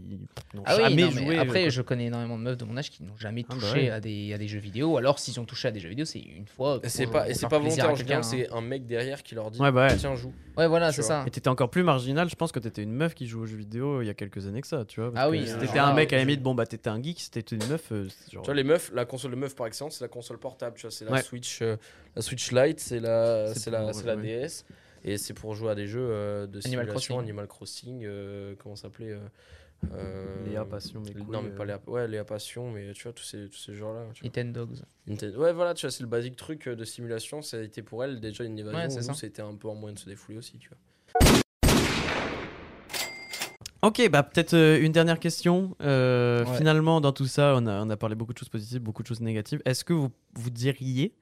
n'ont 0.54 0.62
Ah 0.64 0.76
oui, 0.76 0.82
jamais 0.84 1.02
non, 1.02 1.11
mais 1.12 1.24
joué. 1.26 1.38
euh, 1.38 1.42
après, 1.42 1.61
quoi. 1.62 1.68
je 1.70 1.82
connais 1.82 2.06
énormément 2.06 2.38
de 2.38 2.42
meufs 2.44 2.56
de 2.56 2.64
mon 2.64 2.76
âge 2.76 2.88
qui 2.88 3.02
n'ont 3.02 3.16
jamais 3.16 3.44
Ah 3.48 3.52
bah 3.52 3.61
touché 3.61 3.80
ouais. 3.82 3.90
à, 3.90 3.98
des, 4.00 4.32
à 4.32 4.38
des 4.38 4.46
jeux 4.46 4.61
vidéo. 4.61 4.96
Alors, 4.96 5.18
s'ils 5.18 5.40
ont 5.40 5.44
touché 5.44 5.66
à 5.66 5.70
des 5.72 5.80
jeux 5.80 5.88
vidéo, 5.88 6.04
c'est 6.04 6.20
une 6.20 6.46
fois. 6.46 6.78
C'est 6.84 7.09
pas, 7.09 7.26
c'est 7.34 7.48
pas 7.48 7.59
volontaire 7.59 7.90
en 7.90 7.94
général, 7.96 8.22
c'est 8.22 8.48
un 8.52 8.61
mec 8.61 8.86
derrière 8.86 9.22
qui 9.24 9.34
leur 9.34 9.50
dit 9.50 9.61
Ouais, 9.61 9.72
bah 9.72 9.88
ouais. 9.88 9.96
Tiens, 9.96 10.14
joue. 10.14 10.32
Ouais, 10.56 10.68
voilà, 10.68 10.92
c'est 10.92 11.02
ça. 11.02 11.24
Et 11.26 11.30
t'étais 11.30 11.48
encore 11.48 11.68
plus 11.70 11.82
marginal, 11.82 12.28
je 12.30 12.36
pense 12.36 12.52
que 12.52 12.61
t'étais 12.61 12.82
une 12.84 12.92
meuf 12.92 13.14
qui 13.14 13.26
joue 13.26 13.42
aux 13.42 13.46
jeux 13.46 13.56
vidéo 13.56 14.02
il 14.02 14.06
y 14.06 14.11
a 14.11 14.14
quelques 14.14 14.46
années 14.46 14.61
que 14.61 14.66
ça, 14.68 14.84
tu 14.84 15.00
vois. 15.00 15.12
parce 15.12 15.26
Ah 15.26 15.28
oui, 15.28 15.46
Si 15.46 15.56
t'étais 15.59 15.78
un 15.80 15.94
mec 15.94 16.12
à 16.12 16.16
la 16.16 16.22
limite, 16.22 16.42
bon 16.42 16.54
bah 16.54 16.64
t'étais 16.66 16.90
un 16.90 17.02
geek, 17.02 17.18
si 17.18 17.30
t'étais 17.30 17.56
une 17.56 17.66
meuf, 17.66 17.90
euh, 17.90 18.06
genre. 18.32 18.42
Tu 18.42 18.46
vois, 18.46 18.54
les 18.54 18.64
meufs, 18.64 18.90
la 18.94 19.04
console 19.04 19.32
de 19.32 19.36
meuf 19.36 19.56
par 19.56 19.66
excellence, 19.66 19.96
c'est 19.96 20.04
la 20.04 20.09
console 20.09 20.38
portable. 20.38 20.76
Tu 20.76 20.82
vois, 20.82 20.90
c'est 20.92 21.04
la. 21.04 21.20
Switch, 21.22 21.59
euh, 21.62 21.76
la 22.14 22.22
Switch 22.22 22.52
Lite, 22.52 22.78
c'est 22.78 23.00
la, 23.00 23.52
C'est 23.54 23.70
la. 23.70 24.16
DS. 24.16 24.64
Et 25.05 25.16
c'est 25.18 25.34
pour 25.34 25.55
jouer 25.55 25.70
à 25.70 25.74
des 25.74 25.86
jeux 25.86 26.01
euh, 26.11 26.46
de 26.46 26.59
Animal 26.66 26.86
simulation, 26.86 27.14
Crossing. 27.14 27.18
Animal 27.28 27.46
Crossing, 27.46 28.05
euh, 28.05 28.55
comment 28.59 28.76
ça 28.76 28.82
s'appelait 28.82 29.12
euh, 29.12 29.18
euh, 29.92 30.44
Léa 30.46 30.64
Passion, 30.64 31.01
mes 31.01 31.14
Non, 31.30 31.40
mais 31.42 31.51
pas. 31.51 31.64
Léa, 31.64 31.80
ouais, 31.86 32.09
Léa 32.09 32.24
Passion, 32.24 32.70
mais 32.72 32.92
tu 32.92 33.05
vois, 33.05 33.12
tous 33.12 33.22
ces, 33.24 33.49
tous 33.49 33.59
ces 33.59 33.74
genres-là. 33.74 34.07
Nintendo 34.24 34.66
Dogs. 34.66 34.78
Nintendo- 35.07 35.36
Ouais, 35.38 35.53
voilà, 35.53 35.74
tu 35.74 35.86
vois, 35.86 35.90
c'est 35.92 36.03
le 36.03 36.09
basique 36.09 36.36
truc 36.36 36.68
de 36.68 36.84
simulation. 36.84 37.42
Ça 37.42 37.59
a 37.59 37.61
été 37.61 37.82
pour 37.82 38.03
elle 38.05 38.20
déjà 38.20 38.42
une 38.44 38.59
évasion. 38.59 38.78
Ouais, 39.01 39.14
c'était 39.14 39.42
un 39.42 39.55
peu 39.55 39.68
un 39.70 39.74
moyen 39.74 39.94
de 39.94 39.99
se 40.01 40.07
défouler 40.07 40.38
aussi, 40.38 40.59
tu 40.59 40.68
vois. 40.68 40.78
Ok, 43.82 44.09
bah 44.11 44.24
peut-être 44.24 44.57
une 44.82 44.90
dernière 44.90 45.20
question. 45.20 45.76
Euh, 45.80 46.44
Ouais. 46.44 46.57
Finalement, 46.57 47.01
dans 47.01 47.12
tout 47.12 47.26
ça, 47.26 47.55
on 47.57 47.66
a, 47.66 47.80
on 47.84 47.88
a 47.90 47.96
parlé 47.96 48.16
beaucoup 48.16 48.32
de 48.32 48.38
choses 48.38 48.49
positives, 48.49 48.80
beaucoup 48.80 49.03
de 49.03 49.07
choses 49.09 49.20
négatives. 49.20 49.62
Est-ce 49.64 49.84
que 49.84 49.92
vous, 49.92 50.11
vous 50.34 50.51
diriez 50.51 51.14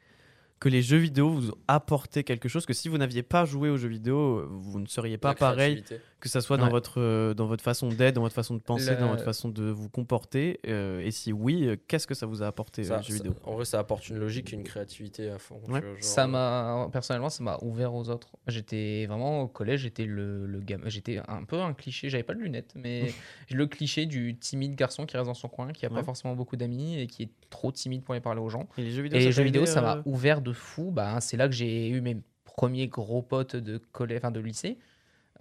que 0.59 0.69
les 0.71 0.81
jeux 0.81 0.97
vidéo 0.97 1.29
vous 1.29 1.51
ont 1.51 1.59
apporté 1.69 2.25
quelque 2.25 2.49
chose 2.49 2.65
que 2.65 2.73
si 2.73 2.89
vous 2.89 2.97
n'aviez 2.97 3.23
pas 3.23 3.45
joué 3.45 3.69
aux 3.69 3.77
jeux 3.77 3.89
vidéo, 3.89 4.47
vous 4.49 4.81
ne 4.81 4.87
seriez 4.87 5.19
pas 5.19 5.35
pareil 5.35 5.85
que 6.19 6.31
ça 6.31 6.41
soit 6.41 6.57
dans 6.57 6.65
Ouais. 6.65 6.71
votre 6.71 6.99
euh, 6.99 7.35
dans 7.35 7.47
votre 7.47 7.63
façon 7.63 7.89
d'être, 7.91 8.15
dans 8.15 8.23
votre 8.23 8.35
façon 8.35 8.55
de 8.55 8.61
penser, 8.63 8.93
Le- 8.93 8.97
dans 8.97 9.09
votre 9.09 9.23
façon 9.23 9.51
de 9.51 9.65
vous 9.65 9.91
comporter 9.91 10.59
euh, 10.67 11.01
Et 11.01 11.11
si 11.11 11.31
oui, 11.31 11.67
euh, 11.67 11.77
qu'est-ce 11.87 12.07
que 12.07 12.15
ça 12.15 12.25
vous 12.25 12.43
a 12.43 12.47
apporté 12.47 12.85
Ça- 12.85 12.97
les 12.97 13.03
jeux 13.03 13.11
ça- 13.19 13.23
vidéo? 13.23 13.35
en 13.45 13.55
vrai, 13.55 13.67
ça 13.67 13.79
apporte 13.79 14.09
une 14.09 14.17
logique 14.17 14.51
et 14.53 14.57
une 14.57 14.65
créativité 14.65 15.29
à 15.29 15.39
fond. 15.39 15.61
Ouais. 15.69 15.83
genre, 15.83 15.91
Ça 16.01 16.27
m'a 16.27 16.89
personnellement 16.91 17.29
ça 17.29 17.45
m'a 17.45 17.59
ouvert 17.61 17.95
aux 17.95 18.09
autres. 18.09 18.35
J'étais 18.47 19.05
vraiment 19.07 19.43
au 19.43 19.49
collège, 19.49 19.81
j'étais 19.83 20.07
le, 20.07 20.47
le 20.47 20.61
gamin, 20.61 20.89
j'étais 20.89 21.21
un 21.29 21.45
peu 21.45 21.61
un 21.61 21.75
cliché, 21.75 22.09
j'avais 22.09 22.23
pas 22.25 22.35
de 22.35 22.41
lunettes 22.41 22.73
mais 22.77 23.13
le 23.51 23.67
cliché 23.67 24.07
du 24.07 24.37
timide 24.39 24.75
garçon 24.75 25.05
qui 25.05 25.19
reste 25.19 25.29
dans 25.29 25.35
son 25.35 25.49
coin, 25.49 25.73
qui 25.73 25.85
a 25.85 25.91
Ouais. 25.91 25.95
pas 25.97 26.03
forcément 26.03 26.35
beaucoup 26.35 26.57
d'amis 26.57 26.99
et 26.99 27.07
qui 27.09 27.25
est 27.25 27.31
trop 27.51 27.71
timide 27.71 28.03
pour 28.03 28.15
aller 28.15 28.23
parler 28.23 28.41
aux 28.41 28.49
gens. 28.49 28.67
Et 28.79 28.83
les 28.83 28.91
jeux 28.91 29.03
vidéo, 29.03 29.19
Et 29.21 29.21
les 29.21 29.27
ça 29.27 29.31
jeux 29.33 29.43
t'a 29.43 29.45
vidéo 29.45 29.63
aidé, 29.63 29.71
ça 29.71 29.83
m'a 29.83 30.03
ouvert 30.07 30.41
de 30.47 30.53
fou, 30.55 30.91
bah 30.93 31.21
c'est 31.21 31.37
là 31.37 31.49
que 31.49 31.55
j'ai 31.55 31.89
eu 31.91 32.01
mes 32.01 32.17
premiers 32.45 32.89
gros 32.89 33.23
potes 33.23 33.57
de 33.57 33.79
collège 33.93 34.19
enfin 34.19 34.31
de 34.33 34.41
lycée. 34.41 34.79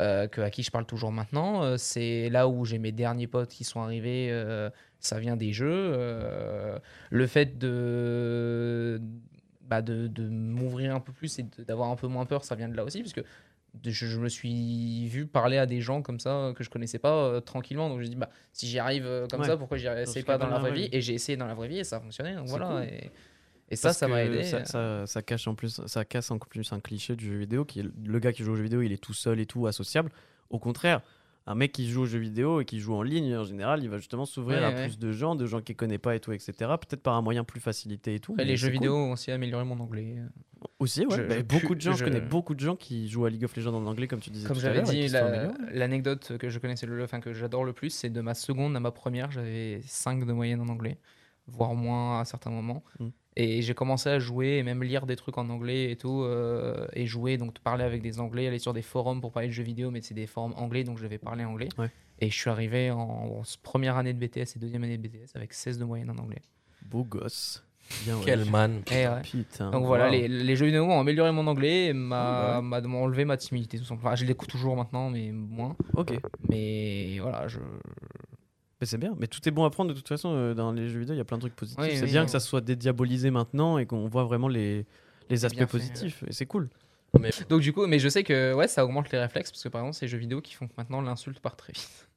euh, 0.02 0.28
que, 0.28 0.42
à 0.42 0.50
qui 0.52 0.64
je 0.64 0.72
parle 0.72 0.86
toujours 0.86 1.12
maintenant, 1.14 1.64
Euh, 1.64 1.78
c'est 1.78 2.30
là 2.30 2.48
où 2.50 2.66
j'ai 2.66 2.80
mes 2.80 2.92
derniers 2.94 3.28
potes 3.28 3.50
qui 3.52 3.64
sont 3.64 3.82
arrivés. 3.82 4.30
euh, 4.32 4.70
ça 5.00 5.20
vient 5.20 5.38
des 5.38 5.54
jeux. 5.54 5.94
le 7.12 7.28
fait 7.28 7.58
de 7.58 9.02
bah, 9.62 9.82
de, 9.82 10.08
de 10.08 10.28
m'ouvrir 10.30 10.94
un 10.96 11.00
peu 11.00 11.12
plus 11.14 11.40
et 11.40 11.46
d'avoir 11.68 11.90
un 11.90 11.96
peu 11.96 12.08
moins 12.08 12.26
peur, 12.26 12.44
ça 12.44 12.56
vient 12.56 12.70
de 12.70 12.76
là 12.76 12.84
aussi, 12.84 13.02
parce 13.02 13.14
que 13.14 13.22
je, 13.84 13.92
je 14.06 14.20
me 14.20 14.30
suis 14.30 15.08
vu 15.08 15.26
parler 15.28 15.58
à 15.58 15.66
des 15.66 15.82
gens 15.82 16.02
comme 16.02 16.20
ça 16.20 16.54
que 16.56 16.64
je 16.64 16.70
connaissais 16.70 17.00
pas 17.00 17.14
euh, 17.26 17.40
tranquillement. 17.42 17.90
Donc 17.90 18.02
je 18.02 18.08
dis, 18.08 18.16
bah, 18.16 18.30
si 18.54 18.68
j'y 18.68 18.80
arrive 18.80 19.06
euh, 19.06 19.28
comme 19.28 19.42
Ouais. 19.42 19.48
ça, 19.48 19.58
pourquoi 19.58 19.78
j'y 19.78 19.88
essaye 19.88 20.24
pas 20.24 20.38
dans 20.38 20.48
la 20.48 20.60
vraie 20.60 20.72
vie 20.72 20.90
Et 20.92 21.02
j'ai 21.02 21.14
essayé 21.14 21.36
dans 21.38 21.48
la 21.48 21.56
vraie 21.56 21.68
vie 21.68 21.80
et 21.80 21.84
ça 21.84 21.98
a 21.98 22.00
fonctionné. 22.00 22.36
Donc 22.36 22.48
voilà. 22.48 22.68
cool. 22.68 22.84
Et, 22.84 23.12
et 23.70 23.76
ça, 23.76 23.90
Parce 23.90 23.98
ça 23.98 24.08
m'a 24.08 24.24
aidé. 24.24 24.44
Ça, 24.44 24.64
ça, 24.66 25.08
ça 25.08 25.22
cache 25.22 25.48
en 25.48 25.56
plus, 25.56 25.82
ça 25.88 26.06
casse 26.06 26.30
en 26.32 26.38
plus 26.38 26.72
un 26.74 26.80
cliché 26.80 27.16
du 27.16 27.26
jeu 27.28 27.38
vidéo 27.38 27.66
qui 27.66 27.80
est 27.80 27.86
le 28.06 28.20
gars 28.20 28.32
qui 28.34 28.44
joue 28.44 28.52
aux 28.54 28.56
jeux 28.56 28.64
vidéo, 28.64 28.82
il 28.82 28.92
est 28.92 29.02
tout 29.04 29.14
seul 29.14 29.40
et 29.40 29.46
tout 29.46 29.66
associable. 29.68 30.12
Au 30.50 30.60
contraire, 30.60 31.02
un 31.48 31.54
mec 31.56 31.72
qui 31.72 31.88
joue 31.90 32.02
aux 32.04 32.06
jeux 32.08 32.20
vidéo 32.20 32.62
et 32.62 32.66
qui 32.66 32.80
joue 32.80 32.94
en 32.96 33.04
ligne, 33.04 33.36
en 33.38 33.44
général, 33.44 33.84
il 33.84 33.90
va 33.90 33.98
justement 33.98 34.26
s'ouvrir 34.26 34.60
Ouais, 34.60 34.66
à 34.66 34.70
ouais. 34.70 34.84
plus 34.88 34.98
de 34.98 35.12
gens, 35.12 35.36
de 35.36 35.46
gens 35.46 35.62
qu'il 35.62 35.76
connaît 35.76 36.00
pas 36.00 36.16
et 36.16 36.20
tout, 36.20 36.32
etc. 36.32 36.54
Peut-être 36.58 37.02
par 37.04 37.14
un 37.16 37.22
moyen 37.22 37.44
plus 37.44 37.60
facilité 37.60 38.16
et 38.16 38.20
tout. 38.20 38.36
Les 38.38 38.58
jeux 38.58 38.68
cool. 38.70 38.74
vidéo 38.74 38.96
ont 38.96 39.12
aussi 39.12 39.32
amélioré 39.32 39.64
mon 39.64 39.80
anglais. 39.80 40.16
Aussi, 40.80 41.06
ouais. 41.06 41.16
Je- 41.16 41.22
Bah, 41.24 41.36
je 41.38 41.42
beaucoup 41.44 41.76
de 41.76 41.82
gens, 41.82 41.94
je... 41.94 42.04
connais 42.04 42.22
beaucoup 42.22 42.56
de 42.56 42.60
gens 42.60 42.76
qui 42.76 43.08
jouent 43.10 43.26
à 43.26 43.30
League 43.30 43.44
of 43.46 43.56
Legends 43.56 43.76
en 43.76 43.86
anglais, 43.86 44.08
comme 44.08 44.20
tu 44.22 44.32
disais 44.32 44.48
Comme 44.48 44.58
j'avais 44.60 44.82
dit, 44.82 45.08
la- 45.10 45.52
l'anecdote 45.72 46.38
que 46.40 46.50
je 46.50 46.58
connaissais, 46.58 46.88
le, 46.88 47.04
enfin 47.04 47.20
que 47.20 47.32
j'adore 47.34 47.64
le 47.64 47.74
plus, 47.74 47.92
c'est 47.92 48.10
de 48.10 48.22
ma 48.22 48.34
seconde 48.34 48.76
à 48.76 48.80
ma 48.80 48.90
première, 48.92 49.30
j'avais 49.30 49.82
5 49.86 50.26
de 50.26 50.34
moyenne 50.34 50.62
en 50.62 50.68
anglais, 50.70 50.98
voire 51.46 51.76
moins 51.76 52.22
à 52.22 52.26
certains 52.26 52.50
moments. 52.50 52.84
Mm. 53.00 53.08
Et 53.38 53.62
j'ai 53.62 53.74
commencé 53.74 54.10
à 54.10 54.18
jouer 54.18 54.58
et 54.58 54.64
même 54.64 54.82
lire 54.82 55.06
des 55.06 55.18
trucs 55.18 55.38
en 55.38 55.50
anglais 55.50 55.92
et 55.92 55.98
tout, 55.98 56.24
euh, 56.24 56.88
et 56.94 57.06
jouer, 57.06 57.38
donc 57.38 57.60
parler 57.60 57.84
avec 57.84 58.02
des 58.02 58.20
anglais, 58.22 58.48
aller 58.48 58.60
sur 58.60 58.74
des 58.74 58.82
forums 58.82 59.20
pour 59.20 59.34
parler 59.34 59.50
de 59.50 59.54
jeux 59.54 59.64
vidéo, 59.64 59.92
mais 59.92 60.02
c'est 60.02 60.14
des 60.14 60.26
forums 60.26 60.54
anglais, 60.56 60.86
donc 60.86 60.98
je 61.00 61.06
vais 61.06 61.18
parler 61.18 61.44
anglais. 61.44 61.68
Ouais. 61.78 61.90
Et 62.20 62.30
je 62.30 62.36
suis 62.36 62.50
arrivé 62.50 62.92
en, 62.92 63.00
en 63.00 63.42
première 63.62 63.98
année 63.98 64.14
de 64.14 64.26
BTS 64.26 64.56
et 64.56 64.60
deuxième 64.60 64.86
année 64.86 64.98
de 64.98 65.06
BTS 65.06 65.36
avec 65.36 65.52
16 65.52 65.80
de 65.80 65.84
moyenne 65.84 66.10
en 66.10 66.18
anglais. 66.18 66.42
Beau 66.86 67.04
gosse. 67.04 67.66
Bien, 68.04 68.16
ouais. 68.16 68.22
Quel 68.26 68.46
man. 68.46 68.82
Et 68.92 69.08
ouais. 69.08 69.22
Putain. 69.22 69.70
Donc 69.70 69.86
voilà, 69.86 70.06
wow. 70.06 70.12
les, 70.12 70.28
les 70.28 70.56
jeux 70.56 70.66
vidéo 70.66 70.86
ont 70.86 71.00
amélioré 71.00 71.32
mon 71.32 71.46
anglais, 71.48 71.88
et 71.88 71.94
m'a 71.94 72.62
m'a 72.62 72.80
enlevé 72.80 73.26
ma 73.26 73.38
timidité 73.38 73.78
tout 73.78 73.86
simplement. 73.86 74.10
Enfin, 74.10 74.16
je 74.16 74.26
l'écoute 74.26 74.50
toujours 74.50 74.76
maintenant, 74.76 75.10
mais 75.10 75.32
moins. 75.32 75.76
Ok. 75.94 76.14
Mais 76.50 77.20
voilà, 77.20 77.48
je. 77.48 77.60
Mais 78.86 78.90
c'est 78.90 79.00
bien. 79.00 79.16
Mais 79.18 79.26
tout 79.26 79.40
est 79.48 79.52
bon 79.52 79.66
à 79.66 79.72
prendre 79.72 79.90
de 79.90 79.96
toute 79.96 80.08
façon 80.08 80.30
euh, 80.36 80.54
dans 80.54 80.72
les 80.72 80.90
jeux 80.90 81.00
vidéo. 81.00 81.16
Il 81.16 81.18
y 81.18 81.22
a 81.22 81.26
plein 81.26 81.38
de 81.38 81.42
trucs 81.42 81.56
positifs. 81.56 81.84
Oui, 81.84 81.96
c'est 81.96 82.04
oui, 82.04 82.12
bien 82.12 82.22
oui. 82.22 82.26
que 82.28 82.32
ça 82.32 82.40
soit 82.40 82.62
dédiabolisé 82.62 83.32
maintenant 83.32 83.80
et 83.80 83.88
qu'on 83.88 84.08
voit 84.08 84.26
vraiment 84.26 84.48
les, 84.48 84.86
les 85.28 85.44
aspects 85.44 85.58
fait, 85.58 85.66
positifs. 85.66 86.24
Et 86.28 86.34
c'est 86.34 86.46
cool. 86.46 86.70
Donc 87.50 87.62
du 87.62 87.74
coup, 87.74 87.88
mais 87.88 87.98
je 87.98 88.08
sais 88.10 88.24
que 88.24 88.54
ouais, 88.54 88.68
ça 88.68 88.86
augmente 88.86 89.12
les 89.12 89.18
réflexes 89.18 89.50
parce 89.50 89.64
que 89.64 89.70
par 89.70 89.82
exemple, 89.82 89.96
c'est 89.96 90.06
les 90.06 90.10
jeux 90.10 90.20
vidéo 90.20 90.40
qui 90.40 90.54
font 90.54 90.68
que 90.68 90.74
maintenant 90.78 91.02
l'insulte 91.02 91.40
part 91.40 91.56
très 91.56 91.74
vite. 91.74 92.08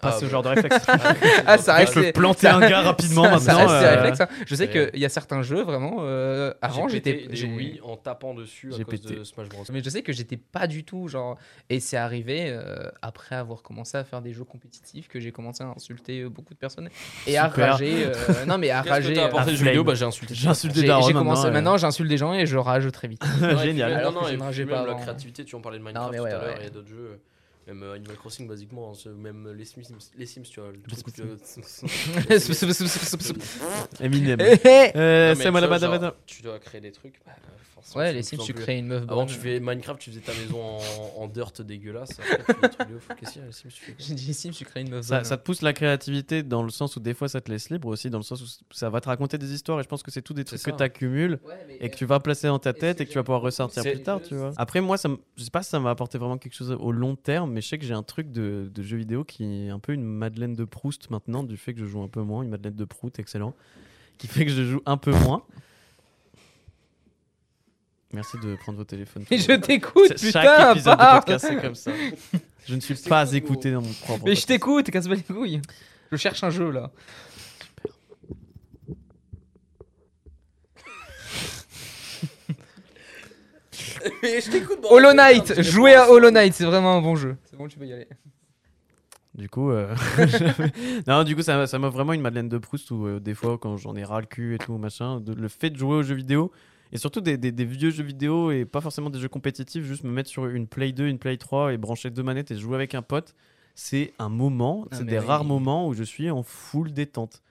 Pas 0.00 0.08
Ah, 0.14 0.18
ce 0.18 0.24
bah. 0.24 0.30
genre 0.30 0.42
de 0.42 0.48
réflexe. 0.48 0.76
Ah, 1.46 1.58
ça 1.58 1.72
Mec, 1.78 1.80
reste. 1.88 1.94
je 1.94 2.00
peux 2.06 2.12
planter 2.12 2.46
un 2.48 2.60
gars 2.60 2.80
rapidement 2.82 3.24
ça, 3.24 3.30
maintenant. 3.30 3.40
Ça 3.44 3.56
reste 3.56 3.68
des 3.68 3.84
euh, 3.86 3.90
réflexes, 4.02 4.20
hein. 4.20 4.28
Je 4.46 4.54
sais 4.54 4.68
qu'il 4.68 5.00
y 5.00 5.04
a 5.04 5.08
certains 5.08 5.42
jeux 5.42 5.62
vraiment. 5.62 5.96
euh, 6.00 6.52
avant, 6.62 6.88
j'étais. 6.88 7.26
des 7.28 7.36
j'ai- 7.36 7.48
oui 7.48 7.80
en 7.84 7.96
tapant 7.96 8.34
dessus 8.34 8.72
à 8.72 8.76
J'ai 8.76 8.84
cause 8.84 9.00
pété. 9.00 9.16
de 9.16 9.24
Smash 9.24 9.48
Bros. 9.48 9.64
Mais 9.72 9.82
je 9.82 9.90
sais 9.90 10.02
que 10.02 10.12
j'étais 10.12 10.36
pas 10.36 10.66
du 10.66 10.84
tout 10.84 11.08
genre. 11.08 11.36
Et 11.70 11.80
c'est 11.80 11.96
arrivé 11.96 12.46
euh, 12.48 12.88
après 13.02 13.34
avoir 13.36 13.62
commencé 13.62 13.96
à 13.96 14.04
faire 14.04 14.20
des 14.22 14.32
jeux 14.32 14.44
compétitifs 14.44 15.08
que 15.08 15.20
j'ai 15.20 15.32
commencé 15.32 15.62
à 15.62 15.66
insulter 15.68 16.20
euh, 16.22 16.28
beaucoup 16.28 16.54
de 16.54 16.58
personnes 16.58 16.88
et 17.26 17.36
à 17.36 17.48
rager. 17.48 18.06
euh, 18.06 18.44
non 18.46 18.58
mais 18.58 18.70
à 18.70 18.82
rager. 18.82 19.14
t'as 19.14 19.24
apporté 19.26 19.48
à 19.48 19.52
le 19.52 19.56
jeu 19.58 19.64
vidéo. 19.66 19.84
Bah 19.84 19.94
j'ai 19.94 20.04
insulté. 20.04 20.34
J'ai 20.34 20.48
insulté 20.48 20.82
Daron 20.84 21.06
j'ai 21.06 21.12
commencé. 21.12 21.50
maintenant, 21.50 21.76
j'insulte 21.76 22.08
des 22.08 22.16
gens 22.18 22.32
et 22.34 22.46
je 22.46 22.56
rage 22.56 22.90
très 22.92 23.08
vite. 23.08 23.22
Génial. 23.62 24.02
Non, 24.04 24.12
non, 24.12 24.28
et 24.28 24.36
la 24.36 24.94
créativité, 24.94 25.44
tu 25.44 25.54
en 25.56 25.60
parlais 25.60 25.78
de 25.78 25.84
Minecraft 25.84 26.16
tout 26.16 26.24
à 26.24 26.28
l'heure, 26.28 26.42
ouais. 26.44 26.54
il 26.60 26.64
y 26.64 26.66
a 26.66 26.70
d'autres 26.70 26.88
jeux. 26.88 27.20
Même 27.66 27.82
euh, 27.82 27.94
Animal 27.94 28.16
Crossing, 28.16 28.46
basiquement, 28.46 28.92
hein, 28.92 29.10
même 29.16 29.50
les 29.52 29.64
Sims, 29.64 29.82
les 30.16 30.26
Sims, 30.26 30.42
tu 30.42 30.60
vois. 30.60 30.70
Euh, 31.20 31.36
Eminem. 34.00 34.38
Euh, 34.40 35.34
c'est 35.34 35.50
moi 35.50 35.60
la 35.60 36.14
Tu 36.26 36.42
dois 36.42 36.58
créer 36.58 36.80
des 36.80 36.92
trucs. 36.92 37.20
bah, 37.24 37.32
forcément, 37.74 38.04
Ouais, 38.04 38.12
les 38.12 38.22
Sims, 38.22 38.38
tu 38.38 38.52
crées 38.52 38.78
une 38.78 38.88
meuf. 38.88 39.02
Avant, 39.04 39.24
bonne. 39.24 39.26
tu 39.26 39.34
fais 39.34 39.60
Minecraft, 39.60 40.00
tu 40.00 40.10
faisais 40.10 40.20
ta 40.20 40.32
maison 40.34 40.60
en, 40.62 41.22
en 41.22 41.26
dirt 41.28 41.62
dégueulasse. 41.62 42.18
Y 42.18 43.38
a, 43.38 43.42
les 43.46 43.52
Sims, 43.52 43.68
tu 43.68 43.94
J'ai 43.98 44.14
dit 44.14 44.64
crées 44.64 44.80
une 44.82 44.90
meuf. 44.90 45.06
Ça, 45.06 45.24
ça 45.24 45.36
te 45.36 45.42
pousse 45.42 45.62
la 45.62 45.72
créativité 45.72 46.42
dans 46.42 46.62
le 46.62 46.70
sens 46.70 46.96
où 46.96 47.00
des 47.00 47.14
fois 47.14 47.28
ça 47.28 47.40
te 47.40 47.50
laisse 47.50 47.70
libre 47.70 47.88
aussi, 47.88 48.10
dans 48.10 48.18
le 48.18 48.24
sens 48.24 48.42
où 48.42 48.74
ça 48.74 48.90
va 48.90 49.00
te 49.00 49.08
raconter 49.08 49.38
des 49.38 49.52
histoires 49.52 49.80
et 49.80 49.82
je 49.82 49.88
pense 49.88 50.02
que 50.02 50.10
c'est 50.10 50.22
tout 50.22 50.34
des 50.34 50.44
trucs 50.44 50.62
que 50.62 50.70
tu 50.70 50.82
accumules 50.82 51.38
et 51.80 51.90
que 51.90 51.96
tu 51.96 52.04
vas 52.04 52.20
placer 52.20 52.46
dans 52.46 52.58
ta 52.58 52.72
tête 52.72 53.00
et 53.00 53.06
que 53.06 53.10
tu 53.10 53.18
vas 53.18 53.24
pouvoir 53.24 53.42
ressortir 53.42 53.82
plus 53.82 54.02
tard, 54.02 54.20
tu 54.20 54.34
vois. 54.34 54.52
Après 54.56 54.80
moi, 54.80 54.96
je 54.96 55.44
sais 55.44 55.50
pas 55.50 55.62
si 55.62 55.70
ça 55.70 55.80
m'a 55.80 55.90
apporté 55.90 56.18
vraiment 56.18 56.38
quelque 56.38 56.54
chose 56.54 56.70
au 56.78 56.92
long 56.92 57.16
terme, 57.16 57.52
mais 57.54 57.60
je 57.60 57.68
sais 57.68 57.78
que 57.78 57.84
j'ai 57.84 57.94
un 57.94 58.02
truc 58.02 58.32
de, 58.32 58.68
de 58.74 58.82
jeu 58.82 58.96
vidéo 58.96 59.22
qui 59.22 59.44
est 59.44 59.70
un 59.70 59.78
peu 59.78 59.92
une 59.92 60.02
Madeleine 60.02 60.54
de 60.54 60.64
Proust 60.64 61.08
maintenant, 61.10 61.44
du 61.44 61.56
fait 61.56 61.72
que 61.72 61.78
je 61.78 61.86
joue 61.86 62.02
un 62.02 62.08
peu 62.08 62.20
moins, 62.20 62.42
une 62.42 62.50
Madeleine 62.50 62.74
de 62.74 62.84
Proust, 62.84 63.20
excellent, 63.20 63.54
qui 64.18 64.26
fait 64.26 64.44
que 64.44 64.50
je 64.50 64.64
joue 64.64 64.82
un 64.86 64.96
peu 64.96 65.12
moins. 65.12 65.44
Merci 68.12 68.36
de 68.42 68.56
prendre 68.56 68.78
vos 68.78 68.84
téléphones. 68.84 69.24
Mais 69.30 69.38
je 69.38 69.52
t'écoute, 69.52 70.14
putain, 70.14 70.42
Chaque 70.42 70.76
épisode 70.76 70.98
de 70.98 71.16
podcast, 71.16 71.46
c'est 71.48 71.60
comme 71.60 71.74
ça. 71.76 71.92
Je 72.66 72.74
ne 72.74 72.80
suis 72.80 72.94
pas 73.08 73.32
écouté 73.32 73.70
dans 73.70 73.82
mon 73.82 73.92
propre 73.92 74.24
Mais 74.24 74.34
je 74.34 74.46
t'écoute, 74.46 74.90
casse 74.90 75.06
pas 75.06 75.14
les 75.14 75.22
couilles. 75.22 75.62
Je 76.10 76.16
cherche 76.16 76.42
un 76.42 76.50
jeu 76.50 76.70
là. 76.70 76.90
Mais 84.22 84.40
je 84.40 84.50
t'écoute, 84.50 84.78
bon, 84.82 84.88
Hollow 84.90 85.12
Knight, 85.12 85.60
jouer 85.62 85.94
à 85.94 86.10
Hollow. 86.10 86.30
Knight, 86.30 86.54
c'est 86.54 86.64
vraiment 86.64 86.96
un 86.96 87.02
bon 87.02 87.16
jeu. 87.16 87.36
C'est 87.44 87.56
bon, 87.56 87.68
tu 87.68 87.78
peux 87.78 87.86
y 87.86 87.92
aller. 87.92 88.08
Du 89.34 89.48
coup, 89.48 89.70
euh, 89.72 89.92
non, 91.08 91.24
du 91.24 91.34
coup, 91.34 91.42
ça, 91.42 91.66
ça 91.66 91.78
m'a 91.78 91.88
vraiment 91.88 92.12
une 92.12 92.20
Madeleine 92.20 92.48
de 92.48 92.58
Proust 92.58 92.90
où 92.92 93.06
euh, 93.06 93.18
des 93.20 93.34
fois, 93.34 93.58
quand 93.58 93.76
j'en 93.76 93.96
ai 93.96 94.04
ras 94.04 94.20
le 94.20 94.26
cul 94.26 94.54
et 94.54 94.58
tout, 94.58 94.76
machin, 94.78 95.20
de- 95.20 95.32
le 95.32 95.48
fait 95.48 95.70
de 95.70 95.76
jouer 95.76 95.96
aux 95.96 96.02
jeux 96.04 96.14
vidéo 96.14 96.52
et 96.92 96.98
surtout 96.98 97.20
des, 97.20 97.36
des- 97.36 97.50
des 97.50 97.64
vieux 97.64 97.90
jeux 97.90 98.04
vidéo 98.04 98.52
et 98.52 98.64
pas 98.64 98.80
forcément 98.80 99.10
des 99.10 99.18
jeux 99.18 99.28
compétitifs, 99.28 99.84
juste 99.84 100.04
me 100.04 100.10
mettre 100.12 100.30
sur 100.30 100.46
une 100.46 100.68
Play 100.68 100.92
2, 100.92 101.06
une 101.08 101.18
Play 101.18 101.36
3 101.36 101.72
et 101.72 101.78
brancher 101.78 102.10
deux 102.10 102.22
manettes 102.22 102.52
et 102.52 102.56
jouer 102.56 102.76
avec 102.76 102.94
un 102.94 103.02
pote, 103.02 103.34
c'est 103.74 104.12
un 104.20 104.28
moment, 104.28 104.86
Ah, 104.92 104.96
c'est 104.98 105.04
des 105.04 105.18
oui. 105.18 105.24
rares 105.24 105.44
moments 105.44 105.88
où 105.88 105.94
je 105.94 106.04
suis 106.04 106.30
en 106.30 106.44
full 106.44 106.92
détente. 106.92 107.42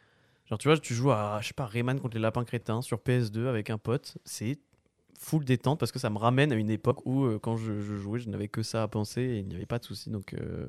Genre, 0.49 0.57
tu 0.59 0.69
vois, 0.69 0.77
tu 0.77 0.93
joues 0.93 1.11
à, 1.11 1.39
je 1.41 1.47
sais 1.49 1.53
pas, 1.53 1.65
Rayman 1.65 1.99
contre 1.99 2.15
les 2.15 2.21
lapins 2.21 2.45
crétins 2.45 2.81
sur 2.81 2.99
PS2 2.99 3.47
avec 3.47 3.69
un 3.69 3.77
pote, 3.77 4.17
c'est 4.23 4.57
full 5.23 5.45
détente 5.45 5.79
parce 5.79 5.91
que 5.91 5.99
ça 5.99 6.09
me 6.09 6.17
ramène 6.17 6.51
à 6.51 6.55
une 6.55 6.69
époque 6.69 7.05
où, 7.05 7.23
euh, 7.25 7.39
quand 7.41 7.55
je, 7.57 7.79
je 7.79 7.95
jouais, 7.95 8.19
je 8.19 8.29
n'avais 8.29 8.47
que 8.49 8.61
ça 8.61 8.83
à 8.83 8.87
penser 8.87 9.21
et 9.21 9.37
il 9.39 9.47
n'y 9.47 9.55
avait 9.55 9.65
pas 9.65 9.79
de 9.79 9.85
soucis. 9.85 10.09
Donc, 10.09 10.33
euh, 10.33 10.67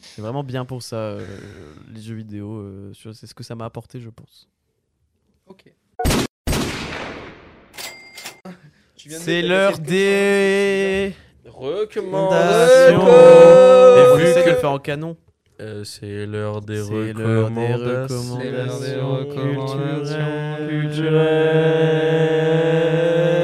c'est 0.00 0.22
vraiment 0.22 0.44
bien 0.44 0.64
pour 0.64 0.82
ça, 0.82 0.96
euh, 0.96 1.26
les 1.92 2.00
jeux 2.00 2.14
vidéo. 2.14 2.52
euh, 2.58 2.92
c'est 2.94 3.26
ce 3.26 3.34
que 3.34 3.42
ça 3.42 3.54
m'a 3.54 3.64
apporté, 3.66 4.00
je 4.00 4.10
pense. 4.10 4.48
Ok. 5.48 5.64
C'est 9.08 9.42
l'heure 9.42 9.78
des 9.78 11.14
Recommandations. 11.44 13.00
recommandations. 13.00 14.18
Et 14.18 14.24
vu 14.34 14.44
que 14.44 14.50
le 14.50 14.56
faire 14.56 14.70
en 14.72 14.78
canon. 14.78 15.16
Euh, 15.60 15.84
c'est 15.84 16.26
l'heure 16.26 16.60
des 16.60 16.74
des 16.76 16.82
recommandations. 16.82 18.38
C'est 18.40 18.50
l'heure 18.50 18.80
des 18.80 18.94
recommandations 18.96 19.16
recommandations 19.16 20.68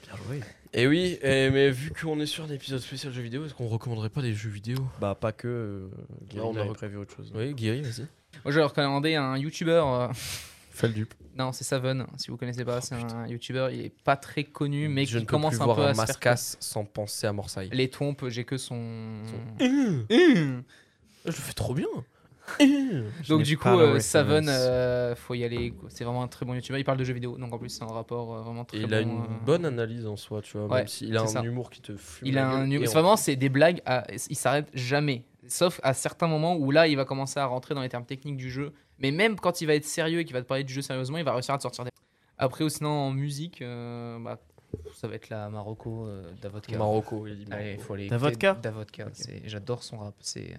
Bien 0.02 0.16
joué. 0.28 0.40
Et 0.80 0.86
oui, 0.86 1.18
et 1.22 1.50
mais 1.50 1.70
vu 1.70 1.90
qu'on 1.90 2.18
est 2.20 2.26
sur 2.26 2.44
un 2.44 2.50
épisode 2.50 2.80
spécial 2.80 3.12
jeux 3.12 3.22
vidéo, 3.22 3.44
est-ce 3.44 3.54
qu'on 3.54 3.68
recommanderait 3.68 4.08
pas 4.08 4.22
des 4.22 4.32
jeux 4.34 4.48
vidéo? 4.50 4.78
Bah, 5.00 5.14
pas 5.14 5.32
que. 5.32 5.46
Euh, 5.48 5.88
Là, 6.34 6.42
on 6.44 6.50
on 6.52 6.56
a 6.56 6.60
avait 6.60 6.68
rec- 6.70 6.78
prévu 6.78 6.96
autre 6.96 7.14
chose. 7.14 7.30
Oui, 7.34 7.52
Guiri, 7.54 7.82
vas-y. 7.82 8.06
Moi, 8.44 8.52
je 8.52 8.58
vais 8.60 8.62
recommander 8.64 9.14
un 9.14 9.36
YouTuber. 9.36 9.82
euh, 9.84 10.08
Fais 10.70 10.88
le 10.88 10.94
dupe. 10.94 11.12
Non, 11.36 11.52
c'est 11.52 11.64
Savon. 11.64 12.06
Si 12.16 12.30
vous 12.30 12.36
connaissez 12.38 12.64
pas, 12.64 12.80
c'est 12.80 12.94
un 12.94 13.26
YouTuber. 13.26 13.68
Il 13.72 13.80
est 13.84 13.92
pas 14.04 14.16
très 14.16 14.44
connu, 14.44 14.88
mais 14.88 15.04
je 15.04 15.10
qui 15.10 15.14
ne 15.16 15.20
peux 15.20 15.26
commence 15.26 15.54
plus 15.54 15.62
un 15.62 15.64
voir 15.66 15.76
peu 15.76 15.82
un 15.82 15.86
à 15.88 15.92
se 15.94 15.96
faire 15.98 16.06
mascasse 16.06 16.56
sans 16.60 16.84
penser 16.84 17.26
à 17.26 17.32
Morsaille. 17.34 17.68
Les 17.72 17.88
tompes, 17.90 18.28
j'ai 18.28 18.44
que 18.44 18.56
son. 18.56 18.76
Mmh. 18.76 19.26
Mmh. 19.60 20.62
Je 21.24 21.26
le 21.26 21.32
fais 21.32 21.52
trop 21.52 21.74
bien. 21.74 21.86
Donc 23.28 23.42
du 23.42 23.56
coup, 23.58 23.68
euh. 23.68 23.98
Savon, 24.00 24.46
euh, 24.48 25.14
faut 25.14 25.34
y 25.34 25.44
aller. 25.44 25.70
quoi. 25.72 25.88
C'est 25.90 26.04
vraiment 26.04 26.22
un 26.22 26.28
très 26.28 26.44
bon 26.46 26.54
YouTuber. 26.54 26.78
Il 26.78 26.84
parle 26.84 26.98
de 26.98 27.04
jeux 27.04 27.12
vidéo, 27.14 27.36
donc 27.38 27.52
en 27.52 27.58
plus 27.58 27.68
c'est 27.68 27.82
un 27.84 27.86
rapport 27.86 28.34
euh, 28.34 28.42
vraiment 28.42 28.64
très 28.64 28.78
Et 28.78 28.80
il 28.82 28.86
bon. 28.88 28.96
a 28.96 29.00
une 29.00 29.20
euh, 29.20 29.44
bonne 29.44 29.64
analyse 29.64 30.06
en 30.06 30.16
soi, 30.16 30.42
tu 30.42 30.56
vois. 30.58 30.66
Ouais, 30.66 30.78
même 30.78 30.86
s'il 30.88 31.16
a 31.16 31.22
un 31.22 31.26
c'est 31.26 31.34
ça. 31.34 31.42
humour 31.44 31.70
qui 31.70 31.80
te 31.80 31.96
fume. 31.96 32.26
Il 32.28 32.34
la 32.34 32.48
a 32.48 32.52
un 32.52 32.58
gueule, 32.68 32.72
humour- 32.74 32.84
et 32.84 32.88
en- 32.88 32.92
vraiment 32.92 33.16
c'est 33.16 33.36
des 33.36 33.48
blagues. 33.48 33.80
À... 33.86 34.04
Il 34.28 34.36
s'arrête 34.36 34.68
jamais, 34.74 35.24
sauf 35.48 35.80
à 35.82 35.94
certains 35.94 36.26
moments 36.26 36.56
où 36.56 36.70
là 36.70 36.86
il 36.88 36.96
va 36.96 37.04
commencer 37.04 37.38
à 37.40 37.46
rentrer 37.46 37.74
dans 37.74 37.82
les 37.82 37.88
termes 37.88 38.06
techniques 38.06 38.36
du 38.36 38.50
jeu. 38.50 38.72
Mais 38.98 39.10
même 39.12 39.36
quand 39.36 39.60
il 39.62 39.66
va 39.66 39.74
être 39.74 39.84
sérieux 39.86 40.20
et 40.20 40.24
qu'il 40.24 40.34
va 40.34 40.42
te 40.42 40.46
parler 40.46 40.64
du 40.64 40.72
jeu 40.72 40.82
sérieusement, 40.82 41.18
il 41.18 41.24
va 41.24 41.32
réussir 41.32 41.54
à 41.54 41.56
te 41.58 41.62
sortir 41.62 41.84
des. 41.84 41.90
Après 42.36 42.64
ou 42.64 42.68
sinon 42.68 42.90
en 42.90 43.10
musique, 43.12 43.60
euh, 43.62 44.18
bah, 44.18 44.38
ça 44.94 45.08
va 45.08 45.14
être 45.14 45.28
la 45.30 45.48
Marocco 45.50 46.06
euh, 46.06 46.22
Davodka. 46.40 46.76
Marocco, 46.78 47.26
il 47.26 47.36
dit 47.38 47.46
Allez, 47.50 47.64
Marocco. 47.64 47.82
faut 47.82 47.94
aller 47.94 48.08
Davodka 48.08 48.54
Davodka, 48.62 49.06
c'est- 49.12 49.42
j'adore 49.46 49.82
son 49.82 49.98
rap. 49.98 50.14
C'est 50.20 50.54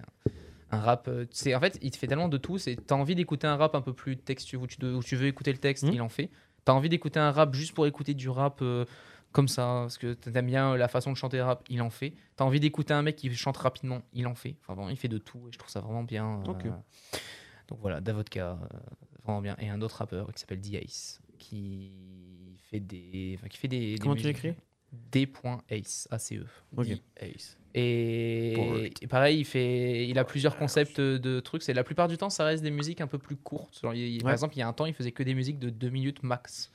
un 0.72 0.80
rap. 0.80 1.06
euh, 1.08 1.26
C'est 1.30 1.54
en 1.54 1.60
fait, 1.60 1.78
il 1.82 1.90
te 1.92 1.96
fait 1.96 2.06
tellement 2.08 2.28
de 2.28 2.38
tout. 2.38 2.58
C'est 2.58 2.74
t'as 2.76 2.94
envie 2.96 3.14
d'écouter 3.14 3.46
un 3.46 3.56
rap 3.56 3.74
un 3.76 3.80
peu 3.82 3.92
plus 3.92 4.16
textueux 4.16 4.58
où 4.58 4.66
tu, 4.66 4.78
de- 4.78 4.92
où 4.94 5.02
tu 5.02 5.14
veux 5.16 5.26
écouter 5.26 5.52
le 5.52 5.58
texte, 5.58 5.84
Mhm. 5.84 5.92
il 5.94 6.02
en 6.02 6.08
fait. 6.08 6.30
T'as 6.64 6.72
envie 6.72 6.88
d'écouter 6.88 7.20
un 7.20 7.30
rap 7.30 7.54
juste 7.54 7.74
pour 7.74 7.86
écouter 7.86 8.14
du 8.14 8.28
rap 8.28 8.60
euh, 8.62 8.84
comme 9.32 9.48
ça, 9.48 9.62
parce 9.82 9.96
que 9.98 10.12
t'aimes 10.14 10.46
bien 10.46 10.76
la 10.76 10.88
façon 10.88 11.10
de 11.12 11.16
chanter 11.16 11.38
le 11.38 11.44
rap, 11.44 11.64
il 11.70 11.80
en 11.82 11.90
fait. 11.90 12.14
T'as 12.36 12.44
envie 12.44 12.60
d'écouter 12.60 12.92
un 12.94 13.02
mec 13.02 13.16
qui 13.16 13.32
chante 13.34 13.56
rapidement, 13.56 14.02
il 14.12 14.26
en 14.26 14.34
fait. 14.34 14.56
Enfin 14.62 14.74
bon, 14.74 14.88
il 14.88 14.96
fait 14.96 15.08
de 15.08 15.18
tout 15.18 15.48
et 15.48 15.52
je 15.52 15.58
trouve 15.58 15.70
ça 15.70 15.80
vraiment 15.80 16.02
bien. 16.04 16.42
euh. 16.48 16.70
Donc 17.68 17.78
voilà, 17.80 18.00
Davodka, 18.00 18.58
euh, 18.60 18.78
vraiment 19.24 19.40
bien. 19.40 19.56
Et 19.58 19.68
un 19.70 19.80
autre 19.80 19.96
rappeur 19.96 20.32
qui 20.34 20.40
s'appelle 20.40 20.60
D-Ace, 20.60 21.20
qui 21.38 21.92
fait 22.70 22.80
des, 22.80 23.36
enfin, 23.38 23.48
qui 23.48 23.56
fait 23.58 23.68
des. 23.68 23.92
des 23.94 23.98
Comment 23.98 24.14
tu 24.16 24.24
l'écris? 24.24 24.54
D.Ace, 24.92 26.08
A-C-E. 26.10 26.44
Ok. 26.76 26.86
Ace. 27.16 27.58
Et, 27.74 28.92
et 29.00 29.06
pareil, 29.06 29.38
il, 29.40 29.44
fait, 29.46 30.06
il 30.06 30.18
a 30.18 30.24
plusieurs 30.24 30.56
concepts 30.58 31.00
de 31.00 31.40
trucs. 31.40 31.62
C'est 31.62 31.72
la 31.72 31.84
plupart 31.84 32.08
du 32.08 32.18
temps, 32.18 32.28
ça 32.30 32.44
reste 32.44 32.62
des 32.62 32.70
musiques 32.70 33.00
un 33.00 33.06
peu 33.06 33.18
plus 33.18 33.36
courtes. 33.36 33.80
Genre, 33.80 33.94
il- 33.94 34.16
il- 34.16 34.22
Par 34.22 34.32
exemple, 34.32 34.54
il 34.56 34.58
y 34.60 34.62
a 34.62 34.68
un 34.68 34.72
temps, 34.74 34.84
il 34.86 34.92
faisait 34.94 35.12
que 35.12 35.22
des 35.22 35.34
musiques 35.34 35.58
de 35.58 35.70
2 35.70 35.88
minutes 35.88 36.22
max. 36.22 36.70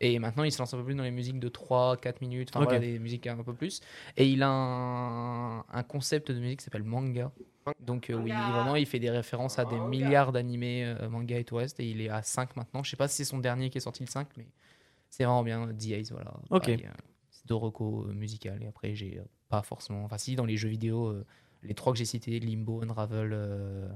Et 0.00 0.18
maintenant, 0.18 0.44
il 0.44 0.52
se 0.52 0.58
lance 0.58 0.74
un 0.74 0.78
peu 0.78 0.84
plus 0.84 0.94
dans 0.94 1.02
les 1.04 1.10
musiques 1.10 1.38
de 1.40 1.48
3, 1.48 1.96
4 1.96 2.20
minutes. 2.20 2.50
Enfin, 2.52 2.60
Ok. 2.60 2.64
voilà, 2.66 2.80
des 2.80 2.98
musiques 2.98 3.26
un 3.26 3.42
peu 3.42 3.54
plus. 3.54 3.80
Et 4.18 4.28
il 4.28 4.42
a 4.42 4.48
un, 4.48 5.60
un 5.60 5.82
concept 5.82 6.30
de 6.30 6.38
musique 6.38 6.58
qui 6.58 6.64
s'appelle 6.64 6.82
manga. 6.82 7.32
Donc, 7.80 8.10
euh, 8.10 8.14
oui, 8.14 8.30
vraiment, 8.30 8.76
il 8.76 8.84
fait 8.84 8.98
des 8.98 9.08
références 9.08 9.58
à 9.58 9.64
des 9.64 9.80
milliards 9.80 10.32
d'animés 10.32 10.84
euh, 10.84 11.08
manga 11.08 11.38
et 11.38 11.44
tout 11.44 11.56
reste. 11.56 11.80
Et 11.80 11.88
il 11.88 12.02
est 12.02 12.10
à 12.10 12.22
5 12.22 12.54
maintenant. 12.56 12.82
Je 12.82 12.90
sais 12.90 12.96
pas 12.96 13.08
si 13.08 13.16
c'est 13.16 13.24
son 13.24 13.38
dernier 13.38 13.70
qui 13.70 13.78
est 13.78 13.80
sorti 13.80 14.02
le 14.02 14.10
5, 14.10 14.28
mais 14.36 14.46
c'est 15.08 15.24
vraiment 15.24 15.42
bien. 15.42 15.68
D.Ace, 15.68 16.10
voilà. 16.12 16.34
Ok. 16.50 16.64
Pareil, 16.64 16.84
euh, 16.84 16.90
deux 17.46 17.54
recos 17.54 18.06
euh, 18.08 18.12
musicales. 18.12 18.62
Et 18.62 18.66
après, 18.66 18.94
j'ai 18.94 19.18
euh, 19.18 19.24
pas 19.48 19.62
forcément. 19.62 20.04
Enfin, 20.04 20.18
si, 20.18 20.36
dans 20.36 20.46
les 20.46 20.56
jeux 20.56 20.68
vidéo, 20.68 21.08
euh, 21.08 21.24
les 21.62 21.74
trois 21.74 21.92
que 21.92 21.98
j'ai 21.98 22.04
cités, 22.04 22.38
Limbo, 22.40 22.82
Unravel, 22.82 23.30
euh, 23.32 23.88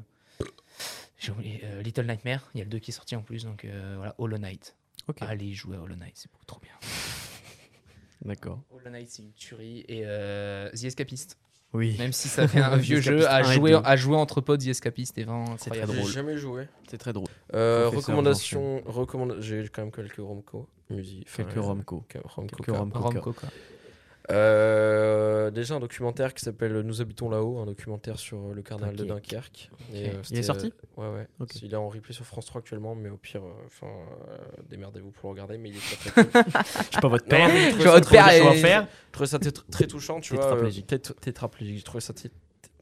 j'ai 1.18 1.32
oublié, 1.32 1.60
euh, 1.64 1.82
Little 1.82 2.06
Nightmare, 2.06 2.48
il 2.54 2.58
y 2.58 2.60
a 2.60 2.64
le 2.64 2.70
2 2.70 2.78
qui 2.78 2.90
est 2.90 2.94
sorti 2.94 3.16
en 3.16 3.22
plus, 3.22 3.44
donc 3.44 3.64
euh, 3.64 3.94
voilà, 3.96 4.14
Hollow 4.18 4.38
Knight. 4.38 4.74
Ok. 5.08 5.18
Allez 5.22 5.52
jouer 5.54 5.76
à 5.76 5.80
Hollow 5.80 5.96
Knight, 5.96 6.12
c'est 6.14 6.30
beaucoup 6.30 6.44
trop 6.44 6.60
bien. 6.60 6.72
D'accord. 8.24 8.60
Hollow 8.70 8.90
Knight, 8.90 9.08
c'est 9.10 9.22
une 9.22 9.32
tuerie. 9.32 9.84
Et 9.88 10.02
euh, 10.04 10.70
The 10.70 10.84
Escapist, 10.84 11.38
Oui. 11.72 11.96
même 11.98 12.12
si 12.12 12.28
ça 12.28 12.46
fait 12.48 12.60
un 12.62 12.76
vieux 12.76 13.00
jeu, 13.00 13.26
à 13.28 13.36
1 13.46 13.50
et 13.50 13.54
jouer, 13.54 13.70
2. 13.72 13.80
à 13.84 13.96
jouer 13.96 14.16
entre 14.16 14.40
potes, 14.40 14.60
The 14.60 14.68
Escapist 14.68 15.16
est 15.18 15.24
vraiment 15.24 15.56
C'est 15.58 15.70
incroyable. 15.70 15.86
très 15.92 15.96
J'ai 15.96 16.00
drôle. 16.02 16.12
jamais 16.12 16.36
joué. 16.36 16.68
C'est 16.88 16.98
très 16.98 17.12
drôle. 17.12 17.28
Euh, 17.54 17.88
recommandation, 17.88 18.82
recommanda- 18.86 19.40
j'ai 19.40 19.68
quand 19.68 19.82
même 19.82 19.90
quelques 19.92 20.16
romco 20.18 20.68
musique. 20.90 21.28
Quelques 21.34 21.56
romco. 21.56 22.04
quelques 22.08 22.24
romco, 22.76 22.98
romco. 22.98 23.32
Quoi. 23.32 23.48
Euh, 24.30 25.50
déjà 25.50 25.76
un 25.76 25.80
documentaire 25.80 26.34
qui 26.34 26.44
s'appelle 26.44 26.80
Nous 26.80 27.00
habitons 27.00 27.30
là-haut, 27.30 27.58
un 27.60 27.64
documentaire 27.66 28.18
sur 28.18 28.52
le 28.52 28.60
carnaval 28.62 28.94
de 28.94 29.04
Dunkerque. 29.04 29.70
Et, 29.94 30.04
Ok. 30.04 30.06
euh, 30.06 30.08
Il 30.08 30.08
est 30.08 30.24
c'était, 30.24 30.42
sorti? 30.42 30.72
euh, 30.98 31.02
Ouais, 31.14 31.26
ouais. 31.40 31.46
Il 31.62 31.72
est 31.72 31.76
en 31.76 31.88
replay 31.88 32.12
sur 32.12 32.26
France 32.26 32.44
3 32.44 32.60
actuellement, 32.60 32.94
mais 32.94 33.08
au 33.08 33.16
pire, 33.16 33.42
euh, 33.42 33.52
enfin, 33.66 33.86
euh, 33.86 34.36
démerdez-vous 34.68 35.10
pour 35.12 35.30
le 35.30 35.32
regarder, 35.32 35.56
mais 35.56 35.70
il 35.70 35.76
est 35.76 35.96
très 35.96 36.10
très 36.22 36.24
cool. 36.26 36.42
Je 36.76 36.82
suis 36.92 37.00
pas 37.00 37.08
votre 37.08 37.24
Non, 37.24 37.30
père. 37.30 37.48
mais 37.48 37.70
j'ai 37.70 37.78
Je 37.78 37.82
ça 37.82 37.90
votre 37.90 38.10
père. 38.10 38.28
J'ai 38.86 39.12
trouvé 39.12 39.26
ça 39.28 39.38
très 39.70 39.86
touchant, 39.86 40.20
tu 40.20 40.34
vois. 40.34 40.42
Tétraplégique. 40.44 40.86
tét- 40.86 41.14
Tétraplégique. 41.20 41.76
J'ai 41.78 41.82
trouvé 41.84 42.00
ça. 42.02 42.12
té- 42.12 42.30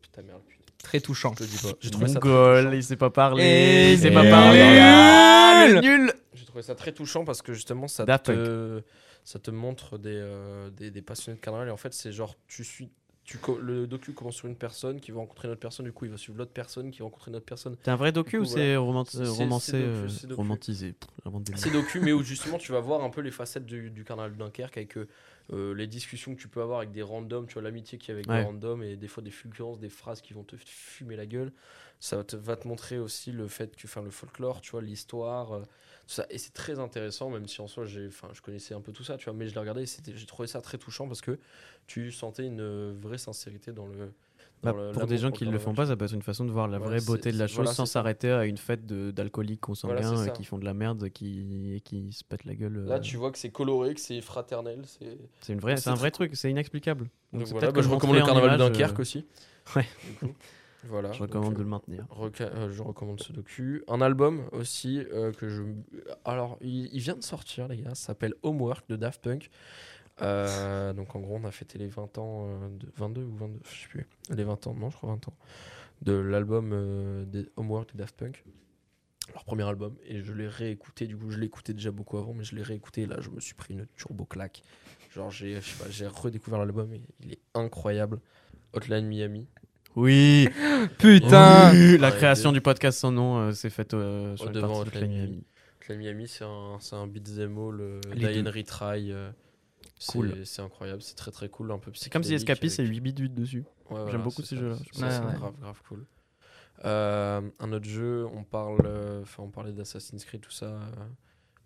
Putain, 0.03 0.23
merde, 0.23 0.41
putain, 0.49 0.56
Très 0.83 1.01
touchant. 1.01 1.35
je 1.39 1.45
le 1.45 1.49
dis 1.51 1.59
pas. 1.59 1.69
J'ai 1.81 1.91
trouvé 1.91 2.09
ça 2.09 2.21
très 2.21 2.29
Mongol, 2.29 2.65
touchant. 2.65 2.77
il 2.77 2.85
sait 2.85 2.97
pas 2.97 3.11
parler. 3.11 3.43
Et 3.45 3.93
il 3.95 3.99
sait 3.99 4.11
pas 4.11 4.23
nul. 4.23 4.31
parler. 4.31 4.61
Ah, 4.81 5.67
le 5.69 5.81
nul. 5.81 6.13
J'ai 6.35 6.45
trouvé 6.45 6.63
ça 6.63 6.75
très 6.75 6.93
touchant 6.93 7.25
parce 7.25 7.43
que 7.43 7.53
justement, 7.55 7.89
ça 7.89 8.05
Daft 8.05 8.27
te, 8.27 8.83
ça 9.25 9.39
te 9.39 9.51
montre 9.51 9.99
des, 9.99 10.11
euh, 10.15 10.71
des, 10.71 10.91
des 10.91 11.03
passionnés 11.03 11.37
de 11.39 11.43
carnaval. 11.43 11.69
Et 11.69 11.73
en 11.73 11.77
fait, 11.77 11.93
c'est 11.95 12.13
genre, 12.13 12.35
tu 12.47 12.63
suis. 12.65 12.91
Tu, 13.25 13.39
co- 13.39 13.59
le 13.59 13.89
docu 13.89 14.13
commence 14.13 14.37
sur 14.37 14.47
une 14.47 14.55
personne 14.55 15.01
qui 15.01 15.11
va 15.11 15.19
rencontrer 15.19 15.49
une 15.49 15.53
autre 15.53 15.61
personne, 15.61 15.85
du 15.85 15.91
coup 15.91 16.05
il 16.05 16.13
va 16.13 16.17
suivre 16.17 16.39
l'autre 16.39 16.53
personne 16.53 16.93
qui 16.93 17.01
va 17.01 17.07
rencontrer 17.07 17.33
une 17.33 17.37
autre 17.37 17.45
personne. 17.45 17.75
C'est 17.85 17.91
un 17.91 17.97
vrai 17.97 18.13
docu 18.13 18.39
ou 18.39 18.45
c'est 18.45 18.77
romancé, 18.77 19.19
euh, 19.19 20.07
romantisé? 20.37 20.95
C'est 21.57 21.73
docu, 21.73 21.99
mais 21.99 22.13
où 22.13 22.23
justement 22.23 22.57
tu 22.57 22.71
vas 22.71 22.79
voir 22.79 23.03
un 23.03 23.11
peu 23.11 23.23
les 23.23 23.33
facettes 23.33 23.67
du, 23.67 23.91
du 23.91 24.05
carnaval 24.05 24.35
de 24.35 24.39
Dunkerque 24.39 24.77
avec 24.77 24.97
euh, 24.97 25.09
les 25.51 25.87
discussions 25.87 26.35
que 26.35 26.41
tu 26.41 26.49
peux 26.49 26.61
avoir 26.63 26.79
avec 26.79 26.91
des 26.93 27.03
randoms, 27.03 27.47
tu 27.47 27.55
vois 27.55 27.63
l'amitié 27.63 27.99
qu'il 27.99 28.09
y 28.09 28.13
a 28.13 28.15
avec 28.15 28.29
Ouais. 28.29 28.39
des 28.39 28.45
randoms 28.45 28.83
et 28.83 28.97
des 28.97 29.09
fois 29.09 29.23
des 29.23 29.31
fulgurances, 29.31 29.79
des 29.79 29.89
phrases 29.89 30.21
qui 30.21 30.33
vont 30.35 30.45
te 30.45 30.57
fumer 30.57 31.17
la 31.17 31.27
gueule. 31.27 31.53
Ça 32.01 32.17
va 32.17 32.25
te, 32.25 32.37
va 32.37 32.57
te 32.57 32.69
montrer 32.69 32.99
aussi 32.99 33.33
le 33.33 33.49
fait 33.49 33.75
que, 33.75 33.87
enfin 33.87 34.03
le 34.03 34.11
folklore, 34.11 34.61
tu 34.61 34.73
vois, 34.73 34.83
l'histoire, 34.83 35.53
euh, 35.53 35.61
tout 35.63 36.15
ça. 36.15 36.27
Et 36.31 36.37
c'est 36.39 36.53
très 36.53 36.79
intéressant, 36.79 37.31
même 37.31 37.47
si 37.49 37.61
en 37.63 37.69
soi 37.69 37.87
j'ai, 37.87 38.09
enfin 38.09 38.29
je 38.35 38.43
connaissais 38.43 38.75
un 38.75 38.81
peu 38.83 38.93
tout 38.93 39.05
ça, 39.05 39.17
tu 39.17 39.25
vois, 39.27 39.35
mais 39.35 39.49
je 39.49 39.55
l'ai 39.55 39.61
regardé 39.61 39.83
et 39.85 40.13
j'ai 40.17 40.27
trouvé 40.27 40.47
ça 40.47 40.61
très 40.61 40.77
touchant 40.79 41.07
parce 41.07 41.23
que 41.23 41.39
tu 41.87 42.13
sentais 42.13 42.45
une 42.47 42.93
vraie 42.93 43.19
sincérité 43.19 43.73
dans 43.73 43.87
le. 43.87 44.13
Bah, 44.73 44.83
le- 44.87 44.93
pour 44.93 45.07
des 45.07 45.19
gens 45.19 45.31
qui 45.31 45.47
ne 45.47 45.51
le 45.51 45.59
font 45.59 45.75
pas, 45.75 45.87
ça 45.87 45.97
peut 45.97 46.05
être 46.05 46.13
une 46.15 46.23
façon 46.23 46.45
de 46.45 46.51
voir 46.51 46.69
la 46.69 46.79
Voilà, 46.79 46.97
vraie 46.97 47.05
beauté 47.07 47.33
de 47.33 47.39
la 47.39 47.47
chose 47.47 47.57
voilà, 47.57 47.73
sans 47.73 47.87
s'arrêter 47.87 48.31
à 48.31 48.45
une 48.45 48.57
fête 48.59 48.87
d'alcooliques 48.87 49.61
consanguins 49.61 49.95
Voilà, 50.01 50.23
euh, 50.23 50.29
qui 50.29 50.45
font 50.45 50.59
de 50.59 50.65
la 50.65 50.75
merde 50.75 51.09
qui, 51.11 51.75
et 51.77 51.81
qui 51.81 52.13
se 52.13 52.25
pètent 52.25 52.45
la 52.45 52.55
gueule. 52.55 52.77
euh. 52.77 52.87
Là, 52.89 53.01
tu 53.01 53.17
vois 53.17 53.31
que 53.33 53.39
c'est 53.39 53.51
coloré, 53.51 53.95
que 53.95 54.01
c'est 54.01 54.21
fraternel, 54.21 54.83
c'est. 54.87 55.53
Une 55.53 55.61
vraie, 55.61 55.77
c'est 55.77 55.91
un 55.91 55.95
vrai 55.95 56.11
truc, 56.11 56.37
c'est 56.37 56.51
inexplicable. 56.51 57.05
Donc, 57.33 57.41
Donc 57.41 57.47
c'est 57.49 57.53
voilà, 57.53 57.67
peut-être 57.69 57.75
bah, 57.75 57.81
que 57.81 57.87
je 57.89 57.93
recommande 57.95 58.17
le 58.17 58.23
carnaval 58.25 58.51
de 58.51 58.55
image, 58.57 58.71
Dunkerque 58.73 58.99
euh, 58.99 59.03
aussi. 59.03 59.27
Ouais. 59.75 59.87
Du 60.07 60.13
coup, 60.29 60.35
Voilà. 60.85 61.11
Je 61.11 61.21
recommande 61.23 61.55
euh, 61.55 61.57
de 61.57 61.63
le 61.65 61.69
maintenir. 61.69 62.07
euh, 62.41 62.71
je 62.71 62.83
recommande 62.83 63.21
ce 63.21 63.33
docu. 63.33 63.83
Un 63.89 64.01
album 64.01 64.43
aussi 64.53 65.01
euh, 65.13 65.33
que 65.33 65.49
je. 65.49 65.63
Alors, 66.25 66.57
il, 66.61 66.89
il 66.95 67.01
vient 67.01 67.17
de 67.17 67.23
sortir, 67.25 67.67
les 67.67 67.79
gars. 67.79 67.95
S'appelle 67.97 68.35
Homework 68.45 68.89
de 68.89 68.95
Daft 68.97 69.23
Punk. 69.23 69.51
Euh, 70.23 70.93
donc, 70.93 71.15
en 71.15 71.21
gros, 71.21 71.37
on 71.37 71.45
a 71.45 71.51
fêté 71.51 71.79
les 71.79 71.89
20 71.89 72.19
ans, 72.19 72.47
euh, 72.49 72.69
de 72.71 72.89
22 72.97 73.23
ou 73.23 73.37
22, 73.37 73.61
je 73.65 73.83
sais 73.83 73.89
plus. 73.89 74.07
Les 74.31 74.45
20 74.45 74.67
ans, 74.67 74.75
non, 74.75 74.91
je 74.91 74.97
crois 74.97 75.11
20 75.11 75.29
ans. 75.29 75.37
De 76.03 76.13
l'album 76.13 76.71
euh, 76.73 77.25
des 77.25 77.49
Homework 77.57 77.93
de 77.93 77.99
Daft 77.99 78.17
Punk. 78.17 78.45
Leur 79.35 79.45
premier 79.45 79.65
album. 79.65 79.95
Et 80.07 80.23
je 80.23 80.33
l'ai 80.33 80.49
réécouté. 80.49 81.07
Du 81.07 81.17
coup, 81.17 81.31
je 81.31 81.39
l'écoutais 81.39 81.75
déjà 81.75 81.91
beaucoup 81.91 82.17
avant, 82.19 82.33
mais 82.33 82.45
je 82.45 82.55
l'ai 82.55 82.63
réécouté. 82.63 83.03
Et 83.03 83.07
là, 83.07 83.17
je 83.21 83.31
me 83.31 83.41
suis 83.41 83.55
pris 83.55 83.75
une 83.75 83.87
turbo 83.97 84.25
claque. 84.25 84.63
Genre, 85.15 85.31
j'ai 85.31 85.61
redécouvert 86.07 86.59
l'album 86.61 86.93
et 86.93 87.01
il 87.23 87.33
est 87.33 87.41
incroyable. 87.55 88.21
Hotline 88.73 89.07
Miami. 89.07 89.47
Oui, 89.97 90.49
Putain 90.99 91.73
Oui, 91.73 91.97
la 91.97 92.13
création 92.13 92.53
du 92.53 92.61
podcast 92.61 92.99
sans 92.99 93.13
nom 93.13 93.39
euh, 93.39 93.53
s'est 93.53 93.71
faite 93.71 93.93
sur 93.93 94.47
Oh, 94.47 94.49
devant 94.51 94.81
Hotline 94.81 95.11
Miami. 95.11 95.45
Hotline 95.81 95.99
Miami, 95.99 96.29
c'est 96.29 96.45
un, 96.45 96.77
c'est 96.81 96.97
un 96.97 97.07
beat'em 97.07 97.57
all, 97.59 98.01
Retry. 98.51 99.13
C'est- 99.99 100.13
Cool. 100.13 100.47
C'est 100.47 100.63
incroyable, 100.63 101.03
c'est 101.03 101.15
très 101.17 101.31
très 101.31 101.49
cool. 101.49 101.71
Un 101.73 101.79
peu 101.79 101.91
C'est 101.95 102.11
comme 102.11 102.23
si 102.23 102.35
Escapist, 102.35 102.77
c'est 102.77 102.83
avec- 102.83 102.93
8 102.95 103.01
bits 103.01 103.23
8 103.23 103.35
dessus. 103.35 103.61
Ouais, 103.61 103.67
voilà, 103.91 104.11
J'aime 104.11 104.23
beaucoup 104.23 104.43
c'est 104.43 104.49
ces 104.49 104.57
jeux-là. 104.57 104.77
C'est 104.93 105.03
ouais. 105.03 105.35
grave, 105.37 105.55
grave 105.61 105.83
cool. 105.89 106.07
Euh, 106.85 107.41
un 107.59 107.73
autre 107.73 107.87
jeu, 107.89 108.27
on 108.35 108.45
parle, 108.45 108.81
euh, 108.85 109.23
enfin, 109.23 109.43
on 109.45 109.51
parlait 109.51 109.73
d'Assassin's 109.73 110.25
Creed, 110.25 110.41
tout 110.43 110.51
ça. 110.51 110.67
euh, 110.67 110.81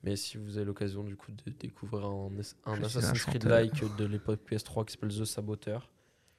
mais 0.04 0.14
si 0.16 0.38
vous 0.38 0.56
avez 0.56 0.64
l'occasion 0.64 1.02
du 1.02 1.16
coup 1.16 1.32
de 1.32 1.50
découvrir 1.50 2.06
un, 2.06 2.30
Assassin's 2.84 3.22
Creed 3.24 3.44
like 3.44 3.96
de 3.96 4.04
l'époque 4.04 4.40
PS3 4.48 4.84
qui 4.86 4.92
s'appelle 4.92 5.10
The 5.10 5.24
Saboteur, 5.24 5.90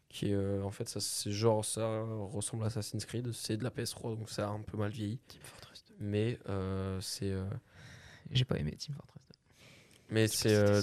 qui 0.09 0.31
est 0.31 0.33
euh, 0.33 0.63
en 0.63 0.71
fait 0.71 0.87
ça, 0.89 0.99
c'est 0.99 1.31
genre 1.31 1.63
ça 1.63 2.01
ressemble 2.31 2.63
à 2.63 2.67
Assassin's 2.67 3.05
Creed, 3.05 3.31
c'est 3.33 3.57
de 3.57 3.63
la 3.63 3.69
PS3 3.69 4.17
donc 4.17 4.29
ça 4.29 4.47
a 4.47 4.51
un 4.51 4.61
peu 4.61 4.77
mal 4.77 4.89
vieilli. 4.91 5.19
Mais 5.99 6.39
euh, 6.49 6.99
c'est 7.01 7.29
euh, 7.31 7.43
J'ai 8.31 8.45
pas 8.45 8.57
aimé 8.57 8.71
Team 8.71 8.95
Fortress 8.95 9.21
2. 9.29 9.35
mais 10.09 10.27
c'est 10.27 10.55
euh, 10.55 10.81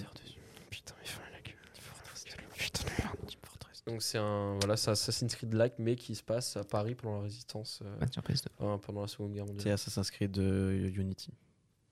Putain, 0.70 0.94
mais 1.00 1.06
ferme 1.06 1.24
la 1.32 1.40
gueule. 1.40 1.54
Team 1.72 1.82
Fortress 1.84 2.24
2. 2.24 2.30
Putain 2.56 2.84
de 2.84 3.02
merde, 3.02 3.16
Team 3.26 3.40
Fortress. 3.44 3.84
Donc 3.86 4.02
c'est 4.02 4.18
un 4.18 4.56
voilà, 4.60 4.76
c'est 4.76 4.90
Assassin's 4.90 5.34
Creed 5.34 5.54
like 5.54 5.74
mais 5.78 5.96
qui 5.96 6.14
se 6.14 6.22
passe 6.22 6.56
à 6.56 6.64
Paris 6.64 6.94
pendant 6.94 7.16
la 7.18 7.22
résistance 7.24 7.80
euh, 7.84 7.96
Bah, 7.98 8.06
PS2. 8.06 8.46
enfin, 8.58 8.78
pendant 8.78 9.00
la 9.02 9.08
Seconde 9.08 9.32
Guerre 9.32 9.44
C'est 9.46 9.52
mondiale. 9.54 9.74
Assassin's 9.74 10.10
Creed 10.10 10.38
euh, 10.38 10.90
Unity. 10.94 11.32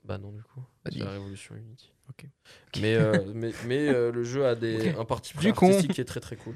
Bah 0.04 0.18
non 0.18 0.30
du 0.30 0.42
coup, 0.42 0.60
Bah, 0.60 0.90
c'est 0.90 0.90
dis. 0.92 0.98
la 1.00 1.10
révolution 1.10 1.54
Unity. 1.56 1.92
Ok. 2.08 2.26
Mais 2.80 2.94
euh, 2.94 3.32
mais 3.34 3.52
mais 3.66 3.88
euh, 3.88 4.12
le 4.12 4.22
jeu 4.22 4.46
a 4.46 4.54
des 4.54 4.90
un 4.90 5.04
parti 5.04 5.34
pris 5.34 5.46
Du 5.46 5.52
con. 5.52 5.66
artistique 5.66 5.94
qui 5.94 6.00
est 6.00 6.04
très 6.04 6.20
très 6.20 6.36
cool. 6.36 6.54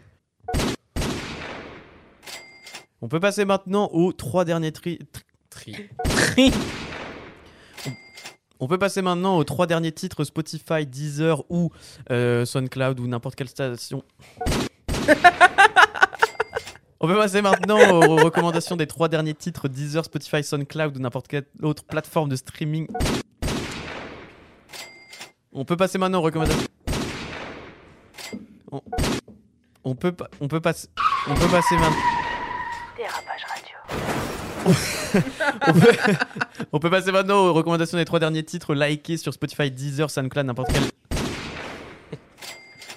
On 3.02 3.08
peut 3.08 3.18
passer 3.20 3.44
maintenant 3.44 3.88
aux 3.92 4.12
trois 4.12 4.44
derniers 4.44 4.72
tri... 4.72 4.98
tri- 5.08 5.24
Tri. 5.48 6.52
On 8.62 8.68
peut 8.68 8.78
passer 8.78 9.00
maintenant 9.00 9.38
aux 9.38 9.44
trois 9.44 9.66
derniers 9.66 9.90
titres 9.90 10.22
Spotify, 10.24 10.86
Deezer 10.86 11.42
ou 11.48 11.70
euh, 12.10 12.44
SoundCloud 12.44 13.00
ou 13.00 13.06
n'importe 13.06 13.34
quelle 13.34 13.48
station. 13.48 14.04
On 17.02 17.08
peut 17.08 17.16
passer 17.16 17.40
maintenant 17.40 17.78
aux 18.02 18.16
recommandations 18.16 18.76
des 18.76 18.86
trois 18.86 19.08
derniers 19.08 19.32
titres 19.32 19.68
Deezer, 19.68 20.04
Spotify, 20.04 20.44
SoundCloud 20.44 20.94
ou 20.98 21.00
n'importe 21.00 21.28
quelle 21.28 21.46
autre 21.62 21.84
plateforme 21.84 22.28
de 22.28 22.36
streaming. 22.36 22.86
On 25.54 25.64
peut 25.64 25.78
passer 25.78 25.96
maintenant 25.96 26.18
aux 26.18 26.24
recommandations. 26.24 26.68
On, 29.82 29.94
peut 29.94 30.12
passer, 30.12 30.28
on 30.40 30.48
peut 30.48 30.60
passer 30.60 31.76
maintenant. 31.76 31.96
On, 35.66 35.72
peut, 35.72 35.92
on 36.72 36.78
peut 36.78 36.90
passer 36.90 37.12
maintenant 37.12 37.46
aux 37.46 37.52
recommandations 37.52 37.98
des 37.98 38.04
trois 38.04 38.18
derniers 38.20 38.42
titres 38.42 38.74
likés 38.74 39.16
sur 39.16 39.32
Spotify, 39.34 39.70
Deezer, 39.70 40.10
SoundCloud, 40.10 40.46
n'importe 40.46 40.70
quel. 40.72 40.82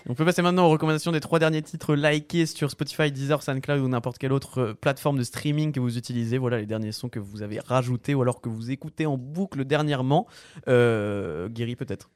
On 0.09 0.15
peut 0.15 0.25
passer 0.25 0.41
maintenant 0.41 0.65
aux 0.65 0.69
recommandations 0.69 1.13
des 1.13 1.21
trois 1.21 1.39
derniers 1.39 1.61
titres 1.61 1.95
likés 1.95 2.45
sur 2.45 2.69
Spotify, 2.69 3.09
Deezer, 3.09 3.41
SoundCloud 3.41 3.79
ou 3.79 3.87
n'importe 3.87 4.17
quelle 4.17 4.33
autre 4.33 4.59
euh, 4.59 4.73
plateforme 4.73 5.17
de 5.17 5.23
streaming 5.23 5.71
que 5.71 5.79
vous 5.79 5.97
utilisez. 5.97 6.37
Voilà 6.37 6.57
les 6.57 6.65
derniers 6.65 6.91
sons 6.91 7.07
que 7.07 7.19
vous 7.19 7.41
avez 7.41 7.59
rajoutés 7.65 8.13
ou 8.13 8.21
alors 8.21 8.41
que 8.41 8.49
vous 8.49 8.69
écoutez 8.69 9.05
en 9.05 9.17
boucle 9.17 9.63
dernièrement. 9.63 10.27
Euh, 10.67 11.47
Guéry 11.47 11.77
peut-être. 11.77 12.09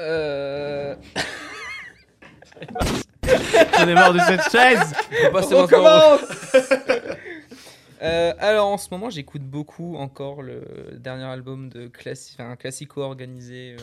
Euh... 0.00 0.94
J'en 3.78 3.88
ai 3.88 3.94
marre 3.94 4.14
de 4.14 4.20
cette 4.20 4.50
chaise. 4.50 4.94
On 5.24 5.28
On 5.28 5.32
maintenant- 5.32 5.62
recommence 5.62 6.20
Euh, 8.00 8.32
alors 8.38 8.68
en 8.68 8.78
ce 8.78 8.88
moment 8.92 9.10
j'écoute 9.10 9.42
beaucoup 9.42 9.96
encore 9.96 10.42
le 10.42 10.62
dernier 11.00 11.24
album 11.24 11.68
de 11.68 11.88
classi... 11.88 12.36
enfin, 12.38 12.50
un 12.50 12.56
classico 12.56 13.02
organisé. 13.02 13.74
euh. 13.74 13.82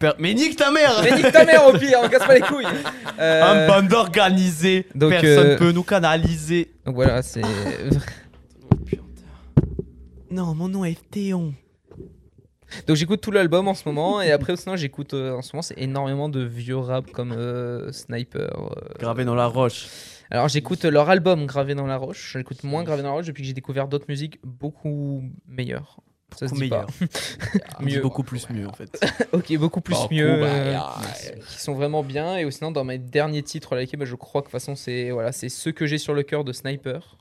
Per- 0.00 0.12
Mais 0.18 0.34
nique 0.34 0.56
ta 0.56 0.70
mère 0.72 1.00
Mais 1.04 1.12
nique 1.16 1.30
ta 1.30 1.44
mère 1.44 1.64
au 1.68 1.72
pire, 1.78 2.00
on 2.02 2.08
casse 2.08 2.26
pas 2.26 2.34
les 2.34 2.40
couilles. 2.40 2.66
Euh, 3.20 3.42
Un 3.42 3.68
bande 3.68 3.92
organisé. 3.92 4.86
donc, 4.96 5.10
Personne 5.10 5.46
euh, 5.46 5.56
peut 5.56 5.70
nous 5.70 5.84
canaliser. 5.84 6.72
Donc 6.84 6.96
voilà, 6.96 7.22
c'est 7.22 7.42
Non, 10.30 10.54
mon 10.54 10.68
nom 10.68 10.84
est 10.84 10.98
Théon. 11.10 11.54
donc 12.88 12.96
j'écoute 12.96 13.20
tout 13.20 13.30
l'album 13.30 13.68
en 13.68 13.74
ce 13.74 13.88
moment 13.88 14.20
et 14.20 14.32
après 14.32 14.56
sinon 14.56 14.74
j'écoute 14.74 15.14
euh, 15.14 15.32
en 15.36 15.40
ce 15.42 15.54
moment 15.54 15.62
c'est 15.62 15.78
énormément 15.78 16.28
de 16.28 16.40
vieux 16.40 16.76
rap 16.76 17.10
comme 17.12 17.32
euh, 17.32 17.92
Sniper. 17.92 18.40
euh, 18.58 18.98
Gravé 18.98 19.24
dans 19.24 19.36
la 19.36 19.46
roche. 19.46 19.86
Alors 20.30 20.48
j'écoute 20.48 20.84
leur 20.84 21.08
album 21.10 21.46
Gravé 21.46 21.74
dans 21.74 21.86
la 21.86 21.96
roche. 21.96 22.32
J'écoute 22.36 22.64
moins 22.64 22.82
Gravé 22.84 23.02
dans 23.02 23.08
la 23.10 23.14
roche 23.14 23.26
depuis 23.26 23.42
que 23.42 23.46
j'ai 23.46 23.52
découvert 23.54 23.88
d'autres 23.88 24.06
musiques 24.08 24.38
beaucoup 24.42 25.22
meilleures. 25.46 26.00
Ça 26.34 26.48
se 26.48 26.54
Beaucoup 26.54 26.64
dit 26.64 26.68
pas. 26.70 26.86
Mieux. 27.80 27.86
Mieux. 27.96 28.00
Beaucoup 28.02 28.24
plus 28.24 28.50
mieux 28.50 28.66
en 28.68 28.72
fait. 28.72 28.98
Ok, 29.32 29.56
beaucoup 29.58 29.80
plus 29.80 29.94
Beaucoup 29.94 30.12
mieux. 30.12 30.38
meilleur. 30.40 31.00
euh, 31.00 31.38
qui 31.48 31.60
sont 31.60 31.74
vraiment 31.74 32.02
bien. 32.02 32.36
Et 32.36 32.50
sinon, 32.50 32.72
dans 32.72 32.82
mes 32.82 32.98
derniers 32.98 33.42
titres 33.44 33.76
likés, 33.76 33.96
bah, 33.96 34.04
je 34.06 34.16
crois 34.16 34.42
que 34.42 34.46
de 34.46 34.50
toute 34.50 34.60
façon, 34.60 34.74
c'est 34.74 35.10
voilà, 35.12 35.30
c'est 35.30 35.48
ceux 35.48 35.70
que 35.70 35.86
j'ai 35.86 35.98
sur 35.98 36.14
le 36.14 36.24
cœur 36.24 36.42
de 36.42 36.52
Sniper. 36.52 37.16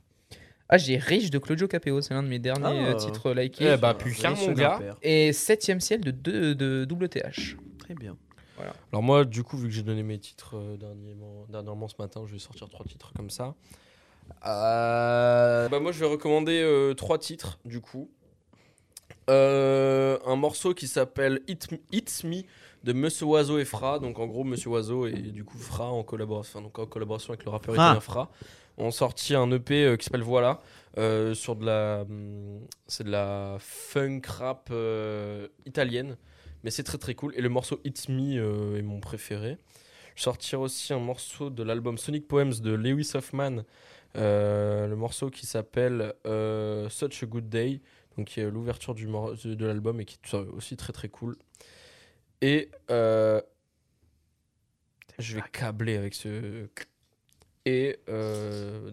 Ah, 0.69 0.79
j'ai 0.79 0.97
Riche 0.97 1.29
de 1.29 1.37
Claudio 1.37 1.67
Capéo, 1.67 2.01
c'est 2.01 2.15
l'un 2.15 2.23
de 2.23 2.27
mes 2.27 2.39
derniers 2.39 2.65
Ah. 2.65 2.89
euh, 2.89 2.93
titres 2.95 3.31
likés. 3.33 3.73
Eh 3.75 3.77
bah 3.77 3.93
putain 3.93 4.31
mon 4.33 4.53
gars. 4.53 4.79
Et 5.03 5.29
7ème 5.31 5.79
ciel 5.79 6.01
de, 6.01 6.09
deux- 6.09 6.55
de 6.55 6.87
WTH. 6.89 7.57
Très 7.77 7.93
bien. 7.93 8.17
Alors 8.91 9.03
moi, 9.03 9.25
du 9.25 9.43
coup, 9.43 9.57
vu 9.57 9.67
que 9.67 9.73
j'ai 9.73 9.83
donné 9.83 10.03
mes 10.03 10.17
titres 10.19 10.55
euh, 10.55 10.77
dernièrement, 10.77 11.45
dernièrement 11.49 11.87
ce 11.87 11.95
matin, 11.99 12.23
je 12.25 12.33
vais 12.33 12.39
sortir 12.39 12.69
trois 12.69 12.85
titres 12.85 13.11
comme 13.15 13.29
ça. 13.29 13.55
Euh, 14.45 15.67
Bah 15.69 15.79
moi, 15.79 15.91
je 15.91 15.99
vais 15.99 16.05
recommander 16.09 16.61
euh, 16.61 16.93
trois 16.93 17.17
titres, 17.17 17.59
du 17.65 17.81
coup. 17.81 18.09
Euh, 19.29 20.19
un 20.25 20.35
morceau 20.35 20.73
qui 20.73 20.87
s'appelle 20.87 21.41
It, 21.47 21.67
It's 21.91 22.23
Me 22.23 22.43
de 22.83 22.93
Monsieur 22.93 23.25
Oiseau 23.25 23.57
et 23.57 23.65
Fra. 23.65 23.99
Donc 23.99 24.19
en 24.19 24.27
gros, 24.27 24.43
Monsieur 24.43 24.69
Oiseau 24.69 25.07
et 25.07 25.13
du 25.13 25.43
coup 25.43 25.57
Fra 25.57 25.89
en 25.89 26.03
collaboration, 26.03 26.61
donc 26.61 26.77
en 26.77 26.85
collaboration 26.85 27.33
avec 27.33 27.43
le 27.43 27.49
rappeur 27.51 27.73
Ah. 27.77 27.83
italien 27.85 27.99
Fra, 27.99 28.29
ont 28.77 28.91
sorti 28.91 29.33
un 29.35 29.49
EP 29.51 29.83
euh, 29.85 29.95
qui 29.97 30.05
s'appelle 30.05 30.21
Voilà 30.21 30.61
euh, 30.99 31.33
sur 31.33 31.55
de 31.55 31.65
la, 31.65 32.01
hum, 32.07 32.59
c'est 32.87 33.03
de 33.03 33.09
la 33.11 33.57
funk 33.59 34.21
rap 34.27 34.69
euh, 34.71 35.47
italienne, 35.65 36.17
mais 36.65 36.71
c'est 36.71 36.83
très 36.83 36.97
très 36.97 37.13
cool. 37.13 37.31
Et 37.37 37.41
le 37.41 37.49
morceau 37.49 37.79
It's 37.85 38.09
Me 38.09 38.39
euh, 38.39 38.79
est 38.79 38.81
mon 38.81 38.99
préféré. 38.99 39.59
Je 40.15 40.23
sortir 40.23 40.61
aussi 40.61 40.93
un 40.93 40.99
morceau 40.99 41.51
de 41.51 41.61
l'album 41.61 41.99
Sonic 41.99 42.27
Poems 42.27 42.59
de 42.59 42.71
Lewis 42.71 43.11
Hoffman, 43.13 43.63
euh, 44.15 44.87
le 44.87 44.95
morceau 44.95 45.29
qui 45.29 45.45
s'appelle 45.45 46.15
euh, 46.25 46.89
Such 46.89 47.21
a 47.21 47.27
Good 47.27 47.49
Day 47.49 47.81
donc 48.17 48.29
qui 48.29 48.39
est 48.39 48.49
l'ouverture 48.49 48.95
de 48.95 49.65
l'album 49.65 49.99
et 49.99 50.05
qui 50.05 50.17
est 50.23 50.33
aussi 50.33 50.75
très 50.75 50.93
très 50.93 51.09
cool. 51.09 51.37
Et 52.41 52.71
je 52.89 53.41
vais 55.35 55.43
câbler 55.51 55.97
avec 55.97 56.15
ce. 56.15 56.67
Et 57.65 57.99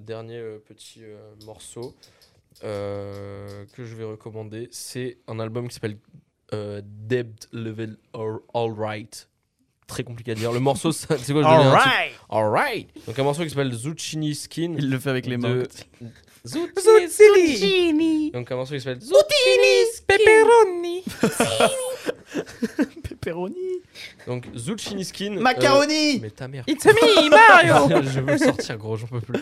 dernier 0.00 0.42
petit 0.66 1.04
morceau 1.46 1.94
que 2.60 3.66
je 3.78 3.94
vais 3.94 4.04
recommander, 4.04 4.68
c'est 4.72 5.18
un 5.28 5.38
album 5.38 5.68
qui 5.68 5.74
s'appelle 5.74 5.98
Debt 6.52 7.48
Level 7.52 7.96
All 8.14 8.38
Alright. 8.54 9.28
Très 9.86 10.04
compliqué 10.04 10.32
à 10.32 10.34
dire. 10.34 10.52
Le 10.52 10.60
morceau, 10.60 10.92
c'est 10.92 11.32
quoi 11.32 11.44
Alright 11.46 12.12
Alright. 12.30 12.88
Donc 13.06 13.18
un 13.18 13.24
morceau 13.24 13.42
qui 13.42 13.50
s'appelle 13.50 13.72
Zucchini 13.72 14.34
Skin. 14.34 14.74
Il 14.78 14.88
le 14.90 14.98
fait 14.98 15.10
avec 15.10 15.26
les 15.26 15.36
mains. 15.36 15.64
Zucchini 16.46 17.56
Skin. 17.56 18.30
Donc 18.32 18.50
un 18.50 18.56
morceau 18.56 18.74
qui 18.74 18.80
s'appelle 18.80 19.00
Zucchini 19.02 19.84
Pepperoni. 20.06 21.02
Pepperoni. 23.02 23.82
Donc 24.26 24.46
Zucchini 24.56 25.04
Skin. 25.04 25.36
euh, 25.36 25.40
Macaroni 25.40 26.20
mais 26.20 26.30
ta 26.30 26.48
mère. 26.48 26.64
It's 26.66 26.84
me, 26.86 27.28
Mario. 27.30 28.02
je 28.10 28.20
veux 28.20 28.32
le 28.32 28.38
sortir 28.38 28.78
gros, 28.78 28.96
j'en 28.96 29.06
peux 29.08 29.20
plus. 29.20 29.40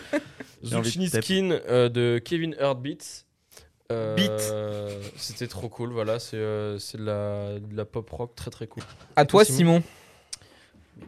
Zucchini. 0.65 1.09
Skin 1.09 1.61
euh, 1.69 1.89
de 1.89 2.21
Kevin 2.25 2.55
Heartbeats. 2.59 3.25
Euh, 3.91 4.15
Beat. 4.15 5.13
C'était 5.17 5.47
trop 5.49 5.69
cool, 5.69 5.93
voilà, 5.93 6.19
c'est 6.19 6.37
euh, 6.37 6.79
c'est 6.79 6.99
de, 6.99 7.05
la, 7.05 7.59
de 7.59 7.77
la 7.77 7.85
pop 7.85 8.09
rock 8.11 8.35
très 8.35 8.51
très 8.51 8.67
cool. 8.67 8.83
À 9.17 9.25
toi, 9.25 9.45
Simon. 9.45 9.83
Simon. 9.83 11.07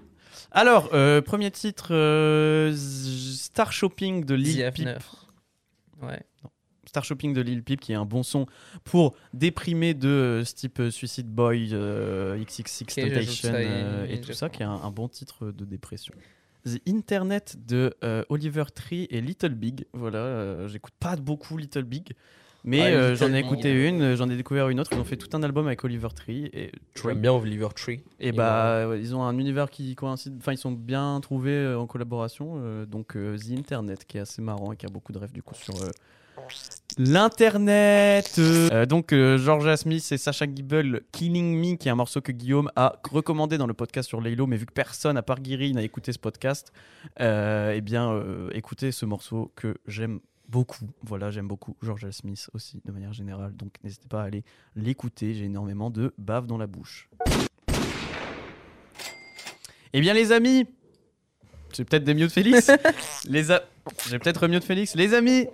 Alors, 0.51 0.91
euh, 0.93 1.23
premier 1.23 1.51
titre, 1.51 1.95
euh, 1.95 2.75
Star 2.77 3.73
Shopping 3.73 4.25
de 4.25 4.35
Lil 4.35 4.71
Peep. 4.75 4.87
F9. 4.87 4.99
Ouais. 6.03 6.21
Star 6.87 7.05
Shopping 7.05 7.33
de 7.33 7.41
Lil 7.41 7.63
Peep, 7.63 7.81
qui 7.81 7.93
est 7.93 7.97
un 7.97 8.05
bon 8.05 8.23
son 8.23 8.47
pour 8.85 9.15
déprimer 9.33 9.95
de 9.95 10.09
euh, 10.09 10.45
ce 10.45 10.55
type 10.55 10.83
Suicide 10.91 11.29
Boy, 11.29 11.71
euh, 11.73 12.37
XXX 12.45 12.95
Temptation 12.97 13.49
et- 13.55 13.67
euh, 13.67 14.17
tout 14.21 14.33
ça, 14.35 14.51
qui 14.51 14.63
est 14.63 14.67
un, 14.67 14.73
un 14.73 14.91
bon 14.91 15.09
titre 15.09 15.47
de 15.53 15.65
dépression. 15.65 16.13
The 16.67 16.81
Internet 16.87 17.57
de 17.67 17.95
euh, 18.05 18.23
Oliver 18.29 18.65
Tree 18.75 19.07
et 19.11 19.21
Little 19.23 19.55
Big. 19.55 19.87
Voilà, 19.95 20.19
euh, 20.19 20.69
j'écoute 20.69 20.93
pas 21.01 21.17
beaucoup 21.17 21.57
Little 21.57 21.83
Big, 21.85 22.13
mais 22.65 22.81
Ah, 22.81 22.87
euh, 22.87 23.17
j'en 23.17 23.33
ai 23.33 23.39
écouté 23.41 23.71
une, 23.89 24.15
j'en 24.15 24.29
ai 24.31 24.37
découvert 24.37 24.69
une 24.69 24.79
autre. 24.81 24.91
Ils 24.93 24.99
ont 24.99 25.05
fait 25.05 25.17
tout 25.17 25.35
un 25.37 25.43
album 25.43 25.67
avec 25.67 25.83
Oliver 25.85 26.09
Tree 26.15 26.49
et 26.53 26.71
J'aime 27.03 27.21
bien 27.21 27.33
Oliver 27.33 27.69
Tree. 27.75 28.03
et 28.21 28.29
Il 28.29 28.33
bah, 28.35 28.89
ouais, 28.89 29.01
ils 29.01 29.15
ont 29.17 29.23
un 29.25 29.37
univers 29.39 29.71
qui 29.71 29.95
coïncide. 29.95 30.35
Enfin, 30.39 30.53
ils 30.53 30.59
sont 30.59 30.73
bien 30.73 31.19
trouvés 31.21 31.51
euh, 31.51 31.79
en 31.79 31.87
collaboration. 31.87 32.55
euh, 32.59 32.87
donc, 32.87 33.17
euh, 33.17 33.37
The 33.37 33.59
Internet, 33.59 34.05
qui 34.07 34.19
est 34.19 34.21
assez 34.21 34.43
marrant 34.43 34.73
et 34.73 34.77
qui 34.77 34.87
a 34.87 34.91
beaucoup 34.91 35.13
de 35.13 35.19
rêves 35.19 35.33
du 35.33 35.43
coup 35.43 35.55
sur 35.55 35.75
euh, 35.83 35.89
l'internet. 36.99 38.41
Donc, 38.89 39.13
euh, 39.13 39.39
Georgia 39.39 39.77
Smith 39.77 40.07
et 40.13 40.19
Sacha 40.19 40.47
Gibble, 40.47 41.03
Killing 41.13 41.57
Me, 41.59 41.77
qui 41.77 41.89
est 41.89 41.91
un 41.91 41.95
morceau 41.97 42.21
que 42.21 42.33
Guillaume 42.33 42.71
a 42.77 42.95
recommandé 43.11 43.59
dans 43.59 43.67
le 43.67 43.75
podcast 43.75 44.09
sur 44.09 44.21
Laylo, 44.21 44.47
mais 44.47 44.57
vu 44.57 44.67
que 44.67 44.73
personne 44.73 45.17
à 45.17 45.23
part 45.23 45.41
Guiri 45.41 45.73
n'a 45.73 45.83
écouté 45.83 46.13
ce 46.13 46.19
podcast, 46.19 46.73
euh, 47.21 47.73
eh 47.75 47.81
bien, 47.81 48.13
euh, 48.13 48.49
écoutez 48.53 48.93
ce 48.93 49.05
morceau 49.07 49.53
que 49.57 49.77
j'aime 49.87 50.21
beaucoup. 50.53 50.87
Voilà, 51.03 51.31
j'aime 51.31 51.49
beaucoup 51.49 51.77
Georgia 51.83 52.13
Smith 52.13 52.51
aussi, 52.53 52.83
de 52.85 52.93
manière 52.93 53.15
générale. 53.15 53.57
Donc, 53.57 53.73
n'hésitez 53.83 54.07
pas 54.07 54.23
à 54.23 54.27
aller 54.27 54.45
l'écouter. 54.77 55.35
J'ai 55.35 55.47
énormément 55.47 55.91
de 55.91 56.13
bave 56.19 56.47
dans 56.47 56.59
la 56.59 56.67
bouche. 56.67 57.09
Eh 59.95 60.01
bien, 60.01 60.13
les 60.13 60.31
amis, 60.31 60.67
j'ai 61.73 61.85
peut-être 61.85 62.05
des 62.05 62.15
mieux 62.15 62.27
de 62.27 62.33
Félix. 62.33 62.71
les 63.25 63.51
a... 63.51 63.63
J'ai 64.09 64.19
peut-être 64.19 64.47
mieux 64.47 64.61
de 64.61 64.65
Félix. 64.65 64.95
Les 64.95 65.15
amis 65.15 65.47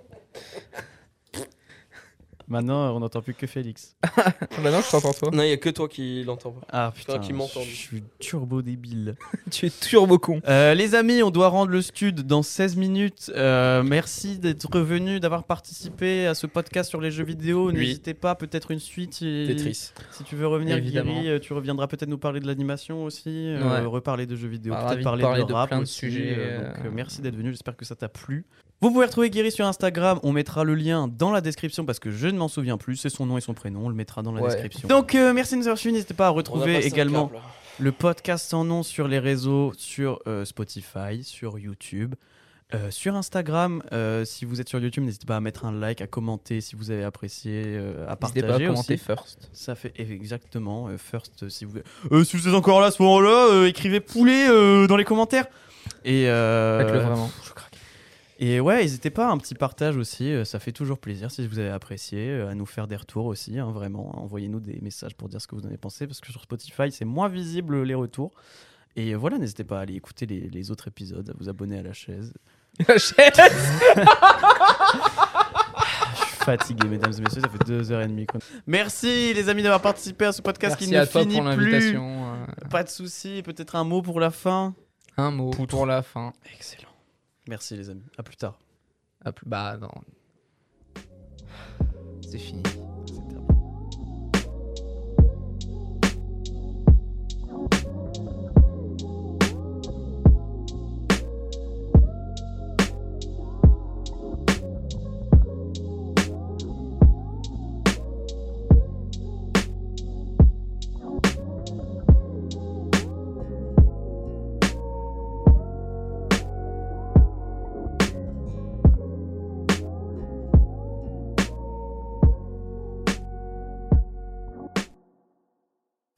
Maintenant, 2.49 2.95
on 2.95 2.99
n'entend 2.99 3.21
plus 3.21 3.35
que 3.35 3.45
Félix. 3.45 3.95
Maintenant, 4.63 4.81
je 4.81 4.89
t'entends 4.89 5.13
toi. 5.13 5.29
Non, 5.31 5.43
il 5.43 5.49
y 5.49 5.53
a 5.53 5.57
que 5.57 5.69
toi 5.69 5.87
qui 5.87 6.23
l'entends 6.23 6.51
pas. 6.51 6.65
Ah 6.71 6.91
Putain, 6.95 7.19
qui 7.19 7.31
je 7.31 7.75
suis 7.75 8.03
turbo 8.19 8.61
débile. 8.61 9.15
tu 9.51 9.67
es 9.67 9.69
turbo 9.69 10.17
con. 10.17 10.41
Euh, 10.47 10.73
les 10.73 10.95
amis, 10.95 11.21
on 11.21 11.29
doit 11.29 11.49
rendre 11.49 11.71
le 11.71 11.81
stud 11.81 12.21
dans 12.21 12.41
16 12.41 12.75
minutes. 12.75 13.31
Euh, 13.35 13.83
merci 13.83 14.39
d'être 14.39 14.67
revenu, 14.73 15.19
d'avoir 15.19 15.43
participé 15.43 16.25
à 16.25 16.33
ce 16.33 16.47
podcast 16.47 16.89
sur 16.89 17.01
les 17.01 17.11
jeux 17.11 17.23
vidéo. 17.23 17.67
Oui. 17.67 17.73
N'hésitez 17.75 18.15
pas, 18.15 18.33
peut-être 18.33 18.71
une 18.71 18.79
suite. 18.79 19.13
Si, 19.13 19.45
Tetris. 19.47 19.91
si 20.11 20.23
tu 20.23 20.35
veux 20.35 20.47
revenir, 20.47 20.77
Évidemment. 20.77 21.13
Guiri, 21.13 21.29
euh, 21.29 21.39
tu 21.39 21.53
reviendras 21.53 21.87
peut-être 21.87 22.09
nous 22.09 22.17
parler 22.17 22.39
de 22.39 22.47
l'animation 22.47 23.03
aussi, 23.03 23.49
euh, 23.49 23.87
reparler 23.87 24.25
de 24.25 24.35
jeux 24.35 24.47
vidéo, 24.47 24.73
Ah, 24.75 24.87
peut-être 24.87 25.03
parler, 25.03 25.21
parler 25.21 25.43
de 25.43 25.49
de 25.49 25.53
rap 25.53 25.69
plein 25.69 25.77
de 25.79 25.83
aussi, 25.83 25.93
sujets, 25.93 26.35
euh, 26.37 26.57
donc, 26.57 26.77
euh, 26.77 26.87
euh, 26.87 26.91
merci 26.93 27.21
d'être 27.21 27.35
venu, 27.35 27.49
j'espère 27.49 27.75
que 27.75 27.85
ça 27.85 27.95
t'a 27.95 28.07
plu. 28.07 28.45
Vous 28.81 28.91
pouvez 28.91 29.05
retrouver 29.07 29.29
Guiri 29.29 29.51
sur 29.51 29.65
Instagram, 29.65 30.19
on 30.23 30.31
mettra 30.31 30.63
le 30.63 30.73
lien 30.73 31.09
dans 31.09 31.31
la 31.31 31.41
description 31.41 31.85
parce 31.85 31.99
que 31.99 32.11
je 32.11 32.27
ne 32.27 32.37
m'en 32.37 32.47
souviens 32.47 32.77
plus, 32.77 32.95
c'est 32.95 33.09
son 33.09 33.25
nom 33.25 33.37
et 33.37 33.41
son 33.41 33.53
prénom, 33.53 33.85
on 33.85 33.89
le 33.89 33.95
mettra 33.95 34.21
dans 34.21 34.31
la 34.31 34.41
Ouais. 34.41 34.49
description. 34.49 34.87
Donc 34.87 35.15
euh, 35.15 35.33
merci 35.33 35.55
de 35.55 35.59
nous 35.59 35.65
avoir 35.67 35.77
suivis, 35.77 35.93
n'hésitez 35.93 36.13
pas 36.13 36.27
à 36.27 36.29
retrouver 36.29 36.77
également 36.85 37.27
câble. 37.27 37.41
le 37.79 37.91
podcast 37.91 38.47
sans 38.49 38.63
nom 38.63 38.81
sur 38.83 39.09
les 39.09 39.19
réseaux, 39.19 39.73
sur 39.77 40.19
euh, 40.27 40.45
Spotify, 40.45 41.23
sur 41.23 41.59
YouTube. 41.59 42.15
euh, 42.73 42.89
sur 42.91 43.15
Instagram, 43.15 43.81
euh, 43.93 44.23
si 44.25 44.45
vous 44.45 44.61
êtes 44.61 44.69
sur 44.69 44.79
YouTube, 44.79 45.03
n'hésitez 45.03 45.25
pas 45.25 45.35
à 45.35 45.39
mettre 45.41 45.65
un 45.65 45.71
like, 45.73 46.01
à 46.01 46.07
commenter 46.07 46.61
si 46.61 46.75
vous 46.77 46.91
avez 46.91 47.03
apprécié, 47.03 47.63
euh, 47.65 48.05
à 48.07 48.15
N'hésitez 48.15 48.41
partager 48.41 48.47
pas 48.47 48.53
à 48.53 48.67
commenter 48.67 48.93
aussi. 48.93 49.03
first. 49.03 49.49
Ça 49.53 49.73
fait 49.75 49.91
exactement 49.97 50.87
euh, 50.87 50.97
first 50.99 51.49
si 51.49 51.65
vous 51.65 51.79
Euh, 52.11 52.23
si 52.23 52.37
vous 52.37 52.47
êtes 52.47 52.53
encore 52.53 52.79
là 52.79 52.87
à 52.87 52.91
ce 52.91 53.01
moment-là, 53.01 53.47
euh, 53.51 53.65
écrivez 53.67 53.99
poulet 53.99 54.47
euh, 54.47 54.85
dans 54.87 54.97
les 54.97 55.03
commentaires. 55.03 55.47
Et 56.05 56.29
euh, 56.29 56.79
Faites-le 56.85 56.99
vraiment. 56.99 57.29
je. 57.43 57.49
Et 58.41 58.61
ouais, 58.61 58.77
n'hésitez 58.81 59.09
pas 59.09 59.27
à 59.27 59.31
un 59.31 59.37
petit 59.37 59.53
partage 59.53 59.97
aussi, 59.97 60.31
euh, 60.31 60.45
ça 60.45 60.59
fait 60.59 60.71
toujours 60.71 60.97
plaisir 60.97 61.29
si 61.29 61.45
vous 61.45 61.59
avez 61.59 61.69
apprécié, 61.71 62.29
euh, 62.29 62.47
à 62.49 62.55
nous 62.55 62.65
faire 62.65 62.87
des 62.87 62.95
retours 62.95 63.25
aussi, 63.25 63.59
hein, 63.59 63.69
vraiment. 63.69 64.17
Envoyez-nous 64.23 64.61
des 64.61 64.79
messages 64.81 65.13
pour 65.13 65.27
dire 65.27 65.41
ce 65.41 65.47
que 65.47 65.55
vous 65.55 65.63
en 65.63 65.67
avez 65.67 65.77
pensé, 65.77 66.07
parce 66.07 66.21
que 66.21 66.31
sur 66.31 66.41
Spotify, 66.41 66.89
c'est 66.89 67.03
moins 67.03 67.27
visible 67.27 67.83
les 67.83 67.95
retours. 67.95 68.31
Et 68.95 69.13
voilà, 69.13 69.37
n'hésitez 69.39 69.65
pas 69.65 69.79
à 69.79 69.81
aller 69.81 69.95
écouter 69.95 70.25
les, 70.25 70.39
les 70.49 70.71
autres 70.71 70.87
épisodes, 70.87 71.29
à 71.29 71.33
vous 71.37 71.49
abonner 71.49 71.79
à 71.79 71.83
la 71.83 71.91
chaise. 71.93 72.33
La 72.87 72.97
chaise. 72.97 73.11
Je 76.13 76.25
suis 76.25 76.37
fatigué, 76.45 76.87
mesdames 76.87 77.11
et 77.17 77.21
messieurs, 77.21 77.41
ça 77.41 77.49
fait 77.49 77.65
deux 77.65 77.91
heures 77.91 78.01
et 78.01 78.07
demie. 78.07 78.25
Merci 78.65 79.33
les 79.33 79.49
amis 79.49 79.63
d'avoir 79.63 79.81
participé 79.81 80.25
à 80.25 80.31
ce 80.31 80.41
podcast 80.41 80.77
Merci 80.79 80.85
qui 80.85 80.91
ne 80.93 80.99
à 81.01 81.05
toi 81.05 81.21
finit 81.21 81.35
pour 81.35 81.43
plus. 81.55 81.69
l'invitation. 81.71 82.33
euh, 82.35 82.67
Pas 82.69 82.83
de 82.83 82.89
souci, 82.89 83.41
peut-être 83.43 83.75
un 83.75 83.83
mot 83.83 84.01
pour 84.01 84.19
la 84.21 84.31
fin? 84.31 84.73
Un 85.17 85.31
mot 85.31 85.51
pour 85.51 85.85
la 85.85 86.01
fin. 86.01 86.31
Excellent. 86.55 86.88
Merci 87.49 87.75
les 87.75 87.89
amis, 87.89 88.03
à 88.15 88.21
plus 88.21 88.35
tard. 88.37 88.59
Ah, 89.25 89.31
plus- 89.31 89.49
bah 89.49 89.75
non. 89.77 89.89
C'est 92.21 92.37
fini. 92.37 92.61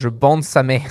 Je 0.02 0.08
bande 0.08 0.42
sa 0.42 0.64
mère. 0.64 0.90